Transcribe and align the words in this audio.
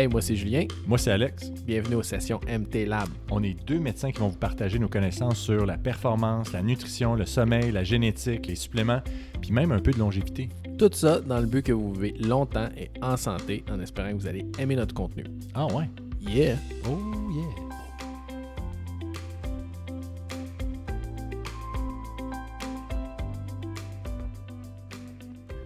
Hey, 0.00 0.08
moi 0.08 0.22
c'est 0.22 0.34
Julien. 0.34 0.64
Moi, 0.86 0.96
c'est 0.96 1.10
Alex. 1.10 1.50
Bienvenue 1.66 1.96
aux 1.96 2.02
sessions 2.02 2.40
MT 2.48 2.86
Lab. 2.86 3.10
On 3.30 3.42
est 3.42 3.52
deux 3.66 3.78
médecins 3.78 4.10
qui 4.10 4.18
vont 4.18 4.28
vous 4.28 4.38
partager 4.38 4.78
nos 4.78 4.88
connaissances 4.88 5.36
sur 5.36 5.66
la 5.66 5.76
performance, 5.76 6.54
la 6.54 6.62
nutrition, 6.62 7.14
le 7.14 7.26
sommeil, 7.26 7.70
la 7.70 7.84
génétique, 7.84 8.46
les 8.46 8.54
suppléments, 8.54 9.02
puis 9.42 9.52
même 9.52 9.72
un 9.72 9.78
peu 9.78 9.90
de 9.90 9.98
longévité. 9.98 10.48
Tout 10.78 10.88
ça 10.94 11.20
dans 11.20 11.38
le 11.38 11.44
but 11.44 11.66
que 11.66 11.72
vous 11.72 11.92
vivez 11.92 12.14
longtemps 12.18 12.70
et 12.78 12.90
en 13.02 13.18
santé, 13.18 13.62
en 13.70 13.78
espérant 13.78 14.12
que 14.12 14.14
vous 14.14 14.26
allez 14.26 14.46
aimer 14.58 14.74
notre 14.74 14.94
contenu. 14.94 15.24
Ah 15.52 15.66
ouais? 15.66 15.90
Yeah! 16.22 16.56
Oh 16.88 16.96
yeah! 17.34 17.44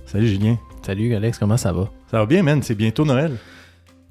Salut 0.06 0.26
Julien. 0.26 0.58
Salut 0.82 1.14
Alex, 1.14 1.38
comment 1.38 1.56
ça 1.56 1.72
va? 1.72 1.88
Ça 2.10 2.18
va 2.18 2.26
bien, 2.26 2.42
man? 2.42 2.64
C'est 2.64 2.74
bientôt 2.74 3.04
Noël. 3.04 3.38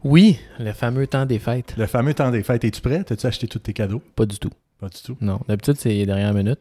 Oui, 0.03 0.39
le 0.59 0.73
fameux 0.73 1.07
temps 1.07 1.25
des 1.25 1.39
fêtes. 1.39 1.75
Le 1.77 1.85
fameux 1.87 2.13
temps 2.13 2.29
des 2.31 2.43
fêtes. 2.43 2.63
Es-tu 2.65 2.81
prêt? 2.81 3.03
T'as-tu 3.03 3.25
acheté 3.25 3.47
tous 3.47 3.59
tes 3.59 3.73
cadeaux? 3.73 4.01
Pas 4.15 4.25
du 4.25 4.37
tout. 4.37 4.51
Pas 4.79 4.89
du 4.89 5.01
tout? 5.01 5.15
Non, 5.21 5.39
d'habitude 5.47 5.75
c'est 5.77 5.89
les 5.89 6.05
dernières 6.05 6.33
minutes. 6.33 6.59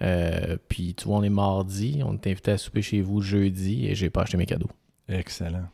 Euh, 0.00 0.56
puis 0.68 0.94
tu 0.94 1.04
vois, 1.04 1.18
on 1.18 1.22
est 1.22 1.28
mardi, 1.28 2.02
on 2.04 2.14
est 2.14 2.26
invité 2.28 2.52
à 2.52 2.58
souper 2.58 2.82
chez 2.82 3.00
vous 3.02 3.20
jeudi 3.20 3.86
et 3.86 3.94
j'ai 3.94 4.10
pas 4.10 4.22
acheté 4.22 4.36
mes 4.36 4.46
cadeaux. 4.46 4.70
Excellent. 5.08 5.66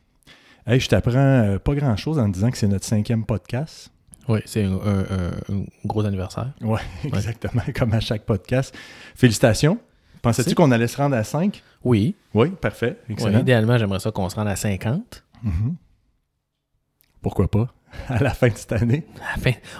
Hey, 0.66 0.80
je 0.80 0.88
t'apprends 0.88 1.12
euh, 1.16 1.58
pas 1.58 1.74
grand-chose 1.74 2.18
en 2.18 2.26
te 2.28 2.34
disant 2.34 2.50
que 2.50 2.58
c'est 2.58 2.68
notre 2.68 2.84
cinquième 2.84 3.24
podcast. 3.24 3.90
Oui, 4.28 4.40
c'est 4.44 4.64
un, 4.64 4.72
un- 4.74 5.00
un- 5.00 5.54
un 5.54 5.64
gros 5.86 6.04
anniversaire. 6.04 6.52
Ouais, 6.60 6.80
exactement, 7.04 7.62
comme 7.74 7.94
à 7.94 8.00
chaque 8.00 8.24
podcast. 8.24 8.74
Félicitations. 9.14 9.78
Pensais-tu 10.20 10.54
qu'on 10.54 10.70
allait 10.72 10.88
se 10.88 10.96
rendre 10.96 11.16
à 11.16 11.24
5? 11.24 11.62
Oui, 11.84 12.14
Oui, 12.34 12.50
parfait. 12.50 12.98
oui, 13.08 13.14
Excellent. 13.14 13.38
idéalement 13.40 13.78
j'aimerais 13.78 14.00
ça 14.00 14.10
qu'on 14.10 14.28
se 14.28 14.34
rende 14.36 14.48
à 14.48 14.56
50. 14.56 15.24
Mhm. 15.42 15.76
Pourquoi 17.22 17.50
pas? 17.50 17.68
À 18.08 18.22
la 18.22 18.30
fin 18.30 18.48
de 18.48 18.56
cette 18.56 18.72
année. 18.72 19.06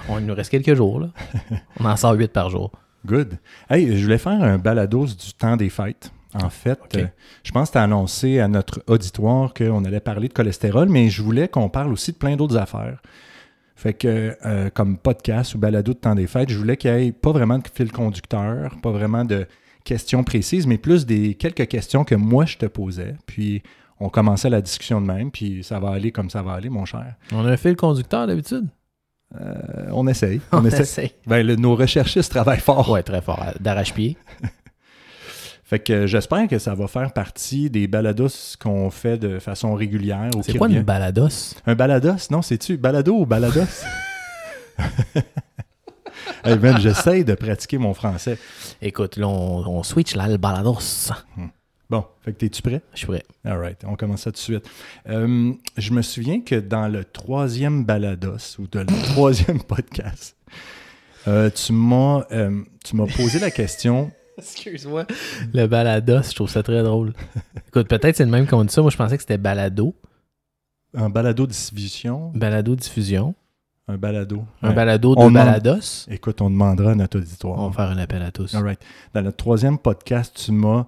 On 0.09 0.19
il 0.19 0.25
nous 0.25 0.35
reste 0.35 0.51
quelques 0.51 0.75
jours 0.75 1.01
là. 1.01 1.11
On 1.79 1.85
en 1.85 1.97
sort 1.97 2.15
8 2.15 2.33
par 2.33 2.49
jour. 2.49 2.73
Good. 3.07 3.39
Hey, 3.69 3.97
je 3.97 4.03
voulais 4.03 4.19
faire 4.19 4.43
un 4.43 4.59
balados 4.59 5.07
du 5.07 5.33
temps 5.39 5.57
des 5.57 5.69
fêtes. 5.69 6.11
En 6.35 6.51
fait, 6.51 6.79
euh, 6.97 7.07
je 7.43 7.53
pense 7.53 7.69
que 7.69 7.73
tu 7.73 7.79
as 7.79 7.83
annoncé 7.83 8.39
à 8.39 8.49
notre 8.49 8.83
auditoire 8.87 9.55
qu'on 9.55 9.85
allait 9.85 10.01
parler 10.01 10.29
de 10.29 10.33
cholestérol, 10.35 10.89
mais 10.89 11.09
je 11.09 11.23
voulais 11.23 11.49
qu'on 11.49 11.71
parle 11.71 11.93
aussi 11.93 12.13
de 12.13 12.17
plein 12.19 12.37
d'autres 12.37 12.57
affaires. 12.57 13.01
Fait 13.77 13.95
que, 13.95 14.37
euh, 14.45 14.69
comme 14.71 14.99
podcast 14.99 15.55
ou 15.55 15.59
balado 15.59 15.95
de 15.95 15.99
temps 15.99 16.15
des 16.15 16.27
fêtes, 16.27 16.51
je 16.51 16.59
voulais 16.59 16.77
qu'il 16.77 16.93
n'y 16.93 17.07
ait 17.07 17.13
pas 17.13 17.33
vraiment 17.33 17.59
de 17.59 17.65
fil 17.73 17.93
conducteur, 17.93 18.77
pas 18.83 18.91
vraiment 18.91 19.25
de 19.25 19.47
questions 19.85 20.23
précises, 20.23 20.67
mais 20.67 20.77
plus 20.77 21.07
des 21.07 21.35
quelques 21.35 21.67
questions 21.69 22.05
que 22.05 22.15
moi 22.15 22.45
je 22.45 22.59
te 22.59 22.67
posais. 22.67 23.15
Puis 23.27 23.63
on 24.01 24.09
commençait 24.09 24.51
la 24.51 24.61
discussion 24.61 25.01
de 25.01 25.07
même, 25.07 25.31
puis 25.31 25.65
ça 25.65 25.79
va 25.81 25.91
aller 25.91 26.13
comme 26.13 26.31
ça 26.31 26.43
va 26.43 26.53
aller, 26.53 26.69
mon 26.69 26.85
cher. 26.85 27.15
On 27.33 27.45
a 27.45 27.51
un 27.51 27.57
fil 27.57 27.77
conducteur 27.77 28.27
d'habitude? 28.27 28.69
Euh, 29.39 29.89
on 29.93 30.07
essaye. 30.07 30.41
On, 30.53 30.65
essaie. 30.65 31.13
Ben, 31.27 31.47
le- 31.47 31.57
nos 31.57 31.77
recherchistes 31.77 32.31
travaillent 32.31 32.61
fort. 32.61 32.89
Ouais, 32.91 33.03
très 33.03 33.21
fort. 33.21 33.45
D'arrache-pied. 33.61 34.17
Fait 35.65 35.81
que 35.81 35.93
euh, 35.93 36.07
j'espère 36.07 36.49
que 36.49 36.59
ça 36.59 36.75
va 36.75 36.89
faire 36.89 37.13
partie 37.13 37.69
des 37.69 37.87
balados 37.89 38.57
qu'on 38.59 38.89
fait 38.89 39.19
de 39.19 39.39
façon 39.39 39.75
régulière. 39.75 40.31
C'est 40.41 40.57
quoi 40.57 40.67
une 40.67 40.81
balados? 40.81 41.55
Un 41.67 41.75
balados? 41.75 42.31
Non, 42.31 42.41
c'est-tu 42.41 42.79
balado 42.79 43.13
ou 43.15 43.27
balados? 43.27 43.61
hey 46.45 46.59
j'essaye 46.79 47.23
de 47.23 47.35
pratiquer 47.35 47.77
mon 47.77 47.93
français. 47.93 48.39
Écoute, 48.81 49.19
là, 49.19 49.29
on, 49.29 49.67
on 49.67 49.83
switch 49.83 50.17
là, 50.17 50.27
le 50.27 50.39
balados. 50.39 51.11
Bon, 51.91 52.05
fait 52.21 52.33
que 52.33 52.39
t'es-tu 52.39 52.61
prêt? 52.61 52.83
Je 52.93 52.99
suis 52.99 53.07
prêt. 53.07 53.23
All 53.45 53.59
right, 53.59 53.83
on 53.87 53.97
commence 53.97 54.23
ça 54.23 54.31
tout 54.31 54.37
de 54.37 54.39
suite. 54.39 54.69
Euh, 55.09 55.53
je 55.79 55.93
me 55.93 56.03
souviens 56.03 56.41
que 56.43 56.57
dans 56.57 56.87
le 56.89 57.05
troisième 57.05 57.85
balados 57.85 58.57
ou 58.59 58.67
de 58.67 58.81
le 58.81 58.87
troisième 59.15 59.63
podcast, 59.63 60.37
euh, 61.27 61.49
tu 61.51 61.73
m'as 61.73 62.25
euh, 62.31 62.63
tu 62.85 62.95
m'as 62.95 63.07
posé 63.07 63.39
la 63.39 63.51
question. 63.51 64.11
Excuse-moi. 64.39 65.07
Le 65.55 65.67
balados, 65.67 66.23
je 66.31 66.35
trouve 66.35 66.51
ça 66.51 66.63
très 66.63 66.83
drôle. 66.83 67.15
Écoute, 67.69 67.89
peut-être 67.89 68.17
c'est 68.17 68.25
le 68.25 68.31
même 68.31 68.47
qu'on 68.47 68.65
dit 68.65 68.73
ça. 68.73 68.83
Moi, 68.83 68.91
je 68.91 68.97
pensais 68.97 69.17
que 69.17 69.23
c'était 69.23 69.39
balado. 69.39 69.95
Un 70.95 71.09
balado 71.11 71.47
diffusion, 71.47 72.33
Balado-diffusion. 72.35 73.35
un 73.89 73.97
balado. 73.97 74.45
Un 74.63 74.69
Ouais. 74.69 74.75
balado 74.75 75.15
de 75.15 75.21
On 75.21 75.31
balados. 75.31 76.07
Écoute, 76.11 76.41
on 76.43 76.51
demandera 76.51 76.93
à 76.93 76.95
notre 76.95 77.19
auditoire. 77.19 77.59
On 77.59 77.69
va 77.71 77.75
faire 77.75 77.91
un 77.97 77.99
appel 77.99 78.23
à 78.23 78.31
tous. 78.31 78.55
All 78.55 78.63
right. 78.63 78.81
Dans 79.15 79.23
notre 79.23 79.37
troisième 79.39 79.79
podcast, 79.79 80.41
tu 80.45 80.53
m'as 80.53 80.87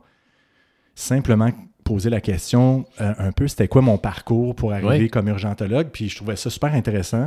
simplement 1.00 1.50
posé 1.84 2.10
la 2.10 2.20
question 2.20 2.84
euh, 3.00 3.14
un 3.18 3.32
peu 3.32 3.48
c'était 3.48 3.68
quoi 3.68 3.82
mon 3.82 3.98
parcours 3.98 4.54
pour 4.54 4.72
arriver 4.72 5.04
Oui. 5.04 5.10
comme 5.10 5.28
urgentologue, 5.28 5.88
puis 5.92 6.08
je 6.08 6.16
trouvais 6.16 6.36
ça 6.36 6.50
super 6.50 6.74
intéressant. 6.74 7.26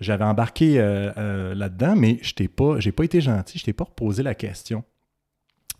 J'avais 0.00 0.24
embarqué 0.24 0.80
euh, 0.80 1.12
euh, 1.16 1.54
là-dedans, 1.54 1.94
mais 1.96 2.18
je 2.22 2.34
t'ai 2.34 2.48
pas, 2.48 2.80
j'ai 2.80 2.90
pas 2.90 3.04
été 3.04 3.20
gentil, 3.20 3.58
je 3.58 3.64
t'ai 3.64 3.72
pas 3.72 3.84
reposé 3.84 4.22
la 4.22 4.34
question. 4.34 4.82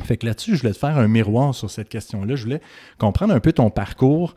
Fait 0.04 0.16
que 0.16 0.26
là-dessus, 0.26 0.54
je 0.56 0.60
voulais 0.60 0.72
te 0.72 0.78
faire 0.78 0.96
un 0.98 1.08
miroir 1.08 1.54
sur 1.54 1.70
cette 1.70 1.88
question-là. 1.88 2.34
Je 2.36 2.44
voulais 2.44 2.60
comprendre 2.98 3.34
un 3.34 3.40
peu 3.40 3.52
ton 3.52 3.70
parcours, 3.70 4.34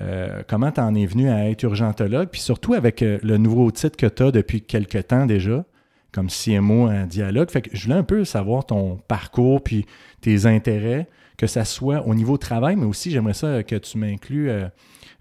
euh, 0.00 0.42
comment 0.48 0.70
tu 0.70 0.80
en 0.80 0.94
es 0.94 1.06
venu 1.06 1.28
à 1.28 1.48
être 1.50 1.62
urgentologue, 1.64 2.28
puis 2.30 2.40
surtout 2.40 2.74
avec 2.74 3.02
euh, 3.02 3.18
le 3.22 3.36
nouveau 3.36 3.70
titre 3.70 3.96
que 3.96 4.06
tu 4.06 4.22
as 4.22 4.30
depuis 4.30 4.62
quelques 4.62 5.08
temps 5.08 5.26
déjà, 5.26 5.64
comme 6.12 6.28
CMO 6.28 6.88
en 6.88 7.06
dialogue. 7.06 7.50
Fait 7.50 7.62
que 7.62 7.70
je 7.76 7.84
voulais 7.84 7.98
un 7.98 8.04
peu 8.04 8.24
savoir 8.24 8.64
ton 8.66 8.96
parcours, 9.08 9.62
puis 9.62 9.86
tes 10.20 10.46
intérêts, 10.46 11.08
que 11.38 11.46
ça 11.46 11.64
soit 11.64 12.06
au 12.06 12.14
niveau 12.14 12.36
travail, 12.36 12.76
mais 12.76 12.84
aussi 12.84 13.10
j'aimerais 13.10 13.32
ça 13.32 13.62
que 13.62 13.76
tu 13.76 13.96
m'inclues 13.96 14.50
euh, 14.50 14.68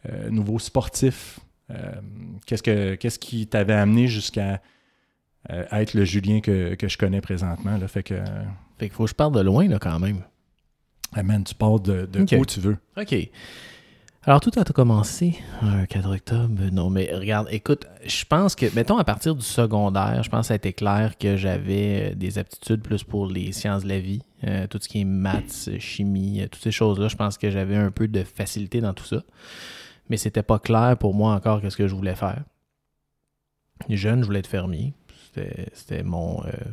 euh, 0.09 0.29
nouveau 0.29 0.59
sportif. 0.59 1.39
Euh, 1.69 1.91
qu'est-ce, 2.45 2.63
que, 2.63 2.95
qu'est-ce 2.95 3.19
qui 3.19 3.47
t'avait 3.47 3.73
amené 3.73 4.07
jusqu'à 4.07 4.61
euh, 5.51 5.65
être 5.71 5.93
le 5.93 6.03
Julien 6.05 6.41
que, 6.41 6.75
que 6.75 6.87
je 6.87 6.97
connais 6.97 7.21
présentement? 7.21 7.77
Là? 7.77 7.87
Fait 7.87 8.03
que, 8.03 8.15
Fait 8.77 8.87
qu'il 8.87 8.91
faut 8.91 9.03
que 9.03 9.09
je 9.09 9.15
parte 9.15 9.33
de 9.33 9.41
loin, 9.41 9.67
là, 9.67 9.79
quand 9.79 9.99
même. 9.99 10.21
ah, 11.13 11.23
man, 11.23 11.43
tu 11.43 11.53
pars 11.55 11.79
de, 11.79 12.09
où 12.37 12.45
tu 12.45 12.59
veux. 12.59 12.77
OK. 12.97 13.15
Alors, 14.23 14.41
tout 14.41 14.51
a 14.57 14.63
commencé 14.65 15.39
un 15.61 15.85
4 15.85 16.11
octobre. 16.11 16.61
Non, 16.73 16.89
mais 16.89 17.09
regarde, 17.13 17.47
écoute, 17.49 17.85
je 18.05 18.25
pense 18.25 18.55
que, 18.55 18.65
mettons, 18.75 18.97
à 18.97 19.05
partir 19.05 19.35
du 19.35 19.45
secondaire, 19.45 20.21
je 20.21 20.29
pense 20.29 20.41
que 20.41 20.47
ça 20.47 20.53
a 20.53 20.57
été 20.57 20.73
clair 20.73 21.17
que 21.17 21.37
j'avais 21.37 22.13
des 22.15 22.37
aptitudes 22.37 22.81
plus 22.81 23.03
pour 23.03 23.25
les 23.25 23.53
sciences 23.53 23.83
de 23.83 23.87
la 23.89 23.99
vie, 23.99 24.21
euh, 24.43 24.67
tout 24.67 24.77
ce 24.81 24.87
qui 24.87 25.01
est 25.01 25.05
maths, 25.05 25.69
chimie, 25.79 26.41
euh, 26.41 26.47
toutes 26.47 26.61
ces 26.61 26.71
choses-là. 26.71 27.07
Je 27.07 27.15
pense 27.15 27.37
que 27.37 27.49
j'avais 27.49 27.75
un 27.75 27.91
peu 27.91 28.07
de 28.07 28.23
facilité 28.23 28.81
dans 28.81 28.93
tout 28.93 29.05
ça. 29.05 29.23
Mais 30.09 30.17
c'était 30.17 30.43
pas 30.43 30.59
clair 30.59 30.95
pour 30.99 31.13
moi 31.13 31.33
encore 31.33 31.61
qu'est-ce 31.61 31.77
que 31.77 31.87
je 31.87 31.95
voulais 31.95 32.15
faire. 32.15 32.43
Jeune, 33.89 34.21
je 34.21 34.25
voulais 34.25 34.39
être 34.39 34.47
fermier. 34.47 34.93
C'était- 35.33 36.01
euh, 36.03 36.03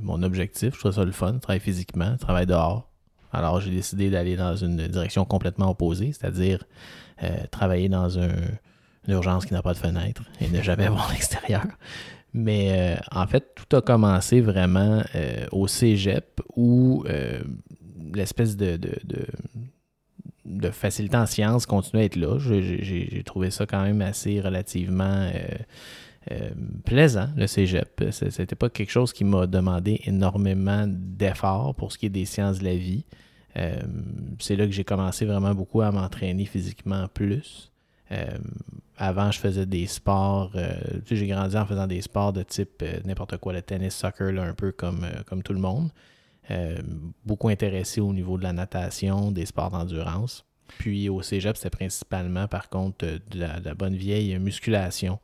mon 0.03 0.23
objectif. 0.23 0.75
Je 0.75 0.79
trouvais 0.79 0.95
ça 0.95 1.05
le 1.05 1.13
fun, 1.13 1.39
travailler 1.39 1.61
physiquement, 1.61 2.17
travailler 2.17 2.47
dehors. 2.47 2.89
Alors, 3.33 3.61
j'ai 3.61 3.71
décidé 3.71 4.11
d'aller 4.11 4.37
dans 4.37 4.57
une 4.57 4.87
direction 4.89 5.25
complètement 5.25 5.71
opposée, 5.71 6.13
c'est-à-dire 6.13 6.65
travailler 7.51 7.89
dans 7.89 8.19
un- 8.19 8.29
une 9.07 9.15
urgence 9.15 9.45
qui 9.47 9.53
n'a 9.55 9.63
pas 9.63 9.73
de 9.75 9.79
fenêtre 9.79 10.23
et 10.41 10.49
ne 10.49 10.63
jamais 10.63 10.89
voir 10.89 11.11
l'extérieur. 11.13 11.65
Mais 12.35 12.73
euh, 12.73 12.97
en 13.13 13.29
fait, 13.29 13.55
tout 13.55 13.77
a 13.77 13.81
commencé 13.81 14.41
vraiment 14.41 15.03
euh, 15.15 15.47
au 15.53 15.69
cégep 15.69 16.41
où 16.57 17.05
euh, 17.09 17.41
l'espèce 18.13 18.57
de, 18.57 18.77
de, 18.77 18.91
de, 20.45 20.71
facilité 20.71 21.17
en 21.17 21.27
sciences 21.27 21.65
continue 21.65 22.03
à 22.03 22.05
être 22.05 22.17
là. 22.17 22.39
J'ai 22.41 23.23
trouvé 23.25 23.53
ça 23.53 23.67
quand 23.67 23.83
même 23.83 24.03
assez 24.03 24.41
relativement 24.41 25.31
plaisant, 26.85 27.29
le 27.37 27.47
cégep. 27.47 28.03
C'était 28.11 28.57
pas 28.57 28.69
quelque 28.69 28.91
chose 28.91 29.13
qui 29.13 29.25
m'a 29.25 29.47
demandé 29.47 30.01
énormément 30.05 30.87
d'efforts 30.89 31.75
pour 31.77 31.93
ce 31.93 31.99
qui 31.99 32.07
est 32.07 32.11
des 32.11 32.25
sciences 32.25 32.59
de 32.59 32.65
la 32.65 32.75
vie. 32.75 33.05
C'est 34.41 34.57
là 34.57 34.67
que 34.67 34.73
j'ai 34.73 34.85
commencé 34.85 35.25
vraiment 35.25 35.55
beaucoup 35.55 35.83
à 35.83 35.93
m'entraîner 35.93 36.47
physiquement 36.47 37.07
plus. 37.09 37.71
Avant, 38.97 39.31
je 39.33 39.39
faisais 39.41 39.67
des 39.67 39.87
sports. 39.87 40.53
euh, 40.55 40.75
tu 41.05 41.09
sais, 41.09 41.17
j'ai 41.17 41.27
grandi 41.27 41.57
en 41.57 41.67
faisant 41.67 41.87
des 41.87 42.01
sports 42.01 42.33
de 42.33 42.43
type 42.45 42.81
euh, 42.83 43.01
n'importe 43.05 43.37
quoi, 43.39 43.53
le 43.53 43.61
tennis, 43.63 43.95
soccer, 43.95 44.33
là, 44.33 44.43
un 44.45 44.55
peu 44.55 44.71
comme, 44.73 45.05
euh, 45.05 45.23
comme 45.27 45.43
tout 45.43 45.53
le 45.53 45.61
monde. 45.61 45.91
Beaucoup 47.25 47.49
intéressé 47.49 48.01
au 48.01 48.13
niveau 48.13 48.37
de 48.39 48.43
la 48.43 48.53
natation, 48.53 49.31
des 49.31 49.47
sports 49.47 49.71
d'endurance. 49.71 50.45
Puis 50.79 51.09
au 51.09 51.23
cégep, 51.23 51.57
c'était 51.57 51.71
principalement, 51.71 52.47
par 52.49 52.69
contre, 52.69 53.05
de 53.07 53.21
la, 53.39 53.61
de 53.61 53.65
la 53.65 53.75
bonne 53.75 53.97
vieille 53.97 54.39
musculation. 54.39 55.19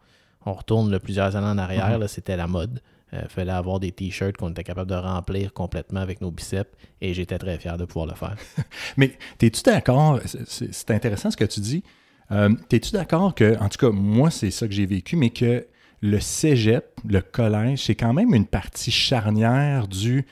On 0.46 0.54
retourne 0.54 0.90
là, 0.90 0.98
plusieurs 0.98 1.36
années 1.36 1.46
en 1.46 1.58
arrière, 1.58 1.98
Mhm. 1.98 2.08
c'était 2.08 2.36
la 2.36 2.46
mode. 2.46 2.80
Il 3.12 3.28
fallait 3.28 3.50
avoir 3.52 3.80
des 3.80 3.90
t-shirts 3.90 4.36
qu'on 4.36 4.50
était 4.50 4.62
capable 4.62 4.88
de 4.88 4.94
remplir 4.94 5.52
complètement 5.52 5.98
avec 6.00 6.20
nos 6.20 6.30
biceps 6.30 6.70
et 7.00 7.12
j'étais 7.12 7.38
très 7.38 7.58
fier 7.58 7.76
de 7.76 7.84
pouvoir 7.84 8.06
le 8.06 8.14
faire. 8.14 8.36
Mais 8.96 9.18
es-tu 9.42 9.62
d'accord? 9.64 10.20
c'est 10.24 10.90
intéressant 10.92 11.30
ce 11.32 11.36
que 11.36 11.44
tu 11.44 11.58
dis. 11.60 11.82
Euh, 12.32 12.50
T'es-tu 12.68 12.92
d'accord 12.92 13.34
que, 13.34 13.58
en 13.58 13.68
tout 13.68 13.78
cas, 13.78 13.90
moi, 13.92 14.30
c'est 14.30 14.50
ça 14.50 14.66
que 14.68 14.72
j'ai 14.74 14.86
vécu, 14.86 15.16
mais 15.16 15.30
que 15.30 15.66
le 16.02 16.20
cégep, 16.20 16.84
le 17.06 17.20
collège, 17.20 17.84
c'est 17.86 17.94
quand 17.94 18.12
même 18.12 18.34
une 18.34 18.46
partie 18.46 18.90
charnière 18.90 19.88
du. 19.88 20.24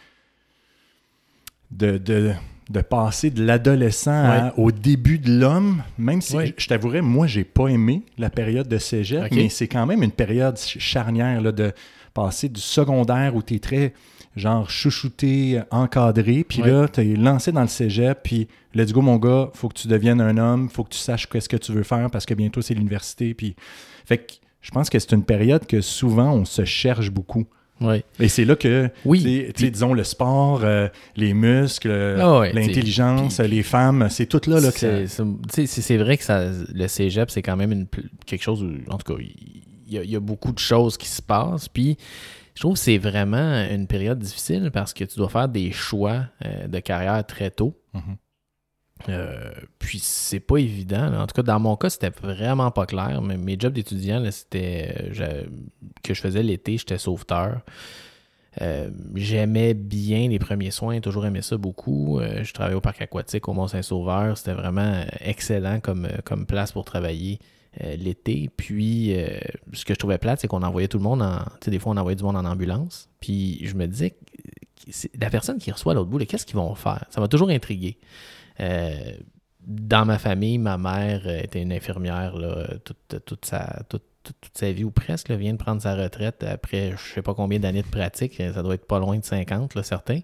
de, 1.70 1.98
de, 1.98 2.32
de 2.70 2.80
passer 2.82 3.30
de 3.30 3.42
l'adolescent 3.44 4.50
au 4.58 4.70
début 4.72 5.18
de 5.18 5.32
l'homme, 5.32 5.82
même 5.96 6.20
si 6.20 6.36
je 6.56 6.66
t'avouerais, 6.68 7.00
moi, 7.02 7.26
j'ai 7.26 7.44
pas 7.44 7.68
aimé 7.68 8.02
la 8.18 8.28
période 8.30 8.68
de 8.68 8.78
cégep, 8.78 9.30
mais 9.32 9.48
c'est 9.48 9.68
quand 9.68 9.86
même 9.86 10.02
une 10.02 10.12
période 10.12 10.58
charnière 10.58 11.40
là, 11.40 11.52
de 11.52 11.72
passer 12.14 12.48
du 12.48 12.60
secondaire 12.60 13.34
où 13.36 13.42
tu 13.42 13.54
es 13.54 13.58
très 13.58 13.92
genre 14.36 14.70
chouchouté, 14.70 15.60
encadré, 15.70 16.44
puis 16.44 16.62
là, 16.62 16.88
tu 16.88 17.00
es 17.00 17.16
lancé 17.16 17.52
dans 17.52 17.62
le 17.62 17.68
cégep, 17.68 18.20
puis 18.22 18.48
let's 18.74 18.92
go 18.92 19.00
mon 19.00 19.16
gars, 19.16 19.50
faut 19.54 19.68
que 19.68 19.74
tu 19.74 19.88
deviennes 19.88 20.20
un 20.20 20.36
homme, 20.38 20.68
faut 20.68 20.84
que 20.84 20.90
tu 20.90 20.98
saches 20.98 21.26
qu'est-ce 21.28 21.48
que 21.48 21.56
tu 21.56 21.72
veux 21.72 21.82
faire 21.82 22.10
parce 22.10 22.26
que 22.26 22.34
bientôt 22.34 22.62
c'est 22.62 22.74
l'université, 22.74 23.34
puis 23.34 23.56
fait 24.04 24.18
que 24.18 24.32
je 24.60 24.70
pense 24.70 24.90
que 24.90 24.98
c'est 24.98 25.12
une 25.12 25.24
période 25.24 25.66
que 25.66 25.80
souvent 25.80 26.32
on 26.32 26.44
se 26.44 26.64
cherche 26.64 27.10
beaucoup. 27.10 27.46
Oui. 27.80 28.02
Et 28.18 28.28
c'est 28.28 28.44
là 28.44 28.56
que, 28.56 28.90
oui. 29.04 29.52
disons, 29.56 29.94
le 29.94 30.02
sport, 30.02 30.62
euh, 30.64 30.88
les 31.14 31.32
muscles, 31.32 32.16
ah 32.18 32.42
l'intelligence, 32.52 33.38
les 33.38 33.62
femmes, 33.62 34.08
c'est 34.10 34.26
tout 34.26 34.40
là, 34.50 34.58
là 34.60 34.72
que 34.72 35.06
C'est 35.06 35.96
vrai 35.96 36.18
que 36.18 36.24
ça, 36.24 36.50
le 36.74 36.88
cégep, 36.88 37.30
c'est 37.30 37.42
quand 37.42 37.56
même 37.56 37.70
une, 37.70 37.86
quelque 38.26 38.42
chose, 38.42 38.64
où, 38.64 38.92
en 38.92 38.98
tout 38.98 39.14
cas, 39.14 39.22
il 39.22 40.10
y, 40.10 40.16
a, 40.16 40.20
beaucoup 40.20 40.52
de 40.52 40.58
choses 40.58 40.98
qui 40.98 41.08
se 41.08 41.22
passent. 41.22 41.68
Puis, 41.68 41.96
je 42.58 42.62
trouve 42.62 42.74
que 42.74 42.80
c'est 42.80 42.98
vraiment 42.98 43.68
une 43.70 43.86
période 43.86 44.18
difficile 44.18 44.72
parce 44.72 44.92
que 44.92 45.04
tu 45.04 45.16
dois 45.16 45.28
faire 45.28 45.48
des 45.48 45.70
choix 45.70 46.24
euh, 46.44 46.66
de 46.66 46.80
carrière 46.80 47.24
très 47.24 47.52
tôt. 47.52 47.80
Mm-hmm. 47.94 49.10
Euh, 49.10 49.52
puis 49.78 50.00
c'est 50.00 50.40
pas 50.40 50.56
évident. 50.56 51.20
En 51.20 51.28
tout 51.28 51.36
cas, 51.36 51.44
dans 51.44 51.60
mon 51.60 51.76
cas, 51.76 51.88
c'était 51.88 52.10
vraiment 52.10 52.72
pas 52.72 52.84
clair. 52.84 53.22
Mais 53.22 53.36
mes 53.36 53.56
jobs 53.56 53.72
d'étudiant, 53.72 54.28
c'était 54.32 55.12
que 56.02 56.14
je 56.14 56.20
faisais 56.20 56.42
l'été, 56.42 56.78
j'étais 56.78 56.98
sauveteur. 56.98 57.60
Euh, 58.60 58.90
j'aimais 59.14 59.74
bien 59.74 60.28
les 60.28 60.40
premiers 60.40 60.72
soins, 60.72 60.98
toujours 60.98 61.26
aimé 61.26 61.42
ça 61.42 61.56
beaucoup. 61.56 62.18
Euh, 62.18 62.42
je 62.42 62.52
travaillais 62.52 62.76
au 62.76 62.80
parc 62.80 63.00
aquatique 63.00 63.46
au 63.46 63.52
Mont-Saint-Sauveur. 63.52 64.36
C'était 64.36 64.54
vraiment 64.54 65.04
excellent 65.20 65.78
comme, 65.78 66.08
comme 66.24 66.44
place 66.44 66.72
pour 66.72 66.84
travailler 66.84 67.38
l'été. 67.80 68.50
Puis, 68.56 69.14
ce 69.72 69.84
que 69.84 69.94
je 69.94 69.98
trouvais 69.98 70.18
plate, 70.18 70.40
c'est 70.40 70.48
qu'on 70.48 70.62
envoyait 70.62 70.88
tout 70.88 70.98
le 70.98 71.04
monde 71.04 71.22
en. 71.22 71.38
Tu 71.38 71.66
sais, 71.66 71.70
des 71.70 71.78
fois, 71.78 71.92
on 71.92 71.96
envoyait 71.96 72.16
du 72.16 72.24
monde 72.24 72.36
en 72.36 72.44
ambulance. 72.44 73.08
Puis, 73.20 73.60
je 73.64 73.74
me 73.74 73.86
disais, 73.86 74.16
la 75.18 75.30
personne 75.30 75.58
qui 75.58 75.70
reçoit 75.70 75.94
l'autre 75.94 76.10
bout, 76.10 76.18
qu'est-ce 76.26 76.46
qu'ils 76.46 76.56
vont 76.56 76.74
faire? 76.74 77.04
Ça 77.10 77.20
m'a 77.20 77.28
toujours 77.28 77.50
intrigué. 77.50 77.98
Euh, 78.60 79.12
dans 79.68 80.06
ma 80.06 80.18
famille, 80.18 80.58
ma 80.58 80.78
mère 80.78 81.28
était 81.28 81.60
une 81.60 81.72
infirmière 81.72 82.34
toute, 82.84 83.44
sa, 83.44 84.72
vie 84.72 84.84
ou 84.84 84.90
presque. 84.90 85.30
vient 85.30 85.52
de 85.52 85.58
prendre 85.58 85.82
sa 85.82 85.94
retraite 85.94 86.42
après 86.42 86.92
je 86.92 87.14
sais 87.14 87.22
pas 87.22 87.34
combien 87.34 87.58
d'années 87.58 87.82
de 87.82 87.88
pratique. 87.88 88.36
Ça 88.36 88.62
doit 88.62 88.74
être 88.74 88.86
pas 88.86 88.98
loin 88.98 89.18
de 89.18 89.24
50, 89.24 89.74
là, 89.74 89.82
certains. 89.82 90.20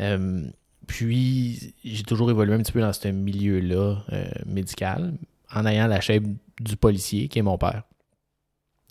Euh, 0.00 0.46
puis 0.86 1.74
j'ai 1.84 2.02
toujours 2.02 2.30
évolué 2.30 2.54
un 2.54 2.58
petit 2.58 2.72
peu 2.72 2.80
dans 2.80 2.92
ce 2.92 3.08
milieu-là 3.08 4.04
euh, 4.12 4.28
médical 4.46 5.14
en 5.54 5.66
ayant 5.66 5.86
la 5.86 6.00
chaîne 6.00 6.36
du 6.60 6.76
policier 6.76 7.28
qui 7.28 7.38
est 7.38 7.42
mon 7.42 7.58
père. 7.58 7.82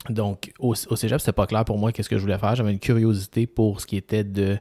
Donc, 0.09 0.51
au, 0.59 0.69
au 0.71 0.95
cégep, 0.95 1.19
c'était 1.19 1.33
pas 1.33 1.47
clair 1.47 1.65
pour 1.65 1.77
moi 1.77 1.91
qu'est-ce 1.91 2.09
que 2.09 2.17
je 2.17 2.21
voulais 2.21 2.37
faire. 2.37 2.55
J'avais 2.55 2.71
une 2.71 2.79
curiosité 2.79 3.47
pour 3.47 3.81
ce 3.81 3.85
qui 3.85 3.97
était 3.97 4.23
de 4.23 4.59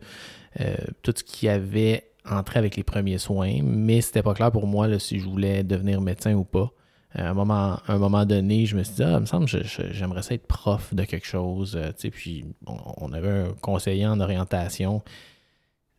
tout 1.02 1.12
ce 1.14 1.22
qui 1.22 1.48
avait 1.48 2.06
entrer 2.30 2.58
avec 2.58 2.76
les 2.76 2.82
premiers 2.82 3.18
soins, 3.18 3.60
mais 3.62 4.00
c'était 4.00 4.22
pas 4.22 4.34
clair 4.34 4.50
pour 4.50 4.66
moi 4.66 4.98
si 4.98 5.18
je 5.18 5.24
voulais 5.24 5.62
devenir 5.62 6.00
médecin 6.00 6.34
ou 6.34 6.44
pas. 6.44 6.70
À 7.14 7.30
un 7.30 7.34
moment, 7.34 8.26
donné, 8.26 8.66
je 8.66 8.76
me 8.76 8.82
suis 8.82 8.96
dit, 8.96 9.02
ah, 9.02 9.12
il 9.14 9.20
me 9.20 9.26
semble 9.26 9.46
j'aimerais 9.46 10.22
ça 10.22 10.34
être 10.34 10.46
prof 10.46 10.92
de 10.92 11.02
quelque 11.04 11.26
chose. 11.26 11.74
Euh, 11.76 12.10
puis 12.10 12.44
on, 12.66 13.10
avait 13.12 13.30
un 13.30 13.54
conseiller 13.62 14.06
en 14.06 14.20
orientation, 14.20 15.02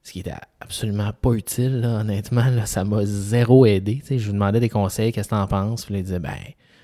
ce 0.07 0.13
qui 0.13 0.19
était 0.21 0.31
absolument 0.61 1.11
pas 1.11 1.33
utile, 1.33 1.83
honnêtement. 1.83 2.65
ça 2.65 2.85
m'a 2.85 3.05
zéro 3.05 3.65
aidé. 3.65 4.01
Je 4.09 4.15
lui 4.15 4.33
demandais 4.33 4.61
des 4.61 4.69
conseils, 4.69 5.11
qu'est-ce 5.11 5.27
que 5.27 5.35
tu 5.35 5.41
en 5.41 5.47
penses? 5.47 5.83
Puis 5.83 5.95
il 5.95 6.03
disait, 6.03 6.19
ben, 6.19 6.37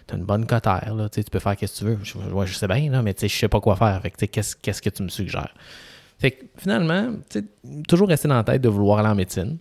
t'as 0.07 0.17
une 0.17 0.25
bonne 0.25 0.45
cotère, 0.45 0.93
là, 0.93 1.07
tu 1.07 1.23
peux 1.23 1.39
faire 1.39 1.53
ce 1.53 1.65
que 1.65 1.79
tu 1.79 1.85
veux. 1.85 1.99
Je, 2.03 2.17
je 2.45 2.53
sais 2.53 2.67
bien, 2.67 2.91
là, 2.91 3.01
mais 3.01 3.15
je 3.19 3.27
sais 3.27 3.47
pas 3.47 3.61
quoi 3.61 3.77
faire. 3.77 4.01
qu'est-ce, 4.01 4.57
qu'est-ce 4.57 4.81
que 4.81 4.89
tu 4.89 5.03
me 5.03 5.07
suggères? 5.07 5.53
Fait 6.19 6.31
que 6.31 6.45
finalement, 6.57 7.13
toujours 7.87 8.09
resté 8.09 8.27
dans 8.27 8.35
la 8.35 8.43
tête 8.43 8.61
de 8.61 8.67
vouloir 8.67 8.99
aller 8.99 9.07
en 9.07 9.15
médecine. 9.15 9.57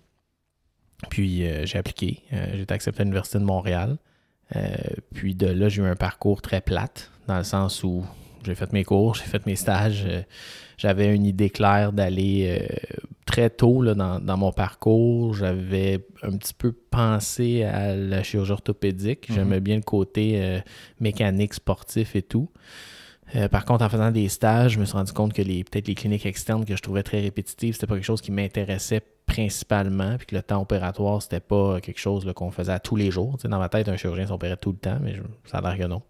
Puis 1.08 1.46
euh, 1.46 1.64
j'ai 1.64 1.78
appliqué. 1.78 2.18
Euh, 2.32 2.46
j'ai 2.54 2.62
été 2.62 2.74
accepté 2.74 3.02
à 3.02 3.04
l'Université 3.04 3.38
de 3.38 3.44
Montréal. 3.44 3.96
Euh, 4.56 4.74
puis 5.14 5.36
de 5.36 5.46
là, 5.46 5.68
j'ai 5.68 5.82
eu 5.82 5.86
un 5.86 5.96
parcours 5.96 6.42
très 6.42 6.60
plate, 6.60 7.12
dans 7.28 7.38
le 7.38 7.44
sens 7.44 7.84
où 7.84 8.04
j'ai 8.44 8.56
fait 8.56 8.72
mes 8.72 8.82
cours, 8.82 9.14
j'ai 9.14 9.24
fait 9.24 9.46
mes 9.46 9.54
stages. 9.54 10.04
J'avais 10.78 11.14
une 11.14 11.26
idée 11.26 11.48
claire 11.48 11.92
d'aller 11.92 12.66
très 13.32 13.50
tôt 13.50 13.82
dans, 13.82 14.20
dans, 14.20 14.36
mon 14.36 14.52
parcours. 14.52 15.34
J'avais 15.34 16.06
un 16.22 16.36
petit 16.36 16.54
peu 16.54 16.72
pensé 16.72 17.64
à 17.64 17.96
la 17.96 18.22
chirurgie 18.22 18.52
orthopédique. 18.52 19.28
Mm-hmm. 19.28 19.34
J'aimais 19.34 19.60
bien 19.60 19.76
le 19.76 19.82
côté 19.82 20.60
mécanique, 21.00 21.54
sportif 21.54 22.14
et 22.14 22.22
tout. 22.22 22.48
Euh, 23.34 23.48
par 23.48 23.64
contre, 23.64 23.84
en 23.84 23.88
faisant 23.88 24.10
des 24.10 24.28
stages, 24.28 24.72
je 24.72 24.78
me 24.78 24.84
suis 24.84 24.96
rendu 24.96 25.12
compte 25.12 25.32
que 25.32 25.42
les 25.42 25.64
peut-être 25.64 25.88
les 25.88 25.94
cliniques 25.94 26.26
externes 26.26 26.64
que 26.64 26.76
je 26.76 26.82
trouvais 26.82 27.02
très 27.02 27.20
répétitives, 27.20 27.74
c'était 27.74 27.86
pas 27.86 27.94
quelque 27.94 28.04
chose 28.04 28.20
qui 28.20 28.30
m'intéressait 28.30 29.02
principalement, 29.24 30.16
puis 30.18 30.26
que 30.26 30.36
le 30.36 30.42
temps 30.42 30.60
opératoire, 30.60 31.22
c'était 31.22 31.40
pas 31.40 31.80
quelque 31.80 32.00
chose 32.00 32.30
qu'on 32.34 32.50
faisait 32.50 32.72
à 32.72 32.80
tous 32.80 32.96
les 32.96 33.10
jours. 33.10 33.38
dans 33.42 33.58
ma 33.58 33.68
tête, 33.68 33.88
un 33.88 33.96
chirurgien 33.96 34.26
s'opérait 34.26 34.58
tout 34.58 34.72
le 34.72 34.78
temps, 34.78 34.98
mais 35.00 35.14
ça 35.46 35.58
a 35.58 35.60
l'air 35.62 35.78
que 35.78 35.90
non. 35.90 36.02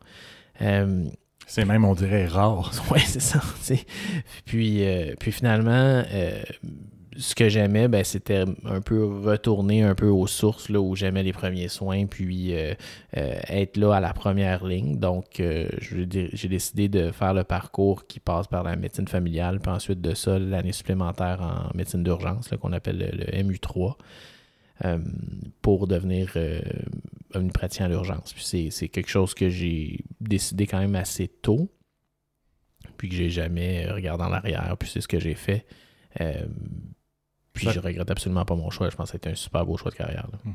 Euh, 0.62 1.04
c'est 1.46 1.64
même, 1.64 1.84
on 1.84 1.94
dirait, 1.94 2.26
rare. 2.26 2.72
Oui, 2.90 3.00
c'est 3.00 3.20
ça. 3.20 3.40
Puis, 4.44 4.84
euh, 4.84 5.14
puis 5.18 5.30
finalement, 5.30 6.02
ce 7.16 7.34
que 7.34 7.48
j'aimais, 7.48 7.88
ben, 7.88 8.04
c'était 8.04 8.44
un 8.64 8.80
peu 8.80 9.04
retourner 9.04 9.82
un 9.82 9.94
peu 9.94 10.08
aux 10.08 10.26
sources 10.26 10.68
là, 10.68 10.80
où 10.80 10.96
j'aimais 10.96 11.22
les 11.22 11.32
premiers 11.32 11.68
soins, 11.68 12.06
puis 12.06 12.54
euh, 12.54 12.74
euh, 13.16 13.40
être 13.48 13.76
là 13.76 13.94
à 13.94 14.00
la 14.00 14.12
première 14.12 14.64
ligne. 14.64 14.98
Donc, 14.98 15.40
euh, 15.40 15.68
j'ai 15.80 16.48
décidé 16.48 16.88
de 16.88 17.10
faire 17.10 17.34
le 17.34 17.44
parcours 17.44 18.06
qui 18.06 18.20
passe 18.20 18.46
par 18.46 18.62
la 18.62 18.76
médecine 18.76 19.08
familiale, 19.08 19.60
puis 19.60 19.70
ensuite 19.70 20.00
de 20.00 20.14
ça, 20.14 20.38
l'année 20.38 20.72
supplémentaire 20.72 21.40
en 21.42 21.76
médecine 21.76 22.02
d'urgence, 22.02 22.48
qu'on 22.60 22.72
appelle 22.72 22.98
le, 22.98 23.42
MU3, 23.42 23.96
pour 25.60 25.86
devenir 25.86 26.36
une 27.34 27.52
praticien 27.52 27.86
à 27.86 27.88
l'urgence. 27.88 28.32
Puis 28.32 28.70
c'est 28.70 28.88
quelque 28.88 29.10
chose 29.10 29.32
que 29.32 29.48
j'ai 29.48 30.04
décidé 30.20 30.66
quand 30.66 30.80
même 30.80 30.96
assez 30.96 31.28
tôt, 31.28 31.70
puis 32.96 33.08
que 33.08 33.14
j'ai 33.14 33.30
jamais 33.30 33.88
regardé 33.90 34.24
en 34.24 34.32
arrière, 34.32 34.76
puis 34.78 34.88
c'est 34.88 35.00
ce 35.00 35.08
que 35.08 35.20
j'ai 35.20 35.34
fait. 35.34 35.66
Puis 37.52 37.68
je 37.70 37.80
regrette 37.80 38.10
absolument 38.10 38.44
pas 38.44 38.54
mon 38.54 38.70
choix. 38.70 38.88
Je 38.90 38.96
pense 38.96 39.10
que 39.10 39.12
c'était 39.12 39.30
un 39.30 39.34
super 39.34 39.66
beau 39.66 39.76
choix 39.76 39.90
de 39.90 39.96
carrière. 39.96 40.26
Hmm. 40.44 40.52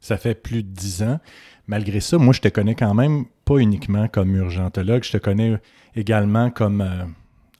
Ça 0.00 0.16
fait 0.16 0.34
plus 0.34 0.64
de 0.64 0.68
dix 0.68 1.02
ans. 1.02 1.20
Malgré 1.68 2.00
ça, 2.00 2.18
moi, 2.18 2.32
je 2.32 2.40
te 2.40 2.48
connais 2.48 2.74
quand 2.74 2.94
même 2.94 3.26
pas 3.44 3.58
uniquement 3.58 4.08
comme 4.08 4.34
urgentologue. 4.34 5.04
Je 5.04 5.12
te 5.12 5.18
connais 5.18 5.60
également 5.94 6.50
comme 6.50 6.80
euh, 6.80 7.04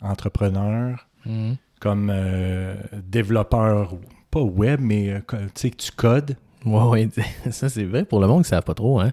entrepreneur, 0.01 1.09
hmm. 1.25 1.53
comme 1.81 2.11
euh, 2.13 2.75
développeur, 3.05 3.97
pas 4.31 4.41
web, 4.41 4.81
mais 4.81 5.11
euh, 5.11 5.21
tu 5.31 5.49
sais 5.55 5.71
que 5.71 5.77
tu 5.77 5.93
codes. 5.93 6.37
Oui, 6.65 7.09
ça 7.51 7.69
c'est 7.69 7.85
vrai 7.85 8.05
pour 8.05 8.21
le 8.21 8.27
monde 8.27 8.43
qui 8.43 8.49
ne 8.51 8.57
savent 8.57 8.63
pas 8.63 8.75
trop. 8.75 9.01
Hein? 9.01 9.11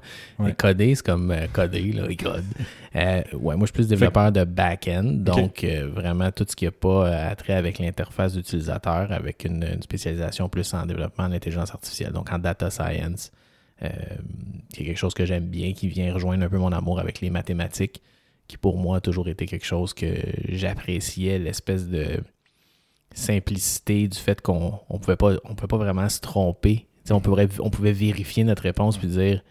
Coder, 0.58 0.96
c'est 0.96 1.06
comme 1.06 1.34
coder, 1.52 1.92
là, 1.94 2.04
ils 2.10 2.18
codent. 2.18 2.44
Euh, 2.96 3.22
ouais, 3.34 3.56
moi, 3.56 3.62
je 3.62 3.66
suis 3.66 3.74
plus 3.74 3.88
développeur 3.88 4.32
de 4.32 4.44
back-end, 4.44 5.04
donc 5.04 5.64
euh, 5.64 5.88
vraiment 5.88 6.32
tout 6.32 6.46
ce 6.48 6.56
qui 6.56 6.66
n'a 6.66 6.72
pas 6.72 7.08
euh, 7.08 7.36
trait 7.36 7.54
avec 7.54 7.80
l'interface 7.80 8.34
d'utilisateur, 8.34 9.12
avec 9.12 9.46
une, 9.46 9.82
spécialisation 9.82 10.50
plus 10.50 10.74
en 10.74 10.86
développement 10.86 11.26
en 11.26 11.32
intelligence 11.32 11.72
artificielle, 11.72 12.12
donc 12.12 12.32
en 12.32 12.40
data 12.40 12.70
science, 12.70 13.32
qui 14.74 14.82
est 14.82 14.86
quelque 14.86 14.98
chose 14.98 15.14
que 15.14 15.26
j'aime 15.26 15.46
bien, 15.46 15.72
qui 15.72 15.88
vient 15.88 16.14
rejoindre 16.14 16.44
un 16.44 16.50
peu 16.50 16.58
mon 16.58 16.72
amour 16.72 17.00
avec 17.00 17.22
les 17.22 17.30
mathématiques, 17.30 18.02
qui 18.48 18.58
pour 18.58 18.78
moi 18.78 18.98
a 18.98 19.02
toujours 19.02 19.30
été 19.30 19.46
quelque 19.46 19.66
chose 19.66 19.94
que 19.94 20.08
j'appréciais, 20.50 21.40
l'espèce 21.40 21.88
de 21.88 22.22
simplicité 23.14 24.08
du 24.08 24.18
fait 24.18 24.42
qu'on 24.42 24.80
ne 24.92 24.98
pouvait, 24.98 25.16
pas, 25.16 25.34
on 25.46 25.56
pouvait 25.56 25.68
pas 25.68 25.78
vraiment 25.78 26.10
se 26.10 26.20
tromper. 26.20 26.89
On, 27.14 27.22
on 27.60 27.70
pouvait 27.70 27.94
vérifier 27.94 28.44
notre 28.44 28.64
réponse 28.64 28.98
puis 28.98 29.08
dire 29.08 29.42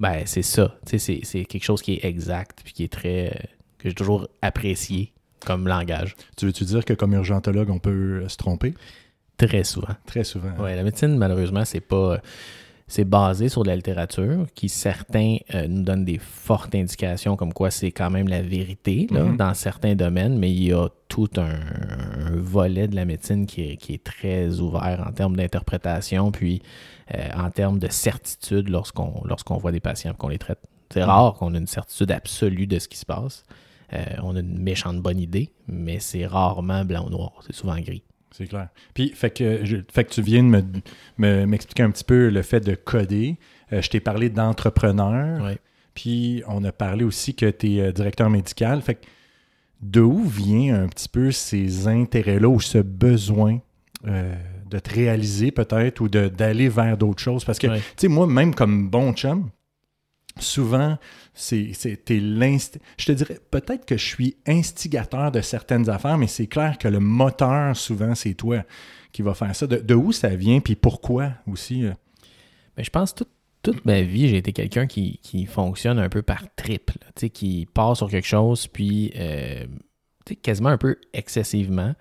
ben, 0.00 0.22
c'est 0.24 0.42
ça. 0.42 0.76
C'est 0.86 1.44
quelque 1.44 1.62
chose 1.64 1.82
qui 1.82 1.94
est 1.94 2.04
exact 2.04 2.60
puis 2.64 2.72
qui 2.72 2.84
est 2.84 2.92
très. 2.92 3.48
que 3.78 3.88
j'ai 3.88 3.94
toujours 3.94 4.28
apprécié 4.40 5.12
comme 5.44 5.68
langage. 5.68 6.16
Tu 6.36 6.46
veux-tu 6.46 6.64
dire 6.64 6.84
que 6.84 6.94
comme 6.94 7.12
urgentologue, 7.12 7.70
on 7.70 7.78
peut 7.78 8.26
se 8.28 8.36
tromper? 8.36 8.74
Très 9.36 9.64
souvent. 9.64 9.94
Très 10.06 10.24
souvent. 10.24 10.52
Oui, 10.58 10.74
la 10.74 10.82
médecine, 10.82 11.16
malheureusement, 11.16 11.64
c'est 11.64 11.80
pas 11.80 12.20
c'est 12.90 13.04
basé 13.04 13.48
sur 13.48 13.62
de 13.62 13.68
la 13.68 13.76
littérature 13.76 14.46
qui, 14.56 14.68
certains, 14.68 15.36
euh, 15.54 15.68
nous 15.68 15.82
donnent 15.82 16.04
des 16.04 16.18
fortes 16.18 16.74
indications 16.74 17.36
comme 17.36 17.52
quoi 17.52 17.70
c'est 17.70 17.92
quand 17.92 18.10
même 18.10 18.26
la 18.26 18.42
vérité 18.42 19.06
mm-hmm. 19.08 19.36
dans 19.36 19.54
certains 19.54 19.94
domaines, 19.94 20.36
mais 20.36 20.50
il 20.50 20.64
y 20.64 20.72
a 20.72 20.88
tout 21.06 21.28
un, 21.36 21.52
volet 22.34 22.88
de 22.88 22.96
la 22.96 23.04
médecine 23.04 23.46
qui 23.46 23.62
est, 23.62 24.04
très 24.04 24.58
ouvert 24.58 25.04
en 25.06 25.12
termes 25.12 25.36
d'interprétation, 25.36 26.32
puis 26.32 26.62
euh, 27.14 27.28
en 27.36 27.50
termes 27.50 27.78
de 27.78 27.88
certitude 27.88 28.68
lorsqu'on 28.68 29.22
lorsqu'on 29.24 29.56
voit 29.56 29.72
des 29.72 29.80
patients 29.80 30.10
et 30.10 30.16
qu'on 30.16 30.28
les 30.28 30.38
traite. 30.38 30.60
C'est 30.92 31.00
mm-hmm. 31.00 31.04
rare 31.04 31.34
qu'on 31.34 31.54
ait 31.54 31.58
une 31.58 31.68
certitude 31.68 32.10
absolue 32.10 32.66
de 32.66 32.80
ce 32.80 32.88
qui 32.88 32.98
se 32.98 33.06
passe. 33.06 33.44
Euh, 33.92 34.04
on 34.24 34.34
a 34.34 34.40
une 34.40 34.58
méchante 34.58 34.98
bonne 34.98 35.20
idée, 35.20 35.52
mais 35.68 36.00
c'est 36.00 36.26
rarement 36.26 36.84
blanc 36.84 37.06
ou 37.06 37.10
noir, 37.10 37.32
c'est 37.46 37.54
souvent 37.54 37.78
gris. 37.78 38.02
C'est 38.32 38.46
clair. 38.46 38.68
Puis, 38.94 39.10
fait 39.10 39.30
que, 39.30 39.64
je- 39.64 39.78
fait 39.92 40.04
que 40.04 40.10
tu 40.10 40.22
viens 40.22 40.42
de 40.42 40.48
me- 40.48 40.64
me- 41.18 41.46
m'expliquer 41.46 41.82
un 41.82 41.90
petit 41.90 42.04
peu 42.04 42.28
le 42.28 42.42
fait 42.42 42.60
de 42.60 42.74
coder. 42.74 43.36
Euh, 43.72 43.82
je 43.82 43.90
t'ai 43.90 44.00
parlé 44.00 44.28
d'entrepreneur. 44.30 45.42
Ouais. 45.42 45.58
Puis, 45.94 46.42
on 46.46 46.62
a 46.64 46.72
parlé 46.72 47.04
aussi 47.04 47.34
que 47.34 47.50
tu 47.50 47.78
es 47.78 47.92
directeur 47.92 48.30
médical. 48.30 48.80
Fait 48.82 48.94
que, 48.94 49.06
de 49.82 50.00
où 50.00 50.22
vient 50.24 50.82
un 50.84 50.88
petit 50.88 51.08
peu 51.08 51.32
ces 51.32 51.88
intérêts-là 51.88 52.48
ou 52.48 52.60
ce 52.60 52.78
besoin 52.78 53.60
euh, 54.06 54.34
de 54.70 54.78
te 54.78 54.94
réaliser 54.94 55.50
peut-être 55.50 56.00
ou 56.00 56.08
d'aller 56.08 56.68
vers 56.68 56.96
d'autres 56.96 57.20
choses? 57.22 57.44
Parce 57.44 57.58
que, 57.58 57.66
Ouais. 57.66 57.78
tu 57.78 57.84
sais, 57.96 58.08
moi, 58.08 58.26
même 58.26 58.54
comme 58.54 58.88
bon 58.88 59.12
chum, 59.12 59.50
souvent, 60.38 60.96
c'est 61.40 61.72
Je 62.98 63.04
te 63.06 63.12
dirais 63.12 63.38
peut-être 63.50 63.84
que 63.86 63.96
je 63.96 64.04
suis 64.04 64.36
instigateur 64.46 65.32
de 65.32 65.40
certaines 65.40 65.88
affaires, 65.88 66.18
mais 66.18 66.26
c'est 66.26 66.46
clair 66.46 66.76
que 66.78 66.88
le 66.88 67.00
moteur, 67.00 67.76
souvent, 67.76 68.14
c'est 68.14 68.34
toi 68.34 68.62
qui 69.12 69.22
va 69.22 69.34
faire 69.34 69.54
ça. 69.56 69.66
De, 69.66 69.76
de 69.76 69.94
où 69.94 70.12
ça 70.12 70.28
vient, 70.28 70.60
puis 70.60 70.76
pourquoi 70.76 71.32
aussi? 71.46 71.84
euh? 71.86 71.92
Mais 72.76 72.84
je 72.84 72.90
pense 72.90 73.14
toute, 73.14 73.30
toute 73.62 73.84
ma 73.84 74.02
vie, 74.02 74.28
j'ai 74.28 74.36
été 74.36 74.52
quelqu'un 74.52 74.86
qui, 74.86 75.18
qui 75.22 75.46
fonctionne 75.46 75.98
un 75.98 76.08
peu 76.08 76.22
par 76.22 76.42
triple, 76.54 76.94
qui 77.32 77.66
part 77.72 77.96
sur 77.96 78.08
quelque 78.08 78.26
chose, 78.26 78.66
puis 78.66 79.12
euh, 79.16 79.64
quasiment 80.42 80.68
un 80.70 80.78
peu 80.78 80.96
excessivement. 81.12 81.94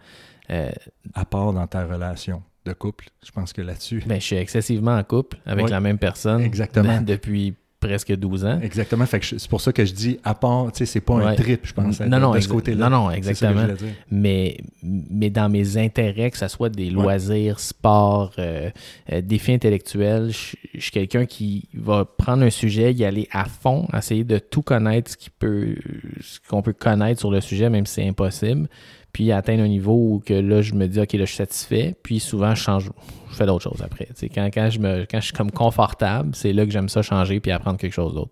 Euh, 0.51 0.71
à 1.13 1.25
part 1.25 1.53
dans 1.53 1.67
ta 1.67 1.85
relation 1.85 2.41
de 2.65 2.73
couple, 2.73 3.09
je 3.25 3.31
pense 3.31 3.53
que 3.53 3.61
là-dessus. 3.61 4.03
ben, 4.05 4.19
je 4.19 4.25
suis 4.25 4.35
excessivement 4.35 4.97
en 4.97 5.03
couple 5.03 5.37
avec 5.45 5.69
la 5.69 5.79
même 5.79 5.97
personne 5.99 6.41
Exactement. 6.41 7.01
de- 7.01 7.05
depuis 7.13 7.53
presque 7.79 8.13
12 8.15 8.43
ans. 8.45 8.59
Exactement. 8.61 9.05
Fait 9.05 9.19
que 9.19 9.25
je- 9.25 9.37
c'est 9.37 9.49
pour 9.49 9.61
ça 9.61 9.71
que 9.71 9.85
je 9.85 9.93
dis 9.93 10.19
à 10.23 10.33
part, 10.35 10.71
tu 10.71 10.79
sais, 10.79 10.85
c'est 10.85 10.99
pas 11.01 11.13
un 11.13 11.25
Ouais. 11.27 11.35
trip, 11.35 11.61
je 11.63 11.73
pense, 11.73 11.99
Non, 12.01 12.19
non, 12.19 12.31
de 12.33 12.39
ce 12.39 12.47
côté-là. 12.49 12.89
non, 12.89 13.05
non, 13.05 13.11
exactement. 13.11 13.65
mais, 14.11 14.57
mais 14.83 15.29
dans 15.29 15.49
mes 15.49 15.77
intérêts, 15.77 16.29
que 16.31 16.37
ce 16.37 16.47
soit 16.47 16.69
des 16.69 16.89
loisirs, 16.89 17.59
sport, 17.59 18.31
euh, 18.37 18.69
euh, 19.11 19.21
défis 19.21 19.53
intellectuels, 19.53 20.31
je 20.31 20.55
je 20.75 20.81
suis 20.83 20.91
quelqu'un 20.91 21.25
qui 21.25 21.67
va 21.73 22.05
prendre 22.05 22.43
un 22.43 22.49
sujet, 22.49 22.93
y 22.93 23.03
aller 23.03 23.27
à 23.31 23.45
fond, 23.45 23.87
essayer 23.97 24.23
de 24.23 24.37
tout 24.39 24.61
connaître, 24.61 25.11
ce 25.11 25.17
qui 25.17 25.29
peut, 25.29 25.75
ce 26.21 26.39
qu'on 26.47 26.61
peut 26.61 26.73
connaître 26.73 27.19
sur 27.19 27.31
le 27.31 27.41
sujet, 27.41 27.69
même 27.69 27.85
si 27.85 27.95
c'est 27.95 28.07
impossible, 28.07 28.69
puis 29.13 29.31
atteindre 29.31 29.63
un 29.63 29.67
niveau 29.67 29.93
où 29.93 30.23
que 30.23 30.33
là, 30.33 30.61
je 30.61 30.73
me 30.73 30.87
dis, 30.87 30.99
OK, 30.99 31.13
là, 31.13 31.19
je 31.19 31.25
suis 31.25 31.37
satisfait, 31.37 31.95
puis 32.03 32.19
souvent, 32.19 32.55
je 32.55 32.61
change, 32.61 32.89
je 33.31 33.35
fais 33.35 33.45
d'autres 33.45 33.63
choses 33.63 33.81
après. 33.83 34.07
Quand, 34.33 34.49
quand, 34.53 34.69
je 34.69 34.79
me, 34.79 35.05
quand 35.09 35.19
je 35.19 35.25
suis 35.25 35.33
comme 35.33 35.51
confortable, 35.51 36.31
c'est 36.33 36.53
là 36.53 36.65
que 36.65 36.71
j'aime 36.71 36.89
ça 36.89 37.01
changer 37.01 37.39
puis 37.39 37.51
apprendre 37.51 37.77
quelque 37.77 37.93
chose 37.93 38.13
d'autre. 38.13 38.31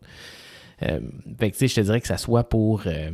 Euh, 0.83 0.99
fait 1.39 1.51
que, 1.51 1.57
tu 1.57 1.59
sais, 1.59 1.67
je 1.67 1.75
te 1.75 1.81
dirais 1.81 2.01
que 2.01 2.07
ça 2.07 2.17
soit 2.17 2.43
pour 2.43 2.83
euh, 2.85 3.09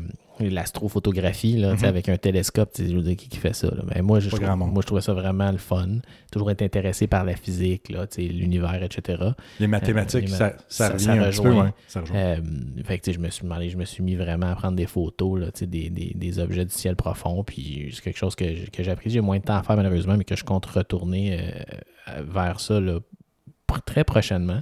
l'astrophotographie, 0.50 1.58
là, 1.58 1.74
Mhm. 1.74 1.84
avec 1.86 2.10
un 2.10 2.18
télescope, 2.18 2.72
je 2.78 2.84
veux 2.96 3.02
dire, 3.02 3.16
qui, 3.16 3.30
qui 3.30 3.38
fait 3.38 3.54
ça. 3.56 3.68
là. 3.68 3.84
Ben, 3.94 4.02
moi, 4.02 4.20
je 4.20 4.30
trouve, 4.30 4.42
moi, 4.42 4.82
je 4.82 4.86
trouvais 4.86 5.02
ça 5.02 5.14
vraiment 5.14 5.52
le 5.52 5.58
fun. 5.58 5.88
Toujours 6.32 6.52
été 6.52 6.66
intéressé 6.66 7.08
par 7.08 7.24
la 7.24 7.36
physique, 7.36 7.94
l'univers, 8.18 8.82
etc. 8.84 9.24
Les 9.60 9.68
mathématiques, 9.68 10.26
les 10.26 10.32
ma- 10.32 10.38
ça, 10.38 10.54
ça, 10.68 10.90
ça- 10.92 11.00
ça 11.00 11.12
un 11.14 11.18
petit 11.30 11.42
peu. 11.42 11.48
rejoint. 11.50 11.66
ouais, 11.66 11.74
ça 11.88 12.02
rejoint. 12.02 12.18
Euh, 12.18 12.38
fait 12.86 13.00
que, 13.00 13.12
je 13.12 13.20
me 13.20 13.30
suis 13.30 13.44
demandé, 13.44 13.70
je 13.70 13.78
me 13.78 13.86
suis 13.86 14.04
mis 14.04 14.16
vraiment 14.16 14.48
à 14.48 14.56
prendre 14.56 14.76
des 14.76 14.88
photos, 14.88 15.40
là, 15.40 15.48
des, 15.62 15.90
des, 15.90 16.12
des 16.16 16.40
objets 16.40 16.66
du 16.66 16.74
ciel 16.74 16.96
profond, 16.96 17.44
puis 17.44 17.90
c'est 17.94 18.02
quelque 18.02 18.18
chose 18.20 18.36
que, 18.36 18.70
que 18.70 18.84
j'apprécie. 18.84 19.16
J'ai 19.16 19.22
moins 19.22 19.38
de 19.40 19.44
temps 19.44 19.56
à 19.58 19.64
faire, 19.64 19.76
malheureusement, 19.76 20.16
mais 20.18 20.24
que 20.24 20.36
je 20.36 20.44
compte 20.44 20.66
retourner 20.66 21.38
euh, 21.40 22.22
vers 22.24 22.60
ça, 22.60 22.80
là, 22.80 23.00
très 23.86 24.04
prochainement. 24.04 24.62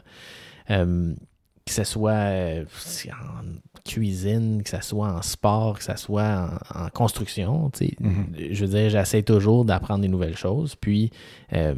Que 1.66 1.72
ce 1.74 1.84
soit 1.84 2.12
euh, 2.12 2.66
en 3.12 3.44
cuisine, 3.86 4.64
que 4.64 4.70
ce 4.70 4.82
soit 4.82 5.08
en 5.08 5.22
sport, 5.22 5.78
que 5.78 5.84
ce 5.84 5.96
soit 5.96 6.50
en, 6.76 6.86
en 6.86 6.90
construction. 6.90 7.70
tu 7.70 7.86
sais. 7.88 7.96
Mhm. 8.00 8.36
Je 8.52 8.66
veux 8.66 8.72
dire, 8.80 8.90
j'essaie 8.90 9.24
toujours 9.24 9.64
d'apprendre 9.66 10.02
des 10.02 10.08
nouvelles 10.08 10.38
choses, 10.38 10.76
puis 10.76 11.12
euh, 11.54 11.76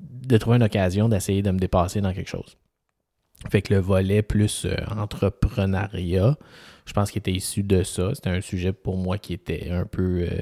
de 0.00 0.38
trouver 0.38 0.56
une 0.56 0.62
occasion 0.62 1.08
d'essayer 1.08 1.42
de 1.42 1.50
me 1.50 1.58
dépasser 1.58 2.00
dans 2.00 2.12
quelque 2.12 2.30
chose. 2.30 2.56
Fait 3.50 3.60
que 3.60 3.74
le 3.74 3.80
volet 3.80 4.22
plus 4.22 4.64
euh, 4.66 4.76
entrepreneuriat, 4.96 6.36
je 6.86 6.92
pense 6.92 7.10
qu'il 7.10 7.18
était 7.20 7.32
issu 7.32 7.62
de 7.62 7.82
ça. 7.82 8.14
C'était 8.14 8.30
un 8.30 8.40
sujet 8.40 8.72
pour 8.72 8.96
moi 8.96 9.18
qui 9.18 9.32
était 9.34 9.70
un 9.70 9.84
peu. 9.84 10.26
euh, 10.30 10.40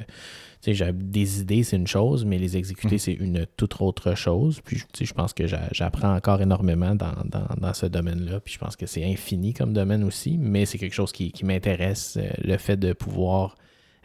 des 0.62 1.40
idées, 1.40 1.62
c'est 1.62 1.76
une 1.76 1.86
chose, 1.86 2.24
mais 2.24 2.38
les 2.38 2.56
exécuter, 2.56 2.96
Mhm. 2.96 2.98
c'est 2.98 3.12
une 3.14 3.46
toute 3.56 3.80
autre 3.80 4.14
chose. 4.14 4.60
Puis, 4.64 4.76
tu 4.76 4.82
sais, 4.94 5.04
je 5.06 5.14
pense 5.14 5.32
que 5.32 5.46
j'a- 5.46 5.68
j'apprends 5.72 6.14
encore 6.14 6.42
énormément 6.42 6.94
dans, 6.94 7.14
dans- 7.24 7.48
dans 7.58 7.72
ce 7.74 7.86
domaine-là. 7.86 8.40
Puis, 8.40 8.54
je 8.54 8.58
pense 8.58 8.76
que 8.76 8.86
c'est 8.86 9.04
infini 9.04 9.54
comme 9.54 9.72
domaine 9.72 10.04
aussi, 10.04 10.36
mais 10.38 10.66
c'est 10.66 10.78
quelque 10.78 10.94
chose 10.94 11.12
qui, 11.12 11.32
qui 11.32 11.44
m'intéresse, 11.46 12.18
euh, 12.20 12.28
le 12.44 12.56
fait 12.58 12.76
de 12.76 12.92
pouvoir 12.92 13.56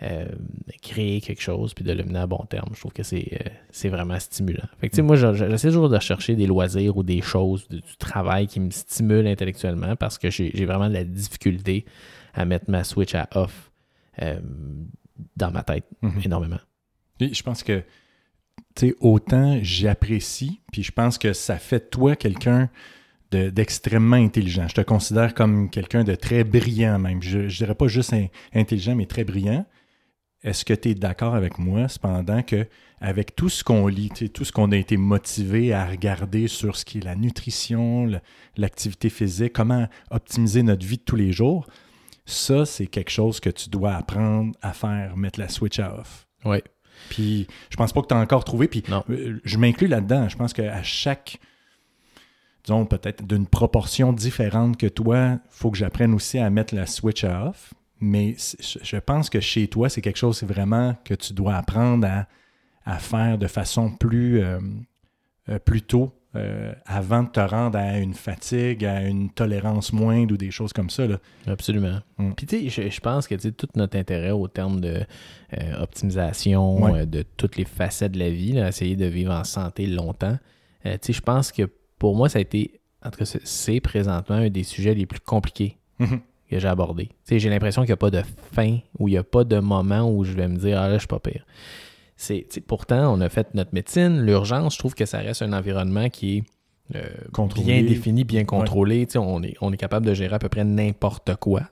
euh, 0.02 0.26
créer 0.82 1.22
quelque 1.22 1.42
chose 1.42 1.74
puis 1.74 1.86
de 1.86 1.94
le 1.94 2.04
mener 2.04 2.20
à 2.20 2.28
bon 2.28 2.44
terme. 2.50 2.68
Je 2.74 2.80
trouve 2.82 2.92
que 2.92 3.02
c'est 3.04 3.40
euh, 3.86 3.90
vraiment 3.90 4.20
stimulant. 4.20 4.66
Fait 4.82 4.90
que, 4.90 4.92
tu 4.94 4.98
sais, 4.98 5.02
Mm. 5.02 5.06
moi, 5.06 5.16
je- 5.16 5.34
je- 5.34 5.50
j'essaie 5.50 5.70
toujours 5.70 5.88
de 5.88 5.98
chercher 6.00 6.36
des 6.36 6.48
loisirs 6.48 6.98
ou 6.98 7.04
des 7.04 7.22
choses, 7.22 7.66
du, 7.70 7.78
du 7.78 7.96
travail 7.98 8.48
qui 8.48 8.60
me 8.60 8.72
stimulent 8.72 9.26
intellectuellement 9.26 9.96
parce 9.96 10.18
que 10.18 10.30
j'ai 10.30 10.52
j'ai 10.54 10.66
vraiment 10.66 10.90
de 10.90 10.94
la 10.96 11.06
difficulté 11.06 11.86
à 12.34 12.44
mettre 12.44 12.70
ma 12.70 12.84
switch 12.84 13.16
à 13.16 13.30
off 13.36 13.72
euh, 14.22 14.40
dans 15.36 15.52
ma 15.52 15.64
tête 15.64 15.86
Mhm. 16.02 16.22
énormément. 16.26 16.60
Et 17.20 17.34
je 17.34 17.44
pense 17.44 17.64
que, 17.64 17.84
tu 18.76 18.90
sais, 18.90 18.96
autant 19.00 19.60
j'apprécie, 19.62 20.62
puis 20.72 20.84
je 20.84 20.92
pense 20.92 21.18
que 21.18 21.34
ça 21.34 21.58
fait 21.58 21.80
de 21.86 21.90
toi 21.90 22.16
quelqu'un 22.16 22.70
de- 23.32 23.50
d'extrêmement 23.50 24.18
intelligent. 24.18 24.68
Je 24.68 24.76
te 24.76 24.82
considère 24.82 25.34
comme 25.34 25.70
quelqu'un 25.70 26.04
de 26.04 26.16
très 26.16 26.44
brillant 26.44 27.00
même. 27.00 27.22
Je, 27.22 27.40
ne 27.40 27.48
dirais 27.48 27.76
pas 27.76 27.88
juste 27.88 28.14
in- 28.14 28.28
intelligent, 28.54 28.96
mais 28.96 29.06
très 29.06 29.24
brillant. 29.24 29.66
Est-ce 30.44 30.64
que 30.64 30.74
tu 30.74 30.90
es 30.90 30.96
d'accord 30.96 31.34
avec 31.34 31.58
moi, 31.58 31.88
cependant, 31.88 32.44
que 32.44 32.68
avec 33.02 33.36
tout 33.36 33.50
ce 33.50 33.64
qu'on 33.64 33.88
lit, 33.88 34.10
tout 34.34 34.46
ce 34.46 34.52
qu'on 34.52 34.72
a 34.72 34.78
été 34.78 34.96
motivé 34.96 35.74
à 35.74 35.86
regarder 35.88 36.48
sur 36.48 36.76
ce 36.76 36.86
qui 36.86 37.00
est 37.00 37.04
la 37.04 37.16
nutrition, 37.16 38.10
l'activité 38.56 39.10
physique, 39.10 39.54
comment 39.54 39.88
optimiser 40.12 40.62
notre 40.64 40.86
vie 40.86 40.98
de 40.98 41.02
tous 41.04 41.16
les 41.16 41.32
jours, 41.32 41.68
ça, 42.26 42.66
c'est 42.66 42.88
quelque 42.88 43.12
chose 43.12 43.40
que 43.40 43.50
tu 43.50 43.70
dois 43.70 43.94
apprendre 43.94 44.56
à 44.62 44.74
faire, 44.74 45.16
mettre 45.18 45.40
la 45.40 45.48
switch 45.50 45.80
à 45.80 46.00
off. 46.00 46.28
Oui. 46.44 46.58
Puis 47.10 47.48
je 47.70 47.76
pense 47.76 47.94
pas 47.94 48.02
que 48.02 48.08
tu 48.08 48.14
as 48.14 48.18
encore 48.20 48.44
trouvé. 48.44 48.68
Puis 48.68 48.84
Non. 48.90 49.04
euh, 49.10 49.40
je 49.44 49.58
m'inclus 49.58 49.88
là-dedans. 49.88 50.28
Je 50.30 50.36
pense 50.38 50.54
qu'à 50.54 50.82
chaque, 50.82 51.38
disons 52.64 52.86
peut-être 52.86 53.26
d'une 53.26 53.46
proportion 53.48 54.14
différente 54.14 54.78
que 54.78 54.88
toi, 54.88 55.34
il 55.34 55.40
faut 55.50 55.72
que 55.72 55.78
j'apprenne 55.78 56.14
aussi 56.14 56.40
à 56.40 56.50
mettre 56.50 56.74
la 56.74 56.86
switch 56.86 57.24
à 57.24 57.48
off. 57.50 57.74
Mais 58.00 58.36
je 58.38 58.98
pense 58.98 59.30
que 59.30 59.40
chez 59.40 59.68
toi, 59.68 59.90
c'est 59.90 60.02
quelque 60.02 60.18
chose 60.18 60.44
vraiment 60.44 60.96
que 61.06 61.14
tu 61.14 61.34
dois 61.34 61.56
apprendre 61.56 62.06
à, 62.08 62.28
à 62.86 63.00
faire 63.00 63.38
de 63.38 63.48
façon 63.48 63.90
plus, 63.92 64.42
euh, 64.42 64.60
euh, 65.50 65.60
plus 65.60 65.82
tôt, 65.82 66.12
euh, 66.36 66.74
avant 66.86 67.24
de 67.24 67.30
te 67.30 67.40
rendre 67.40 67.78
à 67.78 67.98
une 68.00 68.14
fatigue, 68.14 68.84
à 68.86 69.02
une 69.04 69.30
tolérance 69.30 69.94
moindre 69.94 70.34
ou 70.34 70.38
des 70.38 70.52
choses 70.52 70.74
comme 70.74 70.90
ça. 70.90 71.08
Là. 71.08 71.18
Absolument. 71.48 72.00
Mm. 72.18 72.32
Puis 72.34 72.46
tu 72.46 72.70
sais, 72.70 72.84
je, 72.84 72.90
je 72.90 73.00
pense 73.00 73.28
que 73.28 73.36
tout 73.50 73.68
notre 73.76 73.98
intérêt 73.98 74.32
au 74.32 74.48
terme 74.48 74.80
de 74.82 75.02
euh, 75.58 75.82
optimisation 75.82 76.84
Ouais. 76.84 77.02
euh, 77.02 77.06
de 77.06 77.24
toutes 77.38 77.58
les 77.58 77.66
facettes 77.66 78.12
de 78.14 78.20
la 78.20 78.30
vie, 78.30 78.54
là, 78.54 78.68
essayer 78.70 78.96
de 78.96 79.06
vivre 79.06 79.32
en 79.34 79.44
santé 79.44 79.88
longtemps, 79.88 80.38
tu 80.84 80.92
sais, 81.02 81.14
je 81.14 81.22
pense 81.22 81.52
que 81.52 81.64
pour 81.98 82.16
moi, 82.16 82.30
ça 82.30 82.38
a 82.40 82.42
été, 82.42 82.80
en 83.04 83.10
tout 83.10 83.20
cas, 83.20 83.26
c'est- 83.44 83.80
présentement 83.82 84.36
un 84.36 84.50
des 84.50 84.64
sujets 84.64 84.94
les 84.94 85.06
plus 85.06 85.20
compliqués 85.20 85.78
que 86.00 86.60
j'ai 86.60 86.68
abordé. 86.68 87.06
Tu 87.08 87.14
sais, 87.26 87.40
j'ai 87.40 87.50
l'impression 87.50 87.82
qu'il 87.82 87.90
n'y 87.90 87.94
a 87.94 87.98
pas 87.98 88.12
de 88.12 88.22
fin 88.54 88.78
ou 89.00 89.08
il 89.08 89.12
n'y 89.12 89.18
a 89.18 89.24
pas 89.24 89.44
de 89.44 89.58
moment 89.60 90.08
où 90.12 90.24
je 90.24 90.34
vais 90.34 90.48
me 90.48 90.58
dire 90.58 90.80
Ah 90.80 90.88
là, 90.90 90.94
je 90.96 91.00
suis 91.00 91.08
pas 91.08 91.20
pire. 91.20 91.44
C'est, 92.18 92.48
pourtant, 92.66 93.14
on 93.14 93.20
a 93.22 93.28
fait 93.30 93.54
notre 93.56 93.74
médecine, 93.74 94.22
l'urgence, 94.22 94.74
je 94.76 94.80
trouve 94.80 94.96
que 94.96 95.06
ça 95.06 95.18
reste 95.20 95.42
un 95.42 95.52
environnement 95.54 96.10
qui 96.10 96.38
est 96.38 96.44
euh, 96.96 97.04
bien 97.64 97.82
défini, 97.84 98.24
bien 98.24 98.46
contrôlé. 98.46 99.08
On, 99.16 99.44
est, 99.44 99.56
on 99.62 99.74
est 99.74 99.78
capable 99.78 100.06
de 100.06 100.14
gérer 100.14 100.36
à 100.36 100.40
peu 100.40 100.48
près 100.50 100.64
n'importe 100.64 101.36
quoi. 101.36 101.64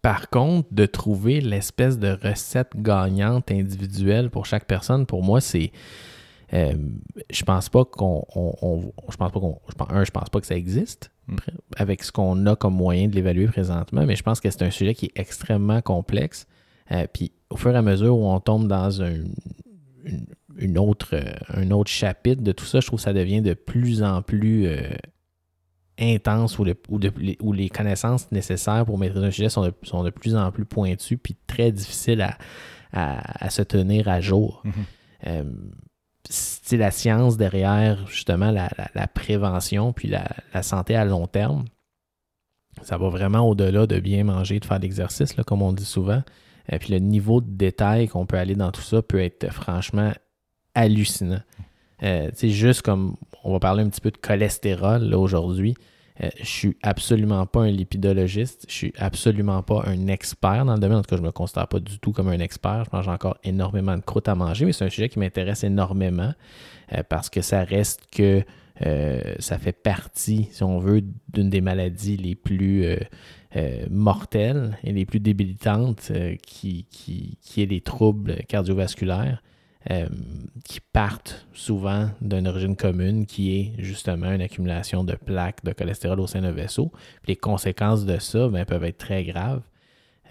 Par 0.00 0.30
contre, 0.30 0.68
de 0.72 0.86
trouver 0.86 1.40
l'espèce 1.40 1.98
de 1.98 2.16
recette 2.22 2.70
gagnante 2.76 3.50
individuelle 3.50 4.30
pour 4.30 4.46
chaque 4.46 4.66
personne, 4.66 5.06
pour 5.06 5.22
moi, 5.22 5.40
c'est. 5.40 5.72
euh, 6.54 6.74
je 7.30 7.42
pense 7.44 7.68
pas 7.68 7.84
qu'on. 7.84 8.24
on- 8.34 8.54
on- 8.62 8.92
je 9.10 9.16
pense 9.16 9.32
pas 9.32 9.40
qu'on. 9.40 9.58
je 9.68 9.74
pense- 9.74 9.88
Un, 9.90 10.04
je 10.04 10.10
pense 10.10 10.28
pas 10.30 10.40
que 10.40 10.46
ça 10.46 10.56
existe 10.56 11.10
Mm. 11.28 11.34
pr- 11.36 11.40
avec 11.76 12.02
ce 12.04 12.10
qu'on 12.12 12.46
a 12.46 12.56
comme 12.56 12.74
moyen 12.74 13.08
de 13.08 13.14
l'évaluer 13.14 13.46
présentement, 13.46 14.04
mais 14.06 14.16
je 14.16 14.22
pense 14.22 14.40
que 14.40 14.50
c'est 14.50 14.62
un 14.62 14.70
sujet 14.70 14.94
qui 14.94 15.06
est 15.06 15.12
extrêmement 15.20 15.80
complexe. 15.82 16.46
Euh, 16.90 17.06
puis 17.12 17.32
au 17.52 17.56
fur 17.56 17.70
et 17.72 17.76
à 17.76 17.82
mesure 17.82 18.16
où 18.18 18.26
on 18.26 18.40
tombe 18.40 18.66
dans 18.68 19.02
un, 19.02 19.14
une, 20.04 20.26
une 20.56 20.78
autre, 20.78 21.10
euh, 21.14 21.22
un 21.48 21.70
autre 21.70 21.90
chapitre 21.90 22.42
de 22.42 22.52
tout 22.52 22.64
ça, 22.64 22.80
je 22.80 22.86
trouve 22.86 22.98
que 22.98 23.04
ça 23.04 23.12
devient 23.12 23.40
de 23.42 23.54
plus 23.54 24.02
en 24.02 24.22
plus 24.22 24.66
euh, 24.66 24.80
intense 25.98 26.58
où, 26.58 26.64
le- 26.64 26.76
où 26.88 26.98
de- 26.98 27.12
les, 27.18 27.36
où 27.40 27.52
les 27.52 27.68
connaissances 27.68 28.30
nécessaires 28.32 28.84
pour 28.86 28.98
maîtriser 28.98 29.26
un 29.26 29.30
sujet 29.30 29.48
sont 29.48 29.62
de, 29.64 29.72
sont 29.82 30.02
de 30.02 30.10
plus 30.10 30.34
en 30.36 30.50
plus 30.50 30.64
pointues 30.64 31.18
puis 31.18 31.36
très 31.46 31.70
difficiles 31.72 32.22
à, 32.22 32.36
à- 32.92 33.44
à 33.46 33.50
se 33.50 33.62
tenir 33.62 34.08
à 34.08 34.20
jour. 34.20 34.62
Mhm. 34.64 34.72
Euh, 35.28 35.44
c'est 36.28 36.76
la 36.76 36.90
science 36.90 37.36
derrière 37.36 38.06
justement 38.06 38.50
la, 38.50 38.70
la- 38.78 38.90
la 38.94 39.06
prévention 39.06 39.92
puis 39.92 40.08
la, 40.08 40.28
la 40.54 40.62
santé 40.62 40.94
à 40.96 41.04
long 41.04 41.26
terme. 41.26 41.64
Ça 42.82 42.96
va 42.96 43.08
vraiment 43.10 43.40
au-delà 43.48 43.86
de 43.86 44.00
bien 44.00 44.24
manger, 44.24 44.58
de 44.58 44.64
faire 44.64 44.78
de 44.78 44.84
l'exercice, 44.84 45.36
là, 45.36 45.44
comme 45.44 45.60
on 45.62 45.72
dit 45.72 45.84
souvent. 45.84 46.22
Et 46.70 46.78
puis 46.78 46.92
le 46.92 46.98
niveau 46.98 47.40
de 47.40 47.50
détail 47.50 48.08
qu'on 48.08 48.26
peut 48.26 48.36
aller 48.36 48.54
dans 48.54 48.70
tout 48.70 48.82
ça 48.82 49.02
peut 49.02 49.20
être 49.20 49.52
franchement 49.52 50.12
hallucinant. 50.74 51.40
Euh, 52.02 52.30
juste 52.42 52.82
comme 52.82 53.16
on 53.44 53.52
va 53.52 53.60
parler 53.60 53.82
un 53.82 53.88
petit 53.88 54.00
peu 54.00 54.10
de 54.10 54.16
cholestérol 54.16 55.14
aujourd'hui. 55.14 55.74
Euh, 56.22 56.28
je 56.38 56.46
suis 56.46 56.76
absolument 56.82 57.46
pas 57.46 57.62
un 57.62 57.70
lipidologiste. 57.70 58.66
Je 58.68 58.74
suis 58.74 58.92
absolument 58.98 59.62
pas 59.62 59.84
un 59.86 60.08
expert 60.08 60.64
dans 60.64 60.74
le 60.74 60.80
domaine. 60.80 60.98
En 60.98 61.02
tout 61.02 61.10
cas, 61.10 61.16
je 61.16 61.22
me 61.22 61.30
considère 61.30 61.68
pas 61.68 61.80
du 61.80 61.98
tout 61.98 62.12
comme 62.12 62.28
un 62.28 62.38
expert. 62.38 62.84
Je 62.90 62.96
mange 62.96 63.08
encore 63.08 63.38
énormément 63.44 63.96
de 63.96 64.02
croûte 64.02 64.28
à 64.28 64.34
manger, 64.34 64.64
mais 64.64 64.72
c'est 64.72 64.84
un 64.84 64.90
sujet 64.90 65.08
qui 65.08 65.18
m'intéresse 65.18 65.64
énormément 65.64 66.32
euh, 66.92 67.02
parce 67.08 67.30
que 67.30 67.40
ça 67.40 67.64
reste 67.64 68.06
que 68.12 68.42
ça 69.38 69.58
fait 69.58 69.80
partie, 69.80 70.48
si 70.50 70.64
on 70.64 70.80
veut, 70.80 71.04
d'une 71.32 71.48
des 71.48 71.60
maladies 71.60 72.16
les 72.16 72.34
plus 72.34 72.84
mortelles 73.90 74.78
et 74.82 74.92
les 74.92 75.04
plus 75.04 75.20
débilitantes 75.20 76.10
qui, 76.42 76.86
qui, 76.90 77.38
qui 77.40 77.62
est 77.62 77.66
les 77.66 77.80
troubles 77.80 78.36
cardiovasculaires. 78.48 79.42
Euh, 79.90 80.06
qui 80.64 80.78
partent 80.78 81.44
souvent 81.52 82.08
d'une 82.20 82.46
origine 82.46 82.76
commune 82.76 83.26
qui 83.26 83.58
est 83.58 83.72
justement 83.78 84.30
une 84.30 84.40
accumulation 84.40 85.02
de 85.02 85.16
plaques 85.16 85.64
de 85.64 85.72
cholestérol 85.72 86.20
au 86.20 86.28
sein 86.28 86.40
d'un 86.40 86.52
vaisseau. 86.52 86.92
les 87.26 87.34
conséquences 87.34 88.04
de 88.04 88.16
ça 88.18 88.46
ben, 88.46 88.64
peuvent 88.64 88.84
être 88.84 88.98
très 88.98 89.24
graves, 89.24 89.62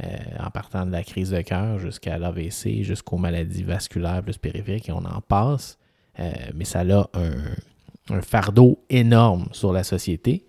euh, 0.01 0.17
en 0.39 0.49
partant 0.51 0.85
de 0.85 0.91
la 0.93 1.03
crise 1.03 1.31
de 1.31 1.41
cœur 1.41 1.79
jusqu'à 1.79 2.17
l'AVC, 2.17 2.83
jusqu'aux 2.83 3.17
maladies 3.17 3.63
vasculaires 3.63 4.23
plus 4.23 4.37
périphériques, 4.37 4.87
et 4.87 4.93
on 4.93 5.03
en 5.03 5.19
passe. 5.19 5.77
Euh, 6.21 6.31
mais 6.55 6.63
ça 6.63 6.79
a 6.79 7.09
un, 7.13 8.21
fardeau 8.21 8.85
énorme 8.89 9.49
sur 9.51 9.73
la 9.73 9.83
société. 9.83 10.45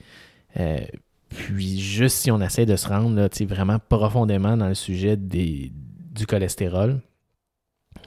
Puis 1.32 1.80
juste 1.80 2.16
si 2.16 2.30
on 2.30 2.40
essaie 2.40 2.66
de 2.66 2.76
se 2.76 2.88
rendre 2.88 3.14
là, 3.14 3.28
vraiment 3.46 3.78
profondément 3.88 4.56
dans 4.56 4.68
le 4.68 4.74
sujet 4.74 5.16
des, 5.16 5.72
du 6.14 6.26
cholestérol, 6.26 7.00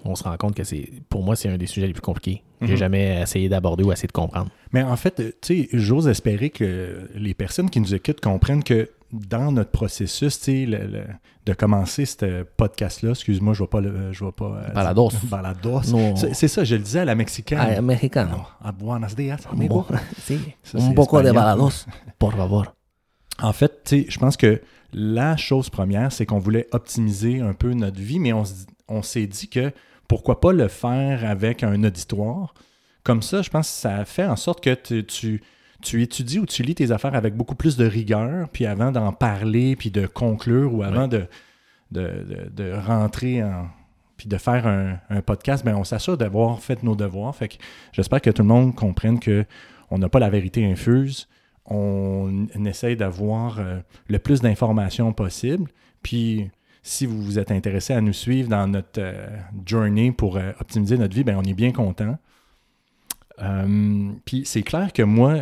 on 0.03 0.15
se 0.15 0.23
rend 0.23 0.37
compte 0.37 0.55
que 0.55 0.63
c'est, 0.63 0.89
pour 1.09 1.23
moi, 1.23 1.35
c'est 1.35 1.49
un 1.49 1.57
des 1.57 1.67
sujets 1.67 1.87
les 1.87 1.93
plus 1.93 2.01
compliqués 2.01 2.43
que 2.59 2.67
j'ai 2.67 2.73
mhm. 2.73 2.79
jamais 2.79 3.21
essayé 3.21 3.49
d'aborder 3.49 3.83
ou 3.83 3.91
essayé 3.91 4.07
de 4.07 4.13
comprendre. 4.13 4.49
Mais 4.71 4.83
en 4.83 4.95
fait, 4.95 5.15
tu 5.41 5.63
sais, 5.63 5.69
j'ose 5.73 6.07
espérer 6.07 6.49
que 6.49 7.09
les 7.15 7.33
personnes 7.33 7.69
qui 7.69 7.79
nous 7.79 7.93
écoutent 7.93 8.21
comprennent 8.21 8.63
que 8.63 8.89
dans 9.11 9.51
notre 9.51 9.71
processus, 9.71 10.39
tu 10.39 10.65
sais, 10.65 10.81
de 11.45 11.53
commencer 11.53 12.05
ce 12.05 12.43
podcast-là, 12.43 13.11
excuse-moi, 13.11 13.53
je 13.53 13.63
ne 13.63 13.67
pas 13.67 13.81
le. 13.81 14.11
Je 14.11 14.25
vais 14.25 14.31
pas, 14.31 14.45
euh, 14.45 14.73
Balados. 14.73 15.11
Balados. 15.23 15.81
C'est 16.33 16.47
ça, 16.47 16.63
je 16.63 16.75
le 16.75 16.81
disais 16.81 16.99
à 16.99 17.05
la 17.05 17.15
mexicaine. 17.15 17.59
À 17.59 17.75
la 17.75 17.81
À 18.63 18.71
buenos 18.71 19.15
días, 19.15 19.37
amigo. 19.51 19.85
sí. 20.23 20.39
Un 20.73 20.93
poco 20.93 21.21
de 21.21 21.31
balados, 21.31 21.85
por 22.17 22.33
favor. 22.33 22.75
En 23.41 23.53
fait, 23.53 23.83
tu 23.83 24.03
sais, 24.03 24.05
je 24.09 24.19
pense 24.19 24.37
que 24.37 24.61
la 24.93 25.35
chose 25.35 25.69
première, 25.69 26.11
c'est 26.11 26.25
qu'on 26.25 26.39
voulait 26.39 26.67
optimiser 26.71 27.41
un 27.41 27.53
peu 27.53 27.73
notre 27.73 27.99
vie, 27.99 28.19
mais 28.19 28.33
on 28.87 29.03
s'est 29.03 29.27
dit 29.27 29.49
que 29.49 29.71
pourquoi 30.07 30.39
pas 30.39 30.53
le 30.53 30.67
faire 30.67 31.29
avec 31.29 31.63
un 31.63 31.83
auditoire? 31.83 32.53
Comme 33.03 33.21
ça, 33.21 33.41
je 33.41 33.49
pense 33.49 33.67
que 33.67 33.75
ça 33.75 34.05
fait 34.05 34.25
en 34.25 34.35
sorte 34.35 34.63
que 34.63 34.73
tu, 35.01 35.41
tu, 35.81 36.01
étudies 36.01 36.39
ou 36.39 36.45
tu 36.45 36.63
lis 36.63 36.75
tes 36.75 36.91
affaires 36.91 37.15
avec 37.15 37.35
beaucoup 37.35 37.55
plus 37.55 37.77
de 37.77 37.85
rigueur, 37.85 38.49
puis 38.49 38.65
avant 38.65 38.91
d'en 38.91 39.11
parler, 39.13 39.75
puis 39.75 39.91
de 39.91 40.07
conclure, 40.07 40.73
ou 40.73 40.83
avant 40.83 41.07
de, 41.07 41.27
de, 41.91 42.73
rentrer 42.73 43.43
en, 43.43 43.67
puis 44.17 44.27
de 44.27 44.37
faire 44.37 44.65
un, 44.65 45.21
podcast, 45.21 45.63
bien, 45.63 45.75
on 45.75 45.83
s'assure 45.83 46.17
d'avoir 46.17 46.59
fait 46.59 46.81
nos 46.83 46.95
devoirs. 46.95 47.35
Fait 47.35 47.47
que 47.47 47.55
j'espère 47.91 48.21
que 48.21 48.29
tout 48.29 48.41
le 48.41 48.47
monde 48.47 48.75
comprenne 48.75 49.19
que 49.19 49.45
on 49.91 49.99
n'a 49.99 50.09
pas 50.09 50.19
la 50.19 50.29
vérité 50.29 50.65
infuse. 50.65 51.27
On, 51.67 52.47
essaye 52.65 52.95
d'avoir 52.95 53.59
euh, 53.59 53.79
le 54.07 54.19
plus 54.19 54.41
d'informations 54.41 55.13
possible. 55.13 55.69
Puis 56.03 56.49
si 56.83 57.05
vous 57.05 57.21
vous 57.21 57.39
êtes 57.39 57.51
intéressé 57.51 57.93
à 57.93 58.01
nous 58.01 58.13
suivre 58.13 58.49
dans 58.49 58.67
notre 58.67 58.99
euh, 58.99 59.27
journey 59.65 60.11
pour 60.11 60.37
euh, 60.37 60.51
optimiser 60.59 60.97
notre 60.97 61.15
vie, 61.15 61.23
ben, 61.23 61.37
on 61.37 61.43
est 61.43 61.53
bien 61.53 61.71
content. 61.71 62.17
Puis 64.23 64.43
c'est 64.45 64.63
clair 64.63 64.93
que 64.93 65.03
moi, 65.03 65.41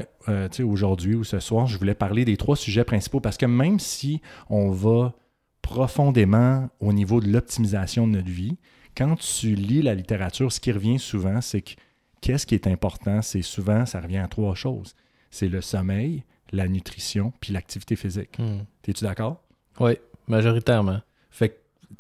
aujourd'hui 0.64 1.14
ou 1.14 1.24
ce 1.24 1.40
soir, 1.40 1.68
je 1.68 1.78
voulais 1.78 1.94
parler 1.94 2.26
des 2.26 2.38
trois 2.38 2.56
sujets 2.56 2.84
principaux 2.84 3.20
parce 3.20 3.38
que 3.38 3.46
même 3.46 3.80
si 3.80 4.20
on 4.50 4.72
va 4.72 5.14
profondément 5.62 6.70
au 6.80 6.92
niveau 6.92 7.22
de 7.22 7.32
l'optimisation 7.32 8.08
de 8.08 8.14
notre 8.14 8.32
vie, 8.32 8.58
quand 8.96 9.16
tu 9.16 9.54
lis 9.54 9.84
la 9.84 9.94
littérature, 9.94 10.52
ce 10.52 10.60
qui 10.60 10.72
revient 10.72 10.98
souvent, 10.98 11.40
c'est 11.42 11.62
que 11.62 11.74
qu'est-ce 12.22 12.48
qui 12.48 12.56
est 12.56 12.68
important? 12.68 13.22
C'est 13.22 13.42
souvent, 13.42 13.86
ça 13.86 14.02
revient 14.02 14.18
à 14.18 14.28
trois 14.28 14.56
choses. 14.56 14.96
C'est 15.34 15.48
le 15.48 15.62
sommeil, 15.62 16.24
la 16.52 16.68
nutrition, 16.68 17.34
puis 17.40 17.54
l'activité 17.54 17.96
physique. 17.96 18.38
Hmm. 18.38 18.60
Es-tu 18.88 19.04
d'accord? 19.04 19.42
Oui, 19.80 19.94
majoritairement. 20.28 21.02
Fait 21.32 21.50
que, 21.50 21.56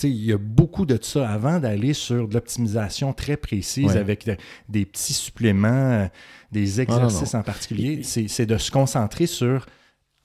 il 0.08 0.24
y 0.24 0.32
a 0.32 0.38
beaucoup 0.38 0.86
de 0.86 1.00
ça 1.02 1.28
avant 1.28 1.60
d'aller 1.60 1.93
sur 1.93 2.28
de 2.28 2.36
l'optimisation 2.36 3.12
très 3.12 3.36
précise 3.36 3.98
avec 3.98 4.30
des 4.69 4.86
petits 4.86 5.13
suppléments, 5.13 5.67
euh, 5.67 6.08
des 6.52 6.80
exercices 6.80 7.34
en 7.34 7.41
particulier. 7.41 8.04
C'est 8.04 8.46
de 8.46 8.58
se 8.60 8.69
concentrer 8.69 9.26
sur, 9.26 9.65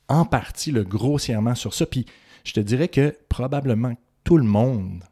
en 0.09 0.27
partie, 0.27 0.71
le 0.71 0.85
grossièrement 0.85 1.55
sur 1.55 1.73
ça. 1.73 1.87
Puis 1.87 2.05
je 2.45 2.53
te 2.53 2.61
dirais 2.61 2.89
que 2.89 3.17
probablement 3.31 3.95
tout 4.23 4.37
le 4.37 4.45
monde 4.45 5.03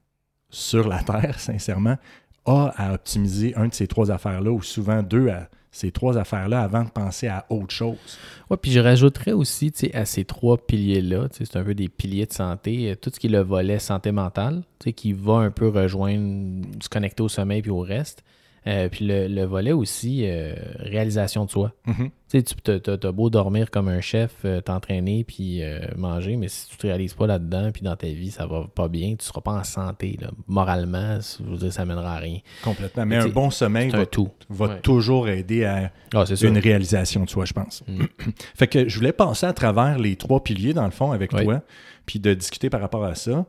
sur 0.51 0.87
la 0.87 1.03
Terre, 1.03 1.41
sincèrement, 1.41 1.97
a 2.45 2.75
à 2.77 2.93
optimiser 2.93 3.55
un 3.57 3.69
de 3.69 3.75
ces 3.75 3.87
trois 3.87 4.11
affaires-là, 4.11 4.51
ou 4.51 4.61
souvent 4.61 5.03
deux 5.03 5.31
à 5.31 5.49
ces 5.77 5.91
trois 5.91 6.17
affaires-là 6.17 6.63
avant 6.63 6.85
de 6.85 6.91
penser 6.91 7.29
à 7.29 7.45
autre 7.51 7.71
chose. 7.71 8.19
Oui, 8.51 8.57
puis 8.61 8.73
je 8.73 8.81
rajouterais 8.81 9.33
aussi 9.33 9.73
à 9.93 10.05
ces 10.05 10.25
trois 10.25 10.57
piliers-là, 10.57 11.29
c'est 11.31 11.57
un 11.57 11.65
peu 11.65 11.75
des 11.75 11.89
piliers 11.89 12.27
de 12.27 12.33
santé, 12.33 12.91
euh, 12.91 12.95
tout 12.95 13.11
ce 13.15 13.21
qui 13.21 13.27
est 13.27 13.31
le 13.31 13.41
volet 13.41 13.79
santé 13.79 14.11
mentale, 14.11 14.63
qui 14.97 15.13
va 15.13 15.35
un 15.35 15.51
peu 15.51 15.69
rejoindre, 15.69 16.67
se 16.81 16.89
connecter 16.89 17.23
au 17.23 17.29
sommeil 17.29 17.63
puis 17.63 17.71
au 17.71 17.81
reste. 17.81 18.25
Euh, 18.67 18.89
puis 18.89 19.07
le, 19.07 19.45
volet 19.45 19.73
aussi, 19.73 20.23
euh, 20.25 20.55
réalisation 20.79 21.45
de 21.45 21.51
soi. 21.51 21.73
Mm-hmm. 21.87 22.11
Tu 22.29 22.43
sais, 22.45 22.81
tu 22.81 23.07
as, 23.07 23.13
beau 23.13 23.31
dormir 23.31 23.71
comme 23.71 23.87
un 23.87 24.01
chef, 24.01 24.33
euh, 24.45 24.61
t'entraîner 24.61 25.23
puis 25.23 25.63
manger, 25.97 26.37
mais 26.37 26.49
si 26.49 26.69
tu 26.69 26.75
ne 26.75 26.79
te 26.79 26.87
réalises 26.89 27.15
pas 27.15 27.27
là-dedans, 27.27 27.71
puis 27.73 27.83
dans 27.83 27.95
ta 27.95 28.09
vie, 28.09 28.31
ça 28.31 28.47
va 28.47 28.67
pas 28.75 28.89
bien, 28.89 29.11
tu 29.11 29.17
ne 29.19 29.23
seras 29.23 29.41
pas 29.41 29.53
en 29.53 29.65
santé. 29.65 30.19
Moralement, 30.49 31.19
je 31.21 31.45
veux 31.45 31.59
dire, 31.59 31.73
ça 31.73 31.85
mènera 31.85 32.17
à 32.17 32.19
rien. 32.19 32.41
Complètement. 32.65 33.07
Mais 33.07 33.17
un 33.17 33.29
bon 33.29 33.51
sommeil 33.51 33.91
va, 33.91 34.07
tout. 34.07 34.31
va 34.51 34.69
toujours 34.69 35.29
aider 35.29 35.65
à 35.65 35.93
ah, 36.15 36.25
une 36.43 36.59
réalisation 36.59 37.25
de 37.25 37.31
soi, 37.31 37.45
je 37.45 37.53
pense. 37.53 37.85
Mm. 37.87 38.05
fait 38.57 38.67
que 38.67 38.89
je 38.89 38.97
voulais 38.97 39.13
passer 39.13 39.47
à 39.47 39.53
travers 39.53 39.99
les 39.99 40.17
trois 40.17 40.43
piliers, 40.43 40.75
dans 40.75 40.85
le 40.85 40.91
fond, 40.91 41.13
avec 41.13 41.31
toi, 41.31 41.63
puis 42.05 42.19
de 42.19 42.35
discuter 42.35 42.71
par 42.71 42.81
rapport 42.81 43.05
à 43.05 43.15
ça 43.15 43.47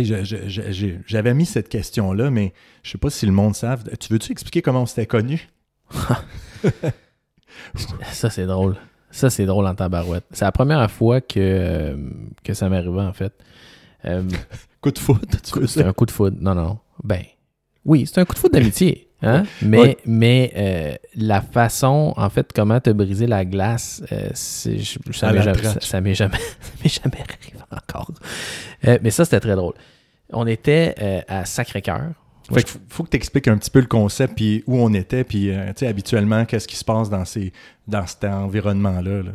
j'avais 0.00 1.34
mis 1.34 1.46
cette 1.46 1.68
question-là, 1.68 2.30
mais 2.30 2.52
je 2.82 2.90
sais 2.90 2.98
pas 2.98 3.10
si 3.10 3.26
le 3.26 3.32
monde 3.32 3.54
savent. 3.54 3.84
Tu 3.98 4.12
veux-tu 4.12 4.32
expliquer 4.32 4.62
comment 4.62 4.82
on 4.82 4.86
s'était 4.86 5.06
connu? 5.06 5.48
ça, 8.12 8.30
c'est 8.30 8.46
drôle. 8.46 8.76
Ça, 9.10 9.28
c'est 9.28 9.44
drôle 9.44 9.66
en 9.66 9.74
tabarouette. 9.74 10.24
C'est 10.32 10.44
la 10.44 10.52
première 10.52 10.90
fois 10.90 11.20
que, 11.20 11.38
euh, 11.38 11.96
que 12.42 12.54
ça 12.54 12.66
arrivé, 12.66 13.00
en 13.00 13.12
fait. 13.12 13.34
Euh, 14.04 14.22
coup 14.80 14.90
de 14.90 14.98
foot, 14.98 15.20
C'est 15.66 15.84
un 15.84 15.92
coup 15.92 16.06
de 16.06 16.10
foot. 16.10 16.34
Non, 16.40 16.54
non. 16.54 16.78
Ben, 17.04 17.22
oui, 17.84 18.06
c'est 18.06 18.20
un 18.20 18.24
coup 18.24 18.34
de 18.34 18.38
foot 18.38 18.52
d'amitié. 18.52 19.08
Hein? 19.22 19.44
Mais, 19.62 19.96
mais 20.04 20.52
euh, 20.56 20.94
la 21.16 21.40
façon, 21.40 22.12
en 22.16 22.28
fait, 22.28 22.52
comment 22.52 22.80
te 22.80 22.90
briser 22.90 23.26
la 23.26 23.44
glace, 23.44 24.02
euh, 24.10 24.30
ça 24.34 25.32
m'est 25.32 25.42
jamais, 25.42 25.62
ça, 25.80 26.00
m'est 26.00 26.14
jamais, 26.14 26.38
jamais, 26.84 27.18
arrivé 27.20 27.58
encore. 27.70 28.10
Euh, 28.86 28.98
mais 29.02 29.10
ça, 29.10 29.24
c'était 29.24 29.40
très 29.40 29.54
drôle. 29.54 29.74
On 30.32 30.46
était 30.46 31.24
à 31.28 31.44
Sacré-Cœur. 31.44 32.12
Fait 32.52 32.66
faut 32.88 33.04
que 33.04 33.10
tu 33.10 33.16
expliques 33.16 33.48
un 33.48 33.56
petit 33.56 33.70
peu 33.70 33.80
le 33.80 33.86
concept, 33.86 34.34
puis 34.34 34.64
où 34.66 34.78
on 34.78 34.92
était, 34.92 35.24
puis 35.24 35.52
habituellement, 35.82 36.44
qu'est-ce 36.44 36.66
qui 36.66 36.76
se 36.76 36.84
passe 36.84 37.08
dans, 37.08 37.24
ces, 37.24 37.52
dans 37.86 38.06
cet 38.06 38.24
environnement-là. 38.24 39.22
Là, 39.22 39.32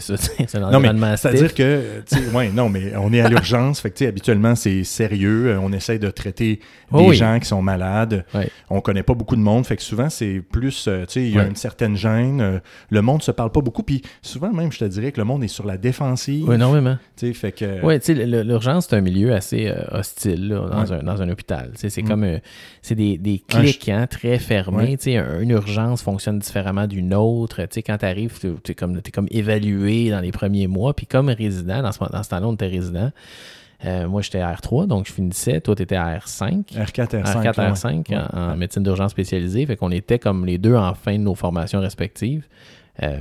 c'est 0.46 0.54
un 0.56 0.62
environnement 0.64 1.16
C'est-à-dire 1.16 1.54
que, 1.54 2.02
ouais, 2.34 2.50
non, 2.50 2.68
mais 2.68 2.92
on 2.96 3.12
est 3.12 3.20
à 3.20 3.28
l'urgence. 3.28 3.80
fait 3.80 3.90
que, 3.90 4.04
habituellement, 4.04 4.54
c'est 4.54 4.84
sérieux. 4.84 5.48
Euh, 5.48 5.60
on 5.60 5.72
essaie 5.72 5.98
de 5.98 6.10
traiter 6.10 6.60
oh 6.92 7.10
des 7.10 7.14
gens 7.14 7.38
qui 7.38 7.46
sont 7.46 7.62
malades. 7.62 8.24
On 8.70 8.80
connaît 8.80 9.02
pas 9.02 9.14
beaucoup 9.14 9.36
de 9.36 9.40
monde. 9.40 9.66
Fait 9.66 9.76
que 9.76 9.82
souvent, 9.82 10.08
c'est 10.08 10.40
plus, 10.40 10.86
euh, 10.88 11.04
tu 11.06 11.12
sais, 11.12 11.22
il 11.22 11.34
y 11.34 11.38
a 11.38 11.46
une 11.46 11.56
certaine 11.56 11.96
gêne. 11.96 12.40
Euh, 12.40 12.58
le 12.90 13.02
monde 13.02 13.22
se 13.22 13.30
parle 13.30 13.50
pas 13.50 13.60
beaucoup. 13.60 13.82
Puis 13.82 14.02
souvent, 14.22 14.52
même, 14.52 14.72
je 14.72 14.78
te 14.78 14.84
dirais 14.84 15.12
que 15.12 15.20
le 15.20 15.24
monde 15.24 15.44
est 15.44 15.48
sur 15.48 15.66
la 15.66 15.76
défensive. 15.76 16.48
Oui, 16.48 16.54
énormément. 16.54 16.96
Tu 17.16 17.28
sais, 17.28 17.32
fait 17.32 17.52
que. 17.52 17.84
Oui, 17.84 17.98
tu 18.00 18.14
sais, 18.14 18.26
l'urgence, 18.26 18.86
c'est 18.88 18.96
un 18.96 19.00
milieu 19.00 19.34
assez 19.34 19.72
hostile, 19.90 20.48
dans, 20.48 20.92
un, 20.92 21.02
dans, 21.02 21.22
un, 21.22 21.28
hôpital. 21.28 21.72
c'est 21.74 22.02
mm. 22.02 22.08
comme, 22.08 22.38
c'est 22.82 22.94
des, 22.94 23.18
des 23.18 23.42
clics, 23.46 23.88
hein, 23.88 24.06
très 24.06 24.38
fermés. 24.38 24.96
Tu 24.96 25.12
sais, 25.12 25.16
une 25.40 25.50
urgence 25.50 26.02
fonctionne 26.02 26.38
différemment 26.38 26.86
d'une 26.86 27.14
autre. 27.14 27.62
Tu 27.62 27.68
sais, 27.70 27.82
quand 27.82 27.98
tu 27.98 28.06
arrives, 28.06 28.38
tu 28.40 28.72
es 28.72 28.74
comme, 28.74 28.96
es 28.96 29.10
comme 29.10 29.28
évalué 29.30 29.81
dans 30.10 30.20
les 30.20 30.32
premiers 30.32 30.66
mois. 30.66 30.94
Puis 30.94 31.06
comme 31.06 31.28
résident, 31.28 31.82
dans 31.82 31.92
ce, 31.92 31.98
dans 31.98 32.22
ce 32.22 32.28
temps-là, 32.30 32.46
on 32.46 32.54
était 32.54 32.66
résident. 32.66 33.10
Euh, 33.84 34.08
moi, 34.08 34.22
j'étais 34.22 34.40
à 34.40 34.52
R3, 34.54 34.86
donc 34.86 35.06
je 35.06 35.12
finissais. 35.12 35.60
Toi, 35.60 35.74
tu 35.74 35.82
étais 35.82 35.96
à 35.96 36.16
R5. 36.18 36.72
R4, 36.72 37.22
R5. 37.22 37.52
R4, 37.52 37.72
R5 37.72 38.36
en, 38.36 38.56
médecine 38.56 38.82
d'urgence 38.82 39.10
spécialisée. 39.10 39.66
Fait 39.66 39.76
qu'on 39.76 39.90
était 39.90 40.18
comme 40.18 40.46
les 40.46 40.58
deux 40.58 40.76
en 40.76 40.94
fin 40.94 41.14
de 41.18 41.22
nos 41.22 41.34
formations 41.34 41.80
respectives. 41.80 42.46
Euh, 43.02 43.20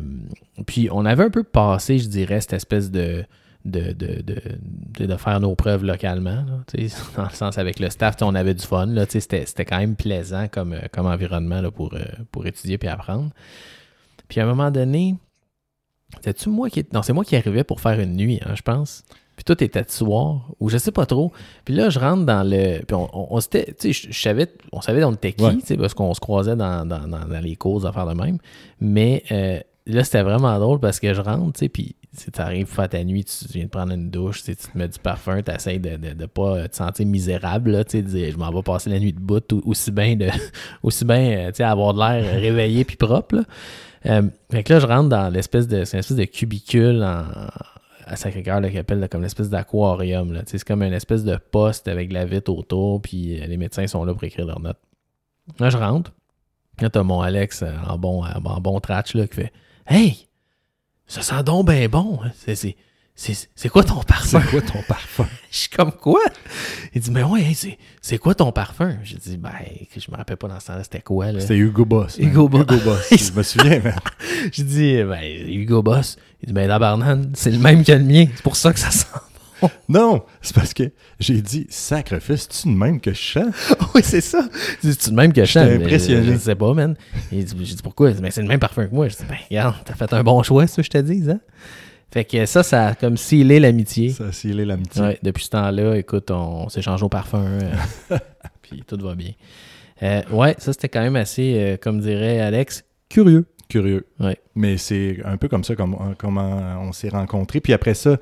puis 0.68 0.90
on 0.92 1.06
avait 1.06 1.24
un 1.24 1.30
peu 1.30 1.44
passé, 1.44 1.98
je 1.98 2.08
dirais, 2.08 2.42
cette 2.42 2.54
espèce 2.54 2.92
de, 2.92 3.24
de, 3.66 3.94
de, 3.94 4.22
de, 4.22 5.06
de 5.06 5.16
faire 5.16 5.40
nos 5.40 5.56
preuves 5.56 5.84
localement. 5.84 6.46
là, 6.46 6.64
dans 7.18 7.24
le 7.24 7.30
sens 7.30 7.58
avec 7.58 7.80
le 7.80 7.90
staff, 7.90 8.18
on 8.22 8.36
avait 8.36 8.54
du 8.54 8.66
fun. 8.66 8.88
C'était 9.10 9.66
quand 9.66 9.80
même 9.80 9.96
plaisant 9.96 10.48
comme, 10.48 10.74
euh, 10.74 10.82
comme 10.92 11.08
environnement 11.08 11.62
là, 11.62 11.72
pour, 11.72 11.96
pour 12.32 12.46
étudier 12.46 12.78
puis 12.78 12.88
apprendre. 12.88 13.32
Puis 14.28 14.40
à 14.40 14.44
un 14.44 14.48
moment 14.48 14.70
donné, 14.70 15.16
c'était-tu 16.16 16.50
moi 16.50 16.70
qui. 16.70 16.86
Non, 16.94 17.02
c'est 17.02 17.14
moi 17.14 17.24
qui 17.24 17.36
arrivais 17.36 17.64
pour 17.64 17.80
faire 17.82 18.00
une 18.00 18.16
nuit, 18.16 18.40
hein, 18.46 18.54
je 18.56 18.62
pense. 18.62 19.04
Puis 19.36 19.44
toi, 19.46 19.56
t'étais 19.56 19.82
de 19.84 19.90
soir, 19.90 20.50
ou 20.60 20.70
je 20.70 20.78
sais 20.78 20.92
pas 20.92 21.06
trop. 21.06 21.32
Puis 21.66 21.74
là, 21.74 21.90
je 21.90 21.98
rentre 22.00 22.26
dans 22.26 22.44
le. 22.48 22.80
Puis 22.86 22.96
on, 22.96 23.10
on, 23.14 23.36
on 23.36 23.40
s'était. 23.40 23.74
Tu 23.80 23.94
sais, 23.94 24.08
je, 24.08 24.14
je 24.14 24.22
savais, 24.22 24.48
on 24.72 24.82
savait 24.82 25.04
on 25.04 25.14
était 25.14 25.34
qui, 25.34 25.44
Ouais. 25.44 25.56
tu 25.56 25.62
sais, 25.66 25.78
parce 25.78 25.94
qu'on 25.94 26.14
se 26.14 26.20
croisait 26.20 26.56
dans, 26.56 26.86
dans, 26.86 27.08
dans, 27.08 27.26
dans 27.28 27.40
les 27.44 27.56
cours, 27.56 27.86
à 27.86 27.92
faire 27.92 28.06
de 28.06 28.14
même. 28.14 28.38
Mais 28.80 29.24
euh, 29.32 29.60
là, 29.88 30.04
c'était 30.04 30.22
vraiment 30.22 30.58
drôle 30.60 30.80
parce 30.80 31.00
que 31.00 31.14
je 31.14 31.22
rentre, 31.22 31.54
tu 31.54 31.60
sais, 31.60 31.70
puis 31.70 31.96
tu 32.18 32.42
arrives 32.42 32.68
faire 32.68 32.90
ta 32.90 33.02
nuit, 33.06 33.24
tu 33.24 33.46
viens 33.54 33.64
de 33.64 33.70
prendre 33.70 33.94
une 33.94 34.10
douche, 34.12 34.44
tu 34.44 34.54
te 34.54 34.78
mets 34.78 34.90
du 34.90 35.00
parfum, 35.00 35.42
tu 35.42 35.50
essaies 35.50 35.80
de 35.80 35.92
ne 35.92 35.98
de, 35.98 36.14
de 36.14 36.26
pas 36.26 36.68
te 36.68 36.76
sentir 36.76 37.06
misérable, 37.06 37.72
là, 37.72 37.84
tu 37.86 38.06
sais, 38.06 38.32
je 38.32 38.38
m'en 38.38 38.52
vais 38.52 38.62
passer 38.62 38.90
la 38.90 39.00
nuit 39.00 39.14
de 39.14 39.20
bout, 39.20 39.50
ou- 39.54 39.62
aussi 39.66 39.92
bien 39.92 40.18
de 40.18 40.28
aussi 40.84 41.06
bien 41.06 41.22
euh, 41.32 41.48
tu 41.52 41.56
sais, 41.58 41.64
avoir 41.64 41.94
de 41.94 42.00
l'air 42.00 42.34
réveillé 42.42 42.84
puis 42.84 42.98
propre. 42.98 43.36
Là. 43.38 43.44
Euh, 44.08 44.24
fait 44.52 44.64
que 44.64 44.74
là, 44.74 44.80
je 44.80 44.88
rentre 44.88 45.10
dans 45.10 45.30
l'espèce 45.32 45.68
de. 45.68 45.84
C'est 45.84 45.98
une 45.98 46.00
espèce 46.00 46.18
de 46.18 46.26
cubicule 46.26 47.04
en, 47.04 47.26
à 48.06 48.16
Sacré-Cœur, 48.16 48.62
appellent 48.78 49.00
là, 49.00 49.08
comme 49.08 49.22
l'espèce 49.22 49.50
d'aquarium. 49.50 50.42
C'est 50.46 50.64
comme 50.64 50.84
une 50.84 50.94
espèce 50.94 51.24
de 51.24 51.36
poste 51.38 51.88
avec 51.88 52.12
la 52.12 52.26
vitre 52.26 52.52
autour, 52.52 53.02
puis 53.02 53.40
euh, 53.42 53.46
les 53.46 53.58
médecins 53.58 53.88
sont 53.88 54.04
là 54.04 54.14
pour 54.14 54.24
écrire 54.24 54.46
leurs 54.46 54.60
notes. 54.60 54.80
Là, 55.60 55.70
je 55.70 55.78
rentre. 55.78 56.12
Là, 56.80 56.90
t'as 56.90 57.04
mon 57.04 57.22
Alex 57.22 57.62
euh, 57.64 57.72
en 57.88 57.98
bon, 57.98 58.24
en 58.24 58.62
bon 58.62 58.80
tratch 58.80 59.14
là, 59.14 59.28
qui 59.28 59.36
fait 59.36 59.54
Hey, 59.88 60.28
ça 61.06 61.22
sent 61.22 61.44
donc 61.44 61.68
bien 61.68 61.88
bon. 61.90 62.20
hein. 62.24 62.32
C'est, 62.36 62.76
c'est, 63.56 63.70
quoi 63.70 63.84
ton 63.84 64.02
parfum? 64.02 64.42
C'est 64.42 64.50
quoi 64.50 64.62
ton 64.62 64.82
parfum? 64.82 65.28
Je 65.52 65.58
suis 65.58 65.70
comme 65.70 65.92
quoi? 65.92 66.22
Il 66.96 67.02
dit, 67.02 67.12
mais 67.12 67.22
ouais, 67.22 67.44
hey, 67.44 67.78
c'est, 68.02 68.18
quoi 68.18 68.34
ton 68.34 68.52
parfum? 68.52 68.98
J'ai 69.04 69.18
dit, 69.18 69.38
ben, 69.38 69.52
je 69.96 70.10
me 70.10 70.18
rappelle 70.18 70.38
pas 70.38 70.48
dans 70.48 70.60
ce 70.60 70.68
temps-là, 70.68 70.84
c'était 70.84 71.02
quoi? 71.02 71.28
C'était 71.40 71.58
Hugo 71.58 71.86
Boss. 71.86 72.18
man. 72.18 72.30
Hugo 72.30 72.50
Boss. 72.50 72.62
Hugo 72.64 72.78
Boss. 72.84 73.10
je 73.12 73.32
me 73.34 73.44
souviens, 73.44 73.80
man. 73.80 74.00
J'ai 74.52 74.64
dit, 74.64 75.04
ben, 75.04 75.22
Hugo 75.48 75.84
Boss. 75.84 76.18
Il 76.42 76.48
dit, 76.48 76.54
ben, 76.54 76.68
Tabarnan, 76.68 77.22
c'est 77.36 77.52
le 77.52 77.60
même 77.60 77.84
que 77.84 77.92
le 77.92 78.04
mien. 78.04 78.26
C'est 78.34 78.44
pour 78.44 78.56
ça 78.56 78.74
que 78.74 78.80
ça 78.80 78.90
sent. 78.90 79.06
Non, 79.88 80.24
c'est 80.42 80.56
parce 80.56 80.74
que 80.74 80.92
j'ai 81.20 81.40
dit, 81.40 81.68
sacrifice, 81.70 82.48
tu 82.48 82.70
de 82.70 82.74
même 82.74 83.00
que 83.00 83.14
je 83.14 83.20
chante? 83.20 83.54
oui, 83.94 84.02
c'est 84.04 84.22
ça. 84.22 84.50
Dit, 84.84 84.96
c'est 84.98 85.12
le 85.12 85.16
même 85.16 85.32
que 85.32 85.46
je 85.46 85.52
chante. 85.52 85.70
Impressionné. 85.70 86.26
Je, 86.26 86.32
je 86.32 86.38
sais 86.38 86.56
pas, 86.56 86.74
man. 86.74 86.96
Il 87.32 87.46
dit, 87.46 87.56
j'ai 87.60 87.76
dit, 87.76 87.84
pourquoi? 87.84 88.10
Il 88.10 88.16
dit, 88.16 88.24
ben, 88.24 88.32
c'est 88.32 88.42
le 88.42 88.48
même 88.48 88.60
parfum 88.60 88.88
que 88.88 88.96
moi. 88.96 89.08
Je 89.08 89.18
dis, 89.18 89.24
ben, 89.30 89.38
regarde, 89.52 89.76
t'as 89.86 89.94
fait 89.94 90.12
un 90.14 90.24
bon 90.24 90.42
choix, 90.42 90.66
ça, 90.66 90.82
je 90.82 90.90
te 90.90 90.98
dis, 90.98 91.30
hein? 91.30 91.40
Fait 92.12 92.26
que 92.26 92.46
ça, 92.46 92.62
ça 92.62 92.88
a 92.88 92.96
comme 92.96 93.16
scellé 93.16 93.60
l'amitié. 93.60 94.10
Ça, 94.10 94.32
c'est 94.34 94.50
l'amitié. 94.52 95.02
Ouais, 95.02 95.20
depuis 95.24 95.46
ce 95.46 95.50
temps-là, 95.52 95.96
écoute, 95.96 96.30
on, 96.30 96.68
s'échange 96.68 97.02
au 97.04 97.10
parfum. 97.10 97.46
euh, 97.46 98.18
puis 98.62 98.84
tout 98.86 98.98
va 98.98 99.16
bien. 99.16 99.32
Euh, 100.04 100.22
ouais, 100.32 100.56
ça, 100.58 100.74
c'était 100.74 100.90
quand 100.90 101.02
même 101.02 101.16
assez, 101.16 101.56
euh, 101.58 101.78
comme 101.78 102.02
dirait 102.02 102.40
Alex, 102.40 102.84
curieux. 103.08 103.46
Curieux. 103.70 104.06
Ouais. 104.20 104.38
Mais 104.56 104.78
c'est 104.78 105.20
un 105.24 105.38
peu 105.38 105.48
comme 105.48 105.64
ça 105.64 105.76
comme, 105.76 106.16
comment 106.18 106.78
on 106.82 106.92
s'est 106.92 107.08
rencontrés. 107.10 107.62
Puis 107.62 107.72
après 107.72 107.94
ça, 107.94 108.18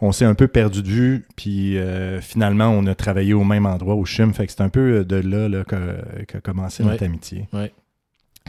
on 0.00 0.12
s'est 0.12 0.24
un 0.24 0.34
peu 0.34 0.46
perdu 0.46 0.82
de 0.82 0.88
vue. 0.88 1.26
Puis 1.34 1.78
euh, 1.78 2.20
finalement, 2.20 2.68
on 2.68 2.86
a 2.86 2.94
travaillé 2.94 3.34
au 3.34 3.42
même 3.42 3.66
endroit 3.66 3.96
au 3.96 4.04
CHIM. 4.04 4.32
Fait 4.34 4.46
que 4.46 4.52
c'est 4.52 4.60
un 4.60 4.68
peu 4.68 5.04
de 5.04 5.16
là, 5.16 5.48
là 5.48 5.64
qu'a 5.64 6.40
commencé 6.40 6.84
Ouais. 6.84 6.90
notre 6.90 7.04
amitié. 7.04 7.48
Ouais. 7.52 7.72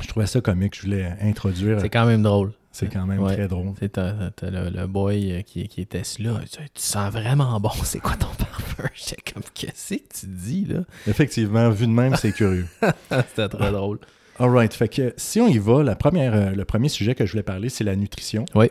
Je 0.04 0.08
trouvais 0.08 0.28
ça 0.28 0.40
comique. 0.42 0.76
Je 0.76 0.84
voulais 0.84 1.12
introduire. 1.22 1.82
C'est 1.82 1.90
quand 1.90 2.06
même 2.06 2.22
drôle. 2.22 2.52
C'est 2.80 2.88
quand 2.94 3.06
même 3.06 3.20
Ouais. 3.20 3.34
très 3.36 3.48
drôle. 3.48 3.74
Tu 3.80 3.88
le, 4.46 4.70
le 4.70 4.88
boy 4.88 5.32
euh, 5.32 5.42
qui, 5.42 5.68
qui 5.68 5.82
était 5.82 6.04
là. 6.20 6.40
Tu, 6.50 6.58
tu 6.58 6.64
sens 6.76 7.12
vraiment 7.12 7.60
bon. 7.60 7.72
C'est 7.84 8.00
quoi 8.00 8.16
ton 8.16 8.28
parfum? 8.38 8.84
J'étais 8.94 9.32
comme, 9.34 9.44
qu'est-ce 9.54 9.96
que 9.96 10.20
tu 10.20 10.28
dis, 10.28 10.66
là? 10.66 10.82
Effectivement, 11.08 11.70
vu 11.70 11.88
de 11.88 11.92
même, 11.92 12.16
c'est 12.16 12.32
curieux. 12.32 12.68
C'était 13.30 13.50
très 13.50 13.72
drôle. 13.72 14.00
All 14.40 14.50
right. 14.50 14.74
Fait 14.74 14.88
que 14.90 15.14
si 15.18 15.40
on 15.42 15.48
y 15.48 15.58
va, 15.58 15.82
la 15.84 15.96
première, 15.96 16.34
euh, 16.36 16.52
le 16.52 16.66
premier 16.66 16.90
sujet 16.90 17.16
que 17.16 17.26
je 17.26 17.32
voulais 17.32 17.44
parler, 17.44 17.70
c'est 17.70 17.84
la 17.84 17.96
nutrition. 17.96 18.46
Oui. 18.54 18.70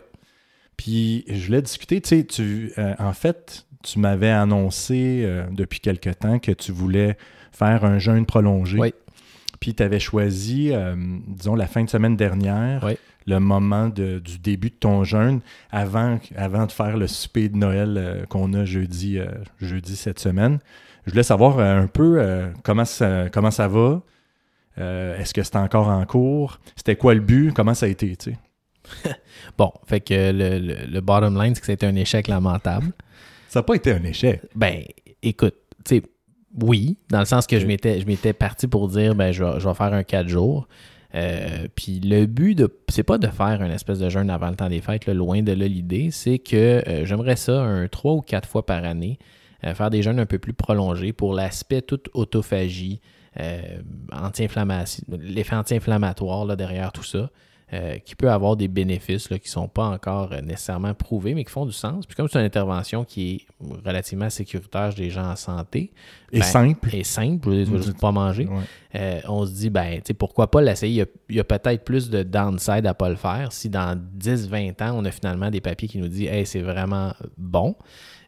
Puis 0.77 1.25
je 1.27 1.45
voulais 1.47 1.61
discuter, 1.61 1.99
tu 2.01 2.09
sais, 2.09 2.23
tu, 2.23 2.71
euh, 2.77 2.93
en 2.99 3.13
fait, 3.13 3.65
tu 3.83 3.99
m'avais 3.99 4.29
annoncé 4.29 5.23
euh, 5.25 5.45
depuis 5.51 5.79
quelque 5.79 6.09
temps 6.11 6.39
que 6.39 6.51
tu 6.51 6.71
voulais 6.71 7.17
faire 7.51 7.83
un 7.83 7.99
jeûne 7.99 8.25
prolongé. 8.25 8.77
Oui. 8.79 8.93
Puis 9.59 9.73
tu 9.73 9.81
avais 9.83 9.99
choisi, 9.99 10.69
euh, 10.71 10.95
disons, 11.27 11.55
la 11.55 11.65
fin 11.67 11.83
de 11.83 11.89
semaine 11.89 12.15
dernière, 12.15 12.83
Oui. 12.83 12.93
Le 13.27 13.39
moment 13.39 13.89
de- 13.89 14.19
du 14.19 14.39
début 14.39 14.69
de 14.69 14.75
ton 14.75 15.03
jeûne, 15.03 15.41
avant, 15.69 16.17
avant 16.35 16.65
de 16.65 16.71
faire 16.71 16.97
le 16.97 17.07
souper 17.07 17.49
de 17.49 17.57
Noël 17.57 17.95
euh, 17.97 18.25
qu'on 18.25 18.53
a 18.53 18.63
jeudi, 18.65 19.19
euh, 19.19 19.27
jeudi 19.59 19.95
cette 19.95 20.19
semaine. 20.19 20.59
Je 21.05 21.11
voulais 21.11 21.23
savoir 21.23 21.59
euh, 21.59 21.81
un 21.83 21.87
peu 21.87 22.21
comment, 22.63 22.85
ça, 22.85 23.29
comment 23.29 23.51
ça 23.51 23.67
va? 23.67 24.01
Est-ce 24.77 25.33
que 25.33 25.41
c'est 25.43 25.55
encore 25.55 25.87
en 25.87 26.05
cours? 26.05 26.59
C'était 26.75 26.95
quoi 26.95 27.13
le 27.15 27.19
but? 27.21 27.51
Comment 27.53 27.73
ça 27.73 27.85
a 27.85 27.89
été? 27.89 28.15
Bon, 29.57 29.71
fait 29.85 29.99
que 30.01 30.31
le, 30.31 30.59
le, 30.59 30.75
le 30.87 31.01
bottom 31.01 31.41
line, 31.41 31.53
c'est 31.55 31.61
que 31.61 31.65
c'était 31.67 31.85
un 31.87 31.95
échec 31.95 32.27
lamentable. 32.27 32.91
Ça 33.49 33.59
n'a 33.59 33.63
pas 33.63 33.75
été 33.75 33.91
un 33.91 34.03
échec. 34.03 34.41
Ben, 34.55 34.83
écoute, 35.23 35.55
tu 35.83 35.95
sais, 35.97 36.03
oui, 36.61 36.97
dans 37.09 37.19
le 37.19 37.25
sens 37.25 37.47
que 37.47 37.57
je 37.57 37.63
Ok. 37.63 37.67
m'étais, 37.67 37.99
je 37.99 38.05
m'étais 38.05 38.33
parti 38.33 38.67
pour 38.67 38.87
dire, 38.87 39.15
ben, 39.15 39.31
je 39.31 39.43
vais, 39.43 39.59
je 39.59 39.67
vais 39.67 39.73
faire 39.73 39.93
un 39.93 40.03
4 40.03 40.27
jours. 40.27 40.67
Euh, 41.15 41.67
puis 41.75 41.99
le 41.99 42.25
but, 42.25 42.55
de, 42.55 42.69
c'est 42.89 43.03
pas 43.03 43.17
de 43.17 43.27
faire 43.27 43.61
une 43.61 43.71
espèce 43.71 43.99
de 43.99 44.09
jeûne 44.09 44.29
avant 44.29 44.49
le 44.49 44.55
temps 44.55 44.69
des 44.69 44.81
fêtes, 44.81 45.07
loin 45.07 45.41
de 45.41 45.53
là 45.53 45.67
l'idée, 45.67 46.11
c'est 46.11 46.39
que 46.39 46.83
euh, 46.87 47.05
j'aimerais 47.05 47.37
ça 47.37 47.61
un 47.61 47.87
3 47.87 48.13
ou 48.13 48.21
4 48.21 48.47
fois 48.47 48.65
par 48.65 48.83
année, 48.83 49.17
euh, 49.63 49.73
faire 49.73 49.89
des 49.89 50.01
jeûnes 50.01 50.19
un 50.19 50.25
peu 50.25 50.39
plus 50.39 50.53
prolongés 50.53 51.13
pour 51.13 51.33
l'aspect 51.33 51.81
toute 51.81 52.09
autophagie, 52.13 53.01
anti-inflammation, 54.11 55.03
l'effet 55.19 55.55
anti-inflammatoire 55.55 56.57
derrière 56.57 56.91
tout 56.91 57.03
ça. 57.03 57.29
Euh, 57.73 57.97
qui 57.97 58.15
peut 58.15 58.31
avoir 58.31 58.55
des 58.55 58.69
bénéfices 58.69 59.29
là, 59.29 59.37
qui 59.39 59.47
ne 59.49 59.51
sont 59.51 59.67
pas 59.67 59.87
encore 59.89 60.31
euh, 60.31 60.39
nécessairement 60.41 60.93
prouvés, 60.93 61.33
mais 61.33 61.43
qui 61.43 61.51
font 61.51 61.65
du 61.65 61.73
sens. 61.73 62.05
Puis 62.05 62.15
comme 62.15 62.29
c'est 62.29 62.39
une 62.39 62.45
intervention 62.45 63.03
qui 63.03 63.35
est 63.61 63.67
relativement 63.85 64.29
sécuritaire 64.29 64.93
des 64.93 65.09
gens 65.09 65.29
en 65.31 65.35
santé, 65.35 65.91
Et 66.31 66.39
Ben, 66.39 66.45
simple. 66.45 66.95
et 66.95 67.03
simple, 67.03 67.49
je 67.51 67.63
veux 67.69 67.81
juste 67.81 67.99
pas 67.99 68.11
manger, 68.13 68.45
Ouais. 68.47 68.63
euh, 68.95 69.19
on 69.27 69.45
se 69.45 69.51
dit, 69.51 69.69
ben, 69.69 69.95
tu 69.97 70.01
sais, 70.07 70.13
pourquoi 70.13 70.49
pas 70.49 70.61
l'essayer? 70.61 71.05
Il 71.29 71.35
y 71.35 71.39
a, 71.41 71.43
peut-être 71.43 71.83
plus 71.83 72.09
de 72.09 72.23
downside 72.23 72.85
à 72.85 72.93
pas 72.93 73.09
le 73.09 73.15
faire 73.15 73.51
si 73.51 73.67
dans 73.69 73.97
10-20 74.17 74.81
ans, 74.81 74.93
on 74.97 75.03
a 75.05 75.11
finalement 75.11 75.49
des 75.49 75.59
papiers 75.61 75.87
qui 75.89 75.97
nous 75.97 76.07
disent, 76.07 76.29
hey, 76.29 76.45
c'est 76.45 76.61
vraiment 76.61 77.13
bon. 77.37 77.75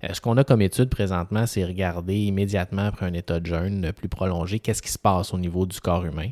Euh, 0.03 0.13
ce 0.13 0.21
qu'on 0.21 0.35
a 0.37 0.43
comme 0.45 0.61
étude 0.61 0.89
présentement, 0.89 1.45
c'est 1.45 1.63
regarder 1.65 2.15
immédiatement 2.17 2.83
après 2.87 3.05
un 3.05 3.13
état 3.13 3.39
de 3.39 3.45
jeûne 3.45 3.91
plus 3.93 4.07
prolongé, 4.09 4.59
qu'est-ce 4.59 4.81
qui 4.81 4.91
se 4.91 4.99
passe 4.99 5.33
au 5.33 5.37
niveau 5.37 5.65
du 5.65 5.79
corps 5.79 6.05
humain. 6.05 6.29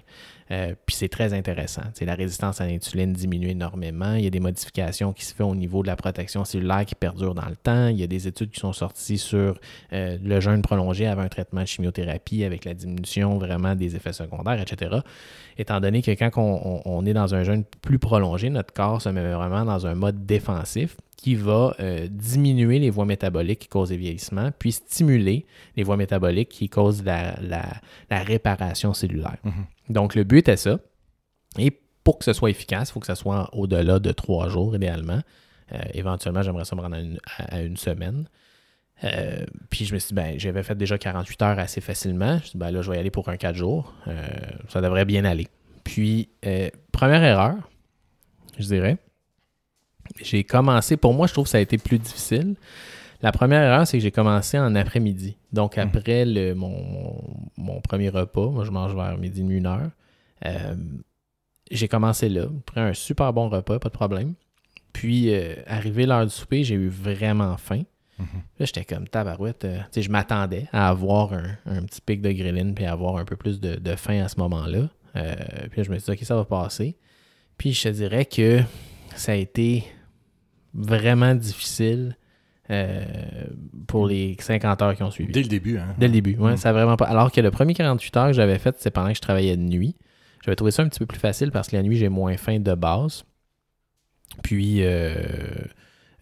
Euh, 0.52 0.74
puis 0.86 0.96
c'est 0.96 1.10
très 1.10 1.34
intéressant. 1.34 1.82
Tu 1.94 2.00
sais, 2.00 2.06
la 2.06 2.16
résistance 2.16 2.62
à 2.62 2.68
l'insuline 2.68 3.14
diminue 3.14 3.50
énormément. 3.50 4.14
Il 4.14 4.24
y 4.24 4.28
a 4.28 4.30
des 4.30 4.40
modifications 4.40 5.14
qui 5.14 5.26
se 5.26 5.34
font 5.34 5.50
au 5.50 5.56
niveau 5.56 5.82
de 5.82 5.88
la 5.88 5.96
protection 5.96 6.46
cellulaire 6.46 6.86
qui 6.86 6.96
perdurent 6.96 7.36
dans 7.36 7.50
le 7.50 7.56
temps. 7.56 7.88
Il 7.88 7.98
y 7.98 8.04
a 8.04 8.08
des 8.08 8.28
études 8.28 8.52
qui 8.52 8.60
sont 8.60 8.74
sorties 8.74 9.18
sur 9.18 9.60
euh, 9.94 10.18
le 10.24 10.40
jeûne 10.40 10.62
prolongé 10.62 11.08
avant 11.08 11.24
un 11.24 11.30
traitement 11.30 11.62
de 11.62 11.68
chimiothérapie 11.68 12.44
avec 12.44 12.66
la 12.66 12.74
diminution 12.74 13.38
vraiment 13.38 13.76
des 13.76 13.96
effets 13.96 14.14
secondaires, 14.14 14.62
etc. 14.62 14.98
Étant 15.58 15.80
donné 15.80 16.02
que 16.02 16.12
quand 16.12 16.32
on 16.38 17.06
est 17.06 17.14
dans 17.14 17.34
un 17.36 17.44
jeûne 17.44 17.64
plus 17.82 18.00
prolongé, 18.00 18.50
notre 18.50 18.74
corps 18.74 19.02
se 19.02 19.10
met 19.10 19.34
vraiment 19.34 19.66
dans 19.66 19.88
un 19.88 19.96
mode 19.96 20.26
défensif 20.26 20.98
qui 21.18 21.36
va 21.36 21.76
euh, 21.80 22.08
diminuer 22.10 22.80
les 22.80 22.90
voies 22.90 23.06
métaboliques 23.06 23.60
qui 23.60 23.68
causent 23.68 23.90
les 23.90 23.98
vieillissements, 23.98 24.52
puis 24.58 24.72
stimuler 24.72 25.46
les 25.76 25.84
voies 25.84 25.98
métaboliques 25.98 26.50
qui 26.50 26.70
causent 26.70 27.04
la, 27.04 27.38
la- 27.42 27.82
la 28.10 28.20
réparation 28.24 28.94
cellulaire. 28.94 29.38
Mhm. 29.44 29.66
Donc, 29.90 30.16
le 30.16 30.24
but 30.24 30.48
est 30.48 30.58
ça. 30.58 30.80
Et 31.58 31.72
pour 32.04 32.20
que 32.20 32.24
ce 32.26 32.34
soit 32.34 32.50
efficace, 32.52 32.90
il 32.90 32.94
faut 32.94 33.00
que 33.00 33.08
ça 33.08 33.16
soit 33.16 33.50
au-delà 33.54 34.00
de 34.00 34.12
trois 34.12 34.48
jours, 34.48 34.76
idéalement. 34.76 35.22
Euh, 35.74 35.80
éventuellement, 35.94 36.42
j'aimerais 36.44 36.66
ça 36.66 36.76
me 36.76 36.82
rendre 36.82 36.96
à 36.96 37.00
une, 37.02 37.18
à- 37.38 37.56
à 37.56 37.62
une 37.62 37.78
semaine. 37.78 38.30
Euh, 39.04 39.44
puis 39.70 39.86
je 39.86 39.94
me 39.94 40.00
suis 40.00 40.10
dit, 40.10 40.14
ben, 40.14 40.40
j'avais 40.40 40.64
fait 40.64 40.76
déjà 40.76 40.98
48 40.98 41.42
heures 41.42 41.60
assez 41.60 41.82
facilement. 41.82 42.30
Je 42.30 42.34
me 42.36 42.40
suis 42.42 42.52
dit, 42.52 42.58
ben 42.58 42.72
là, 42.72 42.82
je 42.82 42.90
vais 42.92 42.98
y 42.98 43.00
aller 43.00 43.12
pour 43.12 43.28
un 43.30 43.38
4 43.38 43.56
jours. 43.56 43.94
Ça 44.70 44.82
devrait 44.82 45.06
bien 45.06 45.26
aller. 45.26 45.48
Puis, 45.84 46.30
première 46.92 47.24
erreur, 47.24 47.56
je 48.60 48.66
dirais, 48.66 48.98
j'ai 50.22 50.44
commencé, 50.44 50.98
pour 50.98 51.14
moi, 51.14 51.28
je 51.28 51.34
trouve 51.34 51.46
que 51.46 51.50
ça 51.52 51.58
a 51.58 51.62
été 51.62 51.78
plus 51.78 52.00
difficile. 52.00 52.56
La 53.22 53.32
première 53.32 53.62
erreur, 53.64 53.88
c'est 53.88 53.98
que 53.98 54.04
j'ai 54.04 54.12
commencé 54.12 54.60
en 54.60 54.76
après-midi. 54.76 55.38
Donc, 55.52 55.78
après 55.78 56.24
le, 56.26 56.54
mon, 56.54 56.70
mon- 56.70 57.24
mon 57.58 57.82
premier 57.82 58.10
repas, 58.10 58.50
moi, 58.50 58.64
je 58.64 58.72
mange 58.72 58.94
vers 58.96 59.18
midi, 59.18 59.42
une 59.42 59.66
heure. 59.66 59.90
Euh, 60.46 60.76
j'ai 61.72 61.88
commencé 61.88 62.30
là, 62.30 62.46
pris 62.66 62.80
un 62.80 62.94
super 62.94 63.34
bon 63.34 63.50
repas, 63.50 63.80
pas 63.80 63.90
de 63.90 63.94
problème. 63.94 64.34
Puis, 64.94 65.34
euh, 65.34 65.56
arrivé 65.66 66.06
l'heure 66.06 66.26
du 66.26 66.32
souper, 66.32 66.64
j'ai 66.64 66.76
eu 66.76 66.90
vraiment 66.90 67.58
faim. 67.58 67.84
Mhm. 68.20 68.26
Là, 68.60 68.66
j'étais 68.66 68.86
comme 68.86 69.08
tabarouette. 69.08 69.66
euh, 69.66 69.80
sais, 69.92 70.02
je 70.02 70.10
m'attendais 70.10 70.68
à 70.72 70.90
avoir 70.90 71.34
un, 71.34 71.58
un 71.66 71.84
petit 71.84 72.02
pic 72.02 72.22
de 72.22 72.32
ghrelin 72.32 72.74
puis 72.74 72.86
avoir 72.86 73.18
un 73.18 73.26
peu 73.26 73.36
plus 73.36 73.60
de, 73.60 73.76
de 73.76 73.96
faim 73.96 74.24
à 74.24 74.28
ce 74.28 74.40
moment-là. 74.40 74.90
Puis 75.14 75.78
là, 75.78 75.84
je 75.84 75.90
me 75.92 75.98
suis 75.98 76.06
dit, 76.14 76.20
OK, 76.20 76.26
ça 76.26 76.36
va 76.36 76.46
passer. 76.46 76.96
Puis 77.58 77.74
je 77.74 77.84
te 77.84 77.90
dirais 77.90 78.26
que 78.26 78.62
ça 79.16 79.32
a 79.32 79.36
été 79.36 79.84
vraiment 80.78 81.36
difficile 81.36 82.16
euh, 82.70 83.04
pour 83.88 84.08
les 84.08 84.38
50 84.40 84.82
heures 84.82 84.96
qui 84.96 85.04
ont 85.04 85.12
suivi. 85.12 85.32
Dès 85.34 85.42
le 85.42 85.48
début, 85.50 85.78
hein? 85.78 85.96
Dès 85.98 86.08
le 86.08 86.14
début, 86.14 86.38
ouais, 86.38 86.54
Mm. 86.54 86.58
ça 86.58 86.70
a 86.70 86.74
vraiment 86.74 86.96
pas. 86.96 87.06
Alors 87.06 87.32
que 87.32 87.42
le 87.42 87.52
premier 87.52 87.74
48 87.74 88.18
heures 88.18 88.28
que 88.28 88.34
j'avais 88.34 88.60
fait, 88.60 88.76
c'est 88.80 88.92
pendant 88.92 89.10
que 89.10 89.16
je 89.16 89.22
travaillais 89.22 89.58
de 89.58 89.62
nuit. 89.64 89.96
J'avais 90.46 90.56
trouvé 90.56 90.72
ça 90.72 90.84
un 90.84 90.88
petit 90.88 91.00
peu 91.00 91.06
plus 91.06 91.20
facile 91.20 91.52
parce 91.52 91.68
que 91.68 91.76
la 91.76 91.84
nuit, 91.84 91.98
j'ai 91.98 92.10
moins 92.10 92.38
faim 92.38 92.60
de 92.60 92.74
base. 92.76 93.24
Puis 94.44 94.84
euh, 94.84 95.16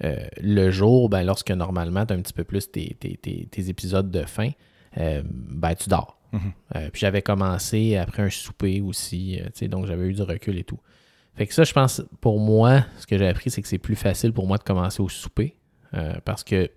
euh, 0.03 0.15
le 0.41 0.71
jour, 0.71 1.09
ben, 1.09 1.23
lorsque 1.23 1.51
normalement 1.51 2.05
tu 2.05 2.13
as 2.13 2.15
un 2.15 2.21
petit 2.21 2.33
peu 2.33 2.43
plus 2.43 2.69
tes, 2.71 2.95
tes- 2.99 3.17
tes- 3.17 3.47
tes 3.51 3.69
épisodes 3.69 4.09
de 4.09 4.23
faim, 4.23 4.51
ben 4.97 5.75
tu 5.75 5.89
dors. 5.89 6.19
Mhm. 6.31 6.39
Euh, 6.75 6.89
puis 6.91 7.01
j'avais 7.01 7.21
commencé 7.21 7.97
après 7.97 8.23
un 8.23 8.29
souper 8.29 8.81
aussi, 8.81 9.39
tu 9.45 9.51
sais, 9.53 9.67
donc 9.67 9.85
j'avais 9.87 10.05
eu 10.07 10.13
du 10.13 10.21
recul 10.21 10.57
et 10.57 10.63
tout. 10.63 10.79
Fait 11.35 11.47
que 11.47 11.53
ça, 11.53 11.63
je 11.63 11.73
pense, 11.73 12.01
pour 12.21 12.39
moi, 12.39 12.85
ce 12.97 13.05
que 13.05 13.17
j'ai 13.17 13.27
appris, 13.27 13.49
c'est 13.49 13.61
que 13.61 13.67
c'est 13.67 13.77
plus 13.77 13.95
facile 13.95 14.31
pour 14.31 14.47
moi 14.47 14.57
de 14.57 14.63
commencer 14.63 15.01
au 15.01 15.09
souper. 15.09 15.55
euh, 15.93 16.13
parce 16.25 16.43
que 16.43 16.69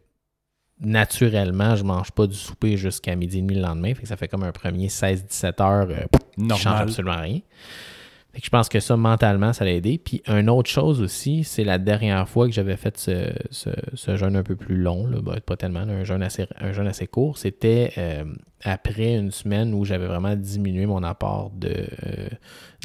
naturellement, 0.80 1.74
je 1.74 1.82
mange 1.82 2.12
pas 2.12 2.26
du 2.26 2.36
souper 2.36 2.76
jusqu'à 2.76 3.16
midi 3.16 3.38
et 3.38 3.40
demi 3.42 3.54
le 3.54 3.62
lendemain. 3.62 3.94
Fait 3.94 4.02
que 4.02 4.08
ça 4.08 4.16
fait 4.16 4.28
comme 4.28 4.44
un 4.44 4.52
premier 4.52 4.88
16-17 4.88 5.62
heures 5.62 5.88
euh, 5.90 6.04
qui 6.36 6.48
change 6.56 6.66
absolument 6.80 7.20
rien. 7.20 7.40
Fait 8.34 8.40
que 8.40 8.44
je 8.44 8.50
pense 8.50 8.68
que 8.68 8.78
ça, 8.78 8.96
mentalement, 8.96 9.52
ça 9.54 9.64
l'a 9.64 9.72
aidé. 9.72 9.98
Puis, 9.98 10.22
une 10.28 10.50
autre 10.50 10.68
chose 10.68 11.00
aussi, 11.00 11.44
c'est 11.44 11.64
la 11.64 11.78
dernière 11.78 12.28
fois 12.28 12.46
que 12.46 12.52
j'avais 12.52 12.76
fait 12.76 12.96
ce, 12.98 13.32
ce- 13.50 13.70
ce 13.94 14.16
jeûne 14.16 14.36
un 14.36 14.42
peu 14.42 14.54
plus 14.54 14.76
long, 14.76 15.06
là, 15.06 15.18
pas 15.40 15.56
tellement, 15.56 15.84
là, 15.86 15.94
un, 15.94 16.04
jeûne 16.04 16.22
assez, 16.22 16.46
un 16.60 16.72
jeûne 16.72 16.86
assez 16.86 17.06
court, 17.06 17.38
c'était 17.38 17.92
euh, 17.96 18.24
après 18.62 19.14
une 19.16 19.30
semaine 19.30 19.72
où 19.72 19.84
j'avais 19.86 20.06
vraiment 20.06 20.36
diminué 20.36 20.84
mon 20.84 21.02
apport 21.04 21.50
de, 21.56 21.68
euh, 22.06 22.28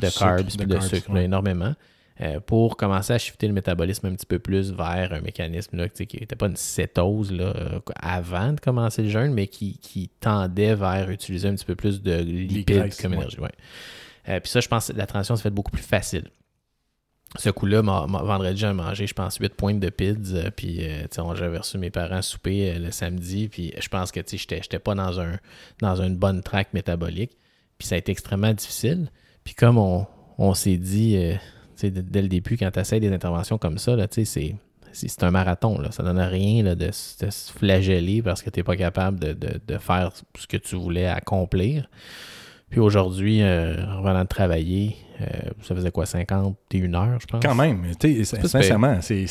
de 0.01 0.05
Sucre, 0.07 0.19
carbs 0.19 0.43
de 0.45 0.57
puis 0.57 0.65
de 0.65 0.79
sucre 0.79 1.13
là, 1.13 1.21
énormément. 1.23 1.73
euh, 2.21 2.39
pour 2.39 2.77
commencer 2.77 3.11
à 3.11 3.17
shifter 3.17 3.47
le 3.47 3.53
métabolisme 3.53 4.05
un 4.07 4.13
petit 4.15 4.25
peu 4.27 4.39
plus 4.39 4.71
vers 4.71 5.11
un 5.11 5.19
mécanisme 5.21 5.75
là, 5.75 5.89
qui 5.89 6.03
n'était 6.19 6.35
pas 6.37 6.45
une 6.47 6.55
cétose 6.55 7.31
là, 7.33 7.53
avant 7.97 8.53
de 8.53 8.59
commencer 8.61 9.01
le 9.03 9.09
jeûne, 9.09 9.33
mais 9.33 9.47
qui, 9.47 9.77
qui 9.79 10.09
tendait 10.21 10.73
vers 10.75 11.09
utiliser 11.09 11.49
un 11.49 11.55
petit 11.55 11.65
peu 11.65 11.75
plus 11.75 12.01
de 12.01 12.13
lipides 12.21 12.95
comme 13.01 13.11
ouais. 13.11 13.17
énergie. 13.17 13.39
ouais. 13.39 13.49
Euh, 14.29 14.39
puis 14.39 14.49
ça, 14.49 14.59
je 14.59 14.67
pense 14.67 14.87
que 14.87 14.93
la 14.93 15.05
transition 15.05 15.35
s'est 15.35 15.43
faite 15.43 15.53
beaucoup 15.53 15.71
plus 15.71 15.81
facile. 15.83 16.29
Ce 17.35 17.49
coup-là, 17.49 17.81
vendredi, 17.81 18.59
j'ai 18.59 18.71
mangé, 18.73 19.07
je 19.07 19.13
pense, 19.15 19.37
8 19.37 19.55
points 19.55 19.73
de 19.73 19.89
pids. 19.89 20.15
euh, 20.33 20.51
puis, 20.55 20.79
euh, 20.81 21.07
j'avais 21.35 21.57
reçu 21.57 21.79
mes 21.79 21.89
parents 21.89 22.21
souper 22.21 22.71
euh, 22.75 22.79
le 22.79 22.91
samedi. 22.91 23.47
Puis, 23.49 23.73
je 23.79 23.87
pense 23.89 24.11
que, 24.11 24.19
tu 24.19 24.37
sais, 24.37 24.57
j'étais- 24.61 24.77
pas 24.79 24.93
dans, 24.93 25.19
un, 25.19 25.39
dans 25.79 25.99
une 26.01 26.15
bonne 26.15 26.43
traque 26.43 26.73
métabolique. 26.73 27.31
Puis, 27.79 27.87
ça 27.87 27.95
a 27.95 27.97
été 27.97 28.11
extrêmement 28.11 28.53
difficile. 28.53 29.09
Puis, 29.43 29.55
comme 29.55 29.79
on, 29.79 30.05
on 30.37 30.53
s'est 30.53 30.77
dit, 30.77 31.17
euh, 31.17 31.33
tu 31.75 31.87
sais, 31.87 31.89
dès 31.91 32.21
le 32.21 32.27
début, 32.27 32.55
quand 32.55 32.69
tu 32.69 32.79
essaies 32.79 32.99
des 32.99 33.11
interventions 33.11 33.57
comme 33.57 33.79
ça, 33.79 33.95
là, 33.95 34.07
tu 34.07 34.23
sais, 34.23 34.25
c'est. 34.25 34.55
C'est 34.95 35.23
un 35.23 35.31
marathon, 35.31 35.79
là. 35.79 35.89
ça 35.89 36.03
donne 36.03 36.19
rien 36.19 36.61
là, 36.61 36.75
de 36.75 36.91
se 36.91 37.25
flageller 37.57 38.21
parce 38.21 38.43
que 38.43 38.51
tu 38.51 38.59
n'es 38.59 38.63
pas 38.63 38.75
capable 38.75 39.19
de, 39.19 39.33
de- 39.33 39.59
de 39.65 39.77
faire 39.79 40.11
ce 40.37 40.45
que 40.45 40.55
tu 40.57 40.75
voulais 40.75 41.07
accomplir. 41.07 41.89
Puis 42.73 42.79
aujourd'hui, 42.81 43.43
euh, 43.43 43.75
en 43.85 44.01
revenant 44.01 44.23
de 44.23 44.27
travailler, 44.27 44.95
euh, 45.21 45.25
ça 45.61 45.75
faisait 45.75 45.91
quoi, 45.91 46.07
51 46.07 46.93
heures, 46.95 47.19
je 47.21 47.27
pense? 47.27 47.39
Quand 47.45 47.53
même, 47.53 47.83
tu 47.99 48.25
sais, 48.25 48.37
pas 48.39 48.47
sincèrement, 48.47 48.97
c'est 48.99 49.27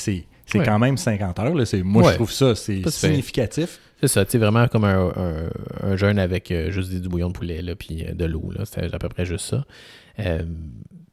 Ouais. 0.55 0.65
quand 0.65 0.79
même 0.79 0.97
50 0.97 1.39
heures. 1.41 1.53
Là. 1.55 1.65
Moi, 1.83 2.03
Ouais. 2.05 2.11
je 2.11 2.15
trouve 2.15 2.31
ça 2.31 2.55
c'est 2.55 2.89
significatif. 2.89 3.81
C'est 4.01 4.07
ça, 4.07 4.25
tu 4.25 4.31
sais, 4.31 4.39
vraiment 4.39 4.69
comme 4.69 4.85
un, 4.85 5.13
un, 5.17 5.51
un 5.91 5.97
jeûne 5.97 6.21
avec 6.21 6.53
euh, 6.53 6.71
juste 6.71 6.93
du 6.93 7.09
bouillon 7.09 7.29
de 7.29 7.33
poulet, 7.33 7.63
là, 7.63 7.75
puis 7.75 8.05
de 8.13 8.25
l'eau. 8.25 8.53
C'était 8.65 8.95
à 8.95 8.99
peu 9.01 9.09
près 9.09 9.25
juste 9.25 9.47
ça. 9.47 9.65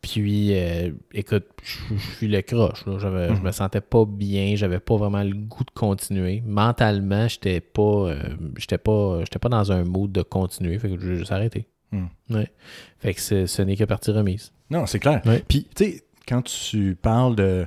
Puis, 0.01 0.53
écoute, 1.13 1.45
je 1.63 1.97
suis 2.17 2.27
le 2.27 2.41
croche, 2.43 2.85
là. 2.85 2.97
Je 2.99 3.07
Mhm. 3.07 3.41
me 3.41 3.51
sentais 3.51 3.81
pas 3.81 4.05
bien, 4.05 4.55
j'avais 4.55 4.79
pas 4.79 4.97
vraiment 4.97 5.23
le 5.23 5.33
goût 5.33 5.63
de 5.63 5.71
continuer. 5.71 6.41
Mentalement, 6.45 7.27
j'étais 7.27 7.59
pas, 7.59 8.13
j'étais 8.57 8.77
pas, 8.77 9.19
j'étais 9.21 9.39
pas 9.39 9.49
dans 9.49 9.71
un 9.71 9.83
mood 9.83 10.11
de 10.11 10.21
continuer, 10.21 10.77
fait 10.79 10.89
que 10.89 10.99
j'ai 11.01 11.15
juste 11.15 11.31
arrêté. 11.31 11.67
Mhm. 11.91 12.10
Ouais. 12.30 12.52
Fait 12.99 13.13
que 13.13 13.21
ce 13.45 13.62
n'est 13.62 13.75
que 13.75 13.84
partie 13.84 14.12
remise. 14.12 14.52
Non, 14.69 14.86
c'est 14.86 14.99
clair. 14.99 15.21
Ouais. 15.25 15.43
Puis, 15.47 15.67
tu 15.75 15.84
sais, 15.86 16.04
quand 16.28 16.41
tu 16.43 16.95
parles 17.02 17.36
de 17.36 17.65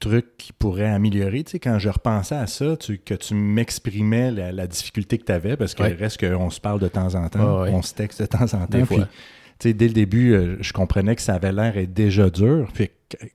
trucs 0.00 0.36
qui 0.36 0.52
pourraient 0.52 0.88
améliorer, 0.90 1.44
tu 1.44 1.52
sais, 1.52 1.58
quand 1.60 1.78
je 1.78 1.88
repensais 1.88 2.34
à 2.34 2.48
ça, 2.48 2.76
tu- 2.76 2.98
que 2.98 3.14
tu 3.14 3.34
m'exprimais 3.34 4.32
la, 4.32 4.50
la 4.50 4.66
difficulté 4.66 5.16
que 5.18 5.24
tu 5.24 5.30
avais, 5.32 5.56
parce 5.56 5.74
que 5.74 5.84
Ouais. 5.84 5.92
reste 5.92 6.18
qu'on 6.26 6.50
se 6.50 6.60
parle 6.60 6.80
de 6.80 6.88
temps 6.88 7.14
en 7.14 7.28
temps, 7.28 7.62
on 7.68 7.82
se 7.82 7.94
texte 7.94 8.20
de 8.20 8.26
temps 8.26 8.42
en 8.44 8.66
temps. 8.66 8.78
Des 8.78 8.82
puis, 8.84 8.96
fois. 8.96 9.04
tu 9.06 9.68
sais, 9.68 9.74
dès 9.74 9.86
le 9.86 9.94
début, 9.94 10.34
euh, 10.34 10.56
je 10.60 10.72
comprenais 10.72 11.14
que 11.14 11.22
ça 11.22 11.34
avait 11.34 11.52
l'air 11.52 11.74
d'être 11.74 11.92
déjà 11.94 12.28
dur. 12.30 12.68
Puis, 12.74 12.90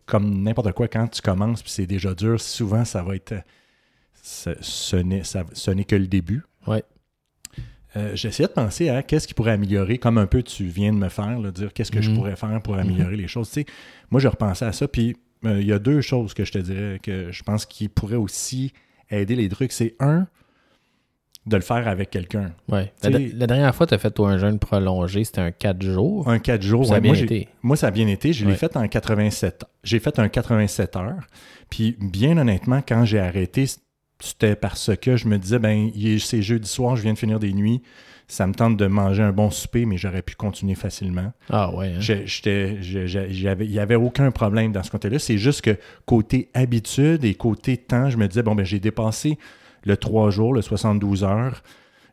comme 0.05 0.43
n'importe 0.43 0.73
quoi, 0.73 0.89
quand 0.89 1.07
tu 1.07 1.21
commences 1.21 1.61
puis 1.63 1.71
c'est 1.71 1.85
déjà 1.87 2.13
dur, 2.13 2.41
souvent, 2.41 2.83
ça 2.83 3.01
va 3.01 3.15
être... 3.15 3.31
euh, 3.31 3.41
Ce, 4.21 4.49
ce 4.61 5.71
n'est 5.71 5.85
que 5.85 5.95
le 5.95 6.07
début. 6.07 6.43
Ouais. 6.65 6.83
Euh, 7.97 8.11
J'essayais 8.15 8.47
de 8.47 8.53
penser 8.53 8.89
à 8.89 9.01
qu'est-ce 9.03 9.27
qui 9.27 9.33
pourrait 9.33 9.51
améliorer, 9.53 9.97
comme 9.97 10.17
un 10.17 10.27
peu 10.27 10.43
tu 10.43 10.65
viens 10.65 10.93
de 10.93 10.97
me 10.97 11.09
faire, 11.09 11.39
là, 11.39 11.51
dire 11.51 11.73
qu'est-ce 11.73 11.91
que 11.91 12.01
je 12.01 12.09
Mhm. 12.11 12.15
pourrais 12.15 12.35
faire 12.35 12.61
pour 12.61 12.75
améliorer 12.75 13.15
les 13.17 13.27
choses. 13.27 13.49
Tu 13.49 13.61
sais, 13.61 13.65
moi, 14.11 14.21
je 14.21 14.27
repensais 14.27 14.65
à 14.65 14.71
ça, 14.71 14.87
puis 14.87 15.15
euh, 15.45 15.59
il 15.61 15.67
y 15.67 15.73
a 15.73 15.79
deux 15.79 16.01
choses 16.01 16.33
que 16.33 16.45
je 16.45 16.51
te 16.51 16.57
dirais 16.59 16.99
que 17.01 17.31
je 17.31 17.43
pense 17.43 17.65
qui 17.65 17.89
pourraient 17.89 18.15
aussi 18.15 18.71
aider 19.09 19.35
les 19.35 19.49
trucs. 19.49 19.71
C'est 19.71 19.95
un, 19.99 20.27
de 21.45 21.55
le 21.55 21.61
faire 21.61 21.87
avec 21.87 22.09
quelqu'un. 22.09 22.51
Ouais. 22.67 22.91
La, 23.03 23.47
dernière 23.47 23.73
fois, 23.73 23.87
tu 23.87 23.93
as 23.93 23.97
fait 23.97 24.11
toi 24.11 24.31
un 24.31 24.37
jeûne 24.37 24.59
prolongé, 24.59 25.23
c'était 25.23 25.39
un 25.39 25.51
4 25.51 25.81
jours. 25.81 26.27
Un 26.29 26.39
4 26.39 26.61
jours. 26.61 26.85
Ça 26.87 26.95
a 26.95 26.99
bien 26.99 27.13
moi, 27.13 27.21
été. 27.21 27.47
Moi, 27.63 27.77
ça 27.77 27.87
a 27.87 27.91
bien 27.91 28.07
été. 28.07 28.33
Je 28.33 28.45
l'ai 28.45 28.55
fait 28.55 28.75
en 28.75 28.85
87. 28.85 29.63
J'ai 29.83 29.99
fait 29.99 30.19
un 30.19 30.27
87 30.27 30.95
heures. 30.97 31.25
Puis, 31.69 31.95
bien 32.01 32.37
honnêtement, 32.37 32.81
quand 32.85 33.05
j'ai 33.05 33.19
arrêté, 33.19 33.65
c'était 34.19 34.55
parce 34.55 34.91
que 34.99 35.15
je 35.17 35.27
me 35.27 35.37
disais, 35.37 35.59
ben, 35.59 35.89
c'est 36.19 36.41
jeudi 36.41 36.67
soir, 36.69 36.95
je 36.95 37.03
viens 37.03 37.13
de 37.13 37.17
finir 37.19 37.39
des 37.39 37.53
nuits. 37.53 37.81
Ça 38.29 38.45
me 38.45 38.53
tente 38.53 38.75
de 38.75 38.87
manger 38.87 39.23
un 39.23 39.31
bon 39.31 39.49
souper, 39.51 39.85
mais 39.85 39.95
j'aurais 39.97 40.21
pu 40.21 40.35
continuer 40.35 40.75
facilement. 40.75 41.31
Ah 41.49 41.73
ouais. 41.73 41.93
hein? 41.95 41.99
J'étais- 42.01 42.77
Il 42.81 43.69
n'y 43.71 43.79
avait 43.79 43.95
aucun 43.95 44.31
problème 44.31 44.73
dans 44.73 44.83
ce 44.83 44.91
côté-là. 44.91 45.17
C'est 45.17 45.37
juste 45.37 45.61
que 45.61 45.77
côté 46.05 46.49
habitude 46.53 47.23
et 47.23 47.35
côté 47.35 47.77
temps, 47.77 48.09
je 48.09 48.17
me 48.17 48.27
disais, 48.27 48.43
bon, 48.43 48.53
ben, 48.53 48.65
j'ai 48.65 48.79
dépassé 48.81 49.37
le 49.85 49.95
3 49.95 50.29
jours, 50.31 50.53
le 50.53 50.61
72 50.61 51.23
heures. 51.23 51.63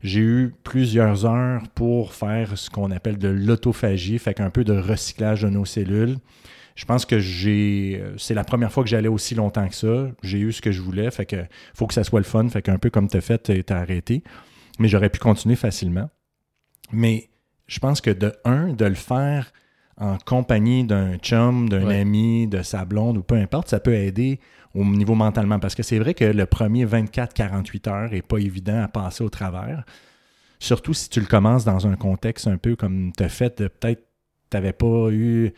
J'ai 0.03 0.21
eu 0.21 0.55
plusieurs 0.63 1.25
heures 1.27 1.63
pour 1.75 2.13
faire 2.13 2.57
ce 2.59 2.69
qu'on 2.71 2.91
appelle 2.93 3.19
de 3.19 3.29
l'autophagie, 3.29 4.19
fait 4.19 4.35
qu'un 4.35 4.51
peu 4.51 4.63
de 4.63 4.75
recyclage 4.79 5.43
de 5.43 5.49
nos 5.49 5.65
cellules. 5.65 6.19
Je 6.75 6.85
pense 6.87 7.07
que 7.07 7.19
j'ai. 7.21 8.03
C'est 8.17 8.35
la 8.35 8.43
première 8.45 8.73
fois 8.73 8.83
que 8.83 8.89
j'allais 8.91 9.09
aussi 9.09 9.35
longtemps 9.35 9.69
que 9.69 9.75
ça. 9.75 10.09
J'ai 10.23 10.39
eu 10.41 10.53
ce 10.53 10.61
que 10.61 10.73
je 10.73 10.81
voulais, 10.83 11.11
fait 11.11 11.27
que 11.27 11.45
faut 11.75 11.87
que 11.87 11.95
ça 11.95 12.03
soit 12.05 12.21
le 12.21 12.25
fun, 12.25 12.49
fait 12.49 12.63
qu'un 12.63 12.79
peu 12.79 12.91
comme 12.91 13.09
tu 13.09 13.17
as 13.17 13.21
fait, 13.21 13.43
tu 13.65 13.73
as 13.73 13.77
arrêté. 13.79 14.23
Mais 14.81 14.89
j'aurais 14.89 15.11
pu 15.11 15.21
continuer 15.21 15.55
facilement. 15.57 16.11
Mais 16.93 17.29
je 17.69 17.79
pense 17.79 18.01
que 18.01 18.11
de 18.11 18.33
un, 18.45 18.73
de 18.73 18.85
le 18.85 18.95
faire 18.95 19.53
en 19.97 20.19
compagnie 20.19 20.83
d'un 20.85 21.17
chum, 21.19 21.69
d'un 21.69 21.87
Ouais. 21.87 22.01
ami, 22.01 22.49
de 22.49 22.63
sa 22.63 22.85
blonde 22.85 23.19
ou 23.19 23.23
peu 23.23 23.37
importe, 23.37 23.69
ça 23.69 23.79
peut 23.79 23.95
aider 23.95 24.41
au 24.75 24.85
niveau 24.85 25.15
mentalement. 25.15 25.61
Parce 25.61 25.77
que 25.77 25.85
c'est 25.85 26.01
vrai 26.01 26.15
que 26.15 26.25
le 26.25 26.47
premier 26.47 26.85
24-48 26.85 27.89
heures 27.89 28.11
n'est 28.11 28.23
pas 28.23 28.39
évident 28.39 28.83
à 28.83 28.89
passer 28.89 29.23
au 29.23 29.29
travers. 29.29 29.85
Surtout 30.59 30.95
si 30.95 31.09
tu 31.09 31.21
le 31.21 31.27
commences 31.27 31.65
dans 31.65 31.87
un 31.87 31.95
contexte 31.95 32.49
un 32.49 32.57
peu 32.59 32.75
comme 32.75 33.13
tu 33.17 33.23
as 33.23 33.29
fait, 33.29 33.59
de 33.63 33.69
peut-être 33.69 34.03
tu 34.51 34.57
n'avais 34.57 34.73
pas 34.73 35.11
eu, 35.11 35.53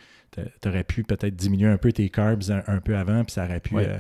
tu 0.63 0.69
aurais 0.69 0.85
pu 0.85 1.03
peut-être 1.05 1.35
diminuer 1.37 1.69
un 1.69 1.77
peu 1.79 1.93
tes 1.93 2.09
carbs 2.11 2.43
un, 2.51 2.63
un 2.67 2.81
peu 2.81 2.97
avant, 2.97 3.25
puis 3.25 3.33
ça 3.33 3.45
aurait 3.45 3.61
pu 3.61 3.75
Ouais. 3.77 3.87
euh, 3.89 3.99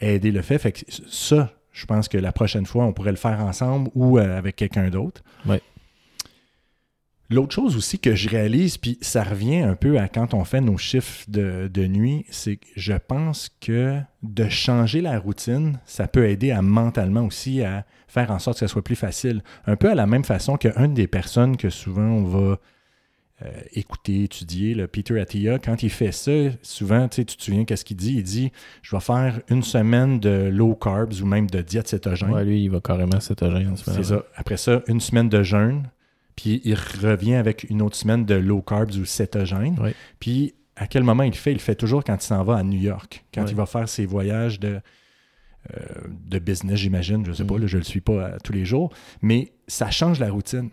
aider 0.00 0.30
le 0.30 0.42
fait. 0.42 0.58
Fait 0.58 0.72
que 0.72 0.80
ça, 1.08 1.52
je 1.72 1.86
pense 1.86 2.08
que 2.08 2.18
la 2.18 2.32
prochaine 2.32 2.66
fois, 2.66 2.84
on 2.84 2.92
pourrait 2.92 3.10
le 3.12 3.16
faire 3.16 3.40
ensemble 3.40 3.90
ou 3.94 4.18
euh, 4.18 4.36
avec 4.38 4.56
quelqu'un 4.56 4.88
d'autre. 4.90 5.22
Ouais. 5.46 5.60
L'autre 7.28 7.52
chose 7.56 7.76
aussi 7.76 7.98
que 7.98 8.14
je 8.14 8.28
réalise, 8.28 8.78
puis 8.78 8.98
ça 9.00 9.24
revient 9.24 9.58
un 9.58 9.74
peu 9.74 9.98
à 9.98 10.06
quand 10.08 10.32
on 10.32 10.44
fait 10.44 10.60
nos 10.60 10.76
chiffres 10.78 11.24
de, 11.26 11.68
de 11.72 11.86
nuit, 11.88 12.24
c'est 12.30 12.56
que 12.56 12.66
je 12.76 12.92
pense 12.92 13.50
que 13.60 13.98
de 14.22 14.48
changer 14.48 15.00
la 15.00 15.18
routine, 15.18 15.80
ça 15.86 16.06
peut 16.06 16.28
aider 16.28 16.52
à 16.52 16.62
mentalement 16.62 17.22
aussi 17.22 17.64
à 17.64 17.84
faire 18.06 18.30
en 18.30 18.38
sorte 18.38 18.60
que 18.60 18.66
ça 18.66 18.68
soit 18.68 18.84
plus 18.84 18.94
facile. 18.94 19.42
Un 19.66 19.74
peu 19.74 19.90
à 19.90 19.96
la 19.96 20.06
même 20.06 20.22
façon 20.22 20.56
qu'une 20.56 20.94
des 20.94 21.08
personnes 21.08 21.56
que 21.56 21.68
souvent 21.68 22.02
on 22.06 22.22
va 22.22 22.58
euh, 23.44 23.50
écouter, 23.74 24.22
étudier, 24.24 24.74
le 24.74 24.86
Peter 24.86 25.20
Attia, 25.20 25.58
quand 25.58 25.82
il 25.82 25.90
fait 25.90 26.12
ça, 26.12 26.32
souvent, 26.62 27.06
tu 27.08 27.24
te 27.26 27.42
souviens 27.42 27.64
qu'est-ce 27.66 27.84
qu'il 27.84 27.96
dit? 27.98 28.14
Il 28.16 28.22
dit, 28.22 28.50
je 28.82 28.96
vais 28.96 29.00
faire 29.00 29.40
une 29.50 29.62
semaine 29.62 30.18
de 30.20 30.48
low 30.50 30.74
carbs 30.74 31.12
ou 31.22 31.26
même 31.26 31.46
de 31.50 31.60
diète 31.60 31.88
cétogène. 31.88 32.30
Ouais, 32.30 32.44
lui, 32.44 32.64
il 32.64 32.70
va 32.70 32.80
carrément 32.80 33.20
cétogène. 33.20 33.76
C'est 33.76 34.04
ça. 34.04 34.22
Après 34.36 34.56
ça, 34.56 34.82
une 34.88 35.00
semaine 35.00 35.28
de 35.28 35.42
jeûne, 35.42 35.82
puis 36.34 36.62
il 36.64 36.74
revient 36.74 37.34
avec 37.34 37.64
une 37.68 37.82
autre 37.82 37.96
semaine 37.96 38.24
de 38.24 38.34
low 38.34 38.62
carbs 38.62 38.94
ou 38.96 39.04
cétogène. 39.04 39.78
Ouais. 39.80 39.94
Puis 40.18 40.54
à 40.76 40.86
quel 40.86 41.02
moment 41.02 41.22
il 41.22 41.30
le 41.30 41.36
fait? 41.36 41.50
Il 41.52 41.54
le 41.56 41.60
fait 41.60 41.74
toujours 41.74 42.04
quand 42.04 42.16
il 42.16 42.26
s'en 42.26 42.42
va 42.42 42.56
à 42.56 42.62
New 42.62 42.78
York, 42.80 43.24
quand 43.34 43.42
Ouais. 43.42 43.50
il 43.50 43.56
va 43.56 43.66
faire 43.66 43.88
ses 43.88 44.06
voyages 44.06 44.58
de 44.60 44.80
euh, 45.74 45.80
de 46.28 46.38
business, 46.38 46.78
j'imagine. 46.78 47.24
Je 47.24 47.30
ne 47.30 47.34
sais 47.34 47.44
pas, 47.44 47.56
Mm. 47.56 47.60
là, 47.62 47.66
je 47.66 47.76
ne 47.76 47.80
le 47.80 47.84
suis 47.84 48.00
pas 48.00 48.12
euh, 48.12 48.36
tous 48.44 48.52
les 48.52 48.64
jours. 48.64 48.92
Mais 49.20 49.50
ça 49.66 49.90
change 49.90 50.20
la 50.20 50.30
routine. 50.30 50.70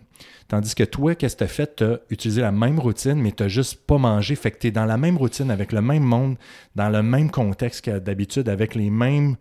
Tandis 0.47 0.75
que 0.75 0.83
toi, 0.83 1.15
qu'est-ce 1.15 1.35
que 1.35 1.39
tu 1.39 1.43
as 1.43 1.47
fait? 1.47 1.75
Tu 1.75 1.83
as 1.83 1.99
utilisé 2.09 2.41
la 2.41 2.51
même 2.51 2.79
routine, 2.79 3.15
mais 3.15 3.31
tu 3.31 3.43
n'as 3.43 3.49
juste 3.49 3.85
pas 3.85 3.97
mangé. 3.97 4.35
Fait 4.35 4.51
que 4.51 4.59
tu 4.59 4.67
es 4.67 4.71
dans 4.71 4.85
la 4.85 4.97
même 4.97 5.17
routine, 5.17 5.49
avec 5.51 5.71
le 5.71 5.81
même 5.81 6.03
monde, 6.03 6.35
dans 6.75 6.89
le 6.89 7.01
même 7.01 7.31
contexte 7.31 7.85
que 7.85 7.99
d'habitude, 7.99 8.49
avec 8.49 8.75
les 8.75 8.89
mêmes 8.89 9.35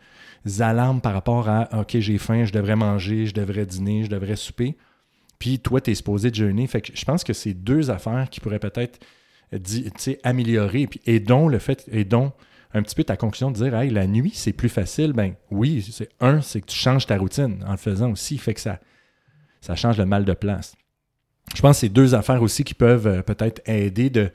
alarmes 0.60 1.00
par 1.00 1.12
rapport 1.12 1.48
à 1.48 1.68
OK, 1.80 1.98
j'ai 1.98 2.18
faim, 2.18 2.44
je 2.44 2.52
devrais 2.52 2.76
manger, 2.76 3.26
je 3.26 3.34
devrais 3.34 3.66
dîner, 3.66 4.04
je 4.04 4.10
devrais 4.10 4.36
souper. 4.36 4.76
Puis 5.38 5.58
toi, 5.58 5.80
tu 5.80 5.90
es 5.90 5.94
supposé 5.94 6.30
de 6.30 6.36
jeûner. 6.36 6.66
Fait 6.66 6.80
que 6.80 6.92
je 6.94 7.04
pense 7.04 7.24
que 7.24 7.32
c'est 7.32 7.54
deux 7.54 7.90
affaires 7.90 8.28
qui 8.30 8.40
pourraient 8.40 8.60
peut-être 8.60 9.00
euh, 9.52 10.14
améliorer. 10.22 10.88
Et 11.06 11.20
dont 11.20 11.48
le 11.48 11.58
fait, 11.58 11.84
et 11.90 12.04
dont 12.04 12.32
un 12.74 12.82
petit 12.82 12.94
peu 12.94 13.04
ta 13.04 13.16
conclusion 13.16 13.50
de 13.50 13.56
dire 13.56 13.74
Hey, 13.74 13.90
la 13.90 14.06
nuit, 14.06 14.32
c'est 14.34 14.52
plus 14.52 14.68
facile. 14.68 15.12
Ben 15.12 15.34
oui, 15.50 15.86
c'est 15.90 16.10
un, 16.20 16.40
c'est 16.40 16.60
que 16.60 16.66
tu 16.66 16.76
changes 16.76 17.06
ta 17.06 17.18
routine 17.18 17.64
en 17.66 17.72
le 17.72 17.76
faisant 17.76 18.10
aussi. 18.10 18.38
Fait 18.38 18.54
que 18.54 18.60
ça, 18.60 18.78
ça 19.62 19.74
change 19.76 19.96
le 19.96 20.04
mal 20.04 20.26
de 20.26 20.34
place. 20.34 20.74
Je 21.54 21.62
pense 21.62 21.76
que 21.76 21.80
c'est 21.80 21.88
deux 21.88 22.14
affaires 22.14 22.42
aussi 22.42 22.64
qui 22.64 22.74
peuvent 22.74 23.06
euh, 23.06 23.22
peut-être 23.22 23.62
aider 23.66 24.10
de, 24.10 24.30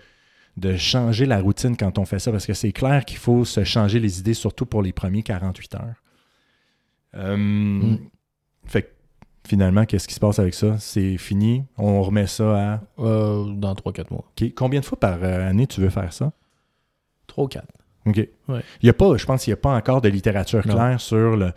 de 0.57 0.75
changer 0.75 1.25
la 1.27 1.39
routine 1.39 1.77
quand 1.77 1.99
on 1.99 2.05
fait 2.05 2.17
ça, 2.19 2.31
parce 2.31 2.45
que 2.47 2.53
c'est 2.53 2.71
clair 2.71 3.05
qu'il 3.05 3.17
faut 3.17 3.45
se 3.45 3.63
changer 3.63 3.99
les 3.99 4.19
idées, 4.19 4.33
surtout 4.33 4.65
pour 4.65 4.81
les 4.81 4.91
premiers 4.93 5.21
48 5.23 5.75
heures. 5.75 5.95
Euh, 7.15 7.95
Fait 8.65 8.83
que 8.83 8.87
finalement, 9.47 9.85
qu'est-ce 9.85 10.07
qui 10.07 10.13
se 10.13 10.19
passe 10.19 10.39
avec 10.39 10.53
ça? 10.53 10.77
C'est 10.79 11.17
fini, 11.17 11.63
on 11.77 12.01
remet 12.01 12.27
ça 12.27 12.73
à... 12.73 12.81
Euh, 12.99 13.45
dans 13.53 13.73
3-4 13.73 14.05
mois. 14.11 14.25
Combien 14.55 14.79
de 14.81 14.85
fois 14.85 14.99
par 14.99 15.23
année 15.23 15.67
tu 15.67 15.81
veux 15.81 15.89
faire 15.89 16.11
ça? 16.13 16.31
3 17.27 17.45
ou 17.45 17.47
4. 17.47 17.65
OK. 18.07 18.27
Ouais. 18.49 18.61
Il 18.81 18.87
y 18.87 18.89
a 18.89 18.93
pas, 18.93 19.17
je 19.17 19.25
pense 19.25 19.43
qu'il 19.43 19.51
n'y 19.51 19.59
a 19.59 19.61
pas 19.61 19.75
encore 19.75 20.01
de 20.01 20.09
littérature 20.09 20.65
Non. 20.67 20.73
claire 20.75 21.01
sur 21.01 21.35
le, 21.37 21.51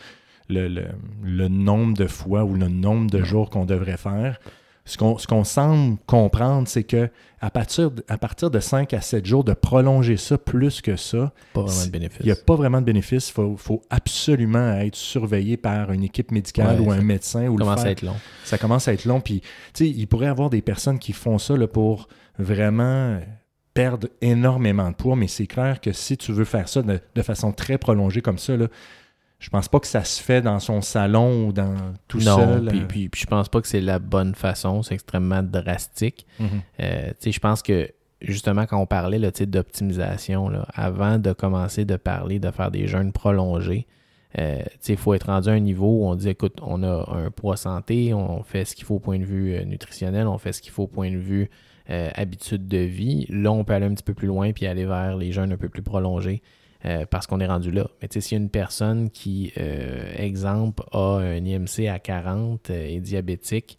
le, 0.50 0.68
le- 0.68 0.88
le 1.24 1.48
nombre 1.48 1.96
de 1.96 2.06
fois 2.06 2.44
ou 2.44 2.54
le 2.54 2.68
nombre 2.68 3.10
de 3.10 3.22
jours 3.22 3.48
qu'on 3.50 3.64
devrait 3.64 3.96
faire. 3.96 4.38
Ce 4.86 4.96
qu'on, 4.96 5.44
semble 5.44 5.98
comprendre, 6.06 6.66
c'est 6.66 6.82
que 6.82 7.10
à 7.40 7.50
partir, 7.50 7.90
de, 7.92 8.04
à 8.08 8.18
partir 8.18 8.50
de 8.50 8.58
5 8.58 8.92
à 8.94 9.00
7 9.00 9.24
jours, 9.24 9.44
de 9.44 9.52
prolonger 9.52 10.16
ça 10.16 10.36
plus 10.36 10.80
que 10.80 10.96
ça, 10.96 11.32
Pas 11.52 11.60
vraiment 11.60 11.66
de 11.66 11.70
C'est- 11.84 11.90
bénéfice. 11.90 12.20
il 12.20 12.26
n'y 12.26 12.32
a 12.32 12.36
pas 12.36 12.56
vraiment 12.56 12.80
de 12.80 12.86
bénéfice. 12.86 13.28
Il 13.28 13.32
faut, 13.32 13.56
faut 13.56 13.82
absolument 13.90 14.72
être 14.78 14.96
surveillé 14.96 15.56
par 15.56 15.92
une 15.92 16.02
équipe 16.02 16.32
médicale 16.32 16.80
Ouais, 16.80 16.86
ou 16.86 16.90
un 16.90 16.96
ça 16.96 17.02
médecin. 17.02 17.46
Ou 17.46 17.56
le 17.56 17.64
commence 17.64 17.80
faire. 17.80 17.88
à 17.88 17.92
être 17.92 18.02
long. 18.02 18.16
Ça 18.44 18.58
commence 18.58 18.88
à 18.88 18.92
être 18.92 19.04
long. 19.04 19.20
Puis, 19.20 19.42
il 19.78 20.06
pourrait 20.08 20.26
y 20.26 20.28
avoir 20.30 20.50
des 20.50 20.62
personnes 20.62 20.98
qui 20.98 21.12
font 21.12 21.38
ça 21.38 21.56
là, 21.56 21.68
pour 21.68 22.08
vraiment 22.38 23.20
perdre 23.74 24.08
énormément 24.20 24.90
de 24.90 24.96
poids, 24.96 25.14
mais 25.14 25.28
c'est 25.28 25.46
clair 25.46 25.80
que 25.80 25.92
si 25.92 26.16
tu 26.16 26.32
veux 26.32 26.44
faire 26.44 26.68
ça 26.68 26.82
de, 26.82 26.98
de 27.14 27.22
façon 27.22 27.52
très 27.52 27.78
prolongée 27.78 28.20
comme 28.22 28.38
ça, 28.38 28.56
là, 28.56 28.66
je 29.40 29.48
pense 29.48 29.68
pas 29.68 29.81
que 29.81 29.87
ça 29.87 30.05
se 30.05 30.22
fait 30.22 30.42
dans 30.42 30.61
son 30.61 30.83
salon 30.83 31.48
ou 31.48 31.53
dans 31.53 31.74
tout 32.09 32.18
non, 32.18 32.37
seul. 32.37 32.66
puis, 32.66 32.79
euh. 32.79 32.87
puis, 32.87 33.09
puis 33.09 33.22
je 33.22 33.26
pense 33.26 33.48
pas 33.48 33.61
que 33.61 33.66
c'est 33.66 33.81
la 33.81 33.98
bonne 33.98 34.35
façon. 34.35 34.83
C'est 34.83 34.94
extrêmement 34.94 35.42
drastique. 35.42 36.26
Mhm. 36.38 36.48
Euh, 36.81 37.12
je 37.24 37.38
pense 37.38 37.62
que 37.62 37.90
justement, 38.20 38.66
quand 38.66 38.79
on 38.79 38.87
parlait 38.87 39.18
tu 39.33 39.38
sais, 39.38 39.46
d'optimisation, 39.46 40.50
là, 40.50 40.66
avant 40.74 41.18
de 41.18 41.33
commencer 41.33 41.87
de 41.87 41.96
parler 41.96 42.38
de 42.38 42.50
faire 42.50 42.70
des 42.70 42.87
jeûnes 42.87 43.12
prolongés, 43.12 43.87
euh, 44.38 44.62
il 44.87 44.96
faut 44.96 45.14
être 45.14 45.26
rendu 45.26 45.48
à 45.48 45.53
un 45.53 45.61
niveau 45.61 46.03
où 46.03 46.07
on 46.07 46.14
dit 46.14 46.29
écoute, 46.29 46.59
on 46.62 46.83
a 46.83 47.11
un 47.11 47.31
poids 47.31 47.57
santé, 47.57 48.14
on 48.14 48.42
fait 48.44 48.66
ce 48.66 48.76
qu'il 48.76 48.85
faut 48.85 48.96
au 48.96 49.00
point 49.00 49.18
de 49.18 49.24
vue 49.24 49.64
nutritionnel, 49.64 50.29
on 50.29 50.38
fait 50.38 50.53
ce 50.53 50.61
qu'il 50.61 50.70
faut 50.70 50.85
au 50.85 50.87
point 50.87 51.11
de 51.11 51.16
vue 51.16 51.50
euh, 51.90 52.09
habitude 52.14 52.68
de 52.68 52.79
vie. 52.79 53.26
Là, 53.31 53.50
on 53.50 53.64
peut 53.64 53.72
aller 53.72 53.87
un 53.87 53.94
petit 53.94 54.05
peu 54.05 54.14
plus 54.14 54.29
loin 54.29 54.53
puis 54.53 54.66
aller 54.66 54.85
vers 54.85 55.16
les 55.16 55.33
jeûnes 55.33 55.53
un 55.53 55.57
peu 55.57 55.68
plus 55.68 55.83
prolongés. 55.83 56.40
Euh, 56.84 57.04
parce 57.06 57.26
qu'on 57.26 57.40
est 57.40 57.46
rendu 57.46 57.70
là. 57.70 57.88
Mais 58.00 58.08
tu 58.08 58.14
sais, 58.14 58.20
s'il 58.20 58.38
y 58.38 58.40
a 58.40 58.42
une 58.42 58.50
personne 58.50 59.10
qui, 59.10 59.52
euh, 59.58 60.12
exemple, 60.16 60.82
a 60.92 61.18
un 61.18 61.44
IMC 61.44 61.88
à 61.88 61.98
40 61.98 62.70
euh, 62.70 62.86
et 62.86 63.00
diabétique, 63.00 63.78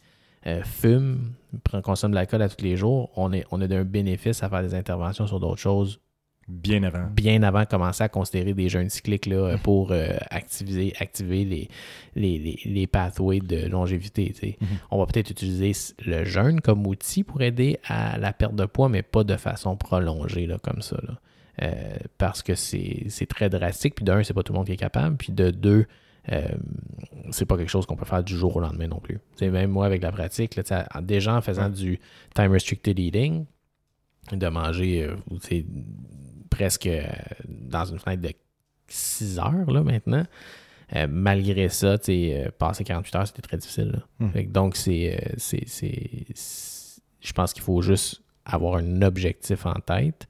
fume, 0.64 1.34
prend, 1.64 1.82
consomme 1.84 2.12
de 2.12 2.16
l'alcool 2.16 2.42
à 2.42 2.50
tous 2.50 2.64
les 2.64 2.76
jours, 2.76 3.12
on, 3.16 3.32
est, 3.32 3.46
on 3.52 3.62
a 3.62 3.68
d'un 3.68 3.84
bénéfice 3.84 4.42
à 4.42 4.50
faire 4.50 4.64
des 4.64 4.74
interventions 4.74 5.28
sur 5.28 5.40
d'autres 5.40 5.62
choses 5.62 6.00
Bien 6.48 6.84
avant. 6.84 7.08
bien 7.16 7.44
avant 7.44 7.62
de 7.62 7.66
commencer 7.66 8.04
à 8.04 8.10
considérer 8.10 8.54
des 8.54 8.68
jeûnes 8.68 8.90
cycliques 8.90 9.28
là, 9.28 9.58
pour 9.64 9.92
euh, 9.92 10.18
activer, 10.32 10.94
activer 11.00 11.46
les, 11.46 11.70
les, 12.16 12.40
les, 12.40 12.60
les 12.66 12.88
pathways 12.88 13.40
de 13.40 13.68
longévité. 13.68 14.58
Mhm. 14.60 14.68
On 14.90 14.98
va 14.98 15.06
peut-être 15.06 15.30
utiliser 15.30 15.72
le 16.06 16.26
jeûne 16.26 16.60
comme 16.60 16.86
outil 16.88 17.24
pour 17.24 17.42
aider 17.42 17.80
à 17.88 18.18
la 18.18 18.34
perte 18.34 18.56
de 18.56 18.66
poids, 18.66 18.90
mais 18.90 19.04
pas 19.04 19.24
de 19.24 19.38
façon 19.38 19.78
prolongée 19.78 20.48
là, 20.48 20.58
comme 20.62 20.82
ça. 20.82 20.98
là. 21.08 21.20
Euh, 21.62 21.96
parce 22.18 22.42
que 22.42 22.56
c'est 22.56 23.26
très 23.30 23.50
drastique. 23.50 23.96
Puis 23.96 24.06
d'un, 24.06 24.24
c'est 24.24 24.34
pas 24.34 24.44
tout 24.44 24.54
le 24.54 24.58
monde 24.58 24.68
qui 24.68 24.74
est 24.74 24.78
capable. 24.78 25.18
Puis 25.18 25.34
de 25.34 25.52
deux, 25.52 25.86
euh, 26.32 26.48
c'est 27.32 27.46
pas 27.46 27.58
quelque 27.58 27.70
chose 27.70 27.86
qu'on 27.86 27.96
peut 27.98 28.06
faire 28.06 28.24
du 28.24 28.36
jour 28.36 28.56
au 28.56 28.60
lendemain 28.60 28.88
non 28.88 29.00
plus. 29.00 29.20
Même 29.42 29.70
moi, 29.72 29.86
avec 29.86 30.02
la 30.02 30.12
pratique, 30.12 30.56
là, 30.56 30.86
déjà 31.02 31.36
en 31.36 31.42
faisant 31.42 31.66
Ouais. 31.66 31.70
du 31.72 32.00
time 32.36 32.52
restricted 32.52 32.98
eating, 32.98 33.46
de 34.32 34.48
manger 34.48 35.04
euh, 35.04 35.16
presque 36.50 36.90
dans 37.48 37.86
une 37.86 38.00
fenêtre 38.00 38.22
de 38.22 38.34
6 38.88 39.40
heures 39.40 39.72
là, 39.72 39.84
maintenant. 39.84 40.24
Euh, 40.96 41.08
malgré 41.10 41.70
ça, 41.70 41.98
passer 42.58 42.84
48 42.84 43.16
heures, 43.16 43.28
c'était 43.28 43.42
très 43.42 43.58
difficile. 43.58 43.92
là. 44.20 44.28
Fait 44.30 44.46
que 44.46 44.52
donc, 44.52 44.76
c'est- 44.76 45.34
je 47.22 47.34
pense 47.34 47.54
qu'il 47.54 47.64
faut 47.64 47.82
juste 47.82 48.22
avoir 48.46 48.76
un 48.76 49.02
objectif 49.02 49.66
en 49.66 49.74
tête. 49.76 50.28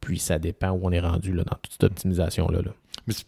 Puis 0.00 0.18
ça 0.18 0.38
dépend 0.38 0.70
où 0.70 0.80
on 0.82 0.92
est 0.92 1.00
rendu 1.00 1.32
là, 1.32 1.44
dans 1.44 1.56
toute 1.62 1.72
cette 1.72 1.84
optimisation-là. 1.84 2.62
là. 2.62 2.70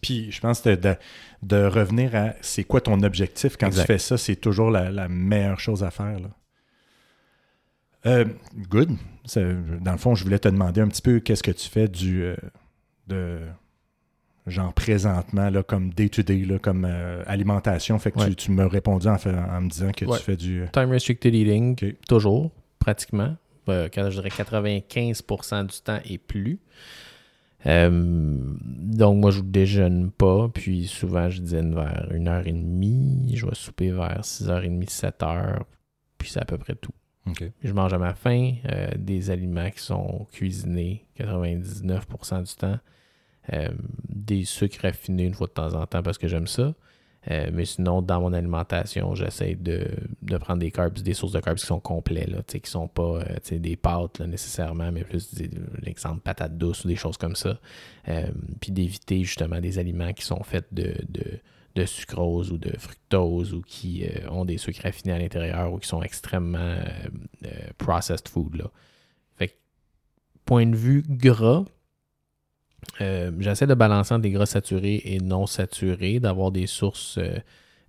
Puis 0.01 0.31
je 0.31 0.39
pense 0.41 0.61
de, 0.63 0.75
de, 0.75 0.95
de 1.43 1.65
revenir 1.65 2.15
à 2.15 2.33
c'est 2.41 2.63
quoi 2.63 2.81
ton 2.81 3.01
objectif 3.03 3.57
quand 3.57 3.67
Exact. 3.67 3.81
tu 3.83 3.87
fais 3.87 3.97
ça, 3.97 4.17
c'est 4.17 4.35
toujours 4.35 4.69
la, 4.69 4.91
la 4.91 5.07
meilleure 5.07 5.59
chose 5.59 5.83
à 5.83 5.89
faire. 5.91 6.19
là. 6.19 6.29
Euh, 8.07 8.25
good. 8.69 8.89
Dans 9.35 9.91
le 9.91 9.97
fond, 9.97 10.15
je 10.15 10.23
voulais 10.23 10.39
te 10.39 10.47
demander 10.49 10.81
un 10.81 10.87
petit 10.87 11.01
peu 11.01 11.19
qu'est-ce 11.19 11.43
que 11.43 11.51
tu 11.51 11.69
fais 11.69 11.87
du 11.87 12.23
euh, 12.23 12.35
de 13.07 13.39
genre 14.47 14.73
présentement 14.73 15.49
là, 15.51 15.61
comme 15.61 15.91
day-to-day, 15.93 16.47
comme 16.61 16.85
euh, 16.85 17.23
alimentation. 17.27 17.99
Fait 17.99 18.11
que 18.11 18.19
Ouais. 18.19 18.29
tu, 18.29 18.35
tu 18.35 18.51
m'as 18.51 18.67
répondu 18.67 19.07
en, 19.07 19.17
fait- 19.19 19.29
en 19.29 19.61
me 19.61 19.69
disant 19.69 19.91
que 19.91 20.05
Ouais. 20.05 20.17
tu 20.17 20.23
fais 20.23 20.35
du. 20.35 20.65
Time 20.73 20.89
restricted 20.89 21.33
eating, 21.35 21.93
toujours, 22.07 22.51
pratiquement. 22.79 23.35
Euh, 23.69 23.89
quand 23.93 24.09
je 24.09 24.19
dirais 24.21 24.29
95% 24.29 25.65
du 25.67 25.81
temps 25.81 25.99
et 26.05 26.17
plus. 26.17 26.59
Euh, 27.67 27.89
donc, 27.91 29.17
moi, 29.17 29.31
je 29.31 29.39
ne 29.41 29.45
déjeune 29.45 30.11
pas. 30.11 30.49
Puis, 30.49 30.87
souvent, 30.87 31.29
je 31.29 31.41
dîne 31.41 31.75
vers 31.75 32.07
1h30. 32.11 33.35
Je 33.35 33.45
vais 33.45 33.55
souper 33.55 33.91
vers 33.91 34.21
6h30, 34.21 34.89
7h. 34.89 35.59
Puis, 36.17 36.29
c'est 36.29 36.39
à 36.41 36.45
peu 36.45 36.57
près 36.57 36.75
tout. 36.75 36.91
Je 37.63 37.71
mange 37.71 37.93
à 37.93 37.99
ma 37.99 38.15
faim. 38.15 38.53
euh, 38.65 38.87
des 38.97 39.29
aliments 39.29 39.69
qui 39.69 39.79
sont 39.81 40.27
cuisinés 40.31 41.05
99% 41.19 42.43
du 42.43 42.55
temps. 42.55 42.79
Euh, 43.53 43.69
des 44.09 44.43
sucres 44.45 44.79
raffinés 44.83 45.25
une 45.25 45.33
fois 45.33 45.47
de 45.47 45.51
temps 45.53 45.73
en 45.73 45.85
temps 45.85 46.01
parce 46.03 46.17
que 46.17 46.27
j'aime 46.27 46.47
ça. 46.47 46.73
Euh, 47.29 47.51
mais 47.53 47.65
sinon, 47.65 48.01
dans 48.01 48.19
mon 48.19 48.33
alimentation, 48.33 49.13
j'essaie 49.13 49.53
de, 49.53 49.87
de 50.23 50.37
prendre 50.37 50.59
des 50.59 50.71
carbs, 50.71 50.99
des 51.01 51.13
sources 51.13 51.33
de 51.33 51.39
carbs 51.39 51.57
qui 51.57 51.67
sont 51.67 51.79
complets, 51.79 52.25
là, 52.25 52.41
qui 52.41 52.59
sont 52.69 52.87
pas 52.87 53.21
euh, 53.21 53.59
des 53.59 53.75
pâtes 53.75 54.17
là, 54.19 54.25
nécessairement, 54.25 54.91
mais 54.91 55.03
plus 55.03 55.31
l'exemple 55.83 56.21
patates 56.21 56.57
douces 56.57 56.83
ou 56.83 56.87
des 56.87 56.95
choses 56.95 57.17
comme 57.17 57.35
ça. 57.35 57.59
Euh, 58.07 58.25
puis 58.59 58.71
d'éviter 58.71 59.23
justement 59.23 59.59
des 59.59 59.77
aliments 59.77 60.13
qui 60.13 60.25
sont 60.25 60.41
faits 60.43 60.65
de, 60.71 60.95
de, 61.09 61.39
de 61.75 61.85
sucrose 61.85 62.51
ou 62.51 62.57
de 62.57 62.75
fructose 62.79 63.53
ou 63.53 63.61
qui 63.61 64.03
ont 64.31 64.43
des 64.43 64.57
sucres 64.57 64.81
raffinés 64.83 65.13
à 65.13 65.19
l'intérieur 65.19 65.71
ou 65.71 65.77
qui 65.77 65.87
sont 65.87 66.01
extrêmement 66.01 66.79
processed 67.77 68.29
food. 68.29 68.55
Là. 68.55 68.71
Fait 69.37 69.49
que, 69.49 69.53
point 70.45 70.65
de 70.65 70.75
vue 70.75 71.03
gras, 71.07 71.65
euh, 73.01 73.31
j'essaie 73.39 73.67
de 73.67 73.73
balancer 73.73 74.13
entre 74.13 74.23
des 74.23 74.31
gras 74.31 74.45
saturés 74.45 75.01
et 75.05 75.19
non 75.19 75.45
saturés, 75.47 76.19
d'avoir 76.19 76.51
des 76.51 76.67
sources. 76.67 77.17
euh, 77.17 77.37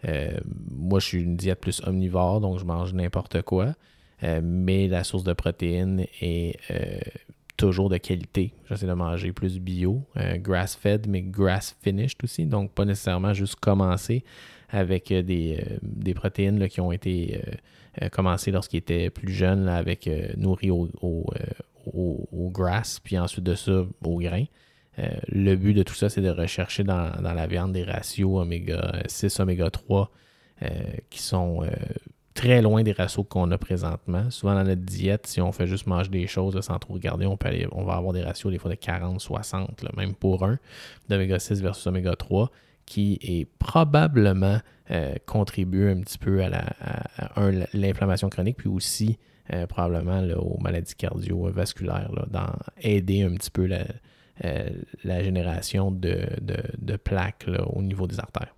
euh, 0.06 0.38
moi, 0.70 1.00
je 1.00 1.06
suis 1.06 1.22
une 1.22 1.36
diète 1.36 1.60
plus 1.60 1.80
omnivore, 1.86 2.40
donc 2.40 2.58
je 2.58 2.64
mange 2.64 2.92
n'importe 2.92 3.42
quoi. 3.42 3.74
Mais 4.42 4.86
la 4.86 5.02
source 5.02 5.24
de 5.24 5.32
protéines 5.32 6.06
est 6.20 6.56
toujours 7.56 7.88
de 7.88 7.96
qualité. 7.96 8.52
J'essaie 8.68 8.86
de 8.86 8.92
manger 8.92 9.32
plus 9.32 9.58
bio, 9.58 10.04
grass-fed, 10.36 11.08
mais 11.08 11.22
grass-finished 11.22 12.18
aussi. 12.22 12.46
Donc, 12.46 12.70
pas 12.70 12.84
nécessairement 12.84 13.32
juste 13.32 13.56
commencer 13.56 14.22
avec 14.68 15.12
des, 15.12 15.64
des 15.82 16.14
protéines 16.14 16.60
là, 16.60 16.68
qui 16.68 16.80
ont 16.80 16.92
été 16.92 17.40
commencées 18.12 18.52
lorsqu'ils 18.52 18.78
étaient 18.78 19.10
plus 19.10 19.32
jeunes, 19.32 19.64
là, 19.64 19.74
avec 19.76 20.06
euh, 20.06 20.28
au, 20.70 20.88
au- 21.92 22.28
au 22.32 22.50
grass, 22.50 23.00
puis 23.00 23.18
ensuite 23.18 23.44
de 23.44 23.56
ça 23.56 23.84
au 24.04 24.18
grain. 24.18 24.44
Euh, 24.98 25.08
le 25.28 25.54
but 25.56 25.74
de 25.74 25.82
tout 25.82 25.94
ça, 25.94 26.08
c'est 26.08 26.20
de 26.20 26.30
rechercher 26.30 26.84
dans, 26.84 27.10
la 27.20 27.46
viande 27.46 27.72
des 27.72 27.84
ratios 27.84 28.40
oméga 28.40 29.02
6, 29.06 29.40
oméga 29.40 29.70
3 29.70 30.10
euh, 30.62 30.68
qui 31.08 31.22
sont 31.22 31.62
euh, 31.62 31.70
très 32.34 32.60
loin 32.60 32.82
des 32.82 32.92
ratios 32.92 33.24
qu'on 33.28 33.50
a 33.50 33.58
présentement. 33.58 34.30
Souvent 34.30 34.54
dans 34.54 34.64
notre 34.64 34.82
diète, 34.82 35.26
si 35.26 35.40
on 35.40 35.50
fait 35.52 35.66
juste 35.66 35.86
manger 35.86 36.10
des 36.10 36.26
choses 36.26 36.60
sans 36.60 36.78
trop 36.78 36.94
regarder, 36.94 37.26
on, 37.26 37.36
peut 37.36 37.48
aller- 37.48 37.66
on 37.72 37.84
va 37.84 37.94
avoir 37.94 38.12
des 38.12 38.22
ratios 38.22 38.52
des 38.52 38.58
fois 38.58 38.70
de 38.70 38.76
40, 38.76 39.20
60, 39.20 39.82
là, 39.82 39.90
même 39.96 40.14
pour 40.14 40.44
un, 40.44 40.58
d'oméga 41.08 41.38
6 41.38 41.62
versus 41.62 41.86
oméga 41.86 42.14
3, 42.14 42.50
qui 42.84 43.18
est 43.22 43.46
probablement 43.58 44.58
euh, 44.90 45.14
contribue 45.24 45.88
un 45.88 46.00
petit 46.00 46.18
peu 46.18 46.44
à, 46.44 46.50
l'inflammation 47.72 48.28
chronique, 48.28 48.58
puis 48.58 48.68
aussi 48.68 49.18
probablement 49.68 50.22
aux 50.38 50.58
maladies 50.60 50.94
cardiovasculaires, 50.94 52.10
là, 52.14 52.24
dans 52.30 52.52
aider 52.80 53.22
un 53.22 53.34
petit 53.34 53.50
peu 53.50 53.66
la, 53.66 53.84
euh, 54.44 54.68
la 55.04 55.22
génération 55.22 55.90
de, 55.90 56.26
de, 56.40 56.56
de 56.78 56.96
plaques 56.96 57.46
là, 57.46 57.64
au 57.68 57.82
niveau 57.82 58.06
des 58.06 58.18
artères. 58.18 58.54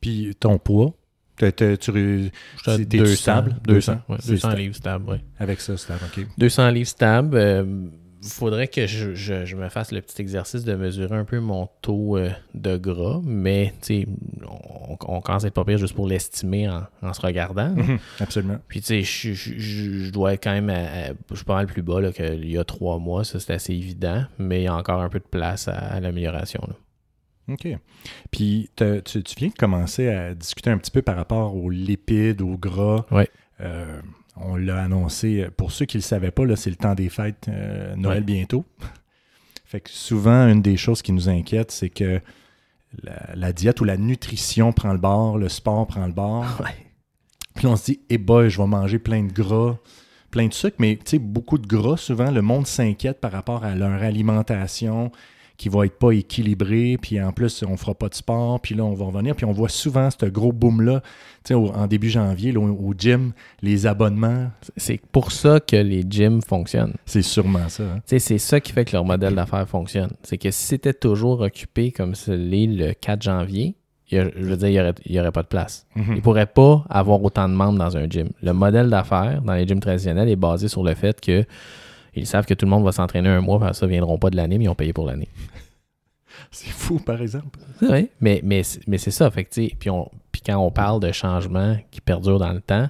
Puis 0.00 0.34
ton 0.38 0.58
poids, 0.58 0.94
t'as- 1.36 1.52
t'as- 1.52 1.76
tu 1.76 1.90
ré- 1.90 2.30
J'étais 2.56 2.70
à 2.70 2.76
T'es-tu 2.78 2.96
200, 2.98 3.16
stable? 3.16 3.56
200, 3.64 3.92
200, 3.92 3.92
ouais, 4.08 4.16
c'est 4.20 4.28
200 4.30 4.38
stable. 4.48 4.60
livres 4.60 4.74
stable, 4.76 5.10
ouais. 5.10 5.20
avec 5.38 5.60
ça, 5.60 5.76
c'est 5.76 5.92
OK. 5.92 6.26
200 6.38 6.70
livres 6.70 6.88
stable. 6.88 7.36
Il 7.38 7.90
faudrait 8.22 8.68
que 8.68 8.86
je, 8.86 9.14
je- 9.14 9.44
je 9.44 9.56
me 9.56 9.68
fasse 9.68 9.92
le 9.92 10.00
petit 10.00 10.20
exercice 10.22 10.64
de 10.64 10.74
mesurer 10.74 11.16
un 11.16 11.24
peu 11.24 11.38
mon 11.40 11.68
taux 11.82 12.16
euh, 12.16 12.30
de 12.54 12.76
gras, 12.76 13.20
mais 13.24 13.72
tu 13.82 14.02
sais, 14.02 14.06
on, 14.48 14.96
on 15.16 15.20
commence 15.20 15.44
à 15.44 15.48
être 15.48 15.54
pas 15.54 15.64
pire 15.64 15.78
juste 15.78 15.94
pour 15.94 16.06
l'estimer 16.08 16.68
en, 16.68 16.82
en 17.02 17.12
se 17.12 17.20
regardant. 17.20 17.70
Mhm, 17.70 17.98
Absolument. 18.20 18.58
Puis 18.68 18.80
tu 18.80 19.04
sais, 19.04 19.32
je, 19.34 20.10
dois 20.10 20.34
être 20.34 20.42
quand 20.44 20.52
même, 20.52 20.70
à- 20.70 21.08
à- 21.10 21.12
je 21.30 21.36
suis 21.36 21.44
pas 21.44 21.54
mal 21.56 21.66
plus 21.66 21.82
bas 21.82 22.12
qu'il 22.12 22.50
y 22.50 22.58
a 22.58 22.64
trois 22.64 22.98
mois, 22.98 23.24
ça 23.24 23.38
c'est 23.40 23.52
assez 23.54 23.72
évident, 23.74 24.24
mais 24.38 24.60
il 24.60 24.64
y 24.64 24.68
a 24.68 24.74
encore 24.74 25.00
un 25.00 25.08
peu 25.08 25.18
de 25.20 25.24
place 25.24 25.68
à, 25.68 25.76
à 25.76 26.00
l'amélioration. 26.00 26.60
OK. 27.50 27.66
Puis 28.30 28.68
tu, 28.76 29.02
tu 29.22 29.34
viens 29.38 29.48
de 29.48 29.54
commencer 29.54 30.08
à 30.08 30.34
discuter 30.34 30.68
un 30.70 30.76
petit 30.78 30.90
peu 30.90 31.00
par 31.02 31.16
rapport 31.16 31.54
aux 31.56 31.70
lipides, 31.70 32.42
aux 32.42 32.58
gras. 32.58 33.06
Ouais. 33.10 33.28
Euh, 33.60 34.00
on 34.42 34.56
l'a 34.56 34.82
annoncé. 34.82 35.46
Pour 35.56 35.72
ceux 35.72 35.84
qui 35.86 35.96
ne 35.96 36.02
le 36.02 36.06
savaient 36.06 36.30
pas, 36.30 36.44
c'est 36.56 36.70
le 36.70 36.76
temps 36.76 36.94
des 36.94 37.08
fêtes, 37.08 37.46
euh, 37.48 37.94
Noël 37.96 38.18
Ouais. 38.18 38.24
bientôt. 38.24 38.64
fait 39.64 39.80
que 39.80 39.90
souvent, 39.90 40.48
une 40.48 40.62
des 40.62 40.76
choses 40.76 41.02
qui 41.02 41.12
nous 41.12 41.28
inquiète, 41.28 41.70
c'est 41.70 41.90
que 41.90 42.20
la, 43.02 43.34
la 43.34 43.52
diète 43.52 43.80
ou 43.80 43.84
la 43.84 43.96
nutrition 43.96 44.72
prend 44.72 44.92
le 44.92 44.98
bord, 44.98 45.38
le 45.38 45.48
sport 45.48 45.86
prend 45.86 46.06
le 46.06 46.12
bord. 46.12 46.62
Puis 47.54 47.66
on 47.66 47.76
se 47.76 47.86
dit, 47.86 48.00
eh 48.08 48.18
boy, 48.18 48.48
je 48.50 48.58
vais 48.60 48.66
manger 48.68 48.98
plein 48.98 49.24
de 49.24 49.32
gras, 49.32 49.76
plein 50.30 50.46
de 50.46 50.54
sucre, 50.54 50.76
mais 50.78 50.96
tu 50.96 51.02
sais, 51.12 51.18
beaucoup 51.18 51.58
de 51.58 51.66
gras, 51.66 51.96
souvent, 51.96 52.30
le 52.30 52.40
monde 52.40 52.66
s'inquiète 52.66 53.20
par 53.20 53.32
rapport 53.32 53.64
à 53.64 53.74
leur 53.74 54.02
alimentation 54.02 55.10
qui 55.58 55.68
va 55.68 55.84
être 55.84 55.98
pas 55.98 56.12
équilibrée, 56.12 56.96
puis 57.02 57.20
en 57.20 57.32
plus, 57.32 57.62
on 57.68 57.76
fera 57.76 57.92
pas 57.94 58.08
de 58.08 58.14
sport, 58.14 58.60
puis 58.60 58.74
là, 58.76 58.84
on 58.84 58.94
va 58.94 59.06
revenir, 59.06 59.34
puis 59.34 59.44
on 59.44 59.52
voit 59.52 59.68
souvent 59.68 60.08
ce 60.10 60.24
gros 60.26 60.52
boom-là, 60.52 61.02
tu 61.44 61.48
sais, 61.48 61.54
en 61.54 61.86
début 61.88 62.08
janvier, 62.10 62.52
là, 62.52 62.60
au, 62.60 62.94
gym, 62.96 63.32
les 63.60 63.86
abonnements, 63.86 64.46
C'est 64.76 65.00
pour 65.12 65.32
ça 65.32 65.58
que 65.58 65.74
les 65.76 66.04
gyms 66.08 66.40
fonctionnent. 66.42 66.94
c'est 67.04 67.22
sûrement 67.22 67.68
ça. 67.68 67.82
hein. 67.82 67.96
Tu 67.96 68.02
sais, 68.06 68.18
c'est 68.20 68.38
ça 68.38 68.60
qui 68.60 68.72
fait 68.72 68.84
que 68.84 68.92
leur 68.92 69.04
modèle 69.04 69.34
d'affaires 69.34 69.68
fonctionne. 69.68 70.10
C'est 70.22 70.38
que 70.38 70.50
si 70.52 70.64
c'était 70.64 70.94
toujours 70.94 71.40
occupé 71.40 71.90
comme 71.90 72.14
ce 72.14 72.30
l'est 72.30 72.66
le 72.68 72.92
4 72.94 73.20
janvier, 73.22 73.74
il 74.10 74.16
y 74.16 74.20
a- 74.20 74.30
je 74.34 74.44
veux 74.44 74.56
dire, 74.56 74.68
il 74.68 74.72
n'y 74.74 74.80
aurait, 74.80 74.94
il 75.06 75.12
y 75.16 75.20
aurait 75.20 75.32
pas 75.32 75.42
de 75.42 75.48
place. 75.48 75.86
Mhm. 75.96 76.04
Il 76.10 76.14
ne 76.14 76.20
pourrait 76.20 76.46
pas 76.46 76.84
avoir 76.88 77.20
autant 77.22 77.48
de 77.48 77.54
membres 77.54 77.78
dans 77.78 77.96
un 77.96 78.08
gym. 78.08 78.28
Le 78.42 78.52
modèle 78.52 78.88
d'affaires 78.90 79.42
dans 79.42 79.54
les 79.54 79.66
gyms 79.66 79.80
traditionnels 79.80 80.28
est 80.28 80.36
basé 80.36 80.68
sur 80.68 80.84
le 80.84 80.94
fait 80.94 81.20
que 81.20 81.44
ils 82.18 82.26
savent 82.26 82.46
que 82.46 82.54
tout 82.54 82.66
le 82.66 82.70
monde 82.70 82.84
va 82.84 82.92
s'entraîner 82.92 83.28
un 83.28 83.40
mois, 83.40 83.72
ça, 83.72 83.86
ne 83.86 83.90
viendront 83.90 84.18
pas 84.18 84.30
de 84.30 84.36
l'année, 84.36 84.58
mais 84.58 84.64
ils 84.64 84.68
ont 84.68 84.74
payé 84.74 84.92
pour 84.92 85.06
l'année. 85.06 85.28
C'est 86.50 86.70
fou, 86.70 86.98
par 86.98 87.20
exemple. 87.20 87.58
C'est 87.78 87.86
vrai. 87.86 88.10
Mais, 88.20 88.40
mais, 88.44 88.62
c'est- 88.62 88.80
mais 88.86 88.98
c'est 88.98 89.10
ça. 89.10 89.30
Fait 89.30 89.44
que, 89.44 89.74
puis, 89.74 89.90
on, 89.90 90.10
puis 90.32 90.40
quand 90.44 90.56
on 90.58 90.70
parle 90.70 91.00
de 91.00 91.10
changements 91.12 91.76
qui 91.90 92.00
perdurent 92.00 92.38
dans 92.38 92.52
le 92.52 92.60
temps, 92.60 92.88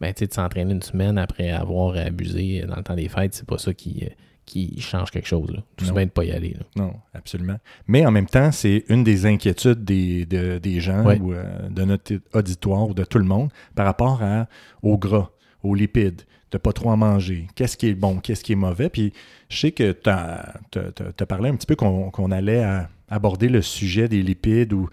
ben, 0.00 0.12
de 0.18 0.32
s'entraîner 0.32 0.72
une 0.72 0.82
semaine 0.82 1.18
après 1.18 1.50
avoir 1.50 1.96
abusé 1.96 2.64
dans 2.66 2.76
le 2.76 2.82
temps 2.82 2.94
des 2.94 3.08
fêtes, 3.08 3.34
c'est 3.34 3.46
pas 3.46 3.58
ça 3.58 3.72
qui, 3.74 4.04
euh, 4.04 4.08
qui 4.46 4.80
change 4.80 5.10
quelque 5.10 5.26
chose. 5.28 5.50
Là. 5.50 5.62
Tout 5.76 5.92
bien 5.92 6.06
de 6.06 6.10
pas 6.10 6.24
y 6.24 6.32
aller. 6.32 6.54
là. 6.54 6.64
Non, 6.76 6.92
absolument. 7.14 7.56
Mais 7.86 8.04
en 8.06 8.10
même 8.10 8.26
temps, 8.26 8.50
c'est 8.52 8.84
une 8.88 9.04
des 9.04 9.26
inquiétudes 9.26 9.84
des, 9.84 10.26
de- 10.26 10.58
des 10.58 10.80
gens 10.80 11.04
Ouais. 11.04 11.18
ou 11.18 11.32
euh, 11.32 11.68
de 11.68 11.82
notre 11.84 12.14
auditoire 12.32 12.88
ou 12.88 12.94
de 12.94 13.04
tout 13.04 13.18
le 13.18 13.24
monde 13.24 13.50
par 13.74 13.86
rapport 13.86 14.22
à, 14.22 14.46
au 14.82 14.98
gras, 14.98 15.30
aux 15.62 15.74
lipides, 15.74 16.22
de 16.52 16.58
pas 16.58 16.72
trop 16.72 16.90
en 16.90 16.96
manger. 16.96 17.46
Qu'est-ce 17.54 17.76
qui 17.76 17.88
est 17.88 17.94
bon, 17.94 18.16
qu'est-ce 18.18 18.42
qui 18.42 18.52
est 18.52 18.56
mauvais? 18.56 18.88
Puis 18.88 19.12
je 19.48 19.58
sais 19.58 19.70
que 19.72 19.92
tu 19.92 20.10
as, 20.10 21.26
parlé 21.28 21.48
un 21.50 21.54
petit 21.56 21.66
peu 21.66 21.76
qu'on 21.76 22.30
allait 22.30 22.62
à- 22.62 22.88
aborder 23.08 23.48
le 23.48 23.62
sujet 23.62 24.08
des 24.08 24.22
lipides 24.22 24.72
ou 24.72 24.88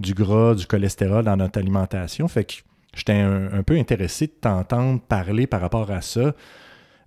du 0.00 0.14
gras, 0.14 0.54
du 0.54 0.66
cholestérol 0.66 1.24
dans 1.24 1.36
notre 1.36 1.58
alimentation. 1.58 2.28
Fait 2.28 2.44
que 2.44 2.54
j'étais 2.94 3.12
un, 3.12 3.52
un 3.52 3.62
peu 3.62 3.76
intéressé 3.78 4.26
de 4.26 4.32
t'entendre 4.32 5.00
parler 5.00 5.46
par 5.46 5.60
rapport 5.60 5.90
à 5.90 6.00
ça. 6.00 6.34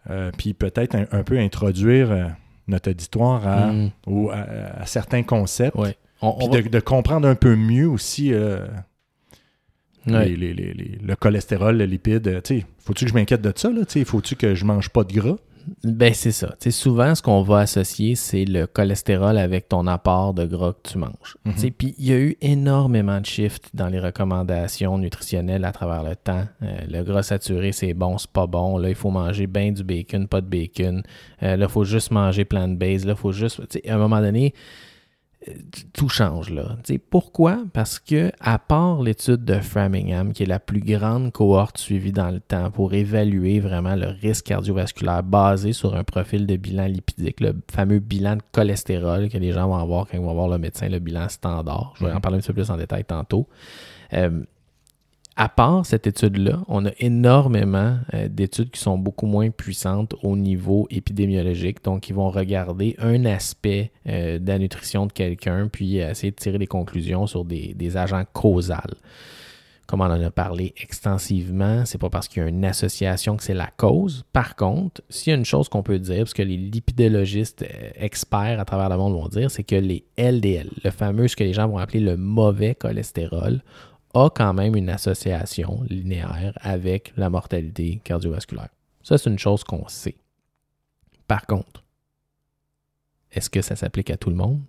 Euh, 0.10 0.32
puis 0.38 0.54
peut-être 0.54 0.96
un, 0.96 1.06
un 1.12 1.24
peu 1.24 1.38
introduire 1.40 2.12
euh, 2.12 2.26
notre 2.68 2.92
auditoire 2.92 3.48
à, 3.48 3.72
Mm. 3.72 3.92
ou 4.08 4.30
à, 4.30 4.36
à 4.82 4.86
certains 4.86 5.24
concepts. 5.24 5.76
Ouais. 5.76 5.98
On, 6.22 6.32
Puis 6.38 6.48
on 6.48 6.52
va- 6.52 6.62
de, 6.62 6.68
de 6.70 6.80
comprendre 6.80 7.28
un 7.28 7.36
peu 7.36 7.56
mieux 7.56 7.88
aussi 7.90 8.34
euh, 8.34 8.66
Ouais. 10.08 10.30
les- 10.30 10.36
les- 10.36 10.54
les- 10.54 10.74
les- 10.74 11.00
le 11.04 11.16
cholestérol, 11.16 11.78
le 11.78 11.86
lipide. 11.86 12.28
euh, 12.28 12.42
faut-tu 12.80 13.06
que 13.06 13.10
je 13.12 13.16
m'inquiète 13.16 13.42
de 13.42 13.52
ça? 13.56 13.70
Faut-tu 14.06 14.36
que 14.36 14.54
je 14.56 14.66
mange 14.66 14.90
pas 14.90 15.04
de 15.04 15.14
gras? 15.14 15.38
Ben, 15.84 16.14
c'est 16.14 16.32
ça. 16.32 16.54
Souvent, 16.70 17.16
ce 17.16 17.24
qu'on 17.24 17.42
va 17.42 17.60
associer, 17.62 18.14
c'est 18.14 18.46
le 18.46 18.68
cholestérol 18.68 19.36
avec 19.40 19.68
ton 19.68 19.88
apport 19.88 20.36
de 20.36 20.46
gras 20.46 20.74
que 20.74 20.90
tu 20.92 21.00
manges. 21.00 21.38
Mhm. 21.44 21.72
Puis 21.76 21.96
il 21.98 22.06
y 22.06 22.14
a 22.14 22.20
eu 22.20 22.38
énormément 22.42 23.20
de 23.20 23.26
shifts 23.26 23.70
dans 23.74 23.88
les 23.88 24.00
recommandations 24.00 25.00
nutritionnelles 25.00 25.66
à 25.66 25.72
travers 25.72 26.04
le 26.04 26.16
temps. 26.16 26.44
Euh, 26.62 26.78
le 26.88 27.02
gras 27.04 27.24
saturé, 27.24 27.72
c'est 27.72 27.96
bon, 27.96 28.20
c'est 28.20 28.30
pas 28.30 28.46
bon. 28.46 28.78
Là, 28.78 28.90
il 28.90 28.96
faut 28.96 29.10
manger 29.10 29.48
bien 29.48 29.72
du 29.72 29.84
bacon, 29.84 30.28
pas 30.28 30.42
de 30.42 30.48
bacon. 30.48 31.02
Euh, 31.42 31.56
là, 31.56 31.66
il 31.66 31.72
faut 31.72 31.84
juste 31.84 32.12
manger 32.12 32.46
plant-based. 32.46 33.06
Là, 33.08 33.14
il 33.14 33.20
faut 33.20 33.32
juste. 33.32 33.60
À 33.88 33.96
un 33.96 33.98
moment 33.98 34.22
donné, 34.22 34.54
tout 35.94 36.10
change 36.10 36.50
là. 36.50 36.78
Tu 36.84 36.94
sais, 36.94 36.98
pourquoi? 36.98 37.60
Parce 37.74 38.00
que 38.00 38.32
à 38.40 38.58
part 38.58 39.02
l'étude 39.04 39.46
de 39.46 39.56
Framingham, 39.60 40.34
qui 40.34 40.44
est 40.44 40.48
la 40.48 40.60
plus 40.60 40.80
grande 40.80 41.32
cohorte 41.32 41.78
suivie 41.78 42.12
dans 42.12 42.32
le 42.32 42.40
temps 42.40 42.72
pour 42.72 42.94
évaluer 42.94 43.60
vraiment 43.60 43.96
le 43.96 44.08
risque 44.08 44.46
cardiovasculaire 44.46 45.22
basé 45.24 45.72
sur 45.74 45.96
un 45.96 46.04
profil 46.04 46.48
de 46.48 46.56
bilan 46.56 46.88
lipidique, 46.88 47.40
le 47.42 47.54
fameux 47.72 48.00
bilan 48.00 48.38
de 48.38 48.42
cholestérol 48.52 49.30
que 49.30 49.38
les 49.38 49.52
gens 49.52 49.68
vont 49.68 49.76
avoir 49.78 50.08
quand 50.08 50.18
ils 50.18 50.24
vont 50.24 50.34
voir 50.34 50.48
le 50.48 50.58
médecin, 50.58 50.90
le 50.90 51.00
bilan 51.00 51.30
standard. 51.30 51.94
Je 52.00 52.06
vais 52.06 52.12
en 52.12 52.16
Mhm. 52.16 52.22
parler 52.22 52.38
un 52.38 52.42
petit 52.42 52.48
peu 52.48 52.54
plus 52.54 52.72
en 52.72 52.78
détail 52.78 53.06
tantôt. 53.06 53.48
Euh, 54.14 54.42
à 55.38 55.50
part 55.50 55.86
cette 55.86 56.08
étude-là, 56.08 56.62
on 56.70 56.86
a 56.86 56.92
énormément 57.00 57.98
euh, 58.14 58.30
d'études 58.30 58.72
qui 58.72 58.80
sont 58.80 58.98
beaucoup 58.98 59.26
moins 59.26 59.50
puissantes 59.50 60.16
au 60.24 60.38
niveau 60.38 60.88
épidémiologique. 60.90 61.84
Donc, 61.84 62.08
ils 62.08 62.16
vont 62.16 62.30
regarder 62.30 62.96
un 63.00 63.26
aspect 63.26 63.92
euh, 64.08 64.40
de 64.40 64.48
la 64.48 64.60
nutrition 64.60 65.06
de 65.06 65.12
quelqu'un, 65.12 65.68
puis 65.68 65.98
essayer 65.98 66.32
de 66.32 66.38
tirer 66.38 66.58
des 66.58 66.68
conclusions 66.68 67.28
sur 67.28 67.44
des, 67.44 67.98
agents 67.98 68.24
causals. 68.32 68.96
Comme 69.88 70.02
on 70.02 70.06
en 70.06 70.22
a 70.22 70.32
parlé 70.32 70.74
extensivement, 70.82 71.86
c'est 71.86 72.00
pas 72.00 72.10
parce 72.10 72.28
qu'il 72.28 72.42
y 72.42 72.46
a 72.46 72.50
une 72.50 72.66
association 72.66 73.38
que 73.38 73.44
c'est 73.44 73.54
la 73.54 73.70
cause. 73.78 74.26
Par 74.34 74.56
contre, 74.56 75.02
s'il 75.10 75.32
y 75.32 75.34
a 75.36 75.38
une 75.38 75.46
chose 75.46 75.70
qu'on 75.70 75.84
peut 75.84 76.00
dire, 76.00 76.20
parce 76.20 76.34
que 76.34 76.42
les 76.42 76.58
lipidologistes 76.58 77.62
euh, 77.62 77.90
experts 77.96 78.60
à 78.60 78.66
travers 78.66 78.90
le 78.90 78.98
monde 78.98 79.14
vont 79.14 79.28
dire, 79.28 79.52
c'est 79.52 79.64
que 79.64 79.76
les 79.76 80.06
LDL, 80.18 80.70
le 80.84 80.92
fameux, 80.92 81.28
ce 81.28 81.36
que 81.36 81.44
les 81.44 81.54
gens 81.54 81.68
vont 81.68 81.78
appeler 81.78 82.00
le 82.00 82.16
mauvais 82.16 82.74
cholestérol, 82.74 83.62
a 84.16 84.30
quand 84.30 84.54
même 84.54 84.76
une 84.76 84.90
association 84.90 85.84
linéaire 85.90 86.58
avec 86.62 87.14
la 87.18 87.30
mortalité 87.30 88.02
cardiovasculaire. 88.04 88.70
Ça, 89.04 89.18
c'est 89.18 89.30
une 89.30 89.38
chose 89.38 89.64
qu'on 89.64 89.88
sait. 89.88 90.18
Par 91.28 91.46
contre, 91.46 91.84
est-ce 93.32 93.50
que 93.50 93.62
ça 93.62 93.76
s'applique 93.76 94.10
à 94.10 94.18
tout 94.18 94.30
le 94.30 94.36
monde? 94.36 94.62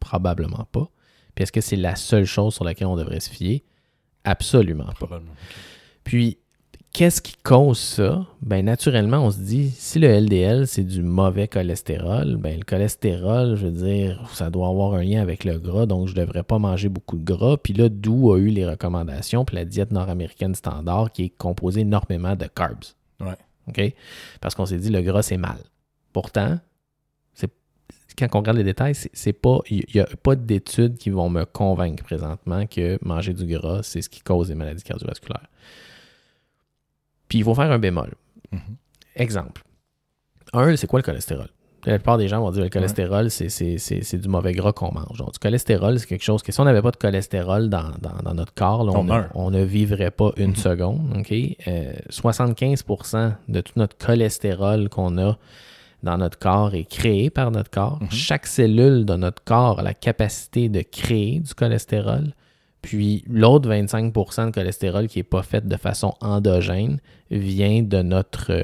Probablement 0.00 0.66
pas. 0.72 0.88
Puis 1.34 1.42
est-ce 1.42 1.52
que 1.52 1.60
c'est 1.60 1.76
la 1.76 1.96
seule 1.96 2.24
chose 2.24 2.54
sur 2.54 2.64
laquelle 2.64 2.86
on 2.86 2.96
devrait 2.96 3.20
se 3.20 3.30
fier? 3.30 3.62
Absolument 4.24 4.92
pas. 4.98 5.20
Puis, 6.02 6.38
qu'est-ce 6.94 7.20
qui 7.20 7.36
cause 7.42 7.78
ça? 7.78 8.24
Ben, 8.40 8.64
naturellement, 8.64 9.18
on 9.18 9.30
se 9.30 9.38
dit, 9.38 9.70
si 9.70 9.98
le 9.98 10.08
LDL, 10.08 10.66
c'est 10.66 10.84
du 10.84 11.02
mauvais 11.02 11.48
cholestérol, 11.48 12.36
ben, 12.36 12.58
le 12.58 12.64
cholestérol, 12.64 13.56
je 13.56 13.66
veux 13.66 13.72
dire, 13.72 14.26
ça 14.32 14.48
doit 14.48 14.68
avoir 14.68 14.94
un 14.94 15.02
lien 15.02 15.20
avec 15.20 15.44
le 15.44 15.58
gras, 15.58 15.84
donc 15.84 16.08
je 16.08 16.14
ne 16.14 16.20
devrais 16.20 16.44
pas 16.44 16.58
manger 16.58 16.88
beaucoup 16.88 17.18
de 17.18 17.24
gras. 17.24 17.56
Puis 17.58 17.74
là, 17.74 17.88
d'où 17.90 18.32
a 18.32 18.38
eu 18.38 18.46
les 18.46 18.66
recommandations, 18.66 19.44
puis 19.44 19.56
la 19.56 19.64
diète 19.64 19.90
nord-américaine 19.90 20.54
standard 20.54 21.12
qui 21.12 21.24
est 21.24 21.36
composée 21.36 21.80
énormément 21.80 22.36
de 22.36 22.46
carbs. 22.46 22.84
Ouais. 23.20 23.36
OK? 23.68 23.94
Parce 24.40 24.54
qu'on 24.54 24.64
s'est 24.64 24.78
dit, 24.78 24.90
le 24.90 25.02
gras, 25.02 25.22
c'est 25.22 25.36
mal. 25.36 25.58
Pourtant, 26.12 26.58
quand 28.16 28.28
on 28.34 28.38
regarde 28.38 28.58
les 28.58 28.62
détails, 28.62 28.94
c'est 28.94 29.10
c'est 29.12 29.32
pas, 29.32 29.58
il 29.68 29.84
n'y 29.92 30.00
a 30.00 30.06
pas 30.22 30.36
d'études 30.36 30.96
qui 30.96 31.10
vont 31.10 31.28
me 31.28 31.44
convaincre 31.44 32.04
présentement 32.04 32.64
que 32.64 32.96
manger 33.04 33.32
du 33.32 33.44
gras, 33.44 33.82
c'est 33.82 34.02
ce 34.02 34.08
qui 34.08 34.20
cause 34.20 34.46
des 34.46 34.54
maladies 34.54 34.84
cardiovasculaires. 34.84 35.48
Puis 37.34 37.40
il 37.40 37.44
faut 37.44 37.56
faire 37.56 37.72
un 37.72 37.80
bémol. 37.80 38.12
Mhm. 38.52 38.60
Exemple. 39.16 39.62
Un, 40.52 40.76
c'est 40.76 40.86
quoi 40.86 41.00
le 41.00 41.02
cholestérol? 41.02 41.48
La 41.84 41.98
plupart 41.98 42.16
des 42.16 42.28
gens 42.28 42.38
vont 42.40 42.52
dire 42.52 42.60
que 42.60 42.64
le 42.66 42.70
cholestérol, 42.70 43.28
c'est- 43.28 44.16
du 44.16 44.28
mauvais 44.28 44.52
gras 44.52 44.72
qu'on 44.72 44.92
mange. 44.94 45.18
Donc, 45.18 45.32
du 45.32 45.38
cholestérol, 45.40 45.98
c'est 45.98 46.06
quelque 46.06 46.22
chose 46.22 46.44
que 46.44 46.52
si 46.52 46.60
on 46.60 46.64
n'avait 46.64 46.80
pas 46.80 46.92
de 46.92 46.96
cholestérol 46.96 47.68
dans, 47.68 47.90
dans- 48.00 48.22
dans 48.22 48.34
notre 48.34 48.54
corps, 48.54 48.84
là, 48.84 48.92
On 48.94 49.02
ne- 49.02 49.22
on 49.34 49.50
ne 49.50 49.64
vivrait 49.64 50.12
pas 50.12 50.30
une 50.36 50.50
Mhm. 50.50 50.54
seconde. 50.56 51.16
OK? 51.18 51.32
Euh, 51.66 51.92
75% 52.08 53.34
de 53.48 53.60
tout 53.62 53.72
notre 53.76 53.96
cholestérol 53.98 54.88
qu'on 54.88 55.18
a 55.18 55.36
dans 56.04 56.18
notre 56.18 56.38
corps 56.38 56.74
est 56.76 56.84
créé 56.88 57.30
par 57.30 57.50
notre 57.50 57.70
corps. 57.70 57.98
Mhm. 58.00 58.10
Chaque 58.12 58.46
cellule 58.46 59.04
de 59.04 59.16
notre 59.16 59.42
corps 59.42 59.80
a 59.80 59.82
la 59.82 59.94
capacité 59.94 60.68
de 60.68 60.82
créer 60.82 61.40
du 61.40 61.52
cholestérol. 61.54 62.32
Puis 62.84 63.24
l'autre 63.28 63.68
25% 63.68 64.46
de 64.46 64.50
cholestérol 64.50 65.06
qui 65.08 65.18
n'est 65.18 65.24
pas 65.24 65.42
fait 65.42 65.66
de 65.66 65.76
façon 65.76 66.14
endogène 66.20 67.00
vient 67.30 67.82
de 67.82 68.02
notre, 68.02 68.52
euh, 68.52 68.62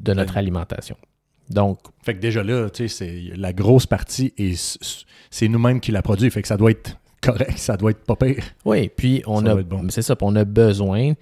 de 0.00 0.12
notre 0.12 0.36
alimentation. 0.36 0.96
Donc. 1.50 1.78
Fait 2.02 2.14
que 2.14 2.20
déjà 2.20 2.42
là, 2.42 2.68
tu 2.70 2.88
sais, 2.88 2.94
c'est 3.30 3.36
la 3.36 3.52
grosse 3.52 3.86
partie 3.86 4.32
et 4.36 4.54
c'est 5.30 5.48
nous-mêmes 5.48 5.80
qui 5.80 5.92
la 5.92 6.02
produit. 6.02 6.30
Fait 6.30 6.42
que 6.42 6.48
ça 6.48 6.56
doit 6.56 6.70
être 6.70 6.96
correct, 7.20 7.56
ça 7.58 7.76
doit 7.76 7.92
être 7.92 8.04
pas 8.04 8.16
pire. 8.16 8.44
Oui, 8.64 8.90
puis 8.94 9.22
on 9.26 9.46
a. 9.46 9.56
C'est 9.88 10.02
ça, 10.02 10.14
on 10.20 10.36
a 10.36 10.44
besoin 10.44 11.14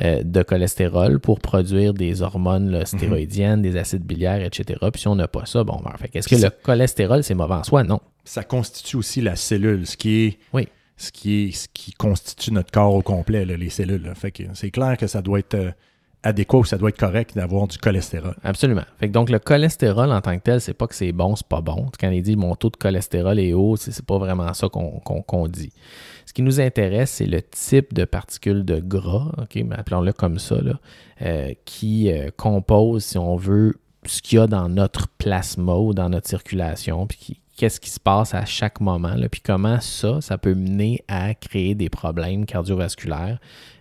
euh, 0.00 0.22
de 0.22 0.42
cholestérol 0.42 1.20
pour 1.20 1.40
produire 1.40 1.94
des 1.94 2.22
hormones 2.22 2.84
stéroïdiennes, 2.84 3.62
des 3.62 3.76
acides 3.76 4.04
biliaires, 4.04 4.42
etc. 4.42 4.78
Puis 4.92 5.02
si 5.02 5.08
on 5.08 5.14
n'a 5.14 5.28
pas 5.28 5.46
ça, 5.46 5.64
bon, 5.64 5.80
ben, 5.84 5.92
fait 5.98 6.14
est-ce 6.14 6.28
que 6.28 6.36
le 6.36 6.50
cholestérol, 6.50 7.22
c'est 7.22 7.34
mauvais 7.34 7.54
en 7.54 7.64
soi? 7.64 7.82
Non. 7.82 8.00
Ça 8.24 8.42
constitue 8.42 8.96
aussi 8.96 9.20
la 9.20 9.36
cellule, 9.36 9.86
ce 9.86 9.96
qui 9.96 10.24
est. 10.24 10.38
Oui. 10.52 10.68
Ce 10.96 11.12
qui, 11.12 11.44
est, 11.44 11.52
ce 11.52 11.68
qui 11.72 11.92
constitue 11.92 12.52
notre 12.52 12.70
corps 12.70 12.94
au 12.94 13.02
complet, 13.02 13.44
les 13.44 13.70
cellules. 13.70 14.10
Fait 14.14 14.32
c'est 14.54 14.70
clair 14.70 14.96
que 14.96 15.06
ça 15.06 15.20
doit 15.20 15.40
être 15.40 15.54
euh, 15.54 15.70
adéquat 16.26 16.58
ou 16.58 16.64
ça 16.64 16.76
doit 16.76 16.88
être 16.88 16.98
correct 16.98 17.34
d'avoir 17.34 17.68
du 17.68 17.78
cholestérol. 17.78 18.34
Absolument. 18.42 18.84
Fait 18.98 19.08
donc 19.08 19.30
le 19.30 19.38
cholestérol 19.38 20.10
en 20.10 20.20
tant 20.20 20.36
que 20.36 20.42
tel, 20.42 20.60
c'est 20.60 20.74
pas 20.74 20.86
que 20.86 20.94
c'est 20.94 21.12
bon, 21.12 21.36
c'est 21.36 21.46
pas 21.46 21.60
bon. 21.60 21.90
Quand 21.98 22.10
il 22.10 22.22
dit 22.22 22.36
mon 22.36 22.54
taux 22.56 22.70
de 22.70 22.76
cholestérol 22.76 23.38
est 23.38 23.52
haut, 23.52 23.76
c'est 23.76 24.04
pas 24.04 24.18
vraiment 24.18 24.52
ça 24.52 24.68
qu'on 24.68 25.48
dit. 25.48 25.72
Ce 26.26 26.32
qui 26.32 26.42
nous 26.42 26.60
intéresse, 26.60 27.10
c'est 27.10 27.26
le 27.26 27.40
type 27.42 27.94
de 27.94 28.04
particules 28.04 28.64
de 28.64 28.80
gras, 28.80 29.32
ok, 29.38 29.64
appelons-le 29.70 30.12
comme 30.12 30.38
ça, 30.38 30.56
euh, 31.22 31.52
qui 31.64 32.10
euh, 32.10 32.30
compose, 32.36 33.04
si 33.04 33.18
on 33.18 33.36
veut, 33.36 33.74
ce 34.04 34.20
qu'il 34.20 34.38
y 34.38 34.40
a 34.40 34.46
dans 34.46 34.68
notre 34.68 35.08
plasma 35.08 35.74
ou 35.74 35.94
dans 35.94 36.08
notre 36.08 36.28
circulation, 36.28 37.06
puis 37.06 37.18
qui, 37.18 37.40
qu'est-ce 37.56 37.80
qui 37.80 37.90
se 37.90 37.98
passe 37.98 38.34
à 38.34 38.44
chaque 38.44 38.80
moment, 38.80 39.14
là, 39.14 39.28
puis 39.28 39.40
comment 39.40 39.80
ça, 39.80 40.20
ça 40.20 40.38
peut 40.38 40.54
mener 40.54 41.02
à 41.08 41.34
créer 41.34 41.74
des 41.74 41.88
problèmes 41.88 42.44
cardiovasculaires, 42.44 43.38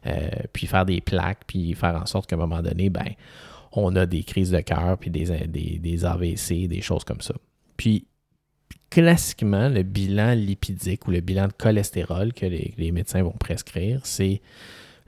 euh, 0.07 0.29
puis 0.53 0.65
faire 0.67 0.85
des 0.85 1.01
plaques, 1.01 1.41
puis 1.45 1.73
faire 1.73 1.95
en 1.95 2.05
sorte 2.05 2.29
qu'à 2.29 2.37
un 2.37 2.39
moment 2.39 2.61
donné, 2.61 2.89
ben, 2.89 3.11
on 3.73 3.95
a 3.95 4.05
des 4.05 4.23
crises 4.23 4.51
de 4.51 4.61
cœur, 4.61 4.97
puis 4.97 5.09
des, 5.09 5.25
des, 5.47 6.05
AVC, 6.05 6.67
des 6.67 6.81
choses 6.81 7.03
comme 7.03 7.21
ça. 7.21 7.35
Puis, 7.75 8.05
classiquement, 8.89 9.67
le 9.67 9.83
bilan 9.83 10.33
lipidique 10.33 11.05
ou 11.07 11.11
le 11.11 11.19
bilan 11.19 11.47
de 11.47 11.53
cholestérol 11.53 12.33
que 12.33 12.45
les, 12.45 12.91
médecins 12.93 13.23
vont 13.23 13.31
prescrire, 13.31 13.99
c'est 14.05 14.41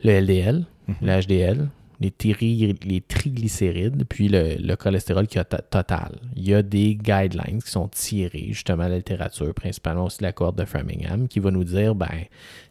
le 0.04 0.20
LDL, 0.20 0.66
mm-hmm. 0.90 0.96
le 1.02 1.22
HDL, 1.22 1.70
les, 2.00 3.02
triglycérides, 3.02 4.06
puis 4.08 4.30
le, 4.30 4.76
cholestérol 4.76 5.28
qui 5.28 5.40
a 5.40 5.44
total. 5.44 6.20
Il 6.36 6.48
y 6.48 6.54
a 6.54 6.62
des 6.62 6.96
guidelines 6.96 7.62
qui 7.64 7.72
sont 7.72 7.88
tirés 7.88 8.48
justement 8.50 8.84
à 8.84 8.90
la 8.90 8.98
littérature, 8.98 9.54
principalement 9.54 10.06
aussi 10.06 10.20
de 10.20 10.24
la 10.24 10.32
cohorte 10.32 10.58
de 10.58 10.66
Framingham, 10.66 11.28
qui 11.28 11.40
va 11.40 11.52
nous 11.52 11.64
dire, 11.64 11.96
ben, 11.96 12.08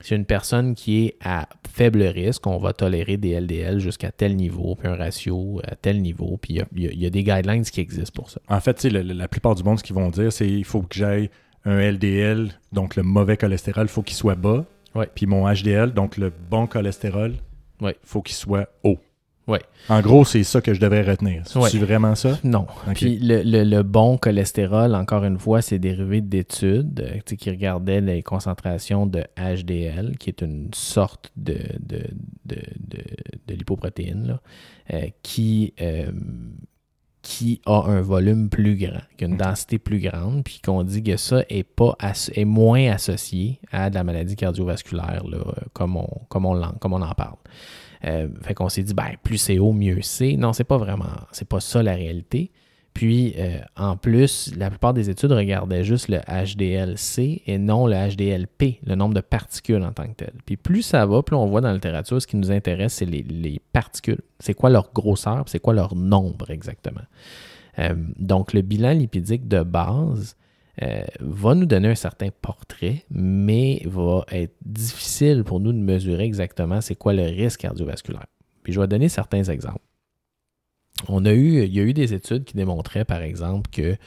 si 0.01 0.15
une 0.15 0.25
personne 0.25 0.75
qui 0.75 1.07
est 1.07 1.17
à 1.25 1.49
faible 1.69 2.03
risque, 2.03 2.47
on 2.47 2.59
va 2.59 2.73
tolérer 2.73 3.17
des 3.17 3.39
LDL 3.41 3.81
jusqu'à 3.81 4.13
tel 4.13 4.37
niveau, 4.37 4.77
puis 4.77 4.89
un 4.89 4.97
ratio 4.97 5.61
à 5.65 5.75
tel 5.75 6.01
niveau, 6.03 6.39
puis 6.41 6.61
il 6.75 7.01
y 7.01 7.07
a, 7.07 7.11
des 7.11 7.25
guidelines 7.25 7.65
qui 7.65 7.81
existent 7.81 8.13
pour 8.15 8.31
ça. 8.31 8.41
En 8.49 8.61
fait, 8.61 8.85
la, 8.85 9.03
la 9.03 9.29
plupart 9.29 9.55
du 9.55 9.63
monde, 9.63 9.79
ce 9.79 9.85
qu'ils 9.85 9.97
vont 9.97 10.11
dire, 10.11 10.33
c'est 10.33 10.49
il 10.49 10.65
faut 10.65 10.83
que 10.83 10.95
j'aille 10.95 11.31
un 11.65 11.79
LDL, 11.79 12.51
donc 12.73 12.97
le 12.97 13.03
mauvais 13.03 13.37
cholestérol, 13.37 13.87
il 13.87 13.91
faut 13.91 14.03
qu'il 14.03 14.17
soit 14.17 14.37
bas. 14.37 14.65
Puis 15.15 15.27
mon 15.27 15.53
HDL, 15.53 15.93
donc 15.93 16.17
le 16.17 16.33
bon 16.51 16.67
cholestérol, 16.67 17.35
il 17.83 17.95
faut 18.03 18.23
qu'il 18.23 18.35
soit 18.35 18.69
haut. 18.83 18.99
Ouais. 19.47 19.61
En 19.89 20.01
gros, 20.01 20.25
c'est 20.25 20.43
ça 20.43 20.61
que 20.61 20.75
je 20.75 20.81
devrais 20.81 21.03
retenir. 21.03 21.45
C'est 21.47 21.79
vraiment 21.79 22.17
ça? 22.17 22.39
Non. 22.43 22.67
Puis 22.95 23.19
le, 23.21 23.83
bon 23.83 24.19
cholestérol, 24.19 24.95
encore 24.95 25.25
une 25.25 25.39
fois, 25.39 25.63
c'est 25.63 25.79
dérivé 25.79 26.21
d'études 26.21 27.01
euh, 27.01 27.21
qui 27.21 27.51
regardaient 27.51 28.01
les 28.01 28.23
concentrations 28.23 29.07
de 29.07 29.25
HDL, 29.39 30.17
qui 30.19 30.31
est 30.31 30.43
une 30.43 30.71
sorte 30.75 31.31
de, 31.37 31.59
de, 31.79 32.03
de, 32.45 33.55
lipoprotéine, 33.55 34.39
euh, 34.93 35.07
qui, 35.23 35.73
euh, 35.81 36.11
qui 37.23 37.61
a 37.67 37.85
un 37.87 38.01
volume 38.01 38.49
plus 38.49 38.77
grand, 38.77 39.03
qui 39.17 39.25
a 39.25 39.29
une 39.29 39.37
densité 39.37 39.79
plus 39.79 40.01
grande, 40.01 40.43
puis 40.43 40.61
qu'on 40.65 40.83
dit 40.83 41.05
que 41.05 41.17
ça 41.17 41.45
est, 41.49 41.63
pas 41.63 41.97
est 42.35 42.45
moins 42.45 42.91
associé 42.91 43.61
à 43.71 43.91
de 43.91 43.95
la 43.95 44.03
maladie 44.03 44.35
cardiovasculaire, 44.35 45.23
là, 45.25 45.39
comme, 45.73 45.97
on, 45.97 46.09
comme, 46.29 46.47
on, 46.47 46.73
comme 46.81 46.95
on 46.95 47.03
en 47.03 47.15
parle. 47.15 47.37
Euh, 48.05 48.29
fait 48.43 48.55
qu'on 48.55 48.69
s'est 48.69 48.83
dit, 48.83 48.95
ben, 48.95 49.13
plus 49.23 49.39
c'est 49.39 49.59
haut, 49.59 49.73
mieux 49.73 50.03
c'est. 50.03 50.37
Non, 50.37 50.53
c'est 50.53 50.65
pas 50.65 50.79
vraiment, 50.79 51.07
c'est 51.33 51.49
pas 51.49 51.61
ça 51.61 51.83
la 51.83 51.95
réalité. 51.95 52.51
Puis, 52.97 53.35
euh, 53.37 53.59
en 53.77 53.99
plus, 53.99 54.55
la 54.57 54.71
plupart 54.71 54.95
des 54.95 55.11
études 55.11 55.31
regardaient 55.31 55.85
juste 55.85 56.09
le 56.09 56.19
HDL-C 56.21 57.43
et 57.47 57.59
non 57.59 57.87
le 57.87 57.95
HDL-P, 57.95 58.81
le 58.87 58.95
nombre 58.95 59.13
de 59.13 59.21
particules 59.21 59.83
en 59.83 59.93
tant 59.93 60.07
que 60.07 60.15
tel. 60.15 60.33
Puis 60.47 60.57
plus 60.57 60.81
ça 60.81 61.05
va, 61.05 61.23
plus 61.23 61.37
on 61.37 61.45
voit 61.45 61.61
dans 61.61 61.69
la 61.69 61.75
littérature, 61.75 62.23
ce 62.23 62.27
qui 62.27 62.39
nous 62.39 62.51
intéresse, 62.51 62.95
c'est 62.95 63.05
les, 63.05 63.61
particules. 63.75 64.23
C'est 64.41 64.55
quoi 64.55 64.71
leur 64.71 64.95
grosseur, 64.95 65.45
c'est 65.47 65.59
quoi 65.59 65.75
leur 65.75 65.95
nombre 65.95 66.51
exactement. 66.51 67.03
Euh, 67.79 67.95
donc, 68.19 68.55
le 68.55 68.63
bilan 68.63 68.93
lipidique 68.93 69.47
de 69.47 69.63
base, 69.63 70.35
euh, 70.83 71.05
va 71.21 71.55
nous 71.55 71.67
donner 71.67 71.89
un 71.89 71.95
certain 71.95 72.29
portrait, 72.43 73.05
mais 73.11 73.83
va 73.87 74.25
être 74.31 74.55
difficile 74.65 75.43
pour 75.45 75.61
nous 75.61 75.73
de 75.73 75.79
mesurer 75.79 76.25
exactement 76.25 76.81
c'est 76.81 76.97
quoi 76.97 77.13
le 77.15 77.23
risque 77.23 77.61
cardiovasculaire. 77.61 78.27
Puis 78.63 78.73
je 78.73 78.81
vais 78.81 78.87
donner 78.87 79.09
certains 79.09 79.45
exemples. 79.45 79.86
On 81.09 81.27
a 81.27 81.33
eu, 81.33 81.63
il 81.63 81.75
y 81.75 81.79
a 81.79 81.83
eu 81.83 81.93
des 81.93 82.15
études 82.15 82.45
qui 82.45 82.57
démontraient, 82.57 83.05
par 83.05 83.21
exemple, 83.21 83.69
qu'ils 83.71 83.99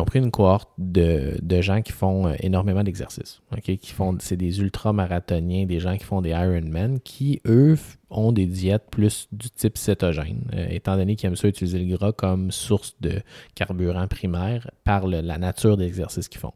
ont 0.00 0.04
pris 0.04 0.20
une 0.20 0.30
cohorte 0.30 0.70
de, 0.78 1.38
gens 1.60 1.82
qui 1.82 1.92
font 1.92 2.28
euh, 2.28 2.34
énormément 2.40 2.82
d'exercices. 2.82 3.42
qui 3.62 3.92
font, 3.92 4.16
c'est 4.20 4.38
des 4.38 4.60
ultramarathoniens, 4.60 5.66
des 5.66 5.80
gens 5.80 5.96
qui 5.98 6.04
font 6.04 6.22
des 6.22 6.30
Ironman, 6.30 6.98
qui, 7.00 7.42
eux, 7.46 7.76
ont 8.08 8.32
des 8.32 8.46
diètes 8.46 8.84
plus 8.90 9.28
du 9.32 9.50
type 9.50 9.76
cétogène, 9.76 10.44
euh, 10.54 10.66
étant 10.70 10.96
donné 10.96 11.14
qu'ils 11.14 11.28
aiment 11.28 11.36
ça 11.36 11.46
utiliser 11.46 11.78
le 11.78 11.94
gras 11.94 12.12
comme 12.12 12.50
source 12.50 12.96
de 13.00 13.20
carburant 13.54 14.08
primaire 14.08 14.70
par 14.82 15.06
la 15.06 15.36
nature 15.36 15.76
des 15.76 15.86
exercices 15.86 16.28
qu'ils 16.28 16.40
font. 16.40 16.54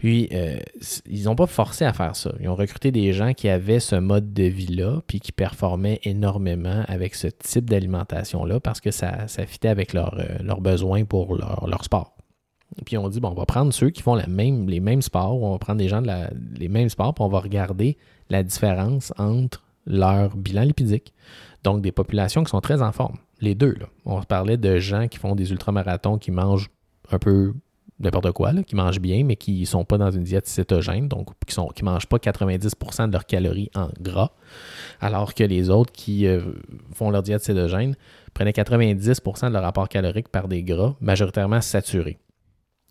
Puis, 0.00 0.30
euh, 0.32 0.58
ils 1.04 1.24
n'ont 1.24 1.36
pas 1.36 1.46
forcé 1.46 1.84
à 1.84 1.92
faire 1.92 2.16
ça. 2.16 2.32
Ils 2.40 2.48
ont 2.48 2.54
recruté 2.54 2.90
des 2.90 3.12
gens 3.12 3.34
qui 3.34 3.50
avaient 3.50 3.80
ce 3.80 3.96
mode 3.96 4.32
de 4.32 4.44
vie-là, 4.44 5.02
puis 5.06 5.20
qui 5.20 5.30
performaient 5.30 6.00
énormément 6.04 6.84
avec 6.88 7.14
ce 7.14 7.26
type 7.26 7.68
d'alimentation-là 7.68 8.60
parce 8.60 8.80
que 8.80 8.92
ça, 8.92 9.28
ça 9.28 9.44
fitait 9.44 9.68
avec 9.68 9.94
euh, 9.94 10.08
leurs 10.42 10.62
besoins 10.62 11.04
pour 11.04 11.36
leur, 11.36 11.84
sport. 11.84 12.16
Puis 12.86 12.96
on 12.96 13.10
dit, 13.10 13.20
bon, 13.20 13.28
on 13.28 13.34
va 13.34 13.44
prendre 13.44 13.74
ceux 13.74 13.90
qui 13.90 14.00
font 14.00 14.14
les 14.14 14.80
mêmes 14.80 15.02
sports, 15.02 15.42
on 15.42 15.52
va 15.52 15.58
prendre 15.58 15.78
des 15.78 15.88
gens 15.88 16.00
de 16.00 16.10
les 16.58 16.68
mêmes 16.68 16.88
sports, 16.88 17.12
puis 17.12 17.22
on 17.22 17.28
va 17.28 17.40
regarder 17.40 17.98
la 18.30 18.42
différence 18.42 19.12
entre 19.18 19.62
leur 19.84 20.34
bilan 20.34 20.62
lipidique. 20.62 21.12
Donc, 21.62 21.82
des 21.82 21.92
populations 21.92 22.42
qui 22.42 22.50
sont 22.50 22.62
très 22.62 22.80
en 22.80 22.92
forme. 22.92 23.18
Les 23.42 23.54
deux, 23.54 23.74
là. 23.78 23.86
On 24.06 24.22
parlait 24.22 24.56
de 24.56 24.78
gens 24.78 25.08
qui 25.08 25.18
font 25.18 25.34
des 25.34 25.50
ultramarathons, 25.50 26.16
qui 26.16 26.30
mangent 26.30 26.70
un 27.10 27.18
peu 27.18 27.52
n'importe 28.00 28.32
quoi, 28.32 28.52
qui 28.62 28.74
mangent 28.74 29.00
bien, 29.00 29.24
mais 29.24 29.36
qui 29.36 29.60
ne 29.60 29.66
sont 29.66 29.84
pas 29.84 29.98
dans 29.98 30.10
une 30.10 30.24
diète 30.24 30.46
cétogène, 30.46 31.08
donc 31.08 31.28
qui 31.46 31.58
ne 31.60 31.72
qui 31.72 31.84
mangent 31.84 32.06
pas 32.06 32.16
90% 32.16 33.08
de 33.08 33.12
leurs 33.12 33.26
calories 33.26 33.70
en 33.74 33.88
gras, 34.00 34.32
alors 35.00 35.34
que 35.34 35.44
les 35.44 35.70
autres 35.70 35.92
qui 35.92 36.26
euh, 36.26 36.40
font 36.94 37.10
leur 37.10 37.22
diète 37.22 37.42
cétogène 37.42 37.94
prenaient 38.34 38.52
90% 38.52 39.48
de 39.48 39.52
leur 39.52 39.62
rapport 39.62 39.88
calorique 39.88 40.28
par 40.28 40.48
des 40.48 40.62
gras, 40.62 40.94
majoritairement 41.00 41.60
saturés. 41.60 42.18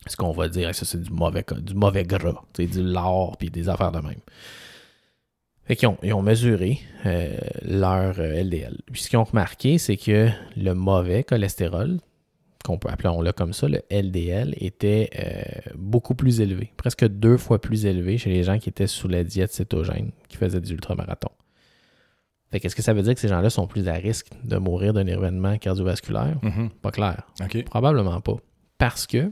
Ce 0.07 0.15
qu'on 0.15 0.31
va 0.31 0.47
dire, 0.47 0.73
c'est 0.73 1.01
du 1.01 1.11
mauvais, 1.11 1.43
du 1.57 1.73
mauvais 1.73 2.03
gras, 2.03 2.41
du 2.57 2.83
lard 2.83 3.35
puis 3.37 3.49
des 3.49 3.67
affaires 3.67 3.91
de 3.91 3.99
même. 3.99 4.21
Ont, 5.83 5.97
ils 6.01 6.13
ont 6.13 6.23
mesuré 6.23 6.79
euh, 7.05 7.37
leur 7.61 8.13
LDL. 8.17 8.73
Euh, 8.73 8.91
puis 8.91 9.03
ce 9.03 9.09
qu'ils 9.09 9.19
ont 9.19 9.23
remarqué, 9.23 9.77
c'est 9.77 9.97
que 9.97 10.29
le 10.57 10.73
mauvais 10.73 11.23
cholestérol, 11.23 11.99
qu'on 12.63 12.77
peut 12.77 12.89
appeler 12.89 13.09
le 13.21 13.31
comme 13.31 13.53
ça, 13.53 13.67
le 13.67 13.81
LDL, 13.89 14.53
était 14.57 15.09
euh, 15.17 15.71
beaucoup 15.75 16.15
plus 16.15 16.41
élevé, 16.41 16.73
presque 16.77 17.05
deux 17.07 17.37
fois 17.37 17.59
plus 17.59 17.85
élevé 17.85 18.17
chez 18.17 18.29
les 18.29 18.43
gens 18.43 18.59
qui 18.59 18.69
étaient 18.69 18.87
sous 18.87 19.07
la 19.07 19.23
diète 19.23 19.53
cétogène, 19.53 20.11
qui 20.27 20.37
faisaient 20.37 20.61
des 20.61 20.71
ultramarathons. 20.71 21.31
Fait 22.51 22.59
qu'est-ce 22.59 22.75
que 22.75 22.81
ça 22.81 22.93
veut 22.93 23.03
dire 23.03 23.13
que 23.13 23.19
ces 23.19 23.27
gens-là 23.27 23.49
sont 23.49 23.67
plus 23.67 23.87
à 23.87 23.93
risque 23.93 24.27
de 24.43 24.57
mourir 24.57 24.93
d'un 24.93 25.05
événement 25.05 25.57
cardiovasculaire? 25.57 26.37
Mm-hmm. 26.41 26.69
Pas 26.81 26.91
clair. 26.91 27.23
Probablement 27.65 28.19
pas. 28.21 28.37
Parce 28.77 29.05
que 29.05 29.31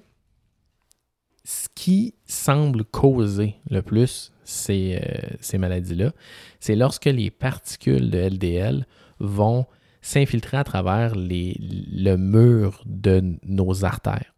ce 1.44 1.68
qui 1.74 2.14
semble 2.26 2.84
causer 2.84 3.56
le 3.70 3.82
plus 3.82 4.32
ces, 4.44 5.00
euh, 5.02 5.36
ces 5.40 5.58
maladies-là, 5.58 6.12
c'est 6.60 6.76
lorsque 6.76 7.06
les 7.06 7.32
particules 7.32 8.12
de 8.12 8.18
LDL 8.18 8.86
vont 9.20 9.66
s'infiltrer 10.08 10.58
à 10.58 10.64
travers 10.64 11.16
les, 11.16 11.58
le 11.60 12.16
mur 12.16 12.82
de 12.86 13.38
nos 13.43 13.84
artères. 13.84 14.34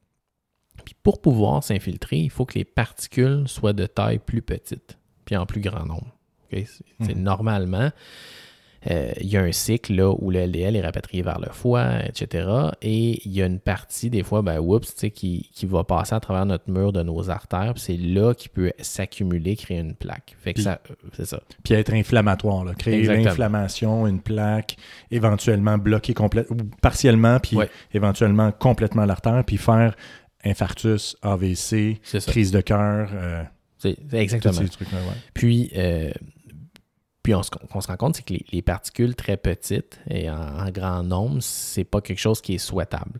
Puis 0.83 0.95
pour 1.03 1.21
pouvoir 1.21 1.63
s'infiltrer, 1.63 2.17
il 2.17 2.31
faut 2.31 2.45
que 2.45 2.57
les 2.57 2.65
particules 2.65 3.47
soient 3.47 3.73
de 3.73 3.85
taille 3.85 4.19
plus 4.19 4.41
petite, 4.41 4.97
puis 5.25 5.35
en 5.35 5.45
plus 5.45 5.61
grand 5.61 5.85
nombre. 5.85 6.15
C'est 6.51 7.15
mhm. 7.15 7.21
normalement 7.21 7.91
euh, 8.89 9.11
il 9.19 9.27
y 9.27 9.37
a 9.37 9.41
un 9.41 9.51
cycle 9.51 9.93
là, 9.93 10.09
où 10.09 10.31
le 10.31 10.45
LDL 10.45 10.75
est 10.75 10.81
rapatrié 10.81 11.21
vers 11.21 11.39
le 11.39 11.49
foie, 11.51 12.05
etc. 12.05 12.47
Et 12.81 13.21
il 13.25 13.33
y 13.33 13.41
a 13.41 13.45
une 13.45 13.59
partie, 13.59 14.09
des 14.09 14.23
fois, 14.23 14.41
ben, 14.41 14.59
oups, 14.59 14.93
qui, 15.13 15.49
qui 15.53 15.65
va 15.65 15.83
passer 15.83 16.15
à 16.15 16.19
travers 16.19 16.45
notre 16.45 16.69
mur 16.71 16.93
de 16.93 17.03
nos 17.03 17.29
artères. 17.29 17.73
C'est 17.75 17.97
là 17.97 18.33
qu'il 18.33 18.51
peut 18.51 18.71
s'accumuler, 18.79 19.55
créer 19.55 19.79
une 19.79 19.95
plaque. 19.95 20.35
Fait 20.41 20.53
que 20.53 20.61
ça, 20.61 20.79
c'est 21.13 21.25
ça. 21.25 21.41
Puis 21.63 21.73
être 21.73 21.93
inflammatoire, 21.93 22.63
là. 22.63 22.73
créer 22.73 23.05
une 23.05 23.27
inflammation, 23.27 24.07
une 24.07 24.21
plaque, 24.21 24.77
éventuellement 25.11 25.77
bloquer 25.77 26.13
complètement, 26.13 26.55
ou 26.55 26.63
partiellement, 26.81 27.39
puis 27.39 27.57
éventuellement 27.93 28.51
complètement 28.51 29.05
l'artère, 29.05 29.43
puis 29.45 29.57
faire 29.57 29.95
infarctus, 30.45 31.17
AVC, 31.21 31.99
crise 32.27 32.51
de 32.51 32.61
cœur. 32.61 33.09
Euh, 33.13 33.43
c'est 33.77 33.97
exactement. 34.13 34.61
Puis, 35.33 35.71
euh, 35.75 36.11
on 37.33 37.43
se, 37.43 37.87
rend 37.87 37.97
compte, 37.97 38.15
c'est 38.15 38.23
que 38.23 38.33
les, 38.51 38.61
particules 38.61 39.15
très 39.15 39.37
petites 39.37 39.99
et 40.09 40.29
en, 40.29 40.69
grand 40.71 41.03
nombre, 41.03 41.37
c'est 41.41 41.83
pas 41.83 42.01
quelque 42.01 42.19
chose 42.19 42.41
qui 42.41 42.55
est 42.55 42.59
souhaitable. 42.59 43.19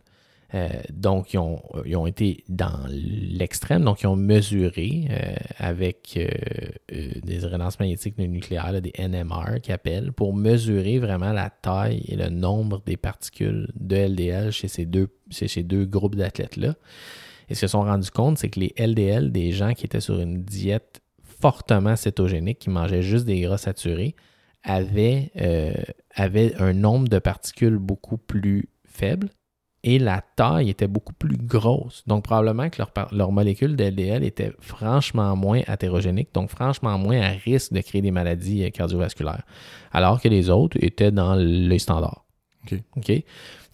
Euh, 0.52 0.68
donc, 0.92 1.32
ils 1.32 1.38
ont, 1.38 2.06
été 2.06 2.42
dans 2.48 2.80
l'extrême, 2.88 3.84
donc 3.84 4.02
ils 4.02 4.08
ont 4.08 4.16
mesuré 4.16 5.06
euh, 5.10 5.34
avec 5.58 6.18
des 6.88 7.34
résonances 7.34 7.78
magnétiques 7.78 8.18
nucléaires, 8.18 8.82
des 8.82 8.92
NMR 8.98 9.60
qu'ils 9.62 9.74
appellent, 9.74 10.12
pour 10.12 10.34
mesurer 10.34 10.98
vraiment 10.98 11.32
la 11.32 11.50
taille 11.50 12.02
et 12.08 12.16
le 12.16 12.30
nombre 12.30 12.82
des 12.84 12.96
particules 12.96 13.70
de 13.76 13.96
LDL 13.96 14.50
chez 14.50 14.66
ces 14.66 14.86
deux, 14.86 15.08
chez 15.30 15.46
ces 15.46 15.62
deux 15.62 15.84
groupes 15.84 16.16
d'athlètes-là. 16.16 16.74
Et 17.50 17.54
ce 17.54 17.60
qu'ils 17.60 17.68
se 17.68 17.72
sont 17.72 17.82
rendus 17.82 18.10
compte, 18.10 18.38
c'est 18.38 18.48
que 18.48 18.60
les 18.60 18.74
LDL 18.78 19.32
des 19.32 19.50
gens 19.50 19.74
qui 19.74 19.84
étaient 19.84 20.00
sur 20.00 20.20
une 20.20 20.42
diète 20.42 21.00
fortement 21.40 21.96
cétogénique, 21.96 22.58
qui 22.60 22.70
mangeaient 22.70 23.02
juste 23.02 23.24
des 23.24 23.40
gras 23.40 23.58
saturés, 23.58 24.14
avaient, 24.62 25.30
euh, 25.40 25.72
un 26.16 26.72
nombre 26.72 27.08
de 27.08 27.18
particules 27.18 27.78
beaucoup 27.78 28.18
plus 28.18 28.68
faible 28.84 29.28
et 29.82 29.98
la 29.98 30.22
taille 30.36 30.68
était 30.68 30.86
beaucoup 30.86 31.14
plus 31.14 31.36
grosse. 31.38 32.04
Donc, 32.06 32.24
probablement 32.24 32.68
que 32.68 32.78
leur, 32.78 32.92
leur 33.12 33.32
molécule 33.32 33.76
d'LDL 33.76 34.24
était 34.24 34.52
franchement 34.60 35.34
moins 35.36 35.62
hétérogénique, 35.66 36.28
donc 36.34 36.50
franchement 36.50 36.98
moins 36.98 37.20
à 37.20 37.28
risque 37.28 37.72
de 37.72 37.80
créer 37.80 38.02
des 38.02 38.10
maladies 38.10 38.64
euh, 38.64 38.70
cardiovasculaires, 38.70 39.44
alors 39.92 40.20
que 40.20 40.28
les 40.28 40.50
autres 40.50 40.76
étaient 40.80 41.12
dans 41.12 41.34
les 41.34 41.78
standards. 41.78 42.24
OK? 42.96 43.24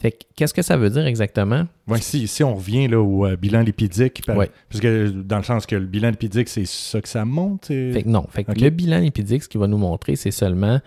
OK. 0.04 0.12
qu'est-ce 0.36 0.54
que 0.54 0.62
ça 0.62 0.76
veut 0.76 0.90
dire 0.90 1.06
exactement? 1.06 1.66
si, 1.96 2.28
si, 2.28 2.44
on 2.44 2.54
revient 2.54 2.88
là, 2.88 3.00
au 3.00 3.26
euh, 3.26 3.36
bilan 3.36 3.62
lipidique, 3.62 4.22
parce 4.26 4.80
que 4.80 5.08
dans 5.08 5.38
le 5.38 5.42
sens 5.42 5.66
que 5.66 5.76
le 5.76 5.86
bilan 5.86 6.10
lipidique, 6.10 6.48
c'est 6.48 6.66
ça 6.66 7.00
que 7.00 7.08
ça 7.08 7.24
monte? 7.24 7.66
Fait 7.66 8.04
non. 8.04 8.26
Fait 8.30 8.46
le 8.48 8.70
bilan 8.70 8.98
lipidique, 8.98 9.42
ce 9.42 9.48
qu'il 9.48 9.60
va 9.60 9.66
nous 9.66 9.78
montrer, 9.78 10.16
c'est 10.16 10.30
seulement 10.30 10.80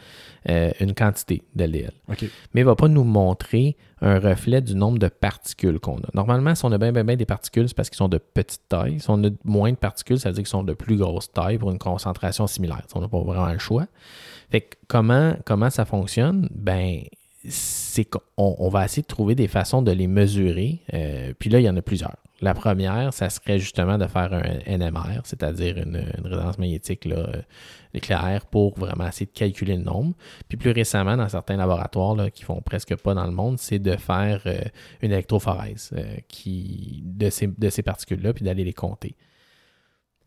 euh, 0.49 0.72
une 0.80 0.93
quantité 0.93 1.41
d'LDL. 1.55 1.91
Mais 2.07 2.16
il 2.55 2.60
ne 2.62 2.64
va 2.66 2.76
pas 2.76 2.88
nous 2.88 3.03
montrer 3.03 3.76
un 4.01 4.20
reflet 4.20 4.62
du 4.62 4.76
nombre 4.76 4.99
de 4.99 5.07
particules 5.07 5.80
qu'on 5.80 5.97
a. 5.97 6.10
Normalement, 6.14 6.55
si 6.55 6.64
on 6.64 6.72
a 6.72 6.78
bien, 6.78 6.91
bien, 6.91 7.03
bien 7.03 7.18
des 7.18 7.26
particules, 7.26 7.68
c'est 7.68 7.76
parce 7.76 7.89
qu'ils 7.89 7.97
sont 7.97 8.07
de 8.07 8.20
petite 8.20 8.62
taille. 8.70 8.99
Si 8.99 9.10
on 9.10 9.22
a 9.26 9.30
moins 9.43 9.72
de 9.72 9.78
particules, 9.78 10.20
ça 10.20 10.30
veut 10.30 10.36
dire 10.36 10.43
qu'ils 10.43 10.49
sont 10.49 10.64
de 10.64 10.74
plus 10.74 10.97
grosse 10.97 11.32
taille 11.32 11.57
pour 11.57 11.72
une 11.72 11.80
concentration 11.80 12.47
similaire. 12.47 12.84
on 12.95 13.01
n'a 13.01 13.10
pas 13.10 13.20
vraiment 13.20 13.51
le 13.51 13.60
choix. 13.60 13.88
Fait 14.49 14.70
comment, 14.88 15.36
comment 15.45 15.70
ça 15.70 15.86
fonctionne? 15.86 16.47
Ben, 16.53 17.01
c'est 17.47 18.03
qu'on 18.05 18.21
on 18.37 18.67
va 18.69 18.83
essayer 18.85 19.01
de 19.01 19.07
trouver 19.07 19.33
des 19.33 19.47
façons 19.47 19.81
de 19.81 19.91
les 19.91 20.07
mesurer. 20.07 20.81
Euh, 20.93 21.33
puis 21.37 21.49
là, 21.49 21.59
il 21.59 21.63
y 21.63 21.69
en 21.69 21.77
a 21.77 21.81
plusieurs. 21.81 22.17
La 22.41 22.53
première, 22.53 23.13
ça 23.13 23.29
serait 23.29 23.59
justement 23.59 23.97
de 23.97 24.07
faire 24.07 24.33
un 24.33 24.77
NMR, 24.77 25.21
c'est-à-dire 25.23 25.77
une, 25.77 25.97
résonance 26.23 26.57
magnétique 26.57 27.05
là, 27.05 27.17
euh, 27.17 27.41
nucléaire 27.93 28.45
pour 28.45 28.77
vraiment 28.77 29.07
essayer 29.07 29.25
de 29.25 29.31
calculer 29.31 29.75
le 29.75 29.83
nombre. 29.83 30.15
Puis 30.47 30.57
plus 30.57 30.71
récemment, 30.71 31.17
dans 31.17 31.29
certains 31.29 31.57
laboratoires 31.57 32.15
là, 32.15 32.29
qui 32.29 32.43
font 32.43 32.61
presque 32.61 32.95
pas 32.95 33.13
dans 33.13 33.25
le 33.25 33.31
monde, 33.31 33.57
c'est 33.57 33.79
de 33.79 33.95
faire 33.95 34.41
euh, 34.45 34.59
une 35.01 35.11
électrophorèse 35.11 35.93
qui, 36.27 37.03
de 37.05 37.29
ces, 37.29 37.47
de 37.47 37.69
ces 37.69 37.83
particules-là, 37.83 38.33
puis 38.33 38.43
d'aller 38.43 38.63
les 38.63 38.73
compter. 38.73 39.15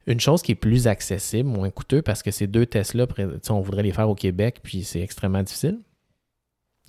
Une 0.06 0.20
chose 0.20 0.42
qui 0.42 0.52
est 0.52 0.56
plus 0.56 0.88
accessible, 0.88 1.48
moins 1.48 1.70
coûteux, 1.70 2.02
parce 2.02 2.22
que 2.22 2.30
ces 2.30 2.46
deux 2.46 2.66
tests-là, 2.66 3.06
on 3.50 3.60
voudrait 3.60 3.84
les 3.84 3.92
faire 3.92 4.08
au 4.08 4.14
Québec, 4.14 4.60
puis 4.62 4.82
c'est 4.82 5.00
extrêmement 5.00 5.42
difficile. 5.42 5.78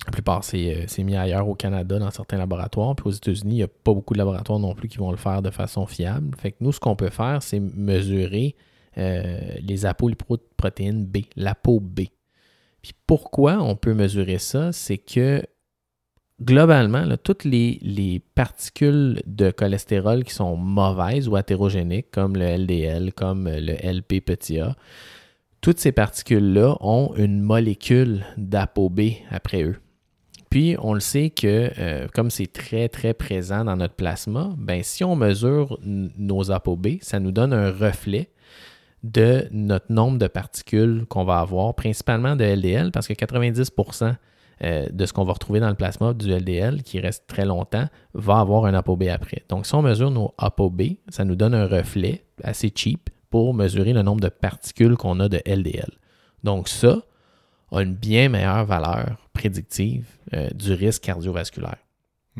La 0.06 0.12
plupart, 0.12 0.42
euh, 0.52 0.84
c'est 0.86 1.02
mis 1.02 1.16
ailleurs 1.16 1.48
au 1.48 1.54
Canada 1.54 1.98
dans 1.98 2.10
certains 2.10 2.36
laboratoires. 2.36 2.94
Puis 2.94 3.08
aux 3.08 3.12
États-Unis, 3.12 3.54
il 3.54 3.58
n'y 3.58 3.62
a 3.62 3.68
pas 3.68 3.94
beaucoup 3.94 4.12
de 4.12 4.18
laboratoires 4.18 4.58
non 4.58 4.74
plus 4.74 4.88
qui 4.88 4.98
vont 4.98 5.10
le 5.10 5.16
faire 5.16 5.40
de 5.40 5.50
façon 5.50 5.86
fiable. 5.86 6.36
Fait 6.38 6.52
que 6.52 6.56
nous, 6.60 6.72
ce 6.72 6.80
qu'on 6.80 6.96
peut 6.96 7.10
faire, 7.10 7.42
c'est 7.42 7.60
mesurer 7.60 8.54
euh, 8.98 9.40
les 9.62 9.86
apolipoprotéines 9.86 11.06
B, 11.06 11.18
l'ApoB. 11.36 12.00
Puis 12.82 12.92
pourquoi 13.06 13.58
on 13.62 13.76
peut 13.76 13.94
mesurer 13.94 14.38
ça? 14.38 14.72
C'est 14.72 14.98
que 14.98 15.42
globalement, 16.42 17.06
toutes 17.16 17.44
les, 17.44 17.78
les, 17.80 18.20
particules 18.20 19.22
de 19.24 19.50
cholestérol 19.50 20.24
qui 20.24 20.34
sont 20.34 20.56
mauvaises 20.56 21.28
ou 21.28 21.38
hétérogéniques, 21.38 22.10
comme 22.10 22.36
le 22.36 22.44
LDL, 22.44 23.14
comme 23.14 23.48
le 23.48 23.72
LP 23.72 24.20
petit 24.20 24.60
a, 24.60 24.76
toutes 25.62 25.80
ces 25.80 25.92
particules-là 25.92 26.76
ont 26.80 27.14
une 27.16 27.40
molécule 27.40 28.26
d'ApoB 28.36 29.00
après 29.30 29.62
eux. 29.62 29.76
Puis, 30.54 30.76
on 30.80 30.94
le 30.94 31.00
sait 31.00 31.30
que 31.30 31.72
euh, 31.80 32.06
comme 32.14 32.30
c'est 32.30 32.46
très, 32.46 32.88
très 32.88 33.12
présent 33.12 33.64
dans 33.64 33.74
notre 33.74 33.94
plasma, 33.94 34.54
ben, 34.56 34.84
si 34.84 35.02
on 35.02 35.16
mesure 35.16 35.80
nos 35.82 36.52
ApoB, 36.52 36.98
ça 37.00 37.18
nous 37.18 37.32
donne 37.32 37.52
un 37.52 37.72
reflet 37.72 38.30
de 39.02 39.48
notre 39.50 39.92
nombre 39.92 40.16
de 40.16 40.28
particules 40.28 41.06
qu'on 41.08 41.24
va 41.24 41.40
avoir, 41.40 41.74
principalement 41.74 42.36
de 42.36 42.44
LDL, 42.44 42.92
parce 42.92 43.08
que 43.08 43.14
90% 43.14 44.14
euh, 44.62 44.86
de 44.92 45.06
ce 45.06 45.12
qu'on 45.12 45.24
va 45.24 45.32
retrouver 45.32 45.58
dans 45.58 45.70
le 45.70 45.74
plasma 45.74 46.14
du 46.14 46.30
LDL, 46.30 46.84
qui 46.84 47.00
reste 47.00 47.26
très 47.26 47.46
longtemps, 47.46 47.88
va 48.12 48.38
avoir 48.38 48.66
un 48.66 48.74
ApoB 48.74 49.02
après. 49.10 49.42
Donc, 49.48 49.66
si 49.66 49.74
on 49.74 49.82
mesure 49.82 50.12
nos 50.12 50.34
ApoB, 50.38 50.82
ça 51.08 51.24
nous 51.24 51.34
donne 51.34 51.54
un 51.54 51.66
reflet 51.66 52.26
assez 52.44 52.70
cheap 52.72 53.10
pour 53.28 53.54
mesurer 53.54 53.92
le 53.92 54.02
nombre 54.02 54.20
de 54.20 54.28
particules 54.28 54.96
qu'on 54.96 55.18
a 55.18 55.28
de 55.28 55.40
LDL. 55.46 55.90
Donc, 56.44 56.68
ça, 56.68 57.02
a 57.76 57.82
une 57.82 57.94
bien 57.94 58.28
meilleure 58.28 58.64
valeur 58.64 59.28
prédictive 59.32 60.06
euh, 60.32 60.48
du 60.50 60.72
risque 60.72 61.02
cardiovasculaire. 61.02 61.78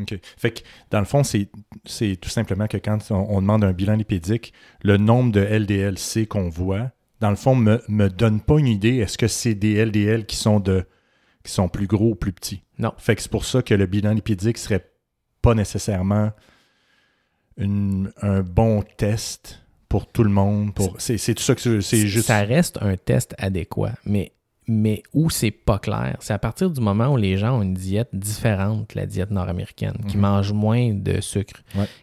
OK. 0.01 0.19
Fait 0.37 0.51
que, 0.51 0.61
dans 0.91 0.99
le 0.99 1.05
fond, 1.05 1.23
c'est 1.23 2.17
tout 2.17 2.29
simplement 2.29 2.67
que 2.67 2.77
quand 2.79 3.11
on, 3.11 3.41
demande 3.41 3.65
un 3.65 3.73
bilan 3.73 3.95
lipidique, 3.95 4.53
le 4.83 4.97
nombre 4.97 5.33
de 5.33 5.41
LDLC 5.41 6.27
qu'on 6.27 6.49
voit, 6.49 6.91
dans 7.21 7.31
le 7.31 7.37
fond, 7.37 7.57
ne 7.57 7.79
me, 7.89 8.09
donne 8.11 8.41
pas 8.41 8.59
une 8.59 8.67
idée, 8.67 8.97
est-ce 8.97 9.17
que 9.17 9.29
c'est 9.29 9.55
des 9.55 9.85
LDL 9.85 10.27
qui 10.27 10.37
sont, 10.37 10.59
de, 10.59 10.85
qui 11.45 11.53
sont 11.53 11.69
plus 11.69 11.87
gros 11.87 12.11
ou 12.11 12.15
plus 12.17 12.33
petits? 12.33 12.63
Non. 12.79 12.93
Fait 12.99 13.15
que 13.15 13.23
c'est 13.23 13.31
pour 13.31 13.45
ça 13.45 13.63
que 13.63 13.75
le 13.75 13.87
bilan 13.87 14.15
lipidique 14.15 14.59
serait 14.59 14.91
pas 15.43 15.55
nécessairement 15.55 16.33
un 17.57 18.41
bon 18.41 18.83
test 18.97 19.65
pour 19.89 20.09
tout 20.09 20.25
le 20.25 20.31
monde. 20.31 20.73
C'est 20.99 21.35
tout 21.35 21.43
ça 21.43 21.55
que 21.55 21.81
c'est 21.81 22.09
juste. 22.09 22.27
Ça 22.27 22.43
reste 22.43 22.79
un 22.81 22.97
test 22.97 23.35
adéquat, 23.39 23.95
mais 24.05 24.33
mais 24.67 25.03
où 25.13 25.29
c'est 25.29 25.51
pas 25.51 25.79
clair, 25.79 26.17
c'est 26.21 26.33
à 26.33 26.39
partir 26.39 26.71
du 26.71 26.81
moment 26.81 27.09
où 27.09 27.17
les 27.19 27.37
gens 27.37 27.59
ont 27.59 27.63
une 27.63 27.75
diète 27.75 28.09
différente 28.15 28.95
de 28.95 29.01
la 29.01 29.05
diète 29.05 29.31
nord-américaine, 29.31 29.97
qui 30.09 30.17
mhm. 30.17 30.23
mangent 30.23 30.53
moins 30.53 30.95
de 30.95 31.21
sucre, 31.21 31.61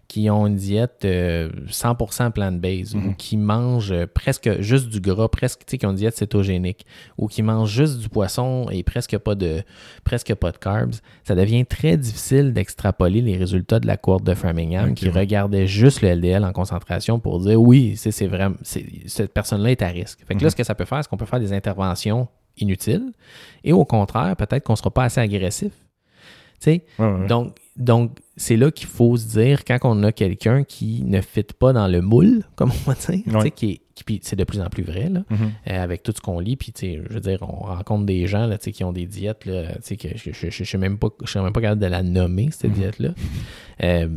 qui 0.08 0.30
ont 0.30 0.46
une 0.46 0.58
diète 0.58 1.04
100% 1.04 1.06
euh, 1.06 2.30
plant-based, 2.30 2.96
ou 2.96 3.00
mhm. 3.00 3.16
qui 3.16 3.38
mangent 3.38 4.06
presque 4.14 4.62
juste 4.62 4.90
du 4.90 5.00
gras, 5.00 5.28
presque, 5.28 5.64
qui 5.66 5.84
ont 5.86 5.90
une 5.90 5.96
diète 5.96 6.16
cétogénique, 6.16 6.86
ou 7.18 7.28
qui 7.28 7.42
mangent 7.42 7.72
juste 7.72 8.00
du 8.00 8.10
poisson 8.10 8.68
et 8.72 8.84
presque 8.84 9.18
pas 9.18 9.34
de, 9.34 9.64
presque 10.04 10.36
pas 10.36 10.52
de 10.52 10.58
carbs, 10.58 10.96
ça 11.24 11.34
devient 11.34 11.66
très 11.66 11.98
difficile 11.98 12.54
d'extrapoler 12.54 13.22
les 13.22 13.38
résultats 13.38 13.80
de 13.80 13.88
la 13.88 13.98
courbe 13.98 14.24
de 14.24 14.36
Framingham 14.36 14.94
qui 14.94 15.10
regardait 15.10 15.66
juste 15.66 16.02
le 16.02 16.14
LDL 16.14 16.46
en 16.46 16.52
concentration 16.52 17.20
pour 17.20 17.40
dire 17.40 17.60
oui, 17.60 17.96
c'est 17.98 18.28
vraiment, 18.28 18.56
cette 18.62 19.34
personne-là 19.34 19.72
est 19.72 19.82
à 19.82 19.88
risque. 19.88 20.20
Fait 20.28 20.36
que 20.36 20.42
là, 20.42 20.46
mhm. 20.46 20.52
ce 20.52 20.56
que 20.56 20.64
ça 20.64 20.76
peut 20.76 20.86
faire, 20.86 21.04
c'est 21.04 21.10
qu'on 21.10 21.18
peut 21.18 21.26
faire 21.26 21.40
des 21.40 21.54
interventions 21.54 22.28
inutile. 22.62 23.12
Et 23.64 23.74
au 23.74 23.86
contraire, 23.86 24.36
peut-être 24.36 24.64
qu'on 24.64 24.74
ne 24.74 24.78
sera 24.78 24.92
pas 24.92 25.04
assez 25.04 25.20
agressif. 25.20 25.72
Donc, 27.28 27.56
donc 27.76 28.20
c'est 28.38 28.58
là 28.58 28.72
qu'il 28.72 28.88
faut 28.88 29.18
se 29.18 29.28
dire 29.28 29.64
quand 29.66 29.80
on 29.84 30.04
a 30.04 30.12
quelqu'un 30.12 30.64
qui 30.64 31.04
ne 31.04 31.22
fit 31.22 31.44
pas 31.44 31.74
dans 31.74 31.88
le 31.88 32.02
moule, 32.02 32.44
comme 32.56 32.72
on 32.72 32.92
va 32.92 32.96
dire, 32.96 33.54
qui 33.54 33.82
c'est 34.24 34.36
de 34.36 34.44
plus 34.44 34.60
en 34.60 34.68
plus 34.68 34.84
vrai 34.84 35.10
là, 35.10 35.20
mm-hmm. 35.30 35.72
euh, 35.72 35.84
avec 35.84 36.02
tout 36.02 36.12
ce 36.16 36.22
qu'on 36.22 36.40
lit. 36.40 36.56
Puis, 36.56 36.74
je 36.76 37.14
veux 37.14 37.20
dire, 37.20 37.38
on 37.44 37.66
rencontre 37.66 38.06
des 38.06 38.26
gens 38.26 38.48
là, 38.48 38.58
qui 38.58 38.84
ont 38.84 38.92
des 38.92 39.06
diètes 39.06 39.46
là, 39.46 39.74
que 39.76 40.08
je 40.18 40.46
ne 40.46 40.66
suis 40.66 40.78
même, 40.80 40.98
pas, 40.98 41.10
même 41.36 41.54
pas 41.54 41.62
capable 41.62 41.82
de 41.82 41.88
la 41.88 42.02
nommer, 42.02 42.50
cette 42.52 42.72
mm-hmm. 42.72 42.74
diète-là. 42.74 43.10
Euh, 43.84 44.10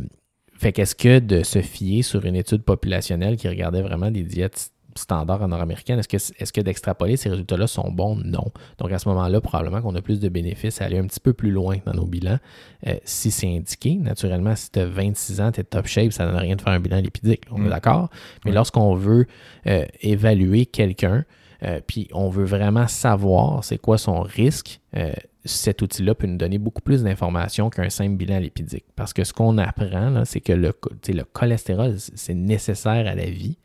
fait 0.57 0.71
qu'est-ce 0.71 0.95
que 0.95 1.19
de 1.19 1.43
se 1.43 1.61
fier 1.61 2.01
sur 2.01 2.25
une 2.25 2.35
étude 2.35 2.63
populationnelle 2.63 3.37
qui 3.37 3.47
regardait 3.47 3.81
vraiment 3.81 4.09
des 4.09 4.23
diètes 4.23 4.71
standard 4.97 5.41
en 5.41 5.49
nord-américaine, 5.49 5.99
est-ce 5.99 6.07
que, 6.07 6.17
est 6.17 6.51
que 6.51 6.61
d'extrapoler 6.61 7.17
ces 7.17 7.29
résultats-là 7.29 7.67
sont 7.67 7.91
bons? 7.91 8.15
Non. 8.15 8.51
Donc 8.77 8.91
à 8.91 8.99
ce 8.99 9.09
moment-là, 9.09 9.41
probablement 9.41 9.81
qu'on 9.81 9.95
a 9.95 10.01
plus 10.01 10.19
de 10.19 10.29
bénéfices 10.29 10.81
à 10.81 10.85
aller 10.85 10.97
un 10.97 11.07
petit 11.07 11.19
peu 11.19 11.33
plus 11.33 11.51
loin 11.51 11.77
dans 11.85 11.93
nos 11.93 12.05
bilans. 12.05 12.39
Euh, 12.87 12.95
si 13.03 13.31
c'est 13.31 13.47
indiqué, 13.47 13.95
naturellement, 13.95 14.55
si 14.55 14.71
tu 14.71 14.79
as 14.79 14.85
26 14.85 15.41
ans, 15.41 15.51
tu 15.51 15.61
es 15.61 15.63
top 15.63 15.87
shape, 15.87 16.11
ça 16.11 16.25
donne 16.25 16.35
rien 16.35 16.55
de 16.55 16.61
faire 16.61 16.73
un 16.73 16.79
bilan 16.79 16.99
lipidique. 16.99 17.43
on 17.51 17.57
est 17.57 17.67
mm. 17.67 17.69
d'accord? 17.69 18.09
Mais 18.45 18.51
lorsqu'on 18.51 18.95
veut 18.95 19.27
euh, 19.67 19.85
évaluer 20.01 20.65
quelqu'un, 20.65 21.25
euh, 21.63 21.79
puis 21.85 22.07
on 22.13 22.29
veut 22.29 22.43
vraiment 22.43 22.87
savoir 22.87 23.63
c'est 23.63 23.77
quoi 23.77 23.97
son 23.97 24.21
risque, 24.21 24.81
euh, 24.95 25.13
cet 25.45 25.81
outil-là 25.81 26.15
peut 26.15 26.27
nous 26.27 26.37
donner 26.37 26.57
beaucoup 26.57 26.81
plus 26.81 27.03
d'informations 27.03 27.69
qu'un 27.69 27.89
simple 27.89 28.15
bilan 28.15 28.39
lipidique. 28.39 28.85
Parce 28.95 29.13
que 29.13 29.23
ce 29.23 29.33
qu'on 29.33 29.57
apprend, 29.57 30.23
c'est 30.25 30.41
que 30.41 30.53
le, 30.53 30.73
le 31.07 31.23
cholestérol, 31.23 31.95
c'est 31.97 32.33
nécessaire 32.33 33.07
à 33.07 33.15
la 33.15 33.25
vie, 33.25 33.57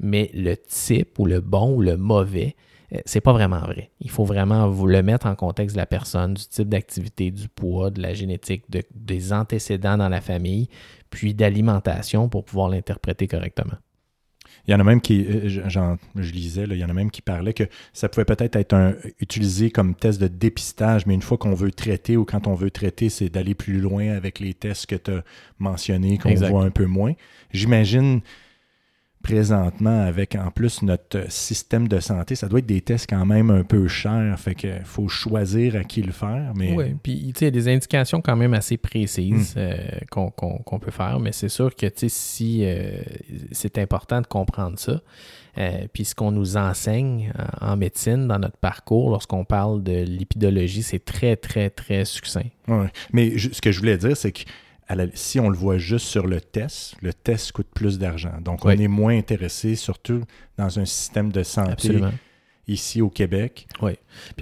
mais 0.00 0.30
le 0.34 0.56
type 0.56 1.18
ou 1.18 1.26
le 1.26 1.40
bon 1.40 1.74
ou 1.74 1.82
le 1.82 1.96
mauvais, 1.96 2.56
euh, 2.92 2.98
c'est 3.04 3.20
pas 3.20 3.32
vraiment 3.32 3.60
vrai. 3.60 3.90
Il 4.00 4.10
faut 4.10 4.24
vraiment 4.24 4.68
vous 4.68 4.86
le 4.86 5.02
mettre 5.02 5.26
en 5.26 5.34
contexte 5.34 5.76
de 5.76 5.80
la 5.80 5.86
personne, 5.86 6.34
du 6.34 6.46
type 6.46 6.68
d'activité, 6.68 7.30
du 7.30 7.48
poids, 7.48 7.90
de 7.90 8.00
la 8.00 8.14
génétique, 8.14 8.64
des 8.94 9.32
antécédents 9.32 9.98
dans 9.98 10.08
la 10.08 10.20
famille, 10.20 10.68
puis 11.10 11.34
d'alimentation 11.34 12.28
pour 12.28 12.44
pouvoir 12.44 12.68
l'interpréter 12.68 13.26
correctement. 13.28 13.76
Il 14.66 14.72
y 14.72 14.74
en 14.74 14.80
a 14.80 14.84
même 14.84 15.00
qui, 15.00 15.24
euh, 15.26 15.48
je 15.48 16.32
lisais, 16.32 16.64
il 16.64 16.76
y 16.76 16.84
en 16.84 16.90
a 16.90 16.92
même 16.92 17.10
qui 17.10 17.22
parlaient 17.22 17.54
que 17.54 17.64
ça 17.94 18.10
pouvait 18.10 18.26
peut-être 18.26 18.54
être, 18.56 18.74
un, 18.74 18.94
utilisé 19.18 19.70
comme 19.70 19.94
test 19.94 20.20
de 20.20 20.28
dépistage, 20.28 21.06
mais 21.06 21.14
une 21.14 21.22
fois 21.22 21.38
qu'on 21.38 21.54
veut 21.54 21.70
traiter 21.70 22.18
ou 22.18 22.26
quand 22.26 22.46
on 22.46 22.54
veut 22.54 22.70
traiter, 22.70 23.08
c'est 23.08 23.30
d'aller 23.30 23.54
plus 23.54 23.80
loin 23.80 24.10
avec 24.10 24.40
les 24.40 24.52
tests 24.52 24.84
que 24.84 24.96
tu 24.96 25.10
as 25.10 25.24
mentionnés, 25.58 26.18
qu'on 26.18 26.34
voit 26.34 26.64
un 26.64 26.70
peu 26.70 26.84
moins. 26.84 27.14
J'imagine 27.50 28.20
présentement 29.22 30.02
avec 30.02 30.36
en 30.36 30.50
plus 30.50 30.82
notre 30.82 31.30
système 31.30 31.88
de 31.88 32.00
santé, 32.00 32.34
ça 32.34 32.48
doit 32.48 32.60
être 32.60 32.66
des 32.66 32.80
tests 32.80 33.08
quand 33.08 33.26
même 33.26 33.50
un 33.50 33.64
peu 33.64 33.88
chers. 33.88 34.38
Fait 34.38 34.54
qu'il 34.54 34.82
faut 34.84 35.08
choisir 35.08 35.76
à 35.76 35.84
qui 35.84 36.02
le 36.02 36.12
faire. 36.12 36.52
Mais... 36.54 36.72
Oui, 36.74 36.94
puis 37.02 37.12
il 37.12 37.40
y 37.40 37.44
a 37.44 37.50
des 37.50 37.68
indications 37.68 38.20
quand 38.20 38.36
même 38.36 38.54
assez 38.54 38.76
précises 38.76 39.54
hmm. 39.56 39.58
euh, 39.58 39.76
qu'on 40.10 40.78
peut 40.80 40.90
faire, 40.90 41.18
mais 41.20 41.32
c'est 41.32 41.48
sûr 41.48 41.74
que 41.74 41.86
si 42.06 42.60
euh, 42.64 43.02
c'est 43.52 43.78
important 43.78 44.20
de 44.20 44.26
comprendre 44.26 44.78
ça. 44.78 45.00
Euh, 45.56 45.86
puis 45.92 46.04
ce 46.04 46.14
qu'on 46.14 46.30
nous 46.30 46.56
enseigne 46.56 47.32
en 47.60 47.76
médecine 47.76 48.28
dans 48.28 48.38
notre 48.38 48.58
parcours, 48.58 49.10
lorsqu'on 49.10 49.44
parle 49.44 49.82
de 49.82 50.04
lipidologie, 50.04 50.84
c'est 50.84 51.04
très, 51.04 51.34
très, 51.34 51.68
très 51.70 52.04
succinct. 52.04 52.46
Oui, 52.68 52.86
mais 53.12 53.36
ce 53.38 53.60
que 53.60 53.72
je 53.72 53.80
voulais 53.80 53.98
dire, 53.98 54.16
c'est 54.16 54.30
que 54.30 54.42
si 55.14 55.38
on 55.40 55.48
le 55.48 55.56
voit 55.56 55.78
juste 55.78 56.06
sur 56.06 56.26
le 56.26 56.40
test, 56.40 56.94
le 57.02 57.12
test 57.12 57.52
coûte 57.52 57.68
plus 57.74 57.98
d'argent. 57.98 58.40
Donc, 58.42 58.64
on 58.64 58.70
est 58.70 58.88
moins 58.88 59.16
intéressé, 59.16 59.74
surtout 59.74 60.22
dans 60.56 60.78
un 60.78 60.84
système 60.84 61.30
de 61.30 61.42
santé 61.42 62.00
ici 62.66 63.00
au 63.00 63.08
Québec. 63.08 63.66
Oui. 63.82 63.92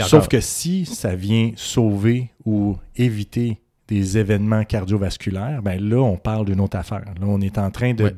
Sauf 0.01 0.29
que 0.29 0.41
si 0.41 0.85
ça 0.85 1.15
vient 1.15 1.53
sauver 1.57 2.31
ou 2.45 2.77
éviter 2.97 3.61
des 3.89 4.19
événements 4.19 4.65
cardiovasculaires, 4.65 5.63
ben 5.63 5.81
là, 5.81 5.99
on 5.99 6.17
parle 6.17 6.47
d'une 6.47 6.61
autre 6.61 6.77
affaire. 6.77 7.05
Là, 7.21 7.27
on 7.27 7.41
est 7.41 7.57
en 7.59 7.71
train 7.71 7.95
de, 7.95 8.15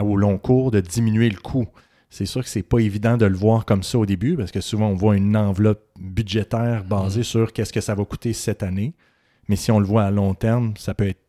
au 0.00 0.16
long 0.16 0.38
cours, 0.38 0.70
de 0.70 0.80
diminuer 0.80 1.30
le 1.30 1.38
coût. 1.38 1.66
C'est 2.10 2.26
sûr 2.26 2.42
que 2.42 2.48
c'est 2.48 2.62
pas 2.62 2.80
évident 2.80 3.16
de 3.16 3.24
le 3.24 3.36
voir 3.36 3.64
comme 3.64 3.82
ça 3.82 3.98
au 3.98 4.04
début, 4.04 4.36
parce 4.36 4.50
que 4.50 4.60
souvent, 4.60 4.88
on 4.88 4.94
voit 4.94 5.16
une 5.16 5.36
enveloppe 5.36 5.82
budgétaire 5.98 6.84
basée 6.84 7.20
mm. 7.20 7.24
sur 7.24 7.52
qu'est-ce 7.52 7.72
que 7.72 7.80
ça 7.80 7.94
va 7.94 8.04
coûter 8.04 8.32
cette 8.34 8.62
année. 8.62 8.94
Mais 9.48 9.56
si 9.56 9.70
on 9.70 9.78
le 9.78 9.86
voit 9.86 10.04
à 10.04 10.10
long 10.10 10.34
terme, 10.34 10.74
ça 10.76 10.94
peut 10.94 11.08
être 11.08 11.22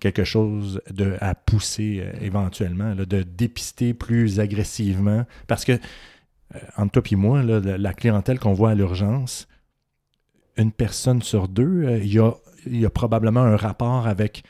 quelque 0.00 0.24
chose 0.24 0.82
de, 0.90 1.16
à 1.22 1.34
pousser 1.34 2.02
euh, 2.02 2.12
éventuellement, 2.20 2.94
de 2.94 3.22
dépister 3.22 3.94
plus 3.94 4.38
agressivement. 4.38 5.24
Parce 5.46 5.64
que, 5.64 5.72
euh, 5.72 6.58
entre 6.76 7.00
toi 7.00 7.02
et 7.10 7.16
moi, 7.16 7.42
la 7.42 7.94
clientèle 7.94 8.38
qu'on 8.38 8.52
voit 8.52 8.70
à 8.70 8.74
l'urgence, 8.74 9.48
une 10.58 10.72
personne 10.72 11.22
sur 11.22 11.48
deux, 11.48 11.84
euh, 11.84 11.98
il 11.98 12.80
y, 12.80 12.84
a, 12.84 12.90
probablement 12.90 13.40
un 13.40 13.56
rapport 13.56 14.06
avec 14.06 14.44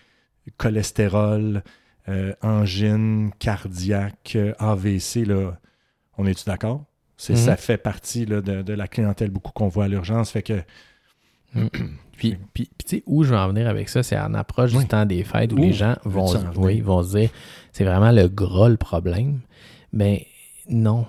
cholestérol, 0.56 1.62
angine, 2.42 3.30
cardiaque, 3.38 4.36
AVC. 4.58 5.24
Là. 5.24 5.58
On 6.18 6.26
est-tu 6.26 6.44
d'accord? 6.44 6.84
C'est, 7.16 7.36
Ça 7.36 7.54
mm-hmm. 7.54 7.58
fait 7.58 7.78
partie 7.78 8.26
de, 8.26 8.40
de, 8.40 8.72
la 8.72 8.88
clientèle 8.88 9.30
beaucoup 9.30 9.52
qu'on 9.52 9.68
voit 9.68 9.84
à 9.84 9.88
l'urgence. 9.88 10.30
Fait 10.30 10.42
que 10.42 10.62
Mm. 11.54 11.66
Puis, 12.16 12.36
puis, 12.52 12.70
tu 12.78 12.96
sais, 12.96 13.02
où 13.06 13.24
je 13.24 13.30
vais 13.30 13.36
en 13.36 13.48
venir 13.48 13.68
avec 13.68 13.88
ça, 13.88 14.04
c'est 14.04 14.16
en 14.16 14.34
approche 14.34 14.72
du 14.72 14.86
temps 14.86 15.04
des 15.04 15.24
fêtes 15.24 15.52
où 15.52 15.56
les 15.56 15.72
gens 15.72 15.96
vont, 16.04 16.32
oui, 16.56 16.80
vont 16.80 17.02
se 17.02 17.18
dire 17.18 17.30
c'est 17.72 17.82
vraiment 17.82 18.12
le 18.12 18.28
gros 18.28 18.68
le 18.68 18.76
problème. 18.76 19.40
Mais 19.92 20.28
non. 20.68 21.06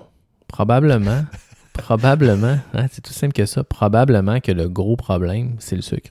Probablement, 0.47 1.23
probablement, 1.73 2.57
hein, 2.73 2.87
c'est 2.91 3.01
tout 3.01 3.13
simple 3.13 3.33
que 3.33 3.45
ça, 3.45 3.63
probablement 3.63 4.39
que 4.39 4.51
le 4.51 4.67
gros 4.67 4.95
problème, 4.95 5.55
c'est 5.59 5.75
le 5.75 5.83
sucre. 5.83 6.09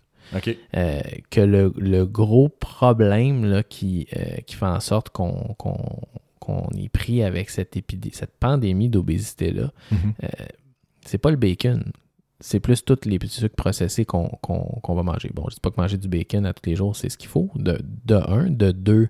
Euh, 0.76 1.00
que 1.30 1.40
le, 1.40 2.04
gros 2.06 2.48
problème 2.48 3.44
là, 3.44 3.62
qui, 3.62 4.06
euh, 4.16 4.36
qui 4.46 4.56
fait 4.56 4.66
en 4.66 4.80
sorte 4.80 5.10
qu'on 5.10 5.56
est 6.76 6.88
pris 6.88 7.22
avec 7.22 7.50
cette, 7.50 7.76
cette 8.12 8.36
pandémie 8.38 8.88
d'obésité-là, 8.88 9.72
mm-hmm. 9.92 9.96
euh, 10.24 10.46
c'est 11.04 11.18
pas 11.18 11.30
le 11.30 11.36
bacon 11.36 11.84
c'est 12.40 12.60
plus 12.60 12.84
tous 12.84 13.04
les 13.04 13.18
petits 13.18 13.40
sucres 13.40 13.54
processés 13.54 14.04
qu'on 14.04 14.38
va 14.88 15.02
manger. 15.02 15.30
Bon, 15.32 15.44
je 15.48 15.52
ne 15.52 15.54
dis 15.54 15.60
pas 15.60 15.70
que 15.70 15.80
manger 15.80 15.96
du 15.96 16.08
bacon 16.08 16.44
à 16.46 16.52
tous 16.52 16.68
les 16.68 16.76
jours, 16.76 16.96
c'est 16.96 17.08
ce 17.08 17.16
qu'il 17.16 17.28
faut, 17.28 17.50
de, 17.54 17.78
de, 18.04 18.14
un. 18.14 18.50
De 18.50 18.72
deux, 18.72 19.08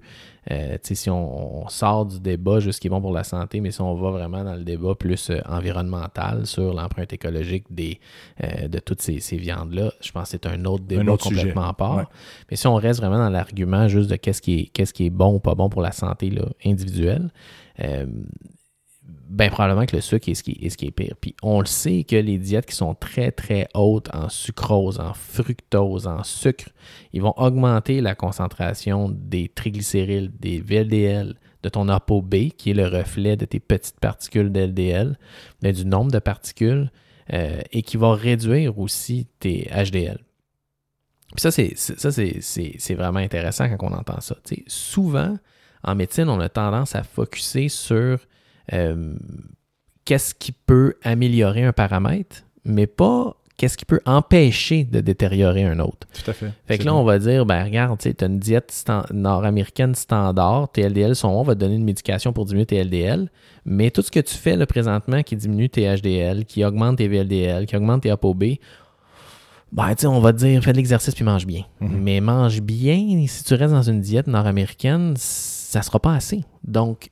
euh, 0.50 0.76
si 0.82 1.08
on, 1.08 1.66
sort 1.68 2.04
du 2.06 2.20
débat 2.20 2.60
juste 2.60 2.80
qui 2.80 2.88
est 2.88 2.90
bon 2.90 3.00
pour 3.00 3.12
la 3.12 3.24
santé, 3.24 3.60
mais 3.60 3.70
si 3.70 3.80
on 3.80 3.94
va 3.94 4.10
vraiment 4.10 4.44
dans 4.44 4.54
le 4.54 4.62
débat 4.62 4.94
plus 4.94 5.30
euh, 5.30 5.40
environnemental 5.46 6.46
sur 6.46 6.74
l'empreinte 6.74 7.12
écologique 7.14 7.64
des, 7.70 7.98
euh, 8.42 8.68
de 8.68 8.78
toutes 8.78 9.00
ces, 9.00 9.36
viandes-là, 9.36 9.92
je 10.02 10.12
pense 10.12 10.24
que 10.24 10.28
c'est 10.32 10.46
un 10.46 10.62
autre 10.66 10.84
débat 10.84 11.16
complètement 11.16 11.68
à 11.68 11.72
part. 11.72 12.10
Mais 12.50 12.56
si 12.56 12.66
on 12.66 12.74
reste 12.74 13.00
vraiment 13.00 13.18
dans 13.18 13.30
l'argument 13.30 13.88
juste 13.88 14.10
de 14.10 14.16
qu'est-ce 14.16 14.42
qui, 14.42 14.70
est, 14.74 14.92
qui 14.92 15.06
est 15.06 15.10
bon 15.10 15.34
ou 15.34 15.38
pas 15.40 15.54
bon 15.54 15.70
pour 15.70 15.80
la 15.80 15.92
santé 15.92 16.28
là, 16.28 16.44
individuelle, 16.64 17.30
ben 19.34 19.50
probablement 19.50 19.84
que 19.84 19.96
le 19.96 20.00
sucre 20.00 20.28
est 20.28 20.34
ce, 20.34 20.44
qui, 20.44 20.52
est 20.62 20.90
pire. 20.92 21.16
Puis 21.20 21.34
on 21.42 21.58
le 21.58 21.66
sait 21.66 22.04
que 22.04 22.14
les 22.14 22.38
diètes 22.38 22.66
qui 22.66 22.76
sont 22.76 22.94
très 22.94 23.32
très 23.32 23.66
hautes 23.74 24.08
en 24.14 24.28
sucrose, 24.28 25.00
en 25.00 25.12
fructose, 25.12 26.06
en 26.06 26.22
sucre, 26.22 26.68
ils 27.12 27.20
vont 27.20 27.34
augmenter 27.36 28.00
la 28.00 28.14
concentration 28.14 29.08
des 29.10 29.48
triglycérides, 29.48 30.38
des 30.38 30.60
VLDL, 30.60 31.34
de 31.64 31.68
ton 31.68 31.88
ApoB, 31.88 32.50
qui 32.56 32.70
est 32.70 32.74
le 32.74 32.86
reflet 32.86 33.36
de 33.36 33.44
tes 33.44 33.58
petites 33.58 33.98
particules 33.98 34.52
d'LDL, 34.52 35.18
mais 35.62 35.72
du 35.72 35.84
nombre 35.84 36.12
de 36.12 36.20
particules, 36.20 36.92
euh, 37.32 37.60
et 37.72 37.82
qui 37.82 37.96
va 37.96 38.14
réduire 38.14 38.78
aussi 38.78 39.26
tes 39.40 39.68
HDL. 39.74 40.18
Puis 41.34 41.40
ça, 41.40 41.50
c'est, 41.50 41.72
ça 41.76 42.12
c'est, 42.12 42.94
vraiment 42.94 43.18
intéressant 43.18 43.68
quand 43.68 43.90
on 43.90 43.94
entend 43.94 44.20
ça. 44.20 44.36
souvent, 44.68 45.36
en 45.82 45.94
médecine, 45.96 46.28
on 46.28 46.38
a 46.38 46.48
tendance 46.48 46.94
à 46.94 47.02
focuser 47.02 47.68
sur 47.68 48.20
euh, 48.72 49.14
qu'est-ce 50.04 50.34
qui 50.34 50.52
peut 50.52 50.94
améliorer 51.02 51.64
un 51.64 51.72
paramètre, 51.72 52.44
mais 52.64 52.86
pas 52.86 53.36
qu'est-ce 53.56 53.76
qui 53.76 53.84
peut 53.84 54.00
empêcher 54.04 54.84
de 54.84 55.00
détériorer 55.00 55.64
un 55.64 55.78
autre. 55.78 56.06
Tout 56.12 56.30
à 56.30 56.34
fait. 56.34 56.50
Fait 56.66 56.78
que 56.78 56.84
là, 56.84 56.94
on 56.94 57.04
va 57.04 57.18
dire, 57.18 57.46
ben 57.46 57.62
regarde, 57.64 57.98
tu 58.00 58.08
as 58.08 58.26
une 58.26 58.38
diète 58.38 58.84
nord-américaine 59.12 59.94
standard, 59.94 60.70
tes 60.72 60.88
LDL 60.88 61.14
sont 61.14 61.28
on 61.28 61.42
va 61.42 61.54
te 61.54 61.60
donner 61.60 61.76
une 61.76 61.84
médication 61.84 62.32
pour 62.32 62.46
diminuer 62.46 62.66
tes 62.66 62.82
LDL, 62.82 63.30
mais 63.64 63.90
tout 63.90 64.02
ce 64.02 64.10
que 64.10 64.20
tu 64.20 64.34
fais 64.34 64.56
là, 64.56 64.66
présentement 64.66 65.22
qui 65.22 65.36
diminue 65.36 65.68
tes 65.68 65.94
HDL, 65.96 66.46
qui 66.46 66.64
augmente 66.64 66.98
tes 66.98 67.08
VLDL, 67.08 67.66
qui 67.66 67.76
augmente 67.76 68.02
tes 68.02 68.10
ApoB, 68.10 68.44
ben, 69.72 69.92
on 70.04 70.20
va 70.20 70.32
te 70.32 70.38
dire, 70.38 70.62
fais 70.62 70.72
de 70.72 70.76
l'exercice 70.76 71.14
puis 71.14 71.24
mange 71.24 71.46
bien. 71.46 71.64
Mhm. 71.80 72.00
Mais 72.00 72.20
mange 72.20 72.60
bien, 72.60 73.24
si 73.26 73.44
tu 73.44 73.54
restes 73.54 73.72
dans 73.72 73.82
une 73.82 74.00
diète 74.00 74.26
nord-américaine, 74.26 75.14
ça 75.16 75.82
sera 75.82 75.98
pas 75.98 76.14
assez. 76.14 76.44
Donc, 76.62 77.10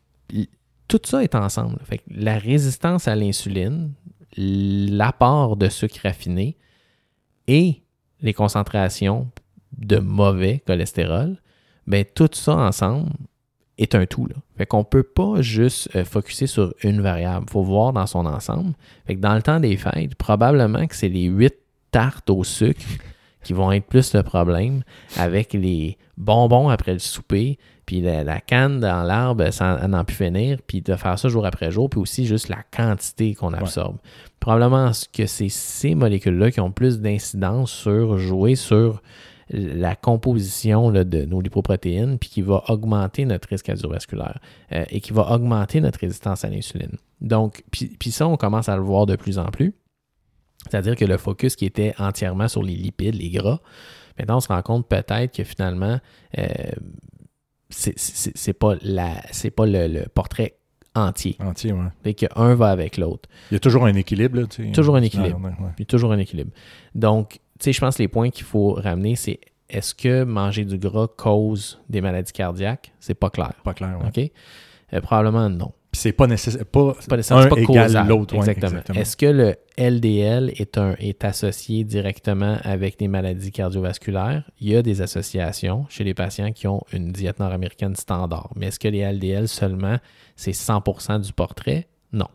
tout 0.89 1.01
ça 1.05 1.23
est 1.23 1.35
ensemble. 1.35 1.79
La 2.09 2.39
résistance 2.39 3.09
à 3.09 3.17
l'insuline, 3.17 3.93
l'apport 4.37 5.57
de 5.57 5.69
sucre 5.69 6.01
raffiné 6.03 6.57
et 7.49 7.83
les 8.21 8.33
concentrations 8.33 9.29
de 9.77 9.99
mauvais 9.99 10.63
cholestérol, 10.67 11.39
ben 11.87 12.05
tout 12.15 12.31
ça 12.33 12.57
ensemble 12.57 13.11
est 13.79 13.95
un 13.95 14.07
tout. 14.07 14.27
Là. 14.27 14.37
Fait 14.57 14.67
qu'on 14.67 14.81
ne 14.81 14.85
peut 14.85 15.03
pas 15.03 15.41
juste 15.41 15.89
euh, 15.97 16.05
focuser 16.05 16.47
sur 16.47 16.75
une 16.83 17.01
variable. 17.01 17.47
Il 17.49 17.53
faut 17.53 17.63
voir 17.63 17.93
dans 17.93 18.07
son 18.07 18.27
ensemble. 18.27 18.75
Fait 19.07 19.17
que 19.17 19.21
dans 19.21 19.35
le 19.35 19.43
temps 19.43 19.61
des 19.61 19.77
fêtes, 19.77 20.15
probablement 20.15 20.87
que 20.87 20.95
c'est 20.95 21.09
les 21.09 21.25
huit 21.25 21.55
tartes 21.91 22.31
au 22.31 22.45
sucre 22.45 22.85
qui 23.43 23.53
vont 23.53 23.73
être 23.73 23.87
plus 23.87 24.15
le 24.15 24.23
problème 24.23 24.83
avec 25.17 25.53
les 25.53 25.99
bonbons 26.17 26.69
après 26.69 26.93
le 26.93 27.01
souper, 27.01 27.59
puis 27.87 28.01
la, 28.01 28.41
canne 28.41 28.81
dans 28.81 29.03
l'arbre 29.03 29.51
sans 29.51 29.87
n'en 29.89 30.05
plus 30.05 30.17
finir, 30.17 30.59
puis 30.67 30.81
de 30.81 30.95
faire 30.95 31.19
ça 31.19 31.29
jour 31.29 31.45
après 31.45 31.71
jour, 31.71 31.91
puis 31.91 32.01
aussi 32.01 32.27
juste 32.27 32.49
la 32.49 32.63
quantité 32.75 33.35
qu'on 33.35 33.53
absorbe. 33.53 33.97
Probablement 34.41 34.91
que 35.13 35.27
c'est 35.27 35.49
ces 35.49 35.95
molécules-là 35.95 36.51
qui 36.51 36.61
ont 36.61 36.71
plus 36.73 37.01
d'incidence 37.01 37.71
sur 37.71 38.19
jouer 38.19 38.55
sur 38.55 39.03
la 39.53 39.95
composition 39.95 40.91
de 40.91 41.25
nos 41.25 41.41
lipoprotéines, 41.41 42.19
puis 42.19 42.31
qui 42.31 42.43
va 42.43 42.63
augmenter 42.69 43.25
notre 43.25 43.49
risque 43.49 43.67
cardiovasculaire 43.67 44.41
euh, 44.73 44.85
et 44.91 45.01
qui 45.01 45.13
va 45.13 45.31
augmenter 45.31 45.81
notre 45.81 46.01
résistance 46.01 46.45
à 46.45 46.49
l'insuline. 46.49 46.97
Donc, 47.21 47.63
puis, 47.71 47.87
puis 47.99 48.11
ça, 48.11 48.27
on 48.27 48.37
commence 48.37 48.69
à 48.69 48.77
le 48.77 48.83
voir 48.83 49.07
de 49.07 49.17
plus 49.17 49.39
en 49.39 49.47
plus. 49.47 49.75
C'est-à-dire 50.71 50.97
que 50.97 51.05
le 51.05 51.19
focus 51.19 51.57
qui 51.57 51.67
était 51.67 51.95
entièrement 51.99 52.49
sur 52.49 52.63
les 52.63 52.75
lipides, 52.75 53.15
les 53.15 53.31
gras, 53.31 53.61
maintenant 54.19 54.37
on 54.37 54.41
se 54.41 54.49
rend 54.49 54.63
compte 54.63 54.89
peut-être 54.89 55.35
que 55.35 55.45
finalement, 55.45 55.99
euh, 56.39 56.45
c'est 57.73 58.53
pas, 58.53 58.75
la, 58.83 59.15
pas 59.57 59.67
le, 59.67 60.09
portrait 60.09 60.57
entier. 60.95 61.37
Entier, 61.41 61.73
ouais. 61.73 61.89
Et 62.05 62.15
qu'un 62.15 62.55
va 62.55 62.69
avec 62.69 62.97
l'autre. 62.97 63.29
Il 63.51 63.55
y 63.55 63.57
a 63.57 63.61
toujours 63.61 63.87
un 63.87 63.95
équilibre, 63.95 64.41
là, 64.41 64.47
tu 64.47 64.67
sais. 64.67 64.73
Toujours 64.73 64.97
un 64.97 65.03
équilibre. 65.03 65.41
Ouais, 65.41 65.51
ouais. 65.51 65.73
Puis 65.77 65.87
toujours 65.87 66.13
un 66.13 66.19
équilibre. 66.19 66.51
Donc, 66.95 67.41
tu 67.59 67.65
sais, 67.65 67.73
je 67.73 67.81
pense 67.81 67.97
que 67.97 68.03
les 68.03 68.09
points 68.09 68.31
qu'il 68.31 68.45
faut 68.45 68.73
ramener, 68.75 69.17
c'est 69.17 69.41
est-ce 69.69 69.95
que 69.95 70.25
manger 70.25 70.65
du 70.65 70.79
gras 70.79 71.09
cause 71.09 71.81
des 71.89 72.01
maladies 72.01 72.33
cardiaques? 72.33 72.93
C'est 73.01 73.15
pas 73.15 73.31
clair. 73.31 73.55
Pas 73.65 73.75
clair, 73.75 73.99
ouais. 74.01 74.09
OK? 74.09 74.31
Euh, 74.93 75.01
probablement 75.01 75.49
non. 75.49 75.73
Puis 75.93 76.01
c'est 76.01 76.13
pas 76.13 76.27
nécessaire. 76.27 76.65
Pas, 76.65 76.97
C'est 77.01 77.11
pas 77.11 77.17
nécessairement 77.17 77.45
un 77.45 77.49
pas 77.49 77.61
égale 77.61 78.09
l'autre, 78.09 78.35
ouais, 78.35 78.49
exactement. 78.49 78.81
Est-ce 78.99 79.15
que 79.15 79.27
le 79.27 79.57
LDL 79.77 80.51
est, 80.57 80.79
un, 80.79 80.95
est 80.99 81.23
associé 81.23 81.85
directement 81.85 82.57
avec 82.63 82.99
des 82.99 83.09
maladies 83.09 83.53
cardiovasculaires? 83.53 84.43
Il 84.59 84.71
y 84.71 84.77
a 84.77 84.81
des 84.81 85.03
associations 85.03 85.85
chez 85.91 86.03
les 86.03 86.15
patients 86.15 86.51
qui 86.53 86.67
ont 86.67 86.83
une 86.95 87.13
diète 87.13 87.41
nord-américaine 87.41 87.95
standard. 87.95 88.51
Mais 88.57 88.69
est-ce 88.69 88.81
que 88.81 88.89
les 88.89 89.05
LDL 89.05 89.49
seulement, 89.49 89.99
c'est 90.35 90.53
100% 90.53 91.21
du 91.21 91.33
portrait? 91.35 91.87
Non. 92.11 92.29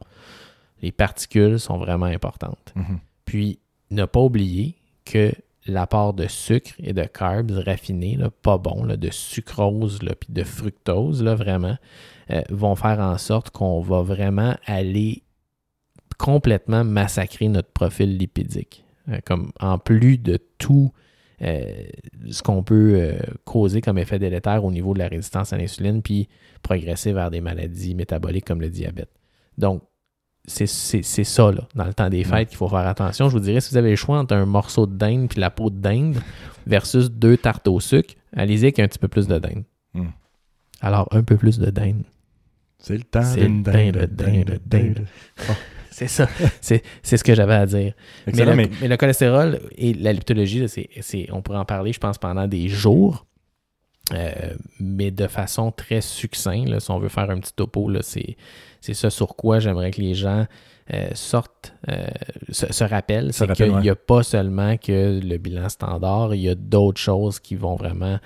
Les 0.84 0.92
particules 0.92 1.60
sont 1.60 1.80
vraiment 1.80 2.06
importantes. 2.06 2.74
Mhm. 2.76 3.00
Puis, 3.26 3.60
ne 3.90 4.06
pas 4.06 4.20
oublier 4.20 4.76
que 5.04 5.32
l'apport 5.68 6.14
de 6.14 6.28
sucre 6.28 6.72
et 6.80 6.94
de 6.94 7.04
carbs 7.04 7.52
raffinés, 7.52 8.18
pas 8.42 8.58
bon, 8.58 8.84
là, 8.84 8.98
de 8.98 9.10
sucrose 9.12 10.00
puis 10.00 10.34
de 10.34 10.44
fructose, 10.44 11.24
vraiment, 11.24 11.78
euh, 12.32 12.42
vont 12.50 12.76
faire 12.76 13.00
en 13.00 13.18
sorte 13.18 13.52
qu'on 13.52 13.82
va 13.82 14.02
vraiment 14.02 14.56
aller 14.66 15.24
complètement 16.18 16.84
massacrer 16.84 17.48
notre 17.48 17.70
profil 17.70 18.18
lipidique. 18.18 18.84
Euh, 19.10 19.20
comme 19.26 19.52
en 19.60 19.78
plus 19.78 20.18
de 20.18 20.38
tout 20.58 20.92
euh, 21.42 21.86
ce 22.32 22.42
qu'on 22.42 22.64
peut 22.64 23.16
causer 23.46 23.80
comme 23.80 24.00
effet 24.00 24.20
délétère 24.20 24.66
au 24.66 24.72
niveau 24.72 24.94
de 24.94 25.00
la 25.00 25.08
résistance 25.08 25.54
à 25.54 25.58
l'insuline, 25.58 26.02
puis 26.02 26.28
progresser 26.64 27.14
vers 27.14 27.30
des 27.30 27.42
maladies 27.42 27.94
métaboliques 27.94 28.46
comme 28.46 28.62
le 28.62 28.70
diabète. 28.70 29.12
Donc, 29.58 29.84
c'est 30.48 31.24
ça, 31.24 31.52
là, 31.52 31.68
dans 31.76 31.86
le 31.86 31.94
temps 31.94 32.10
des 32.10 32.24
fêtes, 32.24 32.50
qu'il 32.50 32.58
faut 32.58 32.70
faire 32.70 32.88
attention. 32.88 33.28
Je 33.28 33.34
vous 33.34 33.42
dirais, 33.42 33.60
si 33.60 33.72
vous 33.72 33.78
avez 33.78 33.92
le 33.92 33.96
choix 33.96 34.18
entre 34.18 34.34
un 34.34 34.46
morceau 34.46 34.88
de 34.88 34.96
dinde 34.96 35.28
puis 35.30 35.42
la 35.42 35.50
peau 35.50 35.70
de 35.70 35.78
dinde 35.78 36.18
versus 36.66 37.12
deux 37.12 37.38
tartes 37.38 37.68
au 37.68 37.80
sucre, 37.80 38.14
allez-y 38.36 38.64
avec 38.64 38.80
un 38.80 38.88
petit 38.88 39.00
peu 39.00 39.10
plus 39.10 39.28
de 39.28 39.40
dinde. 39.40 39.64
Mm. 39.94 40.08
Alors, 40.82 41.08
un 41.12 41.24
peu 41.24 41.36
plus 41.36 41.60
de 41.60 41.70
dinde. 41.70 42.04
C'est 42.80 42.96
le 42.96 43.04
temps 43.04 43.34
d'une 43.36 43.64
dinde, 43.64 43.74
dinde, 43.74 43.96
dinde, 43.98 44.16
dinde, 44.16 44.60
dinde. 44.66 44.94
dinde. 44.94 45.06
C'est 45.92 46.08
ça. 46.08 46.30
C'est 46.62 46.84
ce 47.04 47.24
que 47.24 47.34
j'avais 47.34 47.56
à 47.56 47.66
dire. 47.66 47.94
Mais 48.28 48.46
le, 48.46 48.56
mais 48.56 48.70
mais 48.82 48.88
le 48.88 48.98
cholestérol 48.98 49.60
et 49.76 49.96
la 49.96 50.14
liptologie, 50.14 50.60
là, 50.60 50.68
on 51.32 51.42
pourrait 51.42 51.58
en 51.58 51.66
parler, 51.66 51.92
je 51.92 52.00
pense, 52.00 52.20
pendant 52.20 52.48
des 52.48 52.68
jours, 52.68 53.26
euh, 54.14 54.54
mais 54.80 55.12
de 55.12 55.28
façon 55.28 55.72
très 55.72 56.02
succincte. 56.02 56.70
là, 56.70 56.80
si 56.80 56.92
on 56.92 57.00
veut 57.00 57.10
faire 57.10 57.30
un 57.30 57.40
petit 57.40 57.54
topo, 57.54 57.92
c'est 58.02 58.94
ça 58.94 59.10
sur 59.10 59.36
quoi 59.36 59.60
j'aimerais 59.60 59.92
que 59.92 60.02
les 60.02 60.14
gens 60.14 60.46
euh, 60.94 61.10
sortent, 61.14 61.74
euh, 61.90 62.08
se, 62.50 62.72
se 62.72 62.84
rappellent. 62.84 63.34
C'est 63.34 63.52
qu'il 63.54 63.78
n'y 63.78 63.90
a 63.90 63.96
pas 63.96 64.24
seulement 64.24 64.78
que 64.78 65.20
le 65.22 65.38
bilan 65.38 65.68
standard, 65.70 66.34
il 66.36 66.42
y 66.42 66.50
a 66.50 66.56
d'autres 66.56 67.02
choses 67.02 67.40
qui 67.40 67.56
vont 67.56 67.76
vraiment 67.76 68.20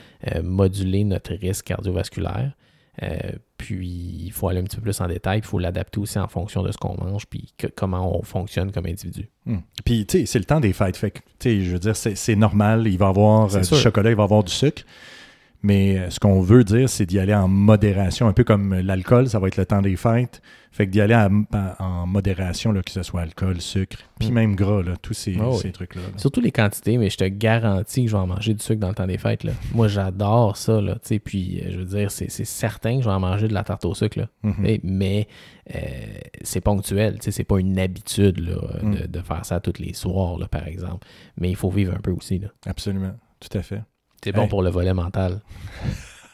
moduler 0.43 1.03
notre 1.03 1.33
risque 1.33 1.65
cardiovasculaire. 1.65 2.51
Puis, 3.57 4.23
il 4.25 4.31
faut 4.31 4.47
aller 4.47 4.59
un 4.59 4.63
petit 4.63 4.75
peu 4.77 4.81
plus 4.81 4.99
en 5.01 5.07
détail, 5.07 5.39
il 5.39 5.45
faut 5.45 5.59
l'adapter 5.59 5.99
aussi 5.99 6.17
en 6.19 6.27
fonction 6.27 6.63
de 6.63 6.71
ce 6.71 6.77
qu'on 6.77 6.95
mange, 7.03 7.25
puis 7.27 7.53
que- 7.57 7.67
comment 7.67 8.17
on 8.17 8.23
fonctionne 8.23 8.71
comme 8.71 8.87
individu. 8.87 9.29
Hmm. 9.45 9.59
Puis, 9.85 10.05
tu 10.05 10.19
sais, 10.19 10.25
c'est 10.25 10.39
le 10.39 10.45
temps 10.45 10.59
des 10.59 10.73
fêtes. 10.73 10.97
Fait 10.97 11.11
que, 11.11 11.19
tu 11.19 11.25
sais, 11.39 11.61
je 11.61 11.71
veux 11.73 11.79
dire, 11.79 11.95
c'est 11.95 12.35
normal. 12.35 12.87
Il 12.87 12.97
va 12.97 13.05
y 13.05 13.09
avoir 13.09 13.47
du 13.47 13.63
chocolat, 13.63 14.09
il 14.09 14.15
va 14.15 14.23
y 14.23 14.25
avoir 14.25 14.43
du 14.43 14.51
sucre. 14.51 14.83
Mais 15.63 15.97
euh, 15.99 16.09
ce 16.09 16.19
qu'on 16.19 16.41
veut 16.41 16.63
dire, 16.63 16.89
c'est 16.89 17.05
d'y 17.05 17.19
aller 17.19 17.35
en 17.35 17.47
modération, 17.47 18.27
un 18.27 18.33
peu 18.33 18.43
comme 18.43 18.73
l'alcool, 18.73 19.29
ça 19.29 19.37
va 19.39 19.47
être 19.47 19.57
le 19.57 19.65
temps 19.65 19.81
des 19.81 19.95
fêtes. 19.95 20.41
Fait 20.71 20.87
que 20.87 20.91
d'y 20.91 21.01
aller 21.01 21.13
à- 21.13 21.29
à- 21.51 21.83
en 21.83 22.07
modération, 22.07 22.71
là, 22.71 22.81
que 22.81 22.91
ce 22.91 23.03
soit 23.03 23.21
alcool, 23.21 23.59
sucre, 23.59 23.97
puis 24.19 24.31
Mm. 24.31 24.33
même 24.33 24.55
gras, 24.55 24.81
là, 24.81 24.93
tous 25.01 25.13
ces, 25.13 25.35
Ah 25.39 25.49
oui. 25.49 25.57
ces 25.61 25.71
trucs-là. 25.71 26.01
là. 26.01 26.17
Surtout 26.17 26.39
les 26.41 26.51
quantités, 26.51 26.97
mais 26.97 27.09
je 27.09 27.17
te 27.17 27.25
garantis 27.25 28.05
que 28.05 28.09
je 28.09 28.15
vais 28.15 28.21
en 28.21 28.27
manger 28.27 28.53
du 28.53 28.63
sucre 28.63 28.79
dans 28.79 28.87
le 28.87 28.95
temps 28.95 29.05
des 29.05 29.17
fêtes. 29.17 29.43
Là. 29.43 29.51
Moi, 29.73 29.87
j'adore 29.89 30.55
ça. 30.57 30.79
Là, 30.81 30.95
puis, 31.23 31.59
euh, 31.61 31.71
je 31.71 31.77
veux 31.79 31.85
dire, 31.85 32.09
c'est 32.09 32.29
certain 32.29 32.95
que 32.97 33.03
je 33.03 33.09
vais 33.09 33.13
en 33.13 33.19
manger 33.19 33.47
de 33.49 33.53
la 33.53 33.63
tarte 33.63 33.83
au 33.85 33.93
sucre. 33.93 34.17
Là. 34.19 34.27
Mhm. 34.43 34.65
Et- 34.65 34.79
mais 34.83 35.27
euh, 35.75 35.79
c'est 36.41 36.61
ponctuel. 36.61 37.15
tu 37.15 37.25
sais, 37.25 37.31
C'est 37.31 37.43
pas 37.43 37.59
une 37.59 37.77
habitude 37.77 38.39
là, 38.39 38.61
Mm. 38.81 38.95
de, 38.95 39.07
de 39.07 39.19
faire 39.21 39.45
ça 39.45 39.59
tous 39.59 39.79
les 39.79 39.93
soirs, 39.93 40.37
là, 40.39 40.47
par 40.47 40.67
exemple. 40.67 41.05
Mais 41.37 41.49
il 41.49 41.55
faut 41.55 41.69
vivre 41.69 41.93
un 41.93 41.99
peu 41.99 42.11
aussi. 42.11 42.39
là. 42.39 42.47
Absolument, 42.65 43.11
tout 43.39 43.55
à 43.57 43.61
fait. 43.61 43.81
C'est 44.23 44.31
bon 44.31 44.43
Hey. 44.43 44.49
pour 44.49 44.61
le 44.63 44.69
volet 44.69 44.93
mental. 44.93 45.41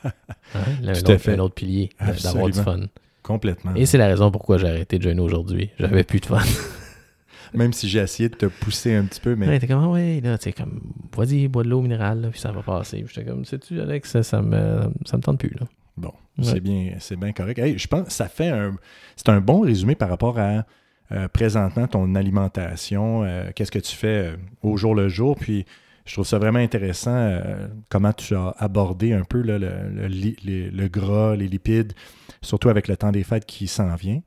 Hein? 0.03 0.61
Le- 0.81 0.93
Tout 1.01 1.11
un, 1.11 1.15
à 1.15 1.15
autre, 1.33 1.39
autre 1.43 1.55
pilier 1.55 1.89
d'avoir 2.23 2.49
du 2.49 2.59
fun. 2.61 2.81
Complètement. 3.23 3.73
Et 3.75 3.85
c'est 3.85 3.97
la 3.97 4.07
raison 4.07 4.31
pourquoi 4.31 4.57
j'ai 4.57 4.67
arrêté 4.69 4.97
de 4.97 5.03
jeûner 5.03 5.19
aujourd'hui. 5.21 5.69
J'avais 5.79 6.03
plus 6.05 6.21
de 6.21 6.25
fun. 6.27 6.39
Même 7.53 7.73
si 7.73 7.89
j'ai 7.89 7.99
essayé 7.99 8.29
de 8.29 8.35
te 8.35 8.45
pousser 8.45 8.95
un 8.95 9.03
petit 9.05 9.19
peu, 9.19 9.35
mais 9.35 9.47
Ouais, 9.47 9.59
t'es 9.59 9.67
comme, 9.67 9.83
ah 9.83 9.89
ouais, 9.89 10.21
là, 10.21 10.37
tu 10.37 10.45
sais, 10.45 10.53
comme, 10.53 10.81
vas-y, 11.15 11.47
bois 11.47 11.63
de 11.63 11.69
l'eau 11.69 11.81
minérale, 11.81 12.21
là, 12.21 12.29
puis 12.29 12.39
ça 12.39 12.51
va 12.51 12.61
passer. 12.61 13.03
J'étais 13.07 13.25
comme, 13.29 13.43
sais-tu, 13.45 13.81
Alex, 13.81 14.09
ça, 14.11 14.23
ça 14.23 14.41
me, 14.41 14.81
ça 15.05 15.17
me 15.17 15.21
tente 15.21 15.39
plus, 15.39 15.53
là. 15.59 15.65
Bon, 15.97 16.13
Ouais. 16.37 16.43
c'est 16.45 16.59
bien, 16.59 16.93
c'est 16.99 17.15
bien 17.17 17.31
correct. 17.33 17.57
Hey, 17.59 17.77
je 17.77 17.87
pense 17.87 18.07
que 18.07 18.13
ça 18.13 18.27
fait 18.29 18.49
un, 18.49 18.75
c'est 19.15 19.29
un 19.29 19.41
bon 19.41 19.61
résumé 19.61 19.95
par 19.95 20.09
rapport 20.09 20.37
à 20.39 20.65
euh, 21.11 21.27
présentement 21.29 21.87
ton 21.87 22.15
alimentation, 22.15 23.23
euh, 23.23 23.49
qu'est-ce 23.55 23.71
que 23.71 23.79
tu 23.79 23.95
fais 23.95 24.31
euh, 24.31 24.35
au 24.61 24.77
jour 24.77 24.93
le 24.93 25.07
jour, 25.09 25.35
puis 25.37 25.65
je 26.07 26.13
trouve 26.13 26.25
ça 26.25 26.39
vraiment 26.39 26.59
intéressant 26.59 27.13
euh, 27.15 27.67
comment 27.89 28.13
tu 28.13 28.35
as 28.35 28.55
abordé 28.57 29.13
un 29.13 29.23
peu 29.23 29.41
là, 29.41 29.59
le, 29.59 30.07
le 30.07 30.69
le 30.69 30.87
gras, 30.87 31.35
les 31.35 31.47
lipides, 31.47 31.93
surtout 32.41 32.69
avec 32.69 32.87
le 32.87 32.97
temps 32.97 33.11
des 33.11 33.23
fêtes 33.23 33.45
qui 33.45 33.67
s'en 33.67 33.93
vient. 33.95 34.21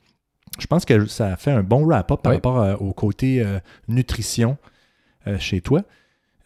Je 0.59 0.67
pense 0.67 0.85
que 0.85 1.07
ça 1.07 1.37
fait 1.37 1.51
un 1.53 1.63
bon 1.63 1.85
wrap-up 1.87 2.21
par 2.23 2.31
Oui. 2.31 2.37
rapport 2.37 2.59
à- 2.61 2.81
au 2.81 2.93
côté 2.93 3.43
euh, 3.43 3.59
nutrition 3.89 4.59
euh, 5.27 5.39
chez 5.39 5.61
toi. 5.61 5.83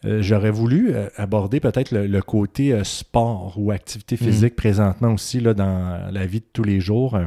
Euh, 0.05 0.21
J'aurais 0.21 0.51
voulu 0.51 0.93
euh, 0.93 1.09
aborder 1.17 1.59
peut-être 1.59 1.91
le, 1.91 2.21
côté 2.21 2.71
euh, 2.73 2.83
sport 2.83 3.55
ou 3.57 3.71
activité 3.71 4.17
physique 4.17 4.55
présentement 4.55 5.13
aussi 5.13 5.39
là, 5.39 5.53
dans 5.53 6.11
la 6.11 6.25
vie 6.27 6.39
de 6.41 6.45
tous 6.53 6.63
les 6.63 6.79
jours. 6.79 7.15
Euh, 7.15 7.25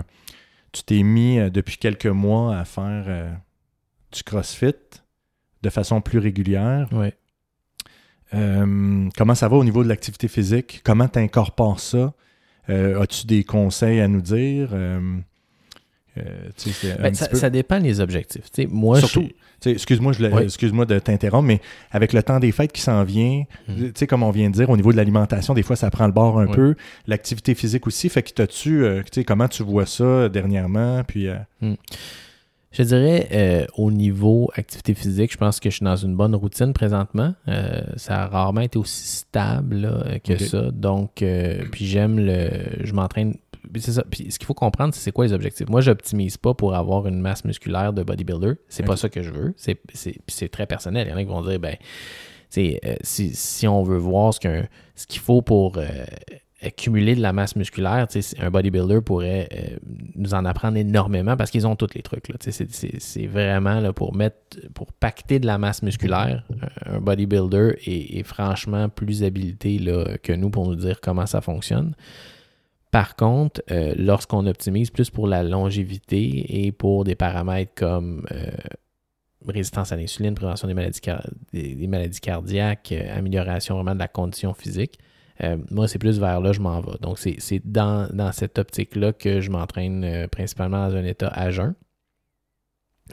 tu 0.73 0.83
t'es 0.85 1.03
mis 1.03 1.39
euh, 1.41 1.51
depuis 1.51 1.77
quelques 1.79 2.07
mois 2.07 2.57
à 2.57 2.65
faire 2.65 3.05
euh, 3.09 3.31
du 4.13 4.23
CrossFit 4.23 4.75
de 5.63 5.71
façon 5.71 6.01
plus 6.01 6.21
régulière. 6.21 6.89
Ouais. 6.93 7.15
Euh, 8.35 9.09
comment 9.17 9.35
ça 9.35 9.49
va 9.49 9.57
au 9.57 9.65
niveau 9.65 9.83
de 9.83 9.89
l'activité 9.89 10.29
physique? 10.29 10.81
Comment 10.85 11.09
tu 11.09 11.19
incorpores 11.19 11.81
ça? 11.81 12.13
Euh, 12.71 13.01
As-tu 13.01 13.27
des 13.27 13.45
conseils 13.45 14.01
à 14.01 14.09
nous 14.09 14.21
dire? 14.21 14.71
Euh, 14.73 15.01
Ben, 17.01 17.15
ça, 17.15 17.29
peu- 17.29 17.37
ça 17.37 17.49
dépend 17.49 17.79
des 17.81 18.01
objectifs. 18.01 18.45
Moi, 18.71 18.99
Surtout, 18.99 19.29
je- 19.65 19.71
excuse-moi, 19.71 20.13
Oui. 20.19 20.87
de 20.87 20.99
t'interrompre, 20.99 21.47
mais 21.47 21.61
avec 21.93 22.13
le 22.13 22.25
temps 22.25 22.41
des 22.41 22.51
fêtes 22.51 22.73
qui 22.73 22.81
s'en 22.81 23.05
vient, 23.05 23.45
tu 23.69 23.93
sais, 23.95 24.09
comme 24.09 24.25
on 24.25 24.33
vient 24.33 24.51
de 24.51 24.55
dire, 24.55 24.69
au 24.69 24.77
niveau 24.77 24.91
de 24.91 24.97
l'alimentation, 24.97 25.55
des 25.55 25.63
fois, 25.63 25.77
ça 25.77 25.91
prend 25.93 26.07
le 26.07 26.13
bord 26.13 26.41
un 26.41 26.47
Oui. 26.49 26.55
peu. 26.57 26.75
L'activité 27.07 27.55
physique 27.55 27.87
aussi, 27.87 28.09
fait 28.09 28.23
que 28.25 28.31
t'as-tu, 28.33 28.83
euh, 28.85 29.03
comment 29.27 29.47
tu 29.47 29.63
vois 29.63 29.87
ça 29.87 30.29
dernièrement, 30.29 31.05
puis... 31.07 31.29
euh, 31.29 31.37
Je 32.71 32.83
dirais, 32.83 33.29
euh, 33.33 33.67
au 33.77 33.91
niveau 33.91 34.51
activité 34.55 34.93
physique, 34.95 35.33
je 35.33 35.39
pense 35.39 35.59
que 35.59 35.71
je 35.71 35.77
suis 35.77 35.85
dans 35.85 35.97
une 35.97 36.15
bonne 36.15 36.35
routine 36.35 36.73
présentement. 36.75 37.35
Euh, 37.49 37.81
ça 37.97 38.25
a 38.25 38.27
rarement 38.27 38.61
été 38.61 38.79
aussi 38.79 39.07
stable 39.07 39.77
là, 39.77 40.19
que 40.21 40.37
ça. 40.37 40.71
Donc, 40.71 41.23
euh, 41.23 41.63
puis 41.73 41.87
j'aime 41.87 42.19
le. 42.21 42.51
Je 42.85 42.93
m'entraîne. 42.93 43.37
C'est 43.77 43.93
ça. 43.93 44.05
Puis 44.11 44.31
ce 44.31 44.39
qu'il 44.39 44.47
faut 44.47 44.55
comprendre, 44.55 44.95
c'est 44.95 45.01
c'est 45.01 45.13
quoi 45.13 45.25
les 45.27 45.33
objectifs? 45.33 45.69
Moi, 45.69 45.81
j'optimise 45.81 46.37
pas 46.37 46.53
pour 46.55 46.75
avoir 46.75 47.07
une 47.07 47.21
masse 47.21 47.45
musculaire 47.45 47.93
de 47.95 48.03
bodybuilder. 48.03 48.53
C'est 48.69 48.83
pas 48.83 48.93
Ok. 48.93 48.99
ça 48.99 49.09
que 49.09 49.23
je 49.23 49.31
veux. 49.31 49.55
C'est 49.57 49.81
c'est- 49.95 50.13
puis 50.27 50.37
c'est 50.37 50.49
très 50.49 50.67
personnel. 50.67 51.07
Il 51.07 51.11
y 51.11 51.13
en 51.15 51.17
a 51.17 51.23
qui 51.25 51.29
vont 51.31 51.43
dire, 51.43 51.59
ben, 51.59 51.77
euh, 52.59 52.97
si, 53.03 53.35
si 53.35 53.67
on 53.67 53.83
veut 53.83 53.99
voir 53.99 54.35
ce 54.35 54.41
qu'un- 54.41 54.67
ce 54.95 55.07
qu'il 55.07 55.21
faut 55.21 55.41
pour 55.43 55.79
accumuler 56.61 57.15
de 57.15 57.21
la 57.21 57.33
masse 57.33 57.55
musculaire, 57.55 58.09
un 58.41 58.51
bodybuilder 58.51 59.01
pourrait 59.01 59.49
euh, 59.53 59.77
nous 60.17 60.35
en 60.35 60.45
apprendre 60.45 60.77
énormément 60.77 61.37
parce 61.37 61.51
qu'ils 61.51 61.67
ont 61.67 61.77
tous 61.77 61.95
les 61.95 62.03
trucs. 62.03 62.25
C'est 62.41 63.27
vraiment 63.27 63.79
là, 63.81 63.93
pour 63.93 64.15
mettre, 64.15 64.59
pour 64.75 64.93
pacter 64.93 65.39
de 65.39 65.47
la 65.47 65.59
masse 65.59 65.83
musculaire. 65.83 66.45
Un 66.85 66.99
bodybuilder 67.01 67.79
est, 67.87 68.23
franchement 68.25 68.89
plus 68.89 69.23
habilité 69.23 69.79
là, 69.79 70.19
que 70.23 70.33
nous 70.33 70.51
pour 70.51 70.67
nous 70.67 70.75
dire 70.75 71.01
comment 71.01 71.27
ça 71.27 71.41
fonctionne. 71.41 71.95
Par 72.91 73.15
contre, 73.17 73.63
euh, 73.71 73.95
lorsqu'on 73.97 74.47
optimise 74.47 74.91
plus 74.91 75.11
pour 75.11 75.29
la 75.29 75.45
longévité 75.45 76.65
et 76.67 76.73
pour 76.73 77.05
des 77.05 77.15
paramètres 77.15 77.73
comme 77.77 78.27
euh, 78.33 78.51
résistance 79.47 79.93
à 79.93 79.97
l'insuline, 79.97 80.35
prévention 80.35 80.67
des 80.67 80.75
maladies, 80.75 81.01
des, 81.53 81.87
maladies 81.87 82.21
cardiaques, 82.21 82.93
amélioration 82.93 83.77
vraiment 83.77 83.95
de 83.95 84.01
la 84.01 84.09
condition 84.09 84.55
physique, 84.55 84.99
euh, 85.43 85.57
moi, 85.71 85.87
c'est 85.89 85.99
plus 85.99 86.19
vers 86.19 86.41
là 86.41 86.53
je 86.53 86.61
m'en 86.61 86.81
vais. 86.81 86.99
Donc, 87.01 87.19
c'est 87.19 87.61
dans, 87.65 88.09
dans 88.13 88.33
cette 88.33 88.59
optique-là 88.59 89.13
que 89.13 89.41
je 89.41 89.51
m'entraîne 89.51 90.05
euh, 90.05 90.27
principalement 90.29 90.89
dans 90.89 90.97
un 90.97 91.05
état 91.05 91.29
à 91.29 91.51
jeun. 91.51 91.75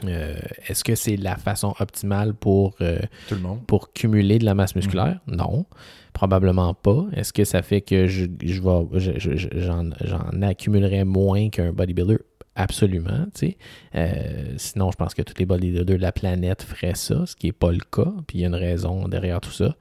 Euh, 0.04 0.34
Est-ce 0.68 0.84
que 0.84 0.94
c'est 0.94 1.16
la 1.16 1.36
façon 1.36 1.74
optimale 1.80 2.34
pour, 2.34 2.76
euh, 2.82 2.98
tout 3.28 3.34
le 3.34 3.40
monde? 3.40 3.64
pour 3.66 3.92
cumuler 3.94 4.38
de 4.38 4.44
la 4.44 4.54
masse 4.54 4.76
musculaire? 4.76 5.20
Non, 5.26 5.64
probablement 6.12 6.74
pas. 6.74 7.06
Est-ce 7.14 7.32
que 7.32 7.44
ça 7.44 7.62
fait 7.62 7.80
que 7.80 8.06
je, 8.06 8.26
je 8.44 8.60
vais, 8.60 9.18
je- 9.18 9.36
je- 9.36 9.48
j'en, 9.54 9.88
j'en 10.04 10.42
accumulerai 10.42 11.04
moins 11.04 11.48
qu'un 11.48 11.72
bodybuilder? 11.72 12.18
absolument. 12.58 13.26
Euh, 13.94 14.54
sinon, 14.56 14.90
je 14.90 14.96
pense 14.96 15.12
que 15.12 15.20
tous 15.20 15.34
les 15.38 15.44
bodybuilders 15.44 15.96
de 15.96 16.00
la 16.00 16.10
planète 16.12 16.62
feraient 16.62 16.94
ça, 16.94 17.26
ce 17.26 17.36
qui 17.36 17.46
n'est 17.46 17.52
pas 17.52 17.70
le 17.70 17.80
cas. 17.80 18.12
Puis 18.26 18.38
il 18.38 18.40
y 18.42 18.44
a 18.44 18.48
une 18.48 18.54
raison 18.54 19.08
derrière 19.08 19.40
tout 19.42 19.50
ça. 19.50 19.76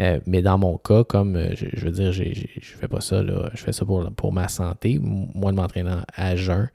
Euh, 0.00 0.20
mais 0.26 0.42
dans 0.42 0.58
mon 0.58 0.78
cas, 0.78 1.04
comme 1.04 1.36
euh, 1.36 1.54
je, 1.54 1.84
veux 1.84 1.90
dire, 1.90 2.12
je 2.12 2.22
ne 2.22 2.62
fais 2.62 2.88
pas 2.88 3.00
ça, 3.00 3.22
là, 3.22 3.50
je 3.54 3.62
fais 3.62 3.72
ça 3.72 3.84
pour, 3.84 4.10
pour 4.12 4.32
ma 4.32 4.48
santé. 4.48 4.98
Moi, 5.00 5.50
de 5.52 5.56
m'entraîner 5.56 5.96
à 6.14 6.36
jeun, 6.36 6.68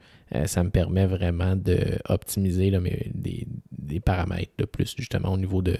ça 0.46 0.64
me 0.64 0.70
permet 0.70 1.06
vraiment 1.06 1.54
d'optimiser 1.54 2.72
des, 3.14 3.46
des, 3.70 4.00
paramètres 4.00 4.52
de 4.58 4.64
plus, 4.64 4.94
justement, 4.98 5.32
au 5.32 5.38
niveau 5.38 5.62
de, 5.62 5.76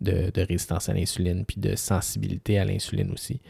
de, 0.00 0.30
de 0.30 0.40
résistance 0.42 0.88
à 0.88 0.94
l'insuline, 0.94 1.44
puis 1.44 1.60
de 1.60 1.76
sensibilité 1.76 2.58
à 2.58 2.64
l'insuline 2.64 3.10
aussi. 3.12 3.42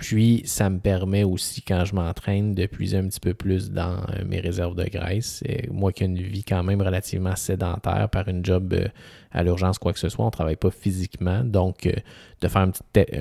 Puis, 0.00 0.40
ça 0.46 0.70
me 0.70 0.78
permet 0.78 1.24
aussi, 1.24 1.60
quand 1.60 1.84
je 1.84 1.94
m'entraîne, 1.94 2.54
de 2.54 2.64
puiser 2.64 2.96
un 2.96 3.06
petit 3.06 3.20
peu 3.20 3.34
plus 3.34 3.70
dans 3.70 3.98
euh, 3.98 4.24
mes 4.26 4.40
réserves 4.40 4.74
de 4.74 4.84
graisse. 4.84 5.44
moi 5.70 5.92
qui 5.92 6.04
ai 6.04 6.06
une 6.06 6.16
vie 6.16 6.42
quand 6.42 6.62
même 6.62 6.80
relativement 6.80 7.36
sédentaire 7.36 8.08
par 8.08 8.26
une 8.26 8.42
job 8.42 8.72
euh, 8.72 8.88
à 9.30 9.42
l'urgence, 9.42 9.78
quoi 9.78 9.92
que 9.92 9.98
ce 9.98 10.08
soit, 10.08 10.24
on 10.24 10.28
ne 10.28 10.32
travaille 10.32 10.56
pas 10.56 10.70
physiquement. 10.70 11.44
Donc, 11.44 11.84
euh, 11.84 11.92
de 12.40 12.48
faire 12.48 12.62
un 12.62 12.70
petit, 12.70 13.12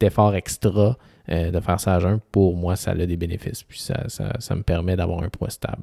effort 0.00 0.36
extra, 0.36 0.96
de 1.28 1.60
faire 1.60 1.78
ça 1.78 1.94
à 1.94 2.00
jeun, 2.00 2.20
pour 2.32 2.56
moi, 2.56 2.74
ça 2.74 2.92
a 2.92 2.94
des 2.94 3.16
bénéfices. 3.16 3.62
Puis, 3.62 3.78
ça, 3.80 4.54
me 4.54 4.62
permet 4.62 4.96
d'avoir 4.96 5.22
un 5.22 5.28
poids 5.28 5.50
stable. 5.50 5.82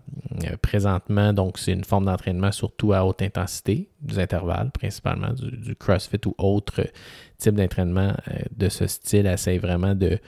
présentement, 0.62 1.34
donc, 1.34 1.60
c'est 1.60 1.74
une 1.74 1.84
forme 1.84 2.06
d'entraînement 2.06 2.52
surtout 2.52 2.94
à 2.94 3.06
haute 3.06 3.22
intensité, 3.22 3.90
des 4.02 4.20
intervalles 4.20 4.72
principalement, 4.72 5.34
du 5.34 5.76
CrossFit 5.76 6.20
ou 6.26 6.34
autre 6.38 6.82
type 7.38 7.56
d'entraînement 7.56 8.14
euh, 8.28 8.40
de 8.56 8.70
ce 8.70 8.88
style 8.88 9.28
essaye 9.28 9.58
vraiment 9.58 9.96
de 9.96 10.20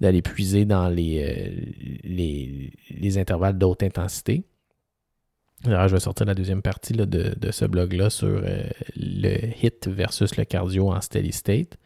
d'aller 0.00 0.22
puiser 0.22 0.64
dans 0.64 0.88
les, 0.88 1.24
euh, 1.24 1.50
les, 2.04 3.18
intervalles 3.18 3.58
d'haute 3.58 3.82
intensité. 3.82 4.44
Alors, 5.64 5.88
je 5.88 5.94
vais 5.94 6.00
sortir 6.00 6.24
la 6.24 6.34
deuxième 6.34 6.62
partie 6.62 6.92
de, 6.92 7.50
ce 7.50 7.64
blog-là 7.64 8.08
sur 8.08 8.28
euh, 8.28 8.62
le 8.94 9.36
HIT 9.60 9.88
versus 9.88 10.36
le 10.36 10.44
cardio 10.44 10.92
en 10.92 11.00
steady 11.00 11.32
state. 11.32 11.78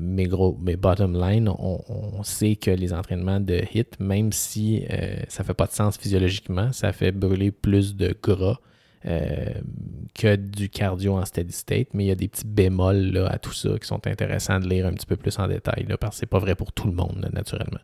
Mais 0.00 0.24
gros, 0.24 0.56
mais 0.62 0.76
bottom 0.76 1.20
line, 1.20 1.48
on, 1.48 2.22
sait 2.22 2.56
que 2.56 2.70
les 2.70 2.92
entraînements 2.92 3.40
de 3.40 3.62
HIT, 3.74 3.98
même 4.00 4.32
si 4.32 4.84
ça 5.28 5.42
ne 5.42 5.46
fait 5.46 5.54
pas 5.54 5.66
de 5.66 5.72
sens 5.72 5.98
physiologiquement, 5.98 6.72
ça 6.72 6.92
fait 6.92 7.12
brûler 7.12 7.50
plus 7.50 7.96
de 7.96 8.16
gras 8.22 8.58
euh, 9.06 9.52
que 10.14 10.34
du 10.34 10.68
cardio 10.68 11.16
en 11.16 11.24
steady 11.24 11.52
state, 11.52 11.88
mais 11.94 12.04
il 12.04 12.06
y 12.08 12.10
a 12.10 12.16
des 12.16 12.26
petits 12.26 12.46
bémols 12.46 13.12
là, 13.12 13.28
à 13.28 13.38
tout 13.38 13.52
ça 13.52 13.78
qui 13.78 13.86
sont 13.86 14.04
intéressants 14.04 14.58
de 14.58 14.68
lire 14.68 14.86
un 14.86 14.92
petit 14.94 15.06
peu 15.06 15.16
plus 15.16 15.38
en 15.38 15.46
détail, 15.46 15.84
là, 15.88 15.96
parce 15.96 16.16
que 16.16 16.20
c'est 16.20 16.26
pas 16.26 16.40
vrai 16.40 16.56
pour 16.56 16.72
tout 16.72 16.88
le 16.88 16.94
monde, 16.94 17.28
naturellement. 17.32 17.78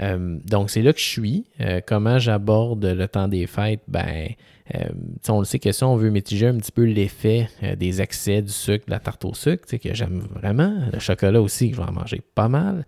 Euh, 0.00 0.38
donc, 0.46 0.70
c'est 0.70 0.80
là 0.80 0.94
que 0.94 1.00
je 1.00 1.04
suis. 1.04 1.44
Euh, 1.60 1.80
comment 1.84 2.18
j'aborde 2.18 2.84
le 2.86 3.08
temps 3.08 3.28
des 3.28 3.46
fêtes? 3.46 3.82
Ben, 3.88 4.28
on 5.28 5.38
le 5.38 5.44
sait 5.44 5.58
que 5.58 5.72
si 5.72 5.84
on 5.84 5.96
veut 5.96 6.10
mitiger 6.10 6.46
un 6.46 6.56
petit 6.56 6.72
peu 6.72 6.84
l'effet 6.84 7.48
des 7.76 8.00
excès 8.02 8.42
du 8.42 8.52
sucre, 8.52 8.86
de 8.86 8.90
la 8.90 9.00
tarte 9.00 9.24
au 9.24 9.34
sucre, 9.34 9.64
que 9.66 9.94
j'aime 9.94 10.26
vraiment, 10.34 10.88
le 10.92 10.98
chocolat 10.98 11.40
aussi, 11.40 11.70
que 11.70 11.76
je 11.76 11.82
vais 11.82 11.88
en 11.88 11.92
manger 11.92 12.20
pas 12.34 12.48
mal. 12.48 12.86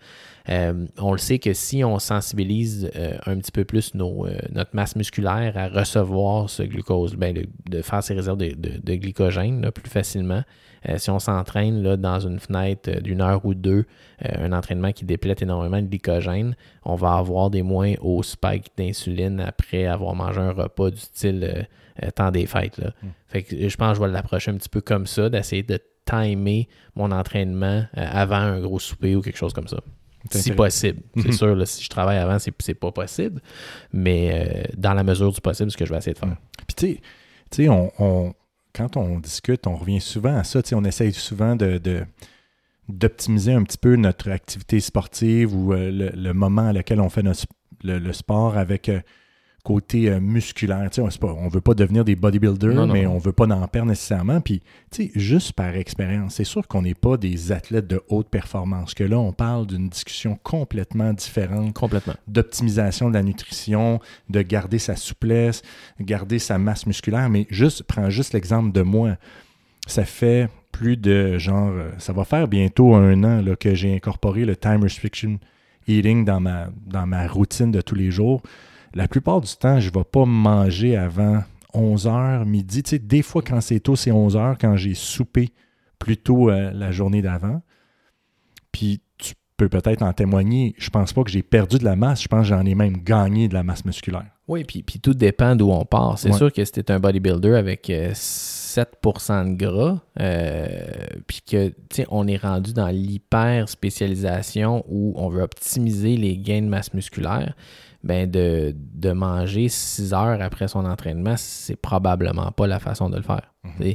Euh, 0.49 0.87
on 0.99 1.13
le 1.13 1.19
sait 1.19 1.39
que 1.39 1.53
si 1.53 1.85
on 1.85 1.99
sensibilise 1.99 2.91
euh, 2.97 3.17
un 3.27 3.37
petit 3.39 3.53
peu 3.53 3.65
plus 3.65 3.93
euh, 3.95 4.39
notre 4.53 4.71
masse 4.75 4.97
musculaire 4.97 5.57
à 5.57 5.69
recevoir 5.69 6.49
ce 6.49 6.63
glucose, 6.63 7.15
ben, 7.15 7.37
de, 7.69 7.83
faire 7.83 8.03
ses 8.03 8.15
réserves 8.15 8.39
de, 8.39 8.95
glycogène 8.95 9.71
plus 9.71 9.91
facilement, 9.91 10.43
si 10.97 11.11
on 11.11 11.19
s'entraîne 11.19 11.97
dans 11.97 12.21
une 12.21 12.39
fenêtre 12.39 13.03
d'une 13.03 13.21
heure 13.21 13.45
ou 13.45 13.53
deux, 13.53 13.85
un 14.25 14.51
entraînement 14.53 14.93
qui 14.93 15.05
déplète 15.05 15.43
énormément 15.43 15.83
de 15.83 15.87
glycogène, 15.87 16.57
on 16.85 16.95
va 16.95 17.17
avoir 17.17 17.51
des 17.51 17.61
moins 17.61 17.93
hauts 18.01 18.23
spikes 18.23 18.69
d'insuline 18.79 19.41
après 19.41 19.85
avoir 19.85 20.15
mangé 20.15 20.41
un 20.41 20.53
repas 20.53 20.91
du 20.91 20.97
style 20.97 21.69
temps 22.15 22.31
des 22.31 22.47
fêtes. 22.47 22.79
Là. 22.79 22.93
Hmm. 23.03 23.09
Fait 23.27 23.43
que 23.43 23.69
je 23.69 23.77
pense 23.77 23.99
que 23.99 24.03
je 24.03 24.09
vais 24.09 24.13
l'approcher 24.13 24.53
un 24.53 24.57
petit 24.57 24.71
peu 24.71 24.81
comme 24.81 25.07
ça, 25.07 25.29
d'essayer 25.29 25.63
de 25.63 25.79
timer 26.07 26.67
mon 26.95 27.13
entraînement 27.13 27.85
avant 27.93 28.37
un 28.37 28.61
gros 28.61 28.79
souper 28.79 29.15
ou 29.17 29.21
quelque 29.21 29.37
chose 29.37 29.53
comme 29.53 29.69
ça. 29.69 29.81
Si 30.31 30.53
possible. 30.53 31.03
C'est 31.17 31.27
mhm. 31.27 31.33
sûr, 31.33 31.67
si 31.67 31.85
je 31.85 31.89
travaille 31.89 32.19
avant, 32.19 32.39
c'est 32.39 32.75
pas 32.75 32.93
possible. 32.93 33.41
Mais 33.93 34.31
euh, 34.33 34.73
dans 34.77 34.93
la 34.93 35.03
mesure 35.03 35.33
du 35.33 35.41
possible, 35.41 35.71
ce 35.71 35.77
que 35.77 35.87
je 35.87 35.91
vais 35.91 35.99
essayer 35.99 36.15
de 36.15 36.19
faire. 36.19 36.37
Puis 36.67 36.75
tu 36.77 37.01
sais, 37.51 37.69
on, 37.69 38.35
quand 38.75 38.97
on 38.97 39.19
discute, 39.19 39.67
on 39.67 39.77
revient 39.77 40.01
souvent 40.01 40.37
à 40.37 40.45
ça. 40.45 40.61
On 40.73 40.85
essaye 40.85 41.13
souvent 41.13 41.57
de, 41.57 41.81
d'optimiser 42.89 43.53
un 43.53 43.63
petit 43.63 43.79
peu 43.79 43.97
notre 43.97 44.31
activité 44.31 44.81
sportive 44.81 45.55
ou 45.55 45.73
euh, 45.73 46.13
le, 46.15 46.33
moment 46.33 46.69
à 46.69 46.73
lequel 46.73 47.01
on 47.01 47.09
fait 47.09 47.23
notre, 47.23 47.47
le, 47.83 48.13
sport 48.13 48.57
avec 48.57 48.89
euh, 48.89 49.01
côté 49.71 50.11
euh, 50.11 50.19
musculaire. 50.19 50.91
on 50.99 51.45
ne 51.45 51.51
veut 51.51 51.61
pas 51.61 51.75
devenir 51.75 52.05
des 52.05 52.17
bodybuilders, 52.17 52.89
mais 52.89 53.07
on 53.07 53.15
ne 53.15 53.21
veut 53.21 53.33
pas 53.33 53.47
en 53.47 53.69
perdre 53.69 53.89
nécessairement. 53.89 54.41
Puis, 54.41 54.63
juste 55.15 55.53
par 55.53 55.77
expérience, 55.77 56.35
c'est 56.35 56.45
sûr 56.45 56.67
qu'on 56.67 56.83
n'est 56.83 56.95
pas 56.95 57.17
des 57.17 57.53
athlètes 57.53 57.87
de 57.87 58.03
haute 58.09 58.29
performance. 58.29 58.95
Que 58.95 59.05
là, 59.05 59.17
on 59.21 59.33
parle 59.33 59.69
d'une 59.69 59.89
discussion 59.89 60.37
complètement 60.43 61.13
différente. 61.13 61.73
Complètement. 61.75 62.15
D'optimisation 62.27 63.11
de 63.11 63.15
la 63.15 63.23
nutrition, 63.23 64.01
de 64.29 64.43
garder 64.43 64.81
sa 64.81 64.97
souplesse, 64.97 65.63
garder 66.01 66.41
sa 66.41 66.59
masse 66.59 66.85
musculaire. 66.87 67.31
Mais 67.31 67.47
juste, 67.49 67.85
prends 67.85 68.11
juste 68.11 68.33
l'exemple 68.33 68.73
de 68.73 68.83
moi. 68.83 69.19
Ça 69.87 70.05
fait 70.05 70.49
plus 70.73 70.97
de 70.97 71.39
genre, 71.39 71.71
euh, 71.71 71.91
ça 71.99 72.13
va 72.13 72.25
faire 72.25 72.49
bientôt 72.49 72.95
un 72.97 73.23
an 73.23 73.41
là, 73.41 73.55
que 73.55 73.77
j'ai 73.77 73.95
incorporé 73.95 74.45
le 74.45 74.57
time 74.57 74.83
restriction 74.83 75.39
eating 75.87 76.25
dans 76.25 76.41
ma, 76.41 76.71
dans 76.87 77.07
ma 77.07 77.29
routine 77.29 77.71
de 77.71 77.81
tous 77.81 77.95
les 77.95 78.11
jours 78.11 78.43
la 78.95 79.09
plupart 79.09 79.41
du 79.41 79.55
temps, 79.57 79.81
je 79.81 79.89
ne 79.89 79.95
vais 79.95 80.05
pas 80.05 80.25
manger 80.25 80.97
avant 80.97 81.43
11h, 81.75 82.45
midi. 82.45 82.83
Tu 82.83 82.91
sais, 82.91 82.99
des 82.99 83.23
fois, 83.23 83.43
quand 83.43 83.61
c'est 83.61 83.81
tôt, 83.81 83.97
c'est 83.97 84.11
11h, 84.11 84.57
quand 84.61 84.77
j'ai 84.77 84.95
soupé 84.95 85.51
plus 85.99 86.17
tôt 86.17 86.51
euh, 86.51 86.73
la 86.73 86.91
journée 86.91 87.23
d'avant. 87.23 87.63
Puis 88.73 89.01
tu 89.19 89.35
peux 89.57 89.69
peut-être 89.69 90.03
en 90.03 90.13
témoigner. 90.13 90.75
Je 90.79 90.91
pense 90.91 91.13
pas 91.13 91.23
que 91.23 91.31
j'ai 91.31 91.43
perdu 91.43 91.79
de 91.79 91.85
la 91.85 91.95
masse. 91.95 92.23
Je 92.23 92.29
pense 92.29 92.49
que 92.49 92.55
j'en 92.55 92.65
ai 92.65 92.75
même 92.75 92.97
gagné 92.97 93.47
de 93.49 93.55
la 93.55 93.63
masse 93.63 93.85
musculaire. 93.85 94.27
Oui, 94.49 94.65
puis, 94.65 94.83
puis 94.83 94.99
tout 94.99 95.15
dépend 95.15 95.55
d'où 95.55 95.71
on 95.71 95.85
part. 95.85 96.19
C'est 96.19 96.33
sûr 96.33 96.53
que 96.53 96.65
c'était 96.65 96.91
un 96.91 96.99
bodybuilder 96.99 97.55
avec 97.55 97.89
7% 97.89 99.31
euh, 99.31 99.45
de 99.45 99.55
gras, 99.55 100.01
euh, 100.19 100.67
puis 101.29 101.41
que 101.49 101.73
on 102.09 102.27
est 102.27 102.37
rendu 102.37 102.73
dans 102.73 102.89
l'hyper 102.89 103.69
spécialisation 103.69 104.85
où 104.89 105.13
on 105.17 105.29
veut 105.29 105.43
optimiser 105.43 106.17
les 106.17 106.37
gains 106.37 106.63
de 106.63 106.67
masse 106.67 106.93
musculaire 106.95 107.55
ben 108.03 108.31
de, 108.31 109.13
manger 109.13 109.69
six 109.69 110.15
heures 110.15 110.41
après 110.41 110.69
son 110.69 110.85
entraînement, 110.85 111.35
c'est 111.37 111.77
probablement 111.77 112.51
pas 112.53 112.67
la 112.67 112.79
façon 112.79 113.11
de 113.11 113.17
le 113.17 113.23
faire. 113.23 113.53
Mhm. 113.65 113.95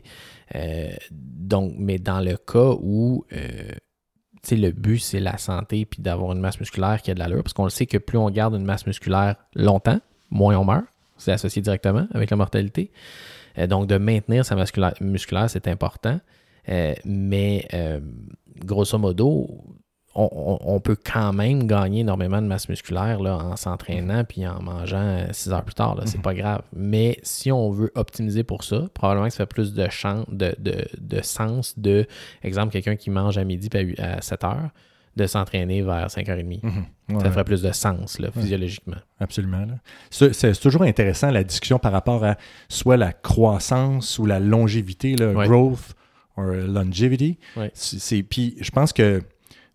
Euh, 0.56 0.92
donc, 1.12 1.74
mais 1.78 1.98
dans 1.98 2.20
le 2.20 2.38
cas 2.38 2.76
où 2.80 3.26
euh, 3.34 3.72
le 4.52 4.72
but, 4.72 5.00
c'est 5.00 5.20
la 5.20 5.38
santé 5.38 5.86
puis 5.86 6.02
d'avoir 6.02 6.34
une 6.34 6.40
masse 6.40 6.60
musculaire 6.60 7.02
qui 7.02 7.10
a 7.10 7.16
de 7.16 7.20
l'allure, 7.20 7.42
parce 7.42 7.54
qu'on 7.54 7.64
le 7.64 7.72
sait 7.72 7.88
que 7.88 7.98
plus 7.98 8.18
on 8.18 8.30
garde 8.30 8.54
une 8.54 8.66
masse 8.66 8.86
musculaire 8.86 9.36
longtemps, 9.56 10.00
moins 10.30 10.56
on 10.58 10.66
meurt. 10.66 10.86
C'est 11.18 11.32
associé 11.32 11.62
directement 11.62 12.08
avec 12.14 12.30
la 12.30 12.38
mortalité. 12.38 12.92
Euh, 13.58 13.68
donc, 13.68 13.88
de 13.88 13.98
maintenir 13.98 14.46
sa 14.46 14.56
masse 14.56 14.74
musculaire, 15.02 15.50
c'est 15.50 15.68
important. 15.68 16.20
mais 17.06 17.68
grosso 18.64 18.98
modo, 18.98 19.64
on, 20.16 20.80
peut 20.80 20.96
quand 20.96 21.34
même 21.34 21.68
gagner 21.68 22.00
énormément 22.00 22.42
de 22.42 22.48
masse 22.48 22.70
musculaire 22.70 23.20
là, 23.20 23.36
en 23.38 23.56
s'entraînant 23.58 24.24
puis 24.24 24.48
en 24.48 24.62
mangeant 24.62 25.26
6 25.30 25.52
heures 25.52 25.64
plus 25.64 25.76
tard. 25.76 26.00
C'est 26.06 26.18
mhm. 26.18 26.24
pas 26.24 26.34
grave. 26.34 26.62
Mais 26.74 27.20
si 27.24 27.52
on 27.52 27.70
veut 27.70 27.92
optimiser 27.96 28.44
pour 28.44 28.64
ça, 28.64 28.88
probablement 28.94 29.28
que 29.28 29.34
ça 29.34 29.40
fait 29.40 29.46
plus 29.46 29.74
de, 29.74 29.86
de, 30.30 31.22
sens 31.22 31.78
de, 31.78 32.08
exemple, 32.44 32.72
quelqu'un 32.72 32.96
qui 32.96 33.10
mange 33.10 33.38
à 33.38 33.44
midi 33.44 33.68
puis 33.70 33.96
à 34.00 34.22
7 34.22 34.44
heures, 34.46 34.70
de 35.18 35.28
s'entraîner 35.28 35.82
vers 35.82 36.08
5h30. 36.08 36.60
Mhm. 36.64 37.20
ça 37.20 37.32
ferait 37.32 37.44
plus 37.44 37.62
de 37.62 37.72
sens 37.72 38.20
là, 38.20 38.32
physiologiquement. 38.32 38.98
Absolument. 39.20 39.66
C'est 40.10 40.60
toujours 40.60 40.84
intéressant 40.84 41.30
la 41.30 41.44
discussion 41.44 41.78
par 41.78 41.92
rapport 41.92 42.24
à 42.24 42.38
soit 42.70 42.98
la 42.98 43.12
croissance 43.12 44.18
ou 44.18 44.26
la 44.26 44.40
longévité, 44.40 45.16
le 45.16 45.34
growth 45.34 45.94
ou 46.38 46.42
longevity. 46.42 47.38
Puis 48.30 48.58
je 48.60 48.72
pense 48.72 48.94
que 48.94 49.22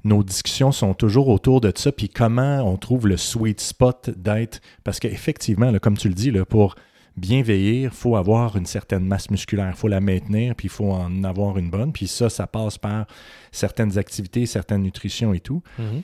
nos 0.05 0.23
discussions 0.23 0.73
sont 0.73 0.95
toujours 0.95 1.29
autour 1.29 1.61
de 1.61 1.73
ça, 1.75 1.93
puis 1.93 2.09
comment 2.09 2.61
on 2.61 2.77
trouve 2.77 3.07
le 3.07 3.17
sweet 3.17 3.61
spot 3.61 4.11
d'être. 4.17 4.61
Parce 4.85 4.99
qu'effectivement, 4.99 5.73
comme 5.79 5.97
tu 5.97 6.09
le 6.09 6.15
dis, 6.15 6.31
là, 6.31 6.45
pour 6.45 6.75
bien 7.17 7.43
vieillir, 7.43 7.91
il 7.93 7.97
faut 7.97 8.17
avoir 8.17 8.57
une 8.57 8.67
certaine 8.67 9.05
masse 9.05 9.31
musculaire, 9.31 9.73
il 9.75 9.77
faut 9.77 9.89
la 9.89 10.01
maintenir, 10.01 10.55
puis 10.55 10.67
il 10.67 10.71
faut 10.71 10.91
en 10.91 11.23
avoir 11.25 11.59
une 11.59 11.71
bonne. 11.71 11.93
Puis 11.93 12.09
ça, 12.09 12.31
ça 12.31 12.47
passe 12.47 12.79
par 12.79 13.07
certaines 13.53 13.99
activités, 13.99 14.47
certaines 14.47 14.83
nutritions 14.83 15.35
et 15.35 15.41
tout. 15.41 15.63
Mm-hmm. 15.79 16.03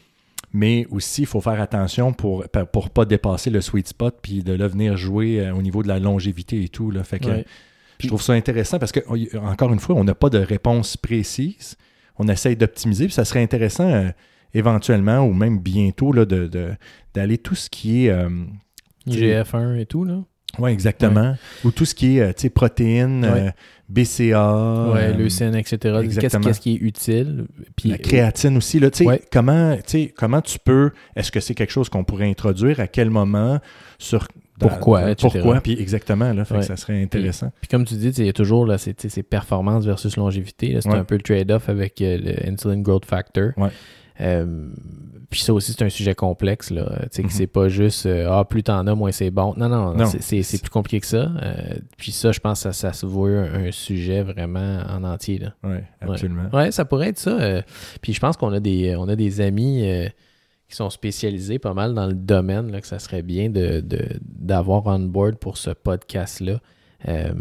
Mais 0.53 0.87
aussi, 0.91 1.23
il 1.23 1.27
faut 1.27 1.41
faire 1.41 1.61
attention 1.61 2.13
pour 2.13 2.43
ne 2.43 2.89
pas 2.89 3.05
dépasser 3.05 3.51
le 3.51 3.61
sweet 3.61 3.89
spot, 3.89 4.19
puis 4.21 4.43
de 4.43 4.53
là 4.53 4.69
venir 4.69 4.97
jouer 4.97 5.41
euh, 5.41 5.55
au 5.55 5.63
niveau 5.63 5.83
de 5.83 5.89
la 5.89 5.99
longévité 5.99 6.63
et 6.63 6.69
tout. 6.69 6.91
Là. 6.91 7.03
Fait 7.03 7.19
que, 7.19 7.45
Je 7.99 8.09
trouve 8.09 8.23
ça 8.23 8.35
intéressant 8.35 8.79
parce 8.79 8.93
que, 8.93 9.01
encore 9.39 9.73
une 9.73 9.81
fois, 9.81 9.97
on 9.97 10.05
n'a 10.05 10.15
pas 10.15 10.31
de 10.31 10.39
réponse 10.39 10.97
précise 10.97 11.77
on 12.19 12.29
essaye 12.29 12.57
d'optimiser. 12.57 13.07
Puis 13.07 13.15
ça 13.15 13.25
serait 13.25 13.43
intéressant 13.43 13.89
euh, 13.91 14.09
éventuellement 14.55 15.21
ou 15.27 15.33
même 15.33 15.59
bientôt 15.59 16.13
là, 16.13 16.25
de, 16.25 16.49
d'aller 17.15 17.39
tout 17.39 17.55
ce 17.55 17.69
qui 17.71 18.07
est 18.07 18.11
euh, 18.11 18.29
IGF-1 19.09 19.77
et 19.79 19.87
tout, 19.87 20.05
là. 20.05 20.23
Oui, 20.59 20.71
exactement. 20.71 21.37
Ou 21.65 21.71
tout 21.71 21.85
ce 21.85 21.95
qui 21.95 22.17
est 22.17 22.21
euh, 22.23 22.29
tu 22.33 22.43
sais, 22.43 22.49
protéines, 22.51 23.25
Ouais. 23.25 23.49
euh, 23.49 23.51
BCA. 23.91 24.51
euh, 24.57 25.13
leucine, 25.15 25.55
etc. 25.55 25.77
Qu'est-ce 25.79 26.03
exactement. 26.05 26.45
qu'est-ce 26.45 26.61
qui 26.61 26.73
est 26.75 26.79
utile? 26.79 27.47
Puis, 27.77 27.91
La 27.91 27.99
créatine 27.99 28.57
aussi, 28.57 28.81
là, 28.81 28.89
Ouais. 29.01 29.21
comment, 29.31 29.77
comment 30.17 30.41
tu 30.41 30.59
peux, 30.59 30.93
est-ce 31.15 31.31
que 31.31 31.41
c'est 31.41 31.55
quelque 31.55 31.73
chose 31.73 31.89
qu'on 31.91 32.05
pourrait 32.05 32.29
introduire, 32.31 32.81
à 32.81 32.87
quel 32.89 33.11
moment, 33.11 33.61
sur... 33.99 34.27
Pourquoi, 34.59 35.11
etc. 35.11 35.29
Pourquoi, 35.33 35.61
puis 35.61 35.79
exactement, 35.81 36.33
là, 36.33 36.45
fait 36.45 36.55
que 36.55 36.61
Ouais. 36.61 36.67
ça 36.67 36.77
serait 36.77 37.03
intéressant. 37.03 37.53
Puis 37.61 37.69
comme 37.69 37.85
tu 37.85 37.95
dis, 37.95 38.09
il 38.09 38.27
y 38.27 38.29
a 38.29 38.33
toujours 38.33 38.67
là, 38.67 38.79
c'est, 38.79 38.95
tu 38.95 39.03
sais, 39.03 39.09
c'est 39.09 39.23
performance 39.23 39.85
versus 39.85 40.17
longévité. 40.17 40.77
C'est 40.81 40.89
Ouais. 40.89 40.97
un 40.97 41.05
peu 41.05 41.17
le 41.17 41.23
trade-off 41.23 41.69
avec 41.69 42.01
euh, 42.01 42.19
le 42.19 42.51
insulin 42.51 42.79
growth 42.81 43.05
factor. 43.05 43.51
Ouais. 43.57 43.69
Euh, 44.23 44.69
puis 45.29 45.41
ça 45.41 45.53
aussi, 45.53 45.73
c'est 45.73 45.85
un 45.85 45.91
sujet 45.91 46.15
complexe. 46.15 46.71
Là. 46.71 47.01
Tu 47.03 47.09
sais, 47.11 47.23
que 47.23 47.27
Mhm. 47.27 47.33
c'est 47.33 47.47
pas 47.47 47.69
juste 47.69 48.07
euh, 48.07 48.29
Ah, 48.31 48.45
plus 48.47 48.63
t'en 48.63 48.87
as, 48.87 48.95
moins 48.95 49.13
c'est 49.13 49.31
bon. 49.31 49.53
Non, 49.59 49.69
non, 49.69 49.93
Non. 49.95 50.07
c'est, 50.07 50.41
plus 50.61 50.71
compliqué 50.71 51.01
que 51.01 51.07
ça. 51.07 51.31
Euh, 51.43 51.75
puis 51.99 52.13
ça, 52.13 52.33
je 52.33 52.41
pense 52.41 52.61
que 52.61 52.63
ça, 52.63 52.73
ça 52.73 52.93
se 52.95 53.05
voit 53.05 53.29
un, 53.29 53.67
un 53.67 53.71
sujet 53.73 54.23
vraiment 54.23 54.79
en 54.89 55.05
entier. 55.05 55.39
Là. 55.39 55.53
Oui, 55.65 55.77
absolument. 56.01 56.49
Ouais, 56.55 56.71
ça 56.71 56.87
pourrait 56.87 57.09
être 57.09 57.19
ça. 57.19 57.31
euh, 57.39 57.61
puis 58.01 58.15
je 58.15 58.21
pense 58.21 58.39
qu'on 58.39 58.53
a 58.55 58.61
des, 58.61 58.97
on 58.97 59.07
a 59.09 59.17
des 59.17 59.43
amis 59.43 59.83
euh, 59.85 60.09
qui 60.69 60.77
sont 60.77 60.91
spécialisés 60.91 61.59
pas 61.59 61.75
mal 61.75 61.95
dans 61.95 62.07
le 62.07 62.15
domaine, 62.15 62.71
là, 62.73 62.81
que 62.81 62.87
ça 62.87 62.99
serait 62.99 63.23
bien 63.23 63.51
de, 63.51 63.81
de- 63.81 64.19
d'avoir 64.23 64.87
on 64.87 64.99
board 65.01 65.37
pour 65.37 65.57
ce 65.59 65.71
podcast-là. 65.71 66.61
euh, 67.09 67.33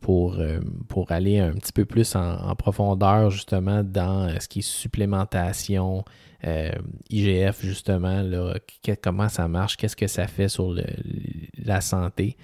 pour, 0.00 0.38
euh, 0.40 0.58
pour 0.88 1.12
aller 1.12 1.38
un 1.38 1.52
petit 1.52 1.72
peu 1.72 1.84
plus 1.84 2.16
en, 2.16 2.56
profondeur 2.56 3.30
justement 3.30 3.84
dans 3.84 4.26
euh, 4.28 4.38
ce 4.40 4.48
qui 4.48 4.60
est 4.60 4.62
supplémentation, 4.62 6.02
IGF 7.10 7.60
justement, 7.64 8.22
là, 8.22 8.54
comment 9.02 9.28
ça 9.28 9.46
marche, 9.48 9.76
qu'est-ce 9.76 9.94
que 9.96 10.06
ça 10.08 10.26
fait 10.26 10.48
sur 10.48 10.72
le- 10.72 10.82
la 11.62 11.80
santé, 11.80 12.36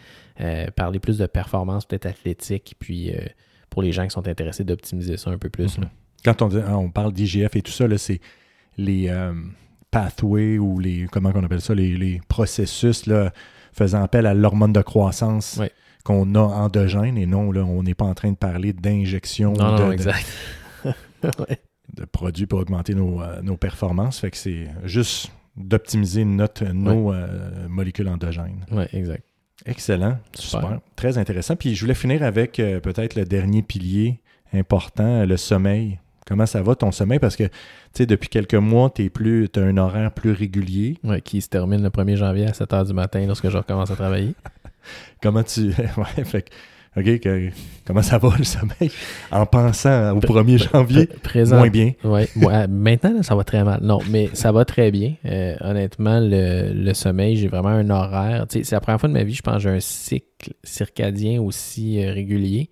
parler 0.76 1.01
plus 1.01 1.18
de 1.18 1.26
performance 1.26 1.84
peut-être 1.84 2.07
athlétique, 2.07 2.76
puis 2.78 3.12
pour 3.70 3.82
les 3.82 3.91
gens 3.91 4.05
qui 4.05 4.11
sont 4.11 4.28
intéressés 4.28 4.62
d'optimiser 4.62 5.16
ça 5.16 5.30
un 5.30 5.39
peu 5.39 5.49
plus. 5.49 5.78
Mhm. 5.78 5.84
là. 5.84 5.91
Quand 6.24 6.43
on, 6.43 6.49
dit- 6.49 6.59
on 6.68 6.91
parle 6.91 7.12
d'IGF 7.12 7.57
et 7.57 7.62
tout 7.62 7.72
ça, 7.72 7.86
c'est 7.99 8.20
les 8.76 9.11
pathways 9.91 10.59
ou 10.59 10.78
les, 10.78 11.07
comment 11.11 11.30
on 11.34 11.43
appelle 11.45 11.61
ça, 11.61 11.74
les, 11.74 11.97
les 11.97 12.20
processus 12.28 13.07
là, 13.07 13.32
faisant 13.72 14.03
appel 14.03 14.26
à 14.26 14.34
l'hormone 14.34 14.72
de 14.72 14.82
croissance 14.82 15.59
qu'on 16.05 16.34
a 16.34 16.41
endogène 16.41 17.18
et 17.18 17.26
non, 17.26 17.53
là, 17.53 17.64
on 17.64 17.82
n'est 17.82 17.95
pas 17.95 18.05
en 18.07 18.14
train 18.14 18.30
de 18.30 18.36
parler 18.36 18.72
d'injection 18.72 19.53
de, 19.53 19.61
non, 19.62 19.89
de- 19.89 19.93
exact. 19.93 20.26
Ouais. 21.24 21.59
de 21.95 22.05
produits 22.05 22.47
pour 22.47 22.61
augmenter 22.61 22.95
nos, 22.95 23.20
euh, 23.20 23.43
nos 23.43 23.57
performances. 23.57 24.20
Fait 24.20 24.30
que 24.30 24.36
c'est 24.36 24.68
juste 24.84 25.32
d'optimiser 25.57 26.24
notre, 26.24 26.64
nos 26.66 27.12
euh, 27.12 27.66
molécules 27.68 28.09
endogènes. 28.09 28.64
Ouais, 28.70 28.89
exact. 28.93 29.24
Excellent. 29.66 30.18
Super. 30.34 30.61
Super. 30.61 30.80
Très 30.95 31.18
intéressant. 31.18 31.57
Puis 31.57 31.74
je 31.74 31.80
voulais 31.80 31.95
finir 31.95 32.22
avec 32.22 32.61
euh, 32.61 32.78
peut-être 32.78 33.16
le 33.16 33.24
dernier 33.24 33.62
pilier 33.62 34.20
important, 34.55 35.26
le 35.26 35.36
sommeil. 35.36 35.99
Comment 36.29 36.45
ça 36.47 36.61
va 36.62 36.74
ton 36.74 36.93
sommeil? 36.93 37.18
Parce 37.18 37.37
que, 37.37 37.45
tu 37.45 37.51
sais, 37.95 38.07
depuis 38.07 38.29
quelques 38.29 38.55
mois, 38.55 38.91
tu 38.95 39.11
as 39.57 39.61
un 39.61 39.76
horaire 39.79 40.12
plus 40.12 40.33
régulier. 40.33 40.99
Qui 41.24 41.41
se 41.41 41.49
termine 41.49 41.83
le 41.83 41.89
1er 41.89 42.16
janvier 42.16 42.47
à 42.47 42.53
7 42.53 42.70
h 42.70 42.87
du 42.87 42.93
matin 42.93 43.24
lorsque 43.26 43.49
je 43.49 43.57
recommence 43.57 43.91
à 43.91 43.95
travailler. 43.97 44.35
Comment 45.22 45.43
tu... 45.43 45.68
ouais, 45.97 46.24
fait 46.24 46.43
que... 46.43 46.51
OK, 46.97 47.20
que- 47.20 47.51
comment 47.87 48.03
ça 48.03 48.18
va 48.18 48.31
le 48.37 48.43
sommeil? 48.45 48.91
En 49.31 49.47
pensant 49.47 50.16
au 50.16 50.20
1er 50.20 50.70
janvier, 50.72 51.07
Pré- 51.07 51.18
Présent. 51.22 51.59
moins 51.59 51.68
bien. 51.68 51.93
Ouais, 52.03 52.29
ouais, 52.35 52.66
maintenant, 52.66 53.12
là, 53.14 53.22
ça 53.22 53.37
va 53.37 53.45
très 53.45 53.62
mal. 53.62 53.81
Non, 53.83 53.99
mais 54.11 54.31
ça 54.33 54.51
va 54.51 54.64
très 54.64 54.91
bien. 54.91 55.14
Euh, 55.24 55.55
honnêtement, 55.61 56.18
le, 56.20 56.72
le 56.72 56.95
sommeil, 56.95 57.37
j'ai 57.37 57.47
vraiment 57.47 57.68
un 57.68 57.89
horaire. 57.91 58.47
C'est 58.49 58.68
la 58.72 58.81
première 58.81 58.99
fois 58.99 59.09
de 59.09 59.14
ma 59.14 59.22
vie, 59.22 59.35
je 59.35 59.43
pense, 59.43 59.62
j'ai 59.62 59.70
un 59.70 59.81
cycle 59.81 60.55
circadien 60.64 61.41
aussi 61.41 62.03
euh, 62.05 62.12
régulier. 62.12 62.68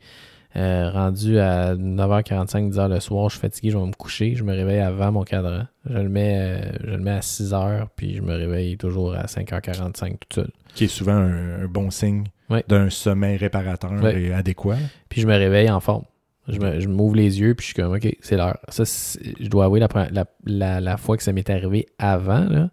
Euh, 0.56 0.90
rendu 0.90 1.38
à 1.38 1.74
9h45, 1.74 2.70
10h 2.72 2.88
le 2.88 3.00
soir, 3.00 3.28
je 3.28 3.34
suis 3.34 3.40
fatigué, 3.42 3.70
je 3.70 3.76
vais 3.76 3.84
me 3.84 3.92
coucher. 3.92 4.34
Je 4.34 4.42
me 4.42 4.54
réveille 4.54 4.80
avant 4.80 5.12
mon 5.12 5.22
cadran. 5.22 5.64
Je 5.88 5.98
le 5.98 6.08
mets, 6.08 6.38
euh, 6.64 6.72
je 6.82 6.90
le 6.92 6.98
mets 6.98 7.10
à 7.10 7.20
6h, 7.20 7.88
puis 7.94 8.14
je 8.14 8.22
me 8.22 8.34
réveille 8.34 8.78
toujours 8.78 9.14
à 9.14 9.26
5h45 9.26 10.12
tout 10.12 10.34
seul. 10.34 10.50
Qui 10.74 10.84
est 10.84 10.88
souvent 10.88 11.12
un, 11.12 11.64
un 11.64 11.66
bon 11.66 11.90
signe 11.90 12.24
d'un 12.68 12.88
sommeil 12.90 13.36
réparateur 13.36 13.92
et 14.16 14.32
adéquat. 14.32 14.76
Puis 15.10 15.20
je 15.20 15.26
me 15.26 15.34
réveille 15.34 15.68
en 15.70 15.80
forme. 15.80 16.04
Je 16.48 16.86
m'ouvre 16.88 17.16
les 17.16 17.40
yeux, 17.40 17.54
puis 17.54 17.66
je 17.66 17.72
suis 17.72 17.82
comme, 17.82 17.92
OK, 17.94 18.06
c'est 18.20 18.36
l'heure. 18.36 18.58
Ça, 18.68 18.84
je 18.84 19.48
dois 19.48 19.64
avouer, 19.66 19.80
la, 19.80 19.88
la, 20.12 20.24
la- 20.46 20.80
la 20.80 20.96
fois 20.96 21.16
que 21.16 21.22
ça 21.24 21.32
m'est 21.32 21.50
arrivé 21.50 21.86
avant, 21.98 22.68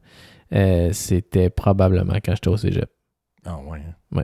euh, 0.54 0.90
c'était 0.94 1.50
probablement 1.50 2.14
quand 2.24 2.34
j'étais 2.36 2.50
au 2.50 2.58
cégep. 2.58 2.90
Ah 3.46 3.58
ouais. 3.68 3.80
hein? 3.80 3.94
Ouais. 4.18 4.24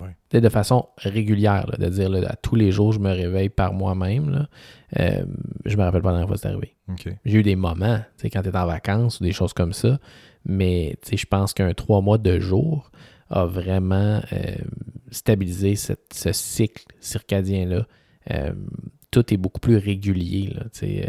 Ouais. 0.00 0.40
De 0.40 0.48
façon 0.48 0.88
régulière, 0.98 1.66
là, 1.70 1.76
de 1.78 1.90
dire 1.92 2.08
là, 2.08 2.28
à 2.30 2.36
tous 2.36 2.54
les 2.54 2.70
jours, 2.70 2.92
je 2.92 2.98
me 3.00 3.10
réveille 3.10 3.48
par 3.48 3.72
moi-même. 3.72 4.46
Euh, 4.98 5.24
je 5.64 5.76
me 5.76 5.82
rappelle 5.82 6.02
pas 6.02 6.08
la 6.10 6.18
dernière 6.18 6.28
fois 6.28 6.36
que 6.36 6.42
c'est 6.42 6.48
arrivé. 6.48 6.74
J'ai 7.24 7.38
eu 7.38 7.42
des 7.42 7.56
moments, 7.56 8.00
quand 8.22 8.42
tu 8.42 8.48
es 8.48 8.56
en 8.56 8.66
vacances 8.66 9.20
ou 9.20 9.24
des 9.24 9.32
choses 9.32 9.52
comme 9.52 9.72
ça, 9.72 9.98
mais 10.44 10.96
je 11.10 11.24
pense 11.26 11.52
qu'un 11.54 11.72
trois 11.74 12.00
mois 12.00 12.18
de 12.18 12.38
jour 12.38 12.90
a 13.30 13.44
vraiment 13.44 14.20
euh, 14.32 14.56
stabilisé 15.10 15.74
cette- 15.76 16.12
ce 16.14 16.32
cycle 16.32 16.84
circadien-là. 17.00 17.86
Euh, 18.30 18.52
tout 19.10 19.32
est 19.32 19.36
beaucoup 19.38 19.60
plus 19.60 19.76
régulier. 19.76 20.54
Là, 20.54 20.64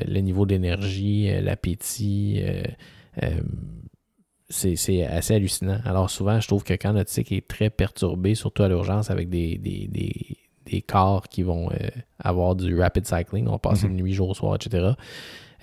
le 0.08 0.20
niveau 0.22 0.46
d'énergie, 0.46 1.30
l'appétit, 1.42 2.42
euh, 2.42 2.64
c'est 4.50 5.06
assez 5.06 5.36
hallucinant. 5.36 5.80
Alors 5.86 6.10
souvent, 6.10 6.40
je 6.40 6.48
trouve 6.48 6.64
que 6.64 6.74
quand 6.74 6.94
notre 6.94 7.10
cycle 7.12 7.34
est 7.36 7.48
très 7.48 7.70
perturbé, 7.70 8.34
surtout 8.36 8.64
à 8.64 8.68
l'urgence, 8.68 9.12
avec 9.12 9.30
des, 9.30 9.58
des, 9.58 9.88
des- 9.88 10.38
des 10.66 10.82
corps 10.84 11.28
qui 11.28 11.42
vont 11.42 11.70
euh, 11.72 11.76
avoir 12.20 12.56
du 12.56 12.76
rapid 12.80 13.04
cycling, 13.06 13.48
on 13.48 13.52
va 13.54 13.58
passer 13.58 13.88
Mhm. 13.88 13.98
de 13.98 14.02
nuit, 14.04 14.14
jour, 14.14 14.36
soir, 14.36 14.56
etc., 14.56 14.90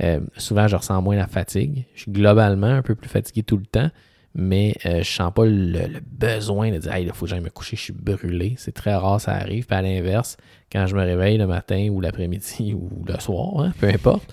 euh, 0.02 0.20
souvent, 0.36 0.66
je 0.68 0.76
ressens 0.76 1.00
moins 1.00 1.16
la 1.16 1.26
fatigue. 1.28 1.84
Je 1.94 2.02
suis 2.02 2.12
globalement 2.12 2.66
un 2.66 2.82
peu 2.82 2.94
plus 2.96 3.08
fatigué 3.08 3.42
tout 3.44 3.56
le 3.56 3.64
temps, 3.66 3.88
mais 4.34 4.74
euh, 4.84 5.02
je 5.02 5.10
sens 5.10 5.32
pas 5.32 5.46
le, 5.46 5.52
le 5.86 6.00
besoin 6.04 6.70
de 6.70 6.78
dire 6.78 6.92
Hey, 6.92 7.06
il 7.06 7.12
faut 7.12 7.24
que 7.24 7.30
j'aille 7.30 7.40
me 7.40 7.48
coucher, 7.50 7.76
je 7.76 7.82
suis 7.82 7.92
brûlé. 7.94 8.54
C'est 8.58 8.72
très 8.74 8.94
rare, 8.94 9.20
ça 9.20 9.32
arrive. 9.32 9.64
Puis 9.66 9.76
à 9.76 9.80
l'inverse, 9.80 10.36
quand 10.70 10.86
je 10.86 10.94
me 10.96 11.00
réveille 11.02 11.38
le 11.38 11.46
matin 11.46 11.88
ou 11.90 12.00
l'après-midi 12.02 12.74
ou 12.78 12.90
le 13.06 13.18
soir, 13.20 13.60
hein, 13.60 13.72
peu 13.80 13.86
importe, 13.88 14.30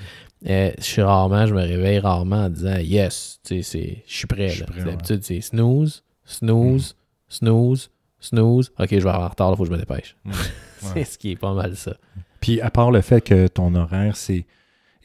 euh, 0.48 0.72
je 0.78 0.84
suis 0.84 1.02
rarement, 1.02 1.46
je 1.46 1.54
me 1.54 1.62
réveille 1.62 2.00
rarement 2.00 2.46
en 2.46 2.50
disant 2.50 2.78
Yes, 2.78 3.40
tu 3.44 3.56
sais, 3.56 3.62
c'est- 3.64 4.04
je 4.08 4.14
suis 4.16 4.28
prêt. 4.28 4.50
Ouais. 4.78 4.84
D'habitude, 4.84 5.24
c'est 5.24 5.42
snooze, 5.42 6.04
snooze, 6.26 6.96
snooze, 7.30 7.90
snooze. 8.20 8.72
Ok, 8.80 8.88
je 8.92 8.96
vais 8.96 9.10
avoir 9.10 9.22
en 9.26 9.30
retard, 9.30 9.52
il 9.52 9.58
faut 9.58 9.64
que 9.64 9.70
je 9.70 9.74
me 9.74 9.80
dépêche. 9.80 10.16
Ouais. 10.84 10.90
c'est 10.96 11.04
ce 11.14 11.18
qui 11.18 11.32
est 11.32 11.36
pas 11.38 11.54
mal 11.54 11.78
ça. 11.78 11.96
Puis 12.42 12.60
à 12.60 12.70
part 12.70 12.92
le 12.92 13.00
fait 13.00 13.22
que 13.22 13.48
ton 13.48 13.74
horaire 13.74 14.18
c'est 14.18 14.46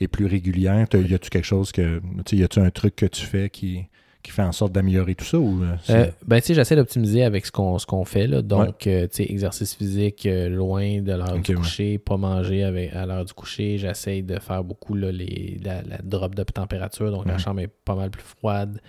est 0.01 0.09
plus 0.09 0.27
régulière, 0.27 0.87
y 0.93 1.15
a-tu 1.15 1.31
quelque 1.31 1.45
chose 1.45 1.71
que 1.71 2.03
tu 2.27 2.35
y 2.37 2.43
a-tu 2.43 2.59
un 2.59 2.71
truc 2.71 2.97
que 2.97 3.07
tu 3.07 3.25
fais 3.25 3.49
qui, 3.49 3.85
qui 4.29 4.35
fait 4.35 4.43
en 4.43 4.53
sorte 4.53 4.73
d'améliorer 4.73 5.15
tout 5.15 5.25
ça 5.25 5.39
ou 5.39 5.63
euh, 5.63 5.75
Euh, 5.89 6.07
ben, 6.27 6.39
tu 6.41 6.49
sais, 6.49 6.55
j'essaie 6.55 6.77
d'optimiser 6.77 7.25
avec 7.25 7.47
ce 7.47 7.51
qu'on 7.51 7.79
ce 7.79 7.87
qu'on 7.87 8.05
fait. 8.05 8.27
Là. 8.27 8.43
Donc, 8.43 8.87
euh, 8.87 9.07
tu 9.07 9.25
sais, 9.25 9.27
exercice 9.31 9.75
physique 9.75 10.27
euh, 10.27 10.51
loin 10.51 11.01
de 11.01 11.13
l'heure 11.13 11.39
du 11.39 11.53
ouais. 11.53 11.57
coucher, 11.57 11.99
pas 11.99 12.19
manger 12.19 12.63
avec, 12.63 12.93
à 12.95 13.07
l'heure 13.07 13.25
du 13.25 13.33
coucher. 13.33 13.79
J'essaie 13.79 14.21
de 14.21 14.39
faire 14.39 14.63
beaucoup 14.65 14.95
là, 14.95 15.11
les, 15.11 15.59
la, 15.65 15.81
la 15.83 15.99
drop 16.05 16.35
de 16.35 16.43
température. 16.43 17.11
Donc, 17.11 17.27
la 17.27 17.39
chambre 17.39 17.61
est 17.61 17.73
pas 17.85 17.95
mal 17.95 18.11
plus 18.11 18.23
froide. 18.23 18.81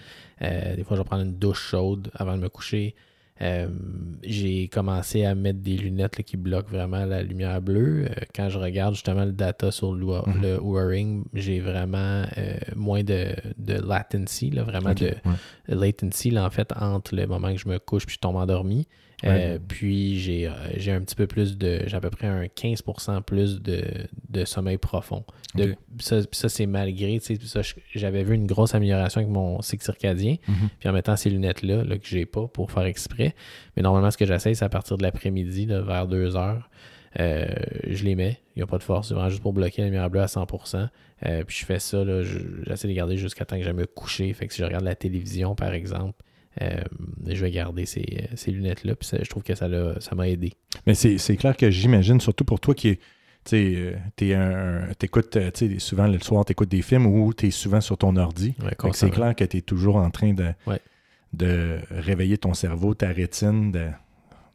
Des 0.42 0.84
fois, 0.84 0.98
je 0.98 1.02
vais 1.02 1.08
prendre 1.08 1.24
une 1.24 1.38
douche 1.38 1.70
chaude 1.70 2.12
avant 2.16 2.36
de 2.36 2.42
me 2.42 2.50
coucher. 2.50 2.96
Euh, 3.42 3.68
j'ai 4.22 4.68
commencé 4.68 5.24
à 5.24 5.34
mettre 5.34 5.60
des 5.60 5.78
lunettes 5.78 6.18
là, 6.18 6.24
qui 6.24 6.36
bloquent 6.36 6.70
vraiment 6.70 7.06
la 7.06 7.24
lumière 7.24 7.62
bleue. 7.62 8.06
Euh, 8.10 8.14
quand 8.36 8.50
je 8.50 8.58
regarde 8.60 8.96
justement 8.96 9.24
le 9.24 9.32
data 9.32 9.72
sur 9.72 9.94
le, 9.94 10.06
Oura- 10.06 10.28
Mhm. 10.28 10.42
le 10.42 10.61
Oura 10.61 10.86
Ring, 10.88 11.24
j'ai 11.34 11.60
vraiment 11.61 12.26
euh, 12.38 12.57
moins 12.76 13.03
de, 13.03 13.28
de 13.57 13.74
latency, 13.76 14.49
là, 14.52 14.64
vraiment 14.64 14.94
de, 14.94 15.06
ouais. 15.06 15.36
latency 15.76 16.32
là, 16.32 16.45
en 16.45 16.49
fait 16.49 16.72
entre 16.76 17.16
le 17.16 17.26
moment 17.28 17.52
que 17.53 17.60
je 17.60 17.70
me 17.70 17.80
couche 17.80 18.06
puis 18.06 18.16
je 18.16 18.20
tombe 18.20 18.36
endormi. 18.36 18.88
Ouais. 19.24 19.30
Euh, 19.56 19.60
puis 19.68 20.18
j'ai 20.20 20.48
euh, 20.48 20.52
j'ai 20.78 20.91
un 20.94 21.02
petit 21.02 21.16
peu 21.16 21.28
plus 21.28 21.58
de. 21.58 21.82
J'ai 21.88 21.98
à 21.98 22.00
peu 22.00 22.10
près 22.10 22.28
un 22.28 22.44
15% 22.46 23.22
plus 23.24 23.62
de, 23.62 23.84
de 24.30 24.46
sommeil 24.46 24.78
profond. 24.78 25.26
De-. 25.56 25.76
Ça, 26.00 26.22
ça, 26.32 26.48
c'est 26.48 26.66
malgré. 26.66 27.20
J'avais 27.96 28.24
vu 28.24 28.36
une 28.36 28.48
grosse 28.48 28.76
amélioration 28.76 29.20
avec 29.22 29.32
mon 29.32 29.62
cycle 29.62 29.84
circadien. 29.84 30.36
Mhm. 30.48 30.70
Puis 30.80 30.88
en 30.90 30.94
mettant 30.94 31.16
ces 31.18 31.30
lunettes-là, 31.30 31.84
là, 31.84 31.98
que 31.98 32.08
j'ai 32.08 32.26
pas 32.26 32.48
pour 32.48 32.72
faire 32.72 32.84
exprès. 32.86 33.36
Mais 33.76 33.84
normalement, 33.84 34.10
ce 34.12 34.18
que 34.18 34.26
j'essaie, 34.26 34.54
c'est 34.54 34.64
à 34.66 34.70
partir 34.70 34.98
de 34.98 35.04
l'après-midi, 35.04 35.66
vers 35.66 36.08
2 36.08 36.36
heures. 36.38 36.70
euh, 37.20 37.46
je 37.88 38.04
les 38.06 38.16
mets. 38.16 38.38
Il 38.56 38.60
n'y 38.60 38.64
a 38.64 38.68
pas 38.68 38.78
de 38.78 38.84
force. 38.84 39.08
C'est 39.10 39.14
vraiment 39.16 39.30
juste 39.30 39.41
pour 39.41 39.52
bloquer 39.52 39.82
la 39.82 39.88
lumière 39.90 40.10
bleue 40.10 40.22
à 40.22 40.28
100%. 40.28 40.88
Euh, 41.26 41.44
puis 41.44 41.58
je 41.60 41.66
fais 41.66 41.80
ça. 41.80 42.06
je- 42.06 42.40
J'essaie 42.68 42.88
de 42.88 42.94
les 42.94 42.98
garder 42.98 43.18
jusqu'à 43.18 43.44
temps 43.46 43.58
que 43.58 43.64
j'aille 43.64 43.74
me 43.74 43.86
coucher. 43.88 44.32
Fait 44.34 44.48
que 44.48 44.54
si 44.54 44.60
je 44.62 44.66
regarde 44.66 44.86
la 44.86 44.96
télévision, 44.96 45.56
par 45.56 45.74
exemple, 45.74 46.14
je 46.59 47.41
vais 47.41 47.51
garder 47.51 47.85
ces, 47.85 48.27
ces 48.35 48.51
lunettes-là. 48.51 48.95
Puis 48.95 49.09
je 49.21 49.30
trouve 49.30 49.43
que 49.43 49.55
ça 49.55 49.67
m'a 50.15 50.27
aidé. 50.30 50.53
Mais 50.85 50.93
c'est 50.95 51.38
clair 51.38 51.55
que 51.55 51.69
j'imagine, 51.69 52.19
surtout 52.19 52.45
pour 52.45 52.59
toi 52.59 52.73
qui 52.76 52.89
est. 52.89 52.99
Euh, 53.53 54.93
t'écoutes, 54.99 55.38
euh, 55.38 55.49
souvent 55.80 56.07
le 56.07 56.19
soir, 56.19 56.45
t'écoutes 56.45 56.69
des 56.69 56.81
films 56.81 57.05
ou 57.07 57.34
t'es 57.34 57.51
souvent 57.51 57.81
sur 57.81 57.97
ton 57.97 58.15
ordi. 58.17 58.53
Ouais, 58.61 58.76
c'est 58.93 59.09
clair 59.09 59.35
que 59.35 59.43
t'es 59.43 59.61
toujours 59.61 59.95
en 59.95 60.11
train 60.11 60.34
de, 60.34 60.49
Ouais. 60.67 60.80
de 61.34 61.80
réveiller 61.89 62.38
ton 62.38 62.53
cerveau, 62.53 62.93
ta 62.93 63.07
rétine 63.07 63.71
de, 63.71 63.88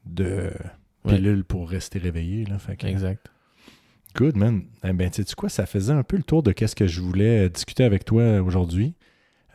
de 0.06 0.50
pilule 1.08 1.44
pour 1.44 1.68
rester 1.70 1.98
réveillé. 1.98 2.44
Là. 2.44 2.58
Fait 2.58 2.76
que, 2.76 2.86
Exact. 2.86 3.26
Good, 4.16 4.36
man. 4.36 4.62
Eh 4.84 4.92
ben, 4.92 5.10
tu 5.10 5.24
sais 5.24 5.34
quoi, 5.34 5.48
ça 5.48 5.66
faisait 5.66 5.92
un 5.92 6.04
peu 6.04 6.16
le 6.16 6.22
tour 6.22 6.42
de 6.44 6.52
qu'est-ce 6.52 6.76
que 6.76 6.86
je 6.86 7.00
voulais 7.00 7.48
discuter 7.48 7.82
avec 7.82 8.04
toi 8.04 8.40
aujourd'hui. 8.42 8.94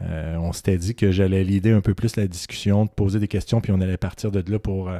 Euh, 0.02 0.38
on 0.38 0.54
s'était 0.54 0.78
dit 0.78 0.96
que 0.96 1.12
j'allais 1.12 1.44
l'idée 1.44 1.72
un 1.72 1.82
peu 1.82 1.94
plus 1.94 2.16
la 2.16 2.28
discussion, 2.28 2.86
de 2.86 2.90
poser 2.90 3.20
des 3.20 3.28
questions, 3.28 3.62
puis 3.62 3.72
on 3.72 3.82
allait 3.82 3.98
partir 3.98 4.32
de 4.32 4.44
là 4.50 4.60
pour, 4.60 4.90
euh, 4.90 5.00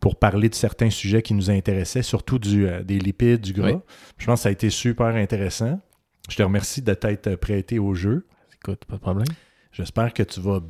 pour 0.00 0.16
parler 0.16 0.48
de 0.48 0.54
certains 0.54 0.90
sujets 0.90 1.22
qui 1.22 1.34
nous 1.34 1.50
intéressaient, 1.50 2.02
surtout 2.02 2.38
du, 2.38 2.66
euh, 2.66 2.82
des 2.82 2.98
lipides, 2.98 3.40
du 3.40 3.52
gras. 3.52 3.72
Oui. 3.72 3.78
Je 4.18 4.26
pense 4.26 4.40
que 4.40 4.42
ça 4.44 4.48
a 4.48 4.52
été 4.52 4.70
super 4.70 5.08
intéressant. 5.08 5.80
Je 6.28 6.36
te 6.36 6.42
remercie 6.42 6.82
de 6.82 6.94
t'être 6.94 7.36
prêté 7.36 7.78
au 7.78 7.94
jeu. 7.94 8.26
Écoute, 8.54 8.84
pas 8.86 8.96
de 8.96 9.00
problème. 9.00 9.28
J'espère 9.70 10.12
que 10.14 10.22
tu 10.22 10.40
vas, 10.40 10.60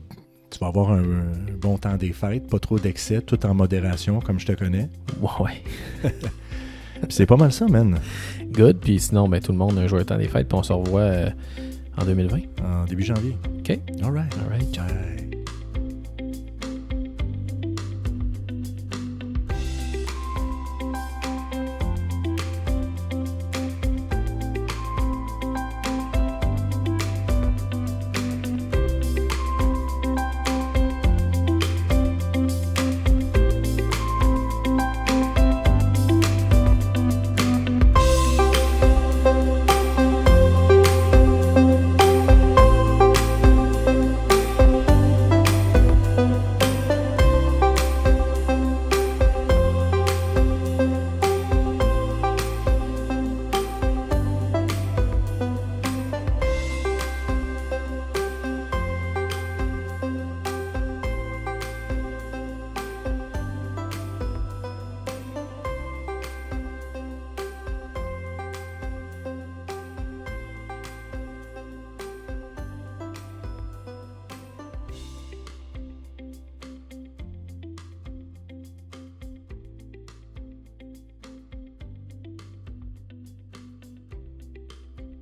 tu 0.51 0.59
vas 0.59 0.67
avoir 0.67 0.91
un, 0.91 1.03
un 1.03 1.57
bon 1.59 1.79
temps 1.79 1.97
des 1.97 2.13
fêtes, 2.13 2.49
pas 2.49 2.59
trop 2.59 2.79
d'excès, 2.79 3.23
tout 3.23 3.47
en 3.47 3.55
modération, 3.55 4.21
comme 4.21 4.41
je 4.41 4.47
te 4.47 4.53
connais. 4.53 4.91
Ouais, 5.21 5.63
c'est 7.09 7.27
pas 7.27 7.37
mal 7.37 7.53
ça, 7.53 7.67
man. 7.69 7.99
Good. 8.51 8.81
Puis 8.81 8.99
sinon, 8.99 9.29
ben, 9.29 9.41
tout 9.41 9.53
le 9.53 9.59
monde 9.59 9.79
a 9.79 9.83
un 9.83 9.87
joyeux 9.87 10.05
temps 10.05 10.19
des 10.19 10.29
fêtes. 10.29 10.49
Puis 10.49 10.59
on 10.59 10.63
se 10.63 10.73
revoit 10.73 11.31
en 11.97 12.05
2020. 12.05 12.47
En 12.63 12.85
début 12.85 13.05
janvier. 13.05 13.37
OK. 13.59 13.71
All 14.03 14.11
right. 14.13 14.33
All 14.39 14.51
right. 14.51 14.77
Bye. 14.77 15.36